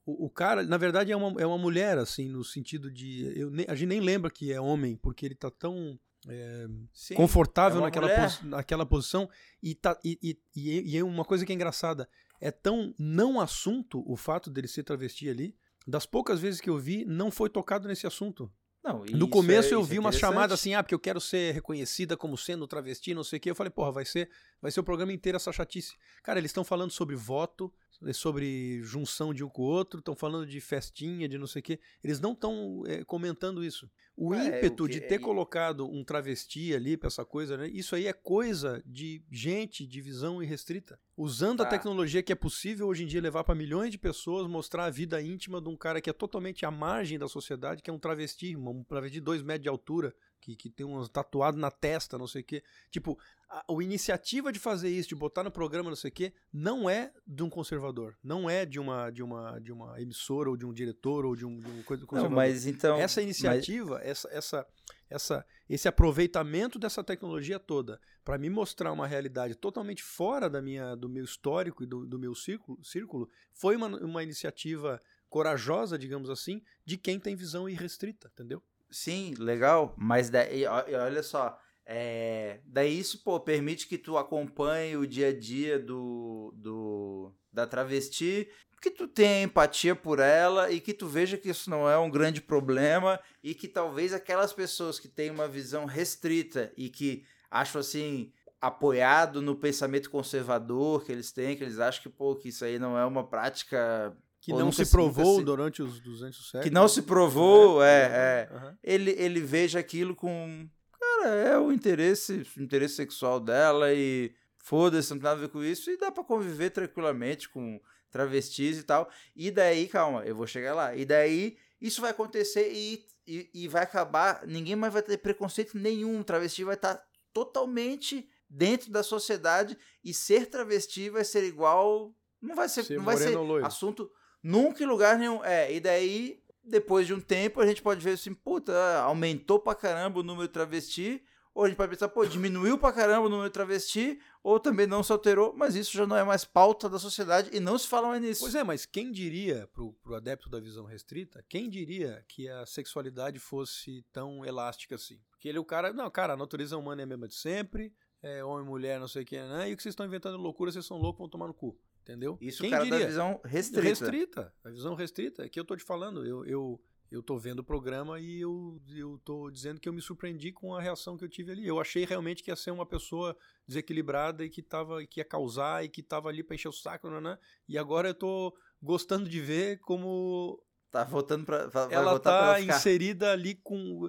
o, 0.07 0.26
o, 0.26 0.30
cara, 0.32 0.63
na 0.63 0.78
verdade, 0.78 1.11
é 1.11 1.15
uma, 1.15 1.39
é 1.39 1.45
uma 1.45 1.59
mulher, 1.59 1.99
assim, 1.99 2.28
no 2.28 2.43
sentido 2.43 2.91
de. 2.91 3.32
Eu, 3.39 3.51
a 3.67 3.76
gente 3.76 3.89
nem 3.89 3.99
lembra 3.99 4.32
que 4.32 4.51
é 4.51 4.59
homem, 4.59 4.95
porque 4.95 5.24
ele 5.24 5.36
tá 5.36 5.51
tão. 5.51 5.99
É, 6.28 6.65
Sim, 6.91 7.13
confortável 7.13 7.78
é 7.80 7.84
naquela, 7.84 8.09
pos, 8.09 8.41
naquela 8.41 8.86
posição 8.88 9.30
e, 9.61 9.76
tá, 9.76 9.99
e, 10.03 10.17
e, 10.55 10.93
e 10.93 10.97
é 10.97 11.03
uma 11.03 11.26
coisa 11.26 11.45
que 11.45 11.51
é 11.51 11.55
engraçada 11.55 12.09
é 12.43 12.51
tão 12.51 12.93
não 12.99 13.39
assunto 13.39 14.03
o 14.05 14.17
fato 14.17 14.49
dele 14.51 14.67
ser 14.67 14.83
travesti 14.83 15.29
ali. 15.29 15.55
Das 15.87 16.05
poucas 16.05 16.41
vezes 16.41 16.59
que 16.59 16.69
eu 16.69 16.77
vi, 16.77 17.05
não 17.05 17.31
foi 17.31 17.49
tocado 17.49 17.87
nesse 17.87 18.05
assunto. 18.05 18.51
Não, 18.83 19.05
no 19.05 19.29
começo 19.29 19.73
é, 19.73 19.75
eu 19.75 19.83
vi 19.83 19.95
é 19.95 19.99
uma 20.01 20.11
chamada 20.11 20.53
assim, 20.53 20.73
ah, 20.73 20.83
porque 20.83 20.93
eu 20.93 20.99
quero 20.99 21.21
ser 21.21 21.53
reconhecida 21.53 22.17
como 22.17 22.37
sendo 22.37 22.67
travesti, 22.67 23.13
não 23.13 23.23
sei 23.23 23.37
o 23.37 23.39
quê. 23.39 23.49
Eu 23.49 23.55
falei, 23.55 23.71
porra, 23.71 23.93
vai 23.93 24.03
ser, 24.03 24.29
vai 24.61 24.69
ser 24.71 24.81
o 24.81 24.83
programa 24.83 25.13
inteiro 25.13 25.37
essa 25.37 25.53
chatice. 25.53 25.95
Cara, 26.21 26.37
eles 26.37 26.49
estão 26.49 26.65
falando 26.65 26.91
sobre 26.91 27.15
voto, 27.15 27.73
sobre 28.13 28.81
junção 28.83 29.33
de 29.33 29.43
um 29.43 29.49
com 29.49 29.61
o 29.61 29.65
outro, 29.65 29.99
estão 29.99 30.15
falando 30.15 30.45
de 30.45 30.59
festinha, 30.59 31.27
de 31.27 31.37
não 31.37 31.47
sei 31.47 31.59
o 31.59 31.63
quê. 31.63 31.79
Eles 32.03 32.19
não 32.19 32.33
estão 32.33 32.83
é, 32.87 33.03
comentando 33.03 33.63
isso. 33.63 33.89
O 34.15 34.33
é, 34.33 34.47
ímpeto 34.47 34.83
o 34.83 34.87
de 34.87 35.01
ter 35.01 35.15
é... 35.15 35.19
colocado 35.19 35.87
um 35.89 36.03
travesti 36.03 36.73
ali 36.73 36.95
pra 36.95 37.07
essa 37.07 37.25
coisa, 37.25 37.57
né? 37.57 37.67
Isso 37.67 37.95
aí 37.95 38.05
é 38.05 38.13
coisa 38.13 38.83
de 38.85 39.23
gente 39.31 39.87
de 39.87 40.01
visão 40.01 40.41
irrestrita. 40.41 40.99
Usando 41.17 41.61
a 41.61 41.65
tecnologia 41.65 42.21
que 42.21 42.31
é 42.31 42.35
possível 42.35 42.87
hoje 42.87 43.03
em 43.03 43.07
dia 43.07 43.21
levar 43.21 43.43
para 43.43 43.55
milhões 43.55 43.91
de 43.91 43.97
pessoas, 43.97 44.47
mostrar 44.47 44.85
a 44.85 44.89
vida 44.89 45.21
íntima 45.21 45.59
de 45.59 45.69
um 45.69 45.75
cara 45.75 45.99
que 45.99 46.09
é 46.09 46.13
totalmente 46.13 46.65
à 46.65 46.71
margem 46.71 47.17
da 47.17 47.27
sociedade, 47.27 47.81
que 47.81 47.89
é 47.89 47.93
um 47.93 47.99
travesti, 47.99 48.55
um 48.55 48.83
travesti 48.83 49.15
de 49.15 49.21
dois 49.21 49.41
metros 49.41 49.63
de 49.63 49.69
altura, 49.69 50.13
que, 50.43 50.55
que 50.57 50.69
tem 50.69 50.85
um 50.85 51.05
tatuado 51.07 51.57
na 51.57 51.71
testa, 51.71 52.17
não 52.17 52.27
sei 52.27 52.41
o 52.41 52.43
quê. 52.43 52.61
Tipo, 52.91 53.17
a, 53.49 53.63
a, 53.69 53.83
iniciativa 53.83 54.51
de 54.51 54.59
fazer 54.59 54.89
isso, 54.89 55.07
de 55.07 55.15
botar 55.15 55.41
no 55.41 55.51
programa, 55.51 55.89
não 55.89 55.95
sei 55.95 56.09
o 56.09 56.13
quê, 56.13 56.33
não 56.51 56.89
é 56.89 57.13
de 57.25 57.43
um 57.43 57.49
conservador. 57.49 58.17
Não 58.21 58.49
é 58.49 58.65
de 58.65 58.77
uma, 58.77 59.09
de 59.09 59.23
uma, 59.23 59.59
de 59.59 59.71
uma 59.71 60.01
emissora, 60.01 60.49
ou 60.49 60.57
de 60.57 60.65
um 60.65 60.73
diretor, 60.73 61.25
ou 61.25 61.33
de 61.33 61.45
um, 61.45 61.61
de 61.61 61.69
um 61.69 61.83
coisa 61.83 62.05
conservador. 62.05 62.29
Não, 62.29 62.35
mas 62.35 62.65
então. 62.65 62.97
Essa 62.97 63.21
iniciativa, 63.21 63.95
mas... 63.95 64.05
essa, 64.05 64.29
essa, 64.33 64.67
essa, 65.09 65.45
esse 65.69 65.87
aproveitamento 65.87 66.77
dessa 66.77 67.01
tecnologia 67.03 67.57
toda 67.57 68.01
para 68.25 68.37
me 68.37 68.49
mostrar 68.49 68.91
uma 68.91 69.07
realidade 69.07 69.55
totalmente 69.55 70.03
fora 70.03 70.49
da 70.49 70.61
minha, 70.61 70.93
do 70.95 71.07
meu 71.07 71.23
histórico 71.23 71.83
e 71.83 71.85
do, 71.85 72.05
do 72.05 72.19
meu 72.19 72.35
círculo, 72.35 72.83
círculo 72.83 73.29
foi 73.53 73.77
uma, 73.77 73.87
uma 73.87 74.23
iniciativa 74.23 74.99
corajosa, 75.29 75.97
digamos 75.97 76.29
assim, 76.29 76.61
de 76.85 76.97
quem 76.97 77.19
tem 77.19 77.35
visão 77.35 77.67
irrestrita, 77.67 78.29
entendeu? 78.33 78.61
Sim, 78.93 79.33
legal, 79.39 79.93
mas 79.97 80.29
daí, 80.29 80.65
olha 80.67 81.23
só, 81.23 81.57
É, 81.85 82.61
daí 82.65 82.97
isso, 82.97 83.23
pô, 83.23 83.39
permite 83.41 83.87
que 83.87 83.97
tu 83.97 84.17
acompanhe 84.17 84.95
o 84.95 85.05
dia 85.05 85.29
a 85.29 85.37
dia 85.37 85.77
do, 85.77 86.53
do 86.55 87.33
da 87.51 87.67
travesti, 87.67 88.49
que 88.81 88.89
tu 88.91 89.05
tenha 89.07 89.43
empatia 89.43 89.93
por 89.95 90.19
ela 90.19 90.71
e 90.71 90.79
que 90.79 90.93
tu 90.93 91.07
veja 91.07 91.37
que 91.37 91.49
isso 91.49 91.69
não 91.69 91.89
é 91.89 91.97
um 91.97 92.09
grande 92.09 92.41
problema 92.41 93.19
e 93.43 93.53
que 93.53 93.67
talvez 93.67 94.13
aquelas 94.13 94.53
pessoas 94.53 94.99
que 94.99 95.09
têm 95.09 95.29
uma 95.31 95.47
visão 95.47 95.85
restrita 95.85 96.71
e 96.77 96.89
que 96.89 97.25
acham 97.51 97.81
assim 97.81 98.31
apoiado 98.61 99.41
no 99.41 99.55
pensamento 99.55 100.09
conservador 100.09 101.03
que 101.03 101.11
eles 101.11 101.31
têm, 101.33 101.55
que 101.57 101.63
eles 101.63 101.79
acham 101.79 102.01
que 102.03 102.09
pô, 102.09 102.35
que 102.35 102.49
isso 102.49 102.63
aí 102.63 102.79
não 102.79 102.97
é 102.97 103.05
uma 103.05 103.27
prática 103.27 104.15
que 104.43 104.51
não 104.51 104.73
se 104.73 104.85
provou 104.85 105.39
se... 105.39 105.45
durante 105.45 105.81
os 105.81 106.01
200 106.01 106.37
séculos. 106.37 106.65
Que 106.65 106.69
não 106.69 106.85
se 106.85 107.03
provou, 107.03 107.81
é, 107.81 108.01
é. 108.03 108.49
Uhum. 108.51 108.77
Ele, 108.83 109.11
ele 109.11 109.39
veja 109.39 109.79
aquilo 109.79 110.13
com. 110.13 110.67
Cara, 110.99 111.29
é 111.29 111.57
o 111.57 111.71
interesse, 111.71 112.45
o 112.57 112.61
interesse 112.61 112.95
sexual 112.95 113.39
dela 113.39 113.93
e 113.93 114.35
foda-se, 114.57 115.11
não 115.11 115.17
tem 115.17 115.23
nada 115.23 115.37
a 115.37 115.41
ver 115.41 115.47
com 115.47 115.63
isso. 115.63 115.89
E 115.89 115.97
dá 115.97 116.11
para 116.11 116.25
conviver 116.25 116.71
tranquilamente 116.71 117.47
com 117.47 117.79
travestis 118.11 118.79
e 118.79 118.83
tal. 118.83 119.09
E 119.33 119.49
daí, 119.49 119.87
calma, 119.87 120.25
eu 120.25 120.35
vou 120.35 120.45
chegar 120.45 120.75
lá. 120.75 120.93
E 120.93 121.05
daí, 121.05 121.55
isso 121.79 122.01
vai 122.01 122.11
acontecer 122.11 122.69
e, 122.69 123.01
e, 123.25 123.49
e 123.53 123.67
vai 123.69 123.83
acabar. 123.83 124.45
Ninguém 124.45 124.75
mais 124.75 124.91
vai 124.91 125.01
ter 125.01 125.19
preconceito 125.19 125.77
nenhum. 125.77 126.19
O 126.19 126.23
travesti 126.23 126.65
vai 126.65 126.75
estar 126.75 126.95
tá 126.95 127.05
totalmente 127.31 128.27
dentro 128.49 128.91
da 128.91 129.03
sociedade 129.03 129.77
e 130.03 130.13
ser 130.13 130.47
travesti 130.47 131.09
vai 131.09 131.23
ser 131.23 131.45
igual. 131.45 132.13
Não 132.41 132.57
vai 132.57 132.67
ser, 132.67 132.83
ser 132.83 132.97
não 132.97 133.05
vai 133.05 133.15
ser 133.15 133.37
assunto 133.63 134.11
Nunca 134.43 134.83
em 134.83 134.87
lugar 134.87 135.17
nenhum. 135.17 135.43
É, 135.43 135.73
e 135.73 135.79
daí, 135.79 136.43
depois 136.63 137.07
de 137.07 137.13
um 137.13 137.21
tempo, 137.21 137.61
a 137.61 137.65
gente 137.65 137.81
pode 137.81 138.03
ver 138.03 138.11
assim, 138.11 138.33
puta, 138.33 138.73
aumentou 138.99 139.59
pra 139.59 139.73
caramba 139.73 140.19
o 140.19 140.23
número 140.23 140.47
de 140.47 140.53
travesti. 140.53 141.23
Ou 141.55 141.65
a 141.65 141.67
gente 141.67 141.77
pode 141.77 141.91
pensar, 141.91 142.09
pô, 142.09 142.25
diminuiu 142.25 142.79
pra 142.79 142.91
caramba 142.91 143.27
o 143.27 143.29
número 143.29 143.47
de 143.47 143.53
travesti, 143.53 144.19
ou 144.41 144.59
também 144.59 144.87
não 144.87 145.03
se 145.03 145.11
alterou, 145.11 145.53
mas 145.55 145.75
isso 145.75 145.95
já 145.95 146.07
não 146.07 146.17
é 146.17 146.23
mais 146.23 146.43
pauta 146.43 146.89
da 146.89 146.97
sociedade 146.97 147.51
e 147.53 147.59
não 147.59 147.77
se 147.77 147.87
fala 147.87 148.07
mais 148.07 148.21
nisso. 148.23 148.41
Pois 148.41 148.55
é, 148.55 148.63
mas 148.63 148.87
quem 148.87 149.11
diria, 149.11 149.69
pro, 149.71 149.93
pro 150.01 150.15
adepto 150.15 150.49
da 150.49 150.59
visão 150.59 150.83
restrita, 150.83 151.45
quem 151.47 151.69
diria 151.69 152.25
que 152.27 152.49
a 152.49 152.65
sexualidade 152.65 153.37
fosse 153.37 154.03
tão 154.11 154.43
elástica 154.43 154.95
assim? 154.95 155.19
Porque 155.29 155.47
ele, 155.47 155.59
o 155.59 155.63
cara, 155.63 155.93
não, 155.93 156.09
cara, 156.09 156.33
a 156.33 156.37
natureza 156.37 156.75
humana 156.75 157.03
é 157.03 157.05
a 157.05 157.07
mesma 157.07 157.27
de 157.27 157.35
sempre, 157.35 157.93
é 158.23 158.43
homem, 158.43 158.65
mulher, 158.65 158.99
não 158.99 159.07
sei 159.07 159.21
o 159.21 159.25
que, 159.25 159.39
né? 159.39 159.69
E 159.69 159.73
o 159.73 159.77
que 159.77 159.83
vocês 159.83 159.93
estão 159.93 160.07
inventando 160.07 160.37
loucura, 160.37 160.71
vocês 160.71 160.85
são 160.87 160.97
loucos, 160.97 161.19
vão 161.19 161.29
tomar 161.29 161.45
no 161.45 161.53
cu. 161.53 161.79
Entendeu? 162.04 162.38
Isso, 162.41 162.62
Quem 162.62 162.70
cara, 162.70 162.84
diria? 162.84 162.99
da 162.99 163.06
visão 163.06 163.39
restrita. 163.45 163.88
Restrita. 163.88 164.54
A 164.64 164.70
visão 164.70 164.93
restrita. 164.93 165.45
É 165.45 165.49
que 165.49 165.58
eu 165.58 165.64
tô 165.64 165.76
te 165.76 165.86
falando. 165.86 166.26
Eu, 166.26 166.45
eu, 166.45 166.82
eu 167.10 167.24
tô 167.24 167.38
vendo 167.38 167.60
o 167.60 167.64
programa 167.64 168.20
e 168.20 168.41
eu, 168.41 168.78
eu 168.93 169.18
tô 169.24 169.49
dizendo 169.49 169.80
que 169.80 169.88
eu 169.88 169.93
me 169.93 170.01
surpreendi 170.01 170.51
com 170.51 170.76
a 170.76 170.82
reação 170.82 171.18
que 171.18 171.24
eu 171.24 171.30
tive 171.30 171.54
ali. 171.54 171.66
Eu 171.66 171.80
achei 171.80 172.04
realmente 172.04 172.43
que 172.43 172.51
ia 172.51 172.58
ser 172.58 172.72
uma 172.72 172.86
pessoa 172.86 173.38
desequilibrada 173.66 174.43
e 174.43 174.49
que, 174.49 174.62
tava, 174.62 175.06
que 175.06 175.22
ia 175.22 175.26
causar 175.26 175.86
e 175.86 175.88
que 175.88 176.04
tava 176.04 176.28
ali 176.28 176.43
pra 176.43 176.56
encher 176.56 176.68
o 176.68 176.74
saco, 176.74 177.10
né? 177.10 177.38
E 177.70 177.78
agora 177.78 178.10
eu 178.10 178.14
tô 178.14 178.54
gostando 178.82 179.30
de 179.30 179.39
ver 179.39 179.80
como 179.80 180.62
Tá 180.93 181.04
voltando 181.04 181.43
para 181.43 181.72
ela 181.89 182.20
tá 182.20 182.62
inserida 182.62 183.32
ali 183.32 183.56
com 183.56 184.08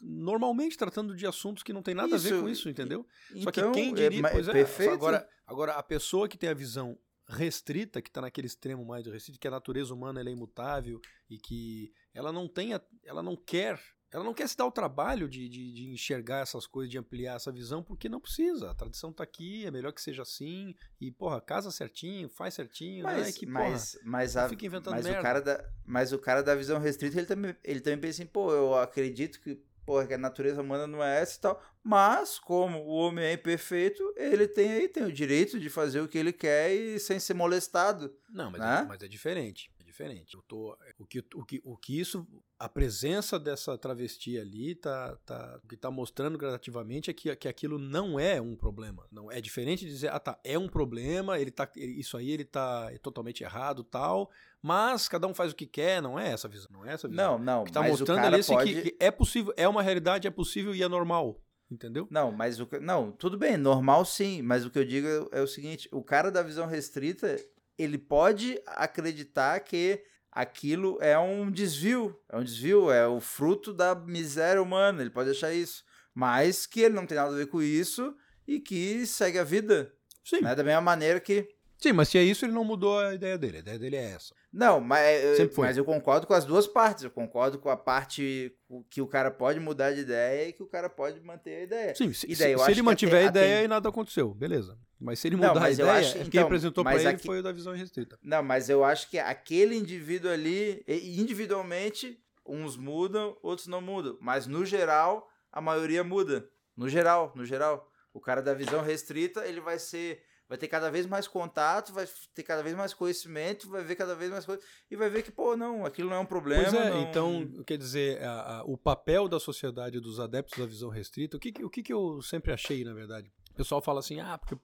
normalmente 0.00 0.76
tratando 0.76 1.16
de 1.16 1.26
assuntos 1.26 1.64
que 1.64 1.72
não 1.72 1.82
tem 1.82 1.96
nada 1.96 2.14
isso, 2.14 2.28
a 2.28 2.30
ver 2.30 2.40
com 2.40 2.48
isso, 2.48 2.68
entendeu? 2.68 3.04
Então, 3.30 3.42
Só 3.42 3.50
que 3.50 3.58
então, 3.58 3.72
quem 3.72 3.92
diria, 3.92 4.24
é, 4.24 4.30
pois 4.30 4.46
é, 4.46 4.52
perfeito. 4.52 4.92
agora 4.92 5.28
agora 5.44 5.72
a 5.72 5.82
pessoa 5.82 6.28
que 6.28 6.38
tem 6.38 6.48
a 6.48 6.54
visão 6.54 6.96
restrita, 7.28 8.00
que 8.00 8.08
está 8.08 8.20
naquele 8.20 8.46
extremo 8.46 8.84
mais 8.84 9.06
restrito, 9.06 9.40
que 9.40 9.48
a 9.48 9.50
natureza 9.50 9.92
humana 9.92 10.20
é 10.20 10.24
imutável 10.24 11.00
e 11.28 11.38
que 11.38 11.92
ela 12.14 12.32
não 12.32 12.48
tem, 12.48 12.70
ela 13.04 13.22
não 13.22 13.36
quer, 13.36 13.80
ela 14.12 14.22
não 14.22 14.32
quer 14.32 14.48
se 14.48 14.56
dar 14.56 14.66
o 14.66 14.70
trabalho 14.70 15.28
de, 15.28 15.48
de, 15.48 15.72
de, 15.72 15.90
enxergar 15.90 16.40
essas 16.40 16.66
coisas, 16.66 16.90
de 16.90 16.98
ampliar 16.98 17.36
essa 17.36 17.50
visão, 17.50 17.82
porque 17.82 18.08
não 18.08 18.20
precisa. 18.20 18.70
A 18.70 18.74
tradição 18.74 19.10
está 19.10 19.24
aqui, 19.24 19.66
é 19.66 19.70
melhor 19.70 19.92
que 19.92 20.00
seja 20.00 20.22
assim 20.22 20.74
e 21.00 21.10
porra, 21.10 21.40
casa 21.40 21.70
certinho, 21.70 22.28
faz 22.28 22.54
certinho, 22.54 23.04
mas, 23.04 23.26
né? 23.26 23.32
que 23.32 23.46
mas, 23.46 23.92
porra, 23.92 24.04
mas 24.06 24.36
a, 24.36 24.48
fica 24.48 24.66
inventando 24.66 24.94
mas 24.94 25.04
merda. 25.04 25.20
o 25.20 25.22
cara 25.22 25.40
da, 25.40 25.70
mas 25.84 26.12
o 26.12 26.18
cara 26.18 26.42
da 26.42 26.54
visão 26.54 26.78
restrita 26.78 27.18
ele 27.18 27.26
também, 27.26 27.56
ele 27.64 27.80
também 27.80 27.98
pensa 27.98 28.22
assim, 28.22 28.30
pô, 28.30 28.52
eu 28.52 28.74
acredito 28.74 29.40
que 29.40 29.60
porra, 29.86 30.06
que 30.06 30.14
a 30.14 30.18
natureza 30.18 30.60
humana 30.60 30.86
não 30.86 31.02
é 31.02 31.22
essa 31.22 31.38
e 31.38 31.40
tal. 31.40 31.62
Mas, 31.82 32.38
como 32.38 32.80
o 32.80 32.88
homem 32.88 33.24
é 33.24 33.32
imperfeito, 33.32 34.02
ele 34.16 34.48
tem 34.48 34.72
aí 34.72 34.88
tem 34.88 35.04
o 35.04 35.12
direito 35.12 35.58
de 35.60 35.70
fazer 35.70 36.00
o 36.00 36.08
que 36.08 36.18
ele 36.18 36.32
quer 36.32 36.74
e 36.74 36.98
sem 36.98 37.20
ser 37.20 37.34
molestado. 37.34 38.12
Não, 38.28 38.50
mas, 38.50 38.60
né? 38.60 38.80
é, 38.82 38.84
mas 38.84 39.02
é 39.02 39.08
diferente. 39.08 39.70
É 39.96 40.08
diferente. 40.08 40.34
Eu 40.34 40.42
tô, 40.42 40.76
o, 40.98 41.06
que, 41.06 41.24
o, 41.34 41.44
que, 41.44 41.62
o 41.64 41.76
que 41.76 41.98
isso. 41.98 42.26
A 42.58 42.68
presença 42.68 43.38
dessa 43.38 43.76
travesti 43.76 44.38
ali 44.38 44.74
tá, 44.74 45.16
tá, 45.24 45.60
o 45.62 45.68
que 45.68 45.74
está 45.74 45.90
mostrando 45.90 46.38
gradativamente 46.38 47.10
é 47.10 47.14
que, 47.14 47.34
que 47.36 47.48
aquilo 47.48 47.78
não 47.78 48.18
é 48.18 48.40
um 48.40 48.54
problema. 48.54 49.06
Não 49.10 49.30
é 49.30 49.40
diferente 49.40 49.84
de 49.84 49.90
dizer, 49.90 50.10
ah 50.10 50.18
tá, 50.18 50.38
é 50.42 50.58
um 50.58 50.68
problema, 50.68 51.38
ele 51.38 51.50
tá, 51.50 51.70
isso 51.76 52.16
aí 52.16 52.30
ele 52.30 52.44
tá 52.44 52.90
totalmente 53.02 53.42
errado 53.42 53.84
tal, 53.84 54.30
mas 54.62 55.08
cada 55.08 55.26
um 55.26 55.34
faz 55.34 55.52
o 55.52 55.56
que 55.56 55.66
quer, 55.66 56.00
não 56.00 56.18
é 56.18 56.32
essa 56.32 56.48
visão. 56.48 56.68
Não 56.70 56.84
é 56.84 56.92
essa 56.92 57.08
visão. 57.08 57.38
Não, 57.38 57.44
não. 57.44 57.62
O 57.62 57.64
que 57.66 57.72
tá 57.72 57.82
mostrando 57.82 58.24
ali 58.24 58.36
é 58.36 58.40
assim 58.40 58.54
pode... 58.54 58.74
que, 58.74 58.82
que, 58.90 58.96
é 58.98 59.10
possível, 59.10 59.52
é 59.56 59.68
uma 59.68 59.82
realidade, 59.82 60.26
é 60.26 60.30
possível 60.30 60.74
e 60.74 60.82
é 60.82 60.88
normal. 60.88 61.40
Entendeu? 61.68 62.06
Não, 62.10 62.30
mas 62.30 62.60
o 62.60 62.68
não, 62.80 63.10
tudo 63.10 63.36
bem, 63.36 63.56
normal 63.56 64.04
sim, 64.04 64.40
mas 64.40 64.64
o 64.64 64.70
que 64.70 64.78
eu 64.78 64.84
digo 64.84 65.08
é, 65.32 65.40
é 65.40 65.42
o 65.42 65.48
seguinte, 65.48 65.88
o 65.90 66.00
cara 66.00 66.30
da 66.30 66.40
visão 66.40 66.64
restrita, 66.64 67.36
ele 67.78 67.98
pode 67.98 68.60
acreditar 68.66 69.58
que 69.60 70.02
aquilo 70.30 70.98
é 71.00 71.18
um 71.18 71.50
desvio, 71.50 72.18
é 72.28 72.36
um 72.36 72.44
desvio, 72.44 72.90
é 72.90 73.06
o 73.06 73.20
fruto 73.20 73.72
da 73.72 73.94
miséria 73.94 74.62
humana, 74.62 75.00
ele 75.00 75.10
pode 75.10 75.30
achar 75.30 75.52
isso, 75.52 75.84
mas 76.14 76.66
que 76.66 76.80
ele 76.80 76.94
não 76.94 77.06
tem 77.06 77.16
nada 77.16 77.32
a 77.32 77.36
ver 77.36 77.46
com 77.46 77.62
isso 77.62 78.14
e 78.46 78.60
que 78.60 79.06
segue 79.06 79.38
a 79.38 79.44
vida. 79.44 79.92
Sim. 80.24 80.40
Né? 80.40 80.54
Da 80.54 80.64
mesma 80.64 80.80
maneira 80.80 81.20
que 81.20 81.48
Sim, 81.78 81.92
mas 81.92 82.08
se 82.08 82.16
é 82.16 82.22
isso, 82.22 82.44
ele 82.44 82.54
não 82.54 82.64
mudou 82.64 82.98
a 82.98 83.14
ideia 83.14 83.36
dele. 83.36 83.58
A 83.58 83.60
ideia 83.60 83.78
dele 83.78 83.96
é 83.96 84.12
essa. 84.12 84.34
Não, 84.56 84.80
mas, 84.80 85.38
mas 85.58 85.76
eu 85.76 85.84
concordo 85.84 86.26
com 86.26 86.32
as 86.32 86.46
duas 86.46 86.66
partes. 86.66 87.04
Eu 87.04 87.10
concordo 87.10 87.58
com 87.58 87.68
a 87.68 87.76
parte 87.76 88.56
que 88.88 89.02
o 89.02 89.06
cara 89.06 89.30
pode 89.30 89.60
mudar 89.60 89.92
de 89.92 90.00
ideia 90.00 90.48
e 90.48 90.52
que 90.54 90.62
o 90.62 90.66
cara 90.66 90.88
pode 90.88 91.20
manter 91.20 91.56
a 91.56 91.62
ideia. 91.64 91.94
Sim, 91.94 92.10
se, 92.14 92.26
se, 92.34 92.34
se 92.34 92.70
ele 92.70 92.80
mantiver 92.80 93.26
a 93.26 93.28
ideia 93.28 93.62
e 93.62 93.68
nada 93.68 93.90
aconteceu, 93.90 94.32
beleza. 94.32 94.78
Mas 94.98 95.18
se 95.18 95.28
ele 95.28 95.36
mudar 95.36 95.56
não, 95.56 95.62
a 95.62 95.70
ideia, 95.70 95.92
acho, 95.92 96.16
então, 96.16 96.30
quem 96.30 96.40
apresentou 96.40 96.82
para 96.82 96.98
ele 96.98 97.06
aqui, 97.06 97.26
foi 97.26 97.40
o 97.40 97.42
da 97.42 97.52
visão 97.52 97.74
restrita. 97.74 98.18
Não, 98.22 98.42
mas 98.42 98.70
eu 98.70 98.82
acho 98.82 99.10
que 99.10 99.18
aquele 99.18 99.76
indivíduo 99.76 100.30
ali, 100.30 100.82
individualmente, 100.88 102.18
uns 102.46 102.78
mudam, 102.78 103.36
outros 103.42 103.68
não 103.68 103.82
mudam. 103.82 104.16
Mas 104.22 104.46
no 104.46 104.64
geral, 104.64 105.28
a 105.52 105.60
maioria 105.60 106.02
muda. 106.02 106.48
No 106.74 106.88
geral, 106.88 107.30
no 107.36 107.44
geral. 107.44 107.86
O 108.14 108.20
cara 108.20 108.40
da 108.40 108.54
visão 108.54 108.80
restrita, 108.80 109.46
ele 109.46 109.60
vai 109.60 109.78
ser 109.78 110.22
vai 110.48 110.56
ter 110.56 110.68
cada 110.68 110.90
vez 110.90 111.06
mais 111.06 111.26
contato, 111.26 111.92
vai 111.92 112.06
ter 112.34 112.42
cada 112.42 112.62
vez 112.62 112.74
mais 112.74 112.94
conhecimento, 112.94 113.68
vai 113.68 113.82
ver 113.82 113.96
cada 113.96 114.14
vez 114.14 114.30
mais 114.30 114.44
coisas 114.44 114.64
e 114.90 114.96
vai 114.96 115.10
ver 115.10 115.22
que, 115.22 115.30
pô, 115.30 115.56
não, 115.56 115.84
aquilo 115.84 116.08
não 116.08 116.16
é 116.16 116.20
um 116.20 116.26
problema. 116.26 116.62
Pois 116.62 116.74
é, 116.74 116.90
não... 116.90 117.02
então, 117.02 117.62
quer 117.66 117.78
dizer, 117.78 118.22
a, 118.22 118.58
a, 118.58 118.64
o 118.64 118.76
papel 118.76 119.28
da 119.28 119.40
sociedade 119.40 120.00
dos 120.00 120.20
adeptos 120.20 120.58
da 120.58 120.66
visão 120.66 120.88
restrita, 120.88 121.36
o 121.36 121.40
que, 121.40 121.52
o 121.64 121.70
que, 121.70 121.82
que 121.82 121.92
eu 121.92 122.20
sempre 122.22 122.52
achei, 122.52 122.84
na 122.84 122.94
verdade? 122.94 123.30
O 123.56 123.64
pessoal 123.64 123.80
fala 123.80 124.00
assim, 124.00 124.20
ah, 124.20 124.36
porque 124.36 124.54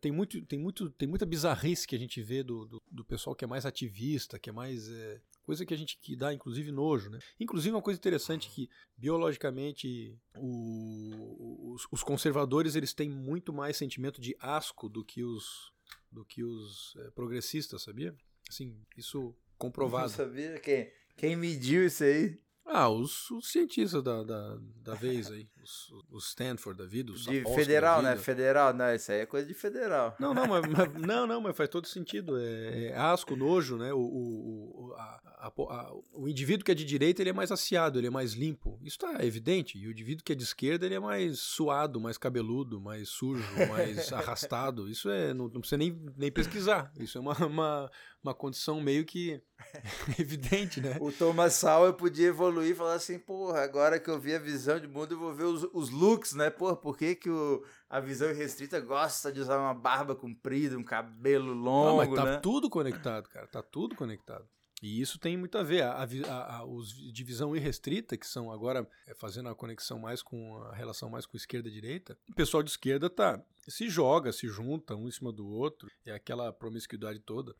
tem, 0.00 0.12
muito, 0.12 0.40
tem, 0.42 0.56
muito, 0.60 0.88
tem 0.90 1.08
muita 1.08 1.26
bizarrice 1.26 1.88
que 1.88 1.96
a 1.96 1.98
gente 1.98 2.22
vê 2.22 2.44
do, 2.44 2.66
do, 2.66 2.82
do 2.88 3.04
pessoal 3.04 3.34
que 3.34 3.44
é 3.44 3.48
mais 3.48 3.66
ativista, 3.66 4.38
que 4.38 4.48
é 4.48 4.52
mais. 4.52 4.88
É, 4.88 5.20
coisa 5.44 5.66
que 5.66 5.74
a 5.74 5.76
gente 5.76 5.98
que 6.00 6.14
dá, 6.14 6.32
inclusive, 6.32 6.70
nojo. 6.70 7.10
Né? 7.10 7.18
Inclusive, 7.40 7.74
uma 7.74 7.82
coisa 7.82 7.98
interessante 7.98 8.48
que, 8.48 8.70
biologicamente, 8.96 10.16
o, 10.36 11.72
os, 11.72 11.88
os, 11.90 12.04
conservadores 12.04 12.76
eles 12.76 12.94
têm 12.94 13.10
muito 13.10 13.52
mais 13.52 13.76
sentimento 13.76 14.20
de 14.20 14.36
asco 14.38 14.88
do 14.88 15.04
que 15.04 15.24
os, 15.24 15.72
do 16.12 16.24
que 16.24 16.44
os 16.44 16.94
é, 16.98 17.10
progressistas, 17.10 17.82
sabia? 17.82 18.14
Assim, 18.48 18.80
isso 18.96 19.34
comprovado. 19.56 20.10
Não 20.10 20.16
sabia? 20.16 20.60
Quem, 20.60 20.92
quem 21.16 21.34
mediu 21.34 21.84
isso 21.84 22.04
aí? 22.04 22.38
Ah, 22.70 22.90
os, 22.90 23.30
os 23.30 23.50
cientistas 23.50 24.02
da, 24.02 24.22
da, 24.22 24.58
da 24.84 24.94
vez 24.94 25.30
aí, 25.30 25.48
os, 25.62 25.90
os 26.10 26.28
Stanford 26.28 26.78
da 26.78 26.86
vida, 26.86 27.12
os 27.12 27.24
De 27.24 27.42
federal, 27.54 28.02
né? 28.02 28.14
Federal, 28.16 28.74
não, 28.74 28.94
isso 28.94 29.10
aí 29.10 29.20
é 29.20 29.26
coisa 29.26 29.46
de 29.46 29.54
federal. 29.54 30.14
Não, 30.20 30.34
não, 30.34 30.46
mas, 30.46 30.66
mas 30.66 30.92
não, 31.00 31.26
não, 31.26 31.40
mas 31.40 31.56
faz 31.56 31.70
todo 31.70 31.86
sentido. 31.86 32.38
É, 32.38 32.88
é 32.88 32.96
asco, 32.96 33.34
nojo, 33.34 33.78
né? 33.78 33.90
O, 33.94 33.98
o, 33.98 34.94
a, 34.98 35.20
a, 35.38 35.46
a, 35.48 35.92
o 36.12 36.28
indivíduo 36.28 36.64
que 36.64 36.70
é 36.70 36.74
de 36.74 36.84
direita 36.84 37.22
ele 37.22 37.30
é 37.30 37.32
mais 37.32 37.50
aciado, 37.50 37.98
ele 37.98 38.08
é 38.08 38.10
mais 38.10 38.34
limpo. 38.34 38.78
Isso 38.82 38.96
está 38.96 39.24
evidente. 39.24 39.78
E 39.78 39.86
o 39.86 39.90
indivíduo 39.90 40.22
que 40.22 40.32
é 40.32 40.36
de 40.36 40.44
esquerda 40.44 40.84
ele 40.84 40.94
é 40.94 41.00
mais 41.00 41.38
suado, 41.38 41.98
mais 41.98 42.18
cabeludo, 42.18 42.80
mais 42.80 43.08
sujo, 43.08 43.44
mais 43.68 44.12
arrastado. 44.12 44.90
Isso 44.90 45.08
é 45.08 45.32
não, 45.32 45.44
não 45.44 45.60
precisa 45.60 45.78
nem, 45.78 45.98
nem 46.16 46.30
pesquisar. 46.30 46.92
Isso 46.98 47.16
é 47.16 47.20
uma, 47.20 47.34
uma, 47.46 47.90
uma 48.28 48.34
condição 48.34 48.80
meio 48.80 49.04
que 49.04 49.40
evidente, 50.18 50.80
né? 50.80 50.96
O 51.00 51.10
Thomas 51.10 51.54
Sowell 51.54 51.94
podia 51.94 52.28
evoluir 52.28 52.72
e 52.72 52.74
falar 52.74 52.94
assim, 52.94 53.18
porra, 53.18 53.62
agora 53.62 53.98
que 53.98 54.08
eu 54.08 54.18
vi 54.18 54.34
a 54.34 54.38
visão 54.38 54.78
de 54.78 54.86
mundo, 54.86 55.14
eu 55.14 55.18
vou 55.18 55.34
ver 55.34 55.44
os, 55.44 55.64
os 55.72 55.90
looks, 55.90 56.34
né? 56.34 56.50
Porra, 56.50 56.76
por 56.76 56.96
que, 56.96 57.14
que 57.14 57.30
o, 57.30 57.64
a 57.88 57.98
visão 58.00 58.32
restrita 58.32 58.80
gosta 58.80 59.32
de 59.32 59.40
usar 59.40 59.58
uma 59.58 59.74
barba 59.74 60.14
comprida, 60.14 60.76
um 60.78 60.84
cabelo 60.84 61.52
longo, 61.52 61.88
Não, 61.88 61.96
mas 61.96 62.14
tá 62.14 62.24
né? 62.24 62.36
tudo 62.38 62.68
conectado, 62.68 63.28
cara. 63.28 63.46
Tá 63.46 63.62
tudo 63.62 63.96
conectado. 63.96 64.46
E 64.82 65.00
isso 65.00 65.18
tem 65.18 65.36
muito 65.36 65.58
a 65.58 65.62
ver. 65.62 65.82
A, 65.82 66.04
a, 66.04 66.56
a, 66.56 66.64
os 66.64 66.94
divisão 67.12 67.56
irrestrita, 67.56 68.16
que 68.16 68.26
são 68.26 68.50
agora 68.50 68.88
é, 69.06 69.14
fazendo 69.14 69.48
a 69.48 69.54
conexão 69.54 69.98
mais 69.98 70.22
com 70.22 70.56
a 70.64 70.74
relação 70.74 71.10
mais 71.10 71.26
com 71.26 71.36
esquerda 71.36 71.68
e 71.68 71.72
direita, 71.72 72.16
o 72.28 72.34
pessoal 72.34 72.62
de 72.62 72.70
esquerda 72.70 73.10
tá 73.10 73.42
se 73.66 73.88
joga, 73.88 74.32
se 74.32 74.48
junta 74.48 74.94
um 74.94 75.08
em 75.08 75.10
cima 75.10 75.32
do 75.32 75.46
outro, 75.46 75.90
é 76.04 76.12
aquela 76.12 76.52
promiscuidade 76.52 77.18
toda. 77.18 77.54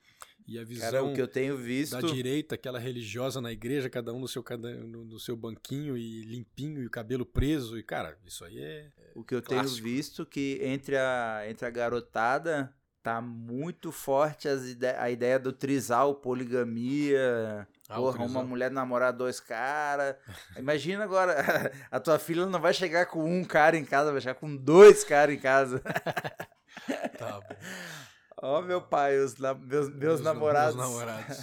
E 0.48 0.58
a 0.58 0.64
visão 0.64 0.90
Cara, 0.90 1.04
o 1.04 1.12
que 1.12 1.20
eu 1.20 1.28
tenho 1.28 1.58
visto 1.58 2.00
da 2.00 2.08
direita, 2.08 2.54
aquela 2.54 2.78
religiosa 2.78 3.38
na 3.38 3.52
igreja, 3.52 3.90
cada 3.90 4.14
um 4.14 4.18
no 4.18 4.26
seu, 4.26 4.42
no, 4.86 5.04
no 5.04 5.20
seu 5.20 5.36
banquinho 5.36 5.94
e 5.94 6.22
limpinho 6.22 6.82
e 6.82 6.86
o 6.86 6.90
cabelo 6.90 7.26
preso. 7.26 7.78
E, 7.78 7.82
cara, 7.82 8.16
isso 8.24 8.46
aí 8.46 8.58
é. 8.58 8.90
O 9.14 9.22
que 9.22 9.34
eu 9.34 9.42
clássico. 9.42 9.74
tenho 9.74 9.84
visto 9.84 10.24
que 10.24 10.58
entre 10.62 10.96
a, 10.96 11.42
entre 11.46 11.66
a 11.66 11.70
garotada 11.70 12.74
tá 13.02 13.20
muito 13.20 13.92
forte 13.92 14.48
as 14.48 14.64
ide 14.64 14.86
a 14.86 15.10
ideia 15.10 15.38
do 15.38 15.52
trisal, 15.52 16.14
poligamia. 16.14 17.68
Ah, 17.86 17.96
Porra, 17.96 18.24
uma 18.24 18.42
mulher 18.42 18.70
namorar 18.70 19.12
dois 19.12 19.40
caras. 19.40 20.16
Imagina 20.56 21.04
agora, 21.04 21.34
a 21.90 22.00
tua 22.00 22.18
filha 22.18 22.46
não 22.46 22.58
vai 22.58 22.72
chegar 22.72 23.04
com 23.04 23.22
um 23.22 23.44
cara 23.44 23.76
em 23.76 23.84
casa, 23.84 24.12
vai 24.12 24.20
chegar 24.22 24.36
com 24.36 24.56
dois 24.56 25.04
caras 25.04 25.34
em 25.34 25.38
casa. 25.38 25.80
tá 27.18 27.38
bom. 27.38 27.56
Ó, 28.40 28.58
oh, 28.58 28.62
meu 28.62 28.80
pai, 28.80 29.18
os 29.18 29.36
na 29.36 29.52
meus, 29.54 29.92
meus, 29.94 30.20
namorados. 30.20 30.76
Meus 30.76 30.88
namorados. 30.90 31.38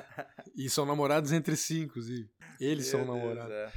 e 0.56 0.70
são 0.70 0.86
namorados 0.86 1.32
entre 1.32 1.56
si, 1.56 1.80
inclusive. 1.80 2.30
Eles 2.58 2.90
meu 2.90 3.04
são 3.04 3.04
Deus, 3.04 3.18
namorados. 3.18 3.52
É. 3.52 3.72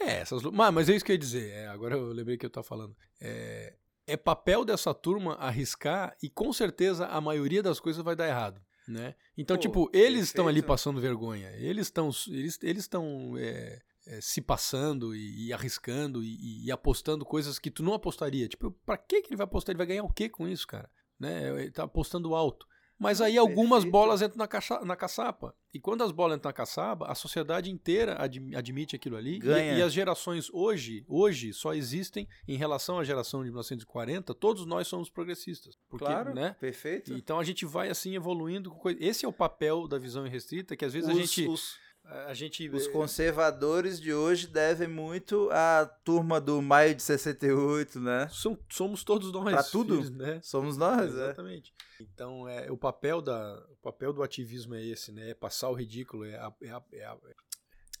é, 0.00 0.10
essas. 0.20 0.42
Mas, 0.42 0.74
mas 0.74 0.88
é 0.88 0.96
isso 0.96 1.04
que 1.04 1.12
eu 1.12 1.14
ia 1.14 1.18
dizer. 1.18 1.50
É, 1.50 1.68
agora 1.68 1.94
eu 1.94 2.08
lembrei 2.08 2.36
que 2.36 2.44
eu 2.44 2.50
tava 2.50 2.66
falando. 2.66 2.96
É, 3.20 3.74
é 4.06 4.16
papel 4.16 4.64
dessa 4.64 4.92
turma 4.92 5.34
arriscar 5.34 6.16
e 6.22 6.28
com 6.28 6.52
certeza 6.52 7.06
a 7.06 7.20
maioria 7.20 7.62
das 7.62 7.78
coisas 7.78 8.02
vai 8.02 8.16
dar 8.16 8.26
errado. 8.26 8.60
Né? 8.88 9.14
Então, 9.36 9.56
Pô, 9.56 9.60
tipo, 9.60 9.90
eles 9.92 10.24
estão 10.24 10.48
ali 10.48 10.62
passando 10.62 11.00
vergonha. 11.00 11.50
Eles 11.56 11.88
estão 11.88 12.10
eles, 12.28 12.58
eles 12.62 12.84
estão 12.84 13.34
é, 13.36 13.82
é, 14.06 14.20
se 14.22 14.40
passando 14.40 15.14
e, 15.14 15.48
e 15.48 15.52
arriscando 15.52 16.24
e, 16.24 16.64
e, 16.64 16.72
apostando 16.72 17.24
coisas 17.24 17.58
que 17.58 17.70
tu 17.70 17.82
não 17.82 17.92
apostaria. 17.92 18.48
Tipo, 18.48 18.70
pra 18.86 18.96
que, 18.96 19.20
que 19.20 19.28
ele 19.28 19.36
vai 19.36 19.44
apostar? 19.44 19.72
Ele 19.72 19.78
vai 19.78 19.86
ganhar 19.86 20.04
o 20.04 20.12
que 20.12 20.30
com 20.30 20.48
isso, 20.48 20.66
cara? 20.66 20.90
Né? 21.18 21.62
Ele 21.62 21.70
tá 21.70 21.84
apostando 21.84 22.34
alto. 22.34 22.66
Mas 22.98 23.20
aí 23.20 23.38
algumas 23.38 23.84
bolas 23.84 24.20
entram 24.20 24.38
na, 24.38 24.48
caixa, 24.48 24.80
na 24.80 24.96
caçapa. 24.96 25.54
E 25.72 25.78
quando 25.78 26.02
as 26.02 26.10
bolas 26.10 26.36
entram 26.36 26.48
na 26.48 26.52
caçapa, 26.52 27.06
a 27.06 27.14
sociedade 27.14 27.70
inteira 27.70 28.16
ad, 28.20 28.40
admite 28.56 28.96
aquilo 28.96 29.16
ali. 29.16 29.38
E, 29.38 29.78
e, 29.78 29.82
as 29.82 29.92
gerações 29.92 30.50
hoje, 30.52 31.04
hoje 31.06 31.52
só 31.52 31.74
existem 31.74 32.26
em 32.46 32.56
relação 32.56 32.98
à 32.98 33.04
geração 33.04 33.40
de 33.40 33.50
1940, 33.50 34.34
todos 34.34 34.66
nós 34.66 34.88
somos 34.88 35.08
progressistas. 35.08 35.78
Porque, 35.88 36.06
claro, 36.06 36.34
né? 36.34 36.56
perfeito. 36.58 37.12
Então 37.14 37.38
a 37.38 37.44
gente 37.44 37.64
vai 37.64 37.88
assim 37.88 38.16
evoluindo. 38.16 38.74
Esse 38.98 39.24
é 39.24 39.28
o 39.28 39.32
papel 39.32 39.86
da 39.86 39.98
visão 39.98 40.26
irrestrita, 40.26 40.76
que 40.76 40.84
às 40.84 40.92
vezes 40.92 41.08
os, 41.08 41.16
a 41.16 41.20
gente... 41.20 41.46
Os 41.46 41.76
a 42.26 42.34
gente 42.34 42.68
os 42.70 42.86
conservadores 42.86 44.00
de 44.00 44.14
hoje 44.14 44.46
devem 44.46 44.88
muito 44.88 45.48
à 45.52 45.84
turma 46.04 46.40
do 46.40 46.62
maio 46.62 46.94
de 46.94 47.02
68, 47.02 48.00
né? 48.00 48.28
somos 48.70 49.04
todos 49.04 49.30
nós. 49.32 49.52
Pra 49.52 49.62
tudo, 49.62 49.96
filhos, 49.96 50.10
né? 50.10 50.40
Somos 50.42 50.76
nós, 50.76 51.02
é. 51.02 51.24
Exatamente. 51.24 51.74
É. 52.00 52.02
Então, 52.02 52.48
é, 52.48 52.70
o 52.70 52.76
papel 52.76 53.20
da 53.20 53.62
o 53.70 53.76
papel 53.76 54.12
do 54.12 54.22
ativismo 54.22 54.74
é 54.74 54.84
esse, 54.84 55.12
né? 55.12 55.30
É 55.30 55.34
passar 55.34 55.68
o 55.68 55.74
ridículo, 55.74 56.24
é, 56.24 56.34
é, 56.62 56.82
é 56.92 57.16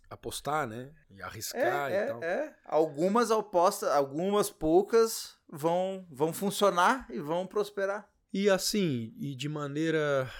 apostar, 0.08 0.66
né? 0.66 0.90
E 1.10 1.20
arriscar 1.22 1.90
é, 1.90 2.04
e 2.04 2.06
tal. 2.08 2.22
É, 2.22 2.56
algumas 2.64 3.30
apostas, 3.30 3.90
algumas 3.90 4.50
poucas 4.50 5.36
vão 5.48 6.06
vão 6.10 6.32
funcionar 6.32 7.06
e 7.10 7.18
vão 7.18 7.46
prosperar. 7.46 8.08
E 8.32 8.48
assim, 8.48 9.14
e 9.18 9.34
de 9.34 9.48
maneira 9.48 10.30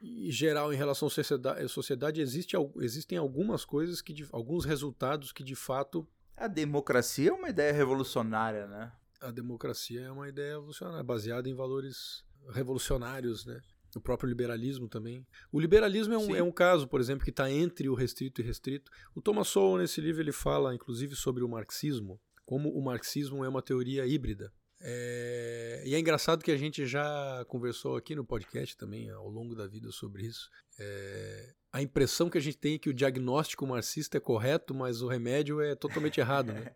geral 0.00 0.72
em 0.72 0.76
relação 0.76 1.08
à 1.08 1.10
sociedade, 1.10 1.68
sociedade 1.68 2.20
existe, 2.20 2.56
existem 2.80 3.18
algumas 3.18 3.64
coisas 3.64 4.00
que 4.00 4.26
alguns 4.32 4.64
resultados 4.64 5.32
que 5.32 5.44
de 5.44 5.54
fato 5.54 6.08
a 6.36 6.48
democracia 6.48 7.30
é 7.30 7.32
uma 7.32 7.50
ideia 7.50 7.72
revolucionária, 7.72 8.66
né? 8.66 8.90
A 9.20 9.30
democracia 9.30 10.00
é 10.00 10.10
uma 10.10 10.26
ideia 10.26 10.54
revolucionária, 10.54 11.04
baseada 11.04 11.48
em 11.48 11.54
valores 11.54 12.24
revolucionários, 12.48 13.44
né? 13.44 13.60
O 13.94 14.00
próprio 14.00 14.28
liberalismo 14.28 14.88
também. 14.88 15.26
O 15.52 15.60
liberalismo 15.60 16.14
é 16.14 16.18
um, 16.18 16.36
é 16.36 16.42
um 16.42 16.52
caso, 16.52 16.86
por 16.88 17.00
exemplo, 17.00 17.24
que 17.24 17.30
está 17.30 17.50
entre 17.50 17.88
o 17.88 17.94
restrito 17.94 18.40
e 18.40 18.44
restrito. 18.44 18.90
O 19.14 19.20
Thomas 19.20 19.48
Sowell, 19.48 19.78
nesse 19.78 20.00
livro, 20.00 20.22
ele 20.22 20.32
fala, 20.32 20.74
inclusive, 20.74 21.14
sobre 21.16 21.42
o 21.42 21.48
marxismo, 21.48 22.18
como 22.46 22.70
o 22.70 22.82
marxismo 22.82 23.44
é 23.44 23.48
uma 23.48 23.60
teoria 23.60 24.06
híbrida. 24.06 24.52
É, 24.82 25.82
e 25.84 25.94
é 25.94 25.98
engraçado 25.98 26.42
que 26.42 26.50
a 26.50 26.56
gente 26.56 26.86
já 26.86 27.44
conversou 27.48 27.96
aqui 27.96 28.14
no 28.14 28.24
podcast 28.24 28.76
também 28.76 29.10
ao 29.10 29.28
longo 29.28 29.54
da 29.54 29.66
vida 29.66 29.92
sobre 29.92 30.26
isso. 30.26 30.48
É, 30.78 31.52
a 31.72 31.82
impressão 31.82 32.30
que 32.30 32.38
a 32.38 32.40
gente 32.40 32.56
tem 32.56 32.74
é 32.74 32.78
que 32.78 32.88
o 32.88 32.94
diagnóstico 32.94 33.66
marxista 33.66 34.16
é 34.16 34.20
correto, 34.20 34.74
mas 34.74 35.02
o 35.02 35.08
remédio 35.08 35.60
é 35.60 35.74
totalmente 35.74 36.18
errado, 36.18 36.52
né? 36.52 36.72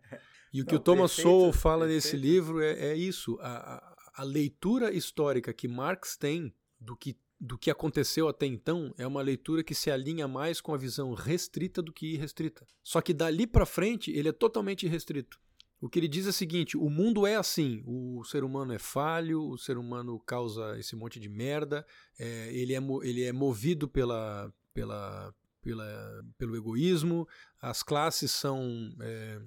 E 0.53 0.61
o 0.61 0.65
que 0.65 0.73
Não, 0.73 0.79
o 0.79 0.83
Thomas 0.83 1.15
perfeito, 1.15 1.29
Sowell 1.29 1.53
fala 1.53 1.85
perfeito. 1.85 2.05
nesse 2.05 2.15
livro 2.15 2.61
é, 2.61 2.91
é 2.91 2.95
isso: 2.95 3.37
a, 3.41 3.75
a, 3.75 3.95
a 4.21 4.23
leitura 4.23 4.93
histórica 4.93 5.53
que 5.53 5.67
Marx 5.67 6.15
tem 6.15 6.53
do 6.79 6.95
que 6.95 7.17
do 7.37 7.57
que 7.57 7.69
aconteceu 7.69 8.29
até 8.29 8.45
então 8.45 8.93
é 8.97 9.05
uma 9.05 9.21
leitura 9.21 9.63
que 9.63 9.75
se 9.75 9.91
alinha 9.91 10.27
mais 10.27 10.61
com 10.61 10.73
a 10.73 10.77
visão 10.77 11.13
restrita 11.13 11.81
do 11.81 11.91
que 11.91 12.13
irrestrita. 12.13 12.65
Só 12.81 13.01
que 13.01 13.13
dali 13.13 13.45
para 13.45 13.65
frente 13.65 14.11
ele 14.11 14.29
é 14.29 14.31
totalmente 14.31 14.87
restrito. 14.87 15.37
O 15.85 15.89
que 15.89 15.99
ele 15.99 16.07
diz 16.07 16.25
é 16.25 16.29
o 16.29 16.33
seguinte: 16.33 16.75
o 16.75 16.89
mundo 16.89 17.27
é 17.27 17.35
assim, 17.35 17.83
o 17.85 18.23
ser 18.23 18.43
humano 18.43 18.73
é 18.73 18.79
falho, 18.79 19.47
o 19.47 19.55
ser 19.55 19.77
humano 19.77 20.19
causa 20.19 20.79
esse 20.79 20.95
monte 20.95 21.19
de 21.19 21.29
merda, 21.29 21.85
é, 22.17 22.51
ele, 22.51 22.73
é, 22.73 22.79
ele 23.03 23.23
é 23.23 23.31
movido 23.31 23.87
pela, 23.87 24.51
pela, 24.73 25.31
pela, 25.61 26.25
pelo 26.39 26.55
egoísmo, 26.55 27.27
as 27.61 27.83
classes 27.83 28.31
são. 28.31 28.95
É, 28.99 29.39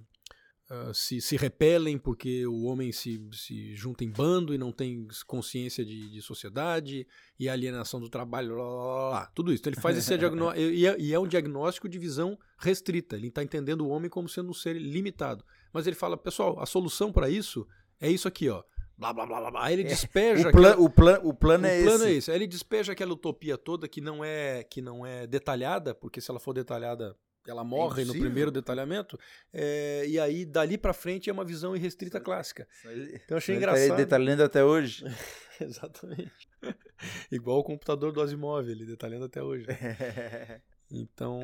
Uh, 0.71 0.93
se, 0.93 1.19
se 1.23 1.35
repelem 1.35 1.97
porque 1.97 2.47
o 2.47 2.65
homem 2.65 2.93
se, 2.93 3.27
se 3.33 3.75
junta 3.75 4.05
em 4.05 4.11
bando 4.11 4.53
e 4.53 4.59
não 4.59 4.71
tem 4.71 5.09
consciência 5.27 5.83
de, 5.83 6.11
de 6.11 6.21
sociedade 6.21 7.07
e 7.41 7.49
alienação 7.49 7.99
do 7.99 8.11
trabalho, 8.11 8.55
lá, 8.55 8.65
lá, 8.65 9.09
lá, 9.09 9.27
tudo 9.35 9.51
isso. 9.51 9.63
Então 9.63 9.73
ele 9.73 9.81
faz 9.81 9.97
esse 9.97 10.19
diagnóstico, 10.19 10.61
e, 10.69 10.87
é, 10.87 11.01
e 11.01 11.15
é 11.15 11.19
um 11.19 11.27
diagnóstico 11.27 11.89
de 11.89 11.99
visão 11.99 12.39
restrita. 12.59 13.17
Ele 13.17 13.29
está 13.29 13.43
entendendo 13.43 13.81
o 13.81 13.89
homem 13.89 14.11
como 14.11 14.29
sendo 14.29 14.51
um 14.51 14.53
ser 14.53 14.75
limitado. 14.75 15.43
Mas 15.73 15.87
ele 15.87 15.97
fala, 15.97 16.17
pessoal, 16.17 16.61
a 16.61 16.67
solução 16.67 17.13
para 17.13 17.29
isso 17.29 17.67
é 18.01 18.11
isso 18.11 18.29
aqui, 18.29 18.49
ó. 18.49 18.63
Blá, 18.97 19.13
blá, 19.13 19.27
blá, 19.27 19.51
blá. 19.51 19.65
Aí 19.65 19.75
ele 19.75 19.85
é, 19.85 19.87
despeja. 19.87 20.49
O, 20.49 20.53
plan, 20.53 20.71
aquela, 20.71 20.85
o, 20.85 20.91
plan, 20.91 21.21
o 21.23 21.35
plano 21.35 21.67
é 21.67 21.81
o 21.81 21.85
plano 21.85 22.05
esse. 22.05 22.13
é 22.13 22.17
esse. 22.17 22.31
Aí 22.31 22.37
ele 22.37 22.47
despeja 22.49 22.93
aquela 22.93 23.13
utopia 23.13 23.57
toda 23.57 23.87
que 23.87 24.01
não 24.01 24.25
é 24.25 24.65
que 24.65 24.83
não 24.83 25.07
é 25.07 25.27
detalhada, 25.27 25.95
porque 25.95 26.21
se 26.21 26.31
ela 26.31 26.41
for 26.41 26.53
detalhada 26.53 27.17
ela 27.51 27.65
morre 27.65 28.03
é 28.03 28.05
no 28.05 28.13
primeiro 28.13 28.51
detalhamento, 28.51 29.19
é, 29.53 30.05
e 30.07 30.19
aí 30.19 30.45
dali 30.45 30.77
para 30.77 30.93
frente 30.93 31.31
é 31.31 31.33
uma 31.33 31.45
visão 31.45 31.75
irrestrita 31.75 32.21
clássica. 32.21 32.69
Então 32.85 33.31
eu 33.31 33.37
achei 33.39 33.57
engraçado. 33.57 33.89
Tá 33.89 33.97
detalhando 33.97 34.43
até 34.43 34.65
hoje. 34.65 35.05
Exatamente. 35.61 36.49
Igual 37.31 37.61
o 37.61 37.65
computador 37.65 38.13
do 38.13 38.21
Asimov, 38.21 38.69
ele 38.69 38.85
detalhando 38.85 39.25
até 39.25 39.43
hoje. 39.43 39.67
então, 40.91 41.41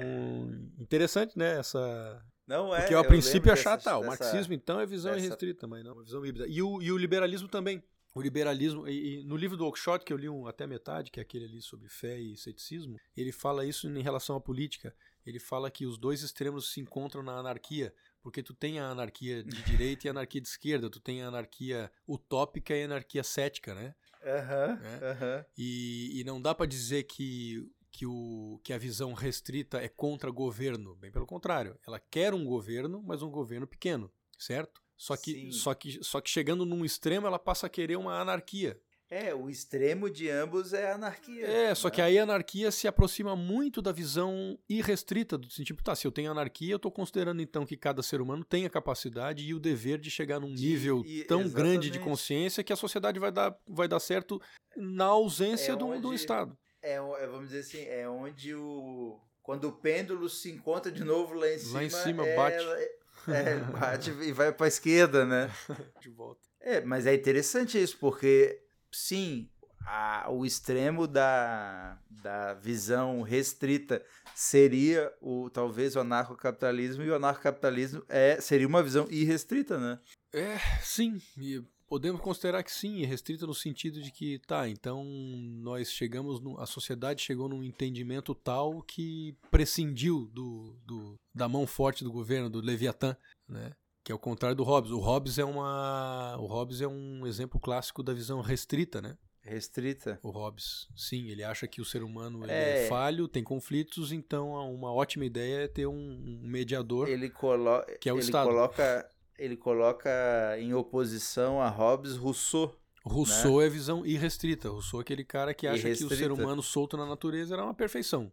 interessante, 0.79 1.39
né, 1.39 1.59
essa... 1.59 2.23
Não 2.47 2.75
é. 2.75 2.81
Porque 2.81 2.95
ao 2.95 3.05
princípio 3.05 3.51
é 3.51 3.53
achar, 3.55 3.81
tá, 3.81 3.99
o 3.99 4.07
marxismo 4.07 4.53
então 4.53 4.79
é 4.79 4.87
visão 4.87 5.13
dessa... 5.13 5.27
irrestrita, 5.27 5.67
mas 5.67 5.85
não, 5.85 6.01
é 6.01 6.05
visão 6.05 6.25
híbrida. 6.25 6.47
E 6.49 6.61
o, 6.63 6.83
e 6.83 6.93
o 6.93 6.99
liberalismo 6.99 7.49
também. 7.49 7.83
O 8.15 8.23
liberalismo, 8.23 8.87
e, 8.87 9.23
e, 9.23 9.25
no 9.25 9.37
livro 9.37 9.57
do 9.57 9.67
Oakeshott, 9.67 10.05
que 10.05 10.13
eu 10.13 10.17
li 10.17 10.29
um, 10.29 10.47
até 10.47 10.69
metade, 10.69 11.11
que 11.11 11.19
é 11.19 11.23
aquele 11.23 11.47
ali 11.47 11.61
sobre 11.61 11.89
fé 11.89 12.17
e 12.21 12.37
ceticismo, 12.37 12.97
ele 13.17 13.33
fala 13.33 13.67
isso 13.67 13.89
em 13.89 14.03
relação 14.03 14.37
à 14.37 14.41
política 14.41 14.95
ele 15.27 15.39
fala 15.39 15.71
que 15.71 15.87
os 15.87 15.99
dois 15.99 16.23
extremos 16.23 16.73
se 16.73 16.81
encontram 16.81 17.23
na 17.23 17.33
anarquia, 17.33 17.95
porque 18.23 18.43
tu 18.43 18.55
tem 18.55 18.79
a 18.79 18.89
anarquia 18.89 19.43
de 19.43 19.63
direita 19.65 20.07
e 20.07 20.09
a 20.09 20.13
anarquia 20.13 20.41
de 20.41 20.49
esquerda, 20.49 20.91
tu 20.91 21.01
tem 21.01 21.23
a 21.23 21.29
anarquia 21.29 21.91
utópica 22.07 22.75
e 22.75 22.83
a 22.83 22.85
anarquia 22.85 23.23
cética, 23.23 23.75
né? 23.75 23.95
Uhum, 24.23 24.77
né? 24.77 25.01
Uhum. 25.03 25.45
E, 25.57 26.21
e 26.21 26.25
não 26.25 26.41
dá 26.41 26.55
para 26.55 26.67
dizer 26.67 27.05
que, 27.05 27.67
que, 27.95 28.05
o, 28.05 28.61
que 28.65 28.73
a 28.73 28.79
visão 28.79 29.13
restrita 29.13 29.79
é 29.79 29.89
contra 29.89 30.29
governo, 30.29 30.97
bem 30.97 31.13
pelo 31.13 31.25
contrário, 31.25 31.79
ela 31.87 32.01
quer 32.01 32.35
um 32.35 32.45
governo, 32.45 33.01
mas 33.01 33.23
um 33.23 33.31
governo 33.31 33.69
pequeno, 33.69 34.11
certo? 34.37 34.83
Só 34.97 35.17
que, 35.17 35.53
só 35.53 35.73
que, 35.75 36.03
só 36.03 36.21
que 36.21 36.29
chegando 36.29 36.67
num 36.67 36.85
extremo 36.85 37.29
ela 37.29 37.39
passa 37.39 37.69
a 37.69 37.71
querer 37.71 37.97
uma 37.97 38.21
anarquia. 38.21 38.81
É, 39.09 39.33
o 39.33 39.49
extremo 39.49 40.11
de 40.11 40.29
ambos 40.29 40.73
é 40.73 40.91
a 40.91 40.95
anarquia. 40.97 41.47
É, 41.47 41.69
né? 41.69 41.75
só 41.77 41.89
que 41.89 42.01
aí 42.01 42.19
a 42.19 42.25
anarquia 42.25 42.73
se 42.73 42.89
aproxima 42.89 43.37
muito 43.37 43.81
da 43.81 43.93
visão 43.93 44.59
irrestrita, 44.69 45.39
do 45.39 45.47
tipo, 45.47 45.81
tá, 45.81 45.95
se 45.95 46.05
eu 46.05 46.11
tenho 46.11 46.33
anarquia, 46.33 46.73
eu 46.73 46.79
estou 46.79 46.91
considerando 46.91 47.41
então 47.41 47.65
que 47.65 47.77
cada 47.77 48.03
ser 48.03 48.21
humano 48.21 48.43
tem 48.43 48.67
a 48.67 48.71
capacidade 48.71 49.45
e 49.45 49.55
o 49.55 49.61
dever 49.61 50.01
de 50.01 50.11
chegar 50.11 50.41
num 50.41 50.51
nível 50.51 51.05
e, 51.07 51.23
tão 51.25 51.43
exatamente. 51.43 51.55
grande 51.55 51.91
de 51.91 52.01
consciência 52.01 52.65
que 52.65 52.73
a 52.73 52.77
sociedade 52.77 53.21
vai 53.21 53.31
dar, 53.31 53.57
vai 53.69 53.87
dar 53.87 54.01
certo 54.01 54.43
na 54.77 55.05
ausência 55.05 55.73
é 55.73 55.77
do, 55.77 55.87
onde, 55.87 56.01
do 56.01 56.13
Estado. 56.13 56.59
É, 56.85 56.97
é, 56.97 57.27
vamos 57.27 57.49
dizer 57.49 57.61
assim, 57.61 57.89
é 57.89 58.07
onde 58.07 58.55
o. 58.55 59.19
Quando 59.43 59.69
o 59.69 59.73
pêndulo 59.73 60.29
se 60.29 60.51
encontra 60.51 60.93
de 60.93 61.03
novo 61.03 61.35
lá 61.35 61.51
em 61.51 61.59
cima. 61.59 61.79
Lá 61.79 61.85
em 61.85 61.91
cima 61.91 62.27
é, 62.27 62.37
bate. 62.37 62.65
É, 63.27 63.57
bate 63.57 64.11
e 64.11 64.33
vai 64.33 64.53
para 64.53 64.67
a 64.67 64.69
esquerda, 64.69 65.25
né? 65.25 65.51
De 65.99 66.11
volta. 66.11 66.43
É, 66.61 66.83
mas 66.83 67.07
é 67.07 67.15
interessante 67.15 67.83
isso, 67.83 67.97
porque 67.99 68.61
sim, 68.93 69.49
a, 69.87 70.31
o 70.31 70.45
extremo 70.45 71.07
da, 71.07 71.99
da 72.11 72.53
visão 72.53 73.23
restrita 73.23 74.05
seria 74.35 75.11
o 75.23 75.49
talvez 75.49 75.97
o 75.97 76.01
anarcocapitalismo 76.01 77.03
e 77.03 77.11
o 77.11 77.15
anarcocapitalismo 77.15 78.05
é, 78.11 78.39
seria 78.43 78.69
uma 78.69 78.83
visão 78.83 79.07
irrestrita, 79.09 79.79
né? 79.79 79.99
É, 80.31 80.59
sim. 80.83 81.19
E 81.39 81.65
podemos 81.95 82.21
considerar 82.21 82.65
que 82.65 82.73
sim, 82.73 83.05
restrita 83.05 83.47
no 83.47 83.55
sentido 83.55 84.03
de 84.03 84.11
que, 84.11 84.41
tá, 84.41 84.69
então 84.69 85.05
nós 85.05 85.93
chegamos, 85.93 86.41
no, 86.41 86.61
a 86.61 86.67
sociedade 86.67 87.23
chegou 87.23 87.49
num 87.49 87.63
entendimento 87.63 88.35
tal 88.35 88.83
que 88.83 89.37
prescindiu 89.49 90.29
do, 90.33 90.77
do, 90.85 91.15
da 91.33 91.49
mão 91.49 91.69
forte 91.69 92.03
do 92.03 92.11
governo, 92.11 92.51
do 92.51 92.61
Leviatã, 92.61 93.17
né? 93.49 93.71
Que 94.03 94.11
é 94.11 94.15
o 94.15 94.19
contrário 94.19 94.57
do 94.57 94.65
Hobbes. 94.65 94.91
O 94.91 94.99
Hobbes 94.99 95.39
é 95.39 95.45
uma, 95.45 96.37
o 96.41 96.47
Hobbes 96.47 96.81
é 96.81 96.89
um 96.89 97.25
exemplo 97.29 97.61
clássico 97.61 98.03
da 98.03 98.13
visão 98.13 98.41
restrita, 98.41 99.01
né? 99.01 99.17
Restrita. 99.41 100.19
O 100.21 100.31
Hobbes, 100.31 100.89
sim, 100.97 101.29
ele 101.29 101.45
acha 101.45 101.69
que 101.69 101.81
o 101.81 101.85
ser 101.85 102.03
humano 102.03 102.45
é... 102.51 102.87
é... 102.87 102.89
falho, 102.89 103.29
tem 103.29 103.45
conflitos, 103.45 104.11
então 104.11 104.51
uma 104.75 104.93
ótima 104.93 105.25
ideia 105.25 105.63
é 105.63 105.69
ter 105.69 105.87
um 105.87 106.41
mediador. 106.43 107.09
Ele, 107.09 107.31
colo... 107.31 107.85
que 108.01 108.09
é 108.09 108.13
o 108.13 108.17
ele 108.17 108.25
Estado. 108.25 108.49
coloca 108.49 109.09
ele 109.39 109.57
coloca 109.57 110.11
em 110.59 110.75
oposição 110.75 111.61
a 111.61 111.69
Hobbes 111.69 112.17
Rousseau. 112.17 112.75
Rousseau 113.05 113.61
né? 113.61 113.67
é 113.67 113.69
visão 113.69 114.07
irrestrita. 114.07 114.69
Rousseau 114.71 115.01
é 115.01 115.03
aquele 115.03 115.25
cara 115.25 115.53
que 115.53 115.67
acha 115.67 115.95
que 115.95 116.05
o 116.05 116.09
ser 116.09 116.33
humano 116.33 116.63
solto 116.63 116.97
na 116.97 117.07
natureza 117.07 117.55
era 117.55 117.65
uma 117.65 117.75
perfeição. 117.75 118.33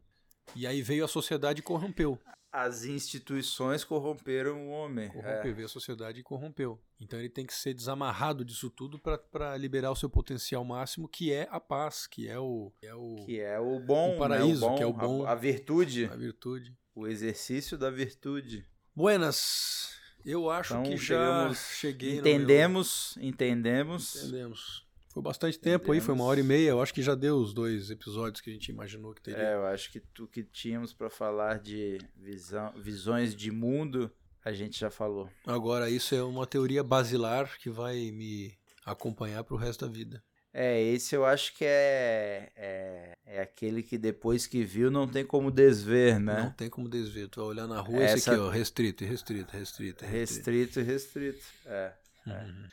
E 0.56 0.66
aí 0.66 0.82
veio 0.82 1.04
a 1.06 1.08
sociedade 1.08 1.60
e 1.60 1.64
corrompeu. 1.64 2.20
As 2.52 2.84
instituições 2.84 3.86
corromperam 3.86 4.68
o 4.68 4.70
homem. 4.72 5.08
Corrompeu, 5.08 5.52
é. 5.52 5.54
veio 5.54 5.66
a 5.66 5.70
sociedade 5.70 6.20
e 6.20 6.24
corrompeu. 6.24 6.82
Então 7.00 7.18
ele 7.18 7.30
tem 7.30 7.46
que 7.46 7.54
ser 7.54 7.74
desamarrado 7.74 8.44
disso 8.44 8.70
tudo 8.70 9.00
para 9.00 9.56
liberar 9.56 9.92
o 9.92 9.96
seu 9.96 10.10
potencial 10.10 10.64
máximo, 10.66 11.08
que 11.08 11.32
é 11.32 11.48
a 11.50 11.62
paz, 11.62 12.06
que 12.06 12.28
é 12.28 12.38
o. 12.38 12.74
Que 12.82 12.88
é 12.88 12.94
o, 12.94 13.16
que 13.26 13.40
é 13.40 13.60
o 13.60 13.80
bom. 13.80 14.16
O 14.16 14.20
paraíso, 14.20 14.62
né? 14.62 14.68
o 14.68 14.70
bom, 14.70 14.76
que 14.76 14.84
é 14.84 14.86
o 14.86 14.94
bom. 14.94 15.26
A, 15.26 15.32
a 15.32 15.36
virtude. 15.36 16.06
A 16.06 16.16
virtude. 16.16 16.78
O 16.94 17.08
exercício 17.08 17.78
da 17.78 17.90
virtude. 17.90 18.66
Buenas. 18.94 20.01
Eu 20.26 20.50
acho 20.50 20.74
então, 20.74 20.84
que 20.84 20.98
já 20.98 21.54
cheguei 21.54 22.20
entendemos, 22.20 23.16
meu... 23.18 23.30
entendemos, 23.30 24.16
entendemos. 24.16 24.86
Foi 25.10 25.22
bastante 25.22 25.60
tempo 25.60 25.84
entendemos. 25.86 26.04
aí, 26.04 26.06
foi 26.06 26.16
uma 26.16 26.24
hora 26.24 26.40
e 26.40 26.44
meia. 26.44 26.70
Eu 26.70 26.82
acho 26.82 26.94
que 26.94 27.02
já 27.02 27.16
deu 27.16 27.38
os 27.38 27.54
dois 27.54 27.90
episódios 27.90 28.40
que 28.40 28.50
a 28.50 28.54
gente 28.54 28.70
imaginou 28.70 29.14
que 29.14 29.22
teria. 29.22 29.42
É, 29.42 29.56
eu 29.56 29.66
acho 29.66 29.92
que 29.92 30.02
o 30.20 30.28
que 30.28 30.44
tínhamos 30.44 30.94
para 30.94 31.10
falar 31.10 31.60
de 31.60 31.98
visão, 32.16 32.74
visões 32.78 33.36
de 33.36 33.52
mundo, 33.52 34.10
a 34.44 34.54
gente 34.54 34.80
já 34.80 34.90
falou. 34.90 35.30
Agora 35.46 35.90
isso 35.90 36.16
é 36.16 36.24
uma 36.24 36.48
teoria 36.48 36.84
basilar 36.84 37.58
que 37.60 37.70
vai 37.70 38.12
me 38.12 38.58
acompanhar 38.86 39.44
para 39.44 39.54
o 39.54 39.58
resto 39.58 39.86
da 39.86 39.92
vida. 39.92 40.24
É, 40.54 40.82
esse 40.82 41.16
eu 41.16 41.26
acho 41.26 41.54
que 41.56 41.64
é, 41.64 42.52
é, 42.56 43.18
é, 43.26 43.42
aquele 43.42 43.82
que 43.82 43.98
depois 43.98 44.46
que 44.46 44.64
viu 44.64 44.92
não 44.92 45.08
tem 45.08 45.26
como 45.26 45.50
desver, 45.50 46.20
né? 46.20 46.44
Não 46.44 46.52
tem 46.52 46.70
como 46.70 46.90
desver. 46.90 47.30
Tu 47.30 47.40
vai 47.40 47.50
olhar 47.50 47.68
na 47.68 47.80
rua, 47.80 48.02
Essa... 48.04 48.18
esse 48.18 48.30
aqui, 48.30 48.40
ó, 48.40 48.50
restrito, 48.50 49.06
restrito, 49.06 49.52
restrito. 49.54 50.06
Restrito, 50.06 50.82
restrito. 50.82 51.46
É. 51.66 51.94
é. 52.28 52.32
Uhum. 52.32 52.68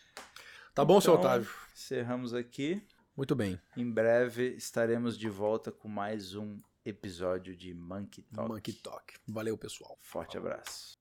Tá 0.74 0.84
bom, 0.84 0.94
então, 0.94 1.00
seu 1.00 1.14
Otávio? 1.14 1.50
Encerramos 1.72 2.34
aqui. 2.34 2.82
Muito 3.16 3.34
bem. 3.36 3.60
Em 3.76 3.88
breve 3.88 4.54
estaremos 4.56 5.16
de 5.16 5.28
volta 5.28 5.70
com 5.70 5.88
mais 5.88 6.34
um 6.34 6.60
episódio 6.84 7.56
de 7.56 7.74
Monkey 7.74 8.22
Talk. 8.22 8.48
Monkey 8.48 8.72
Talk. 8.72 9.14
Valeu, 9.26 9.56
pessoal. 9.56 9.96
Forte 10.02 10.36
abraço. 10.36 10.97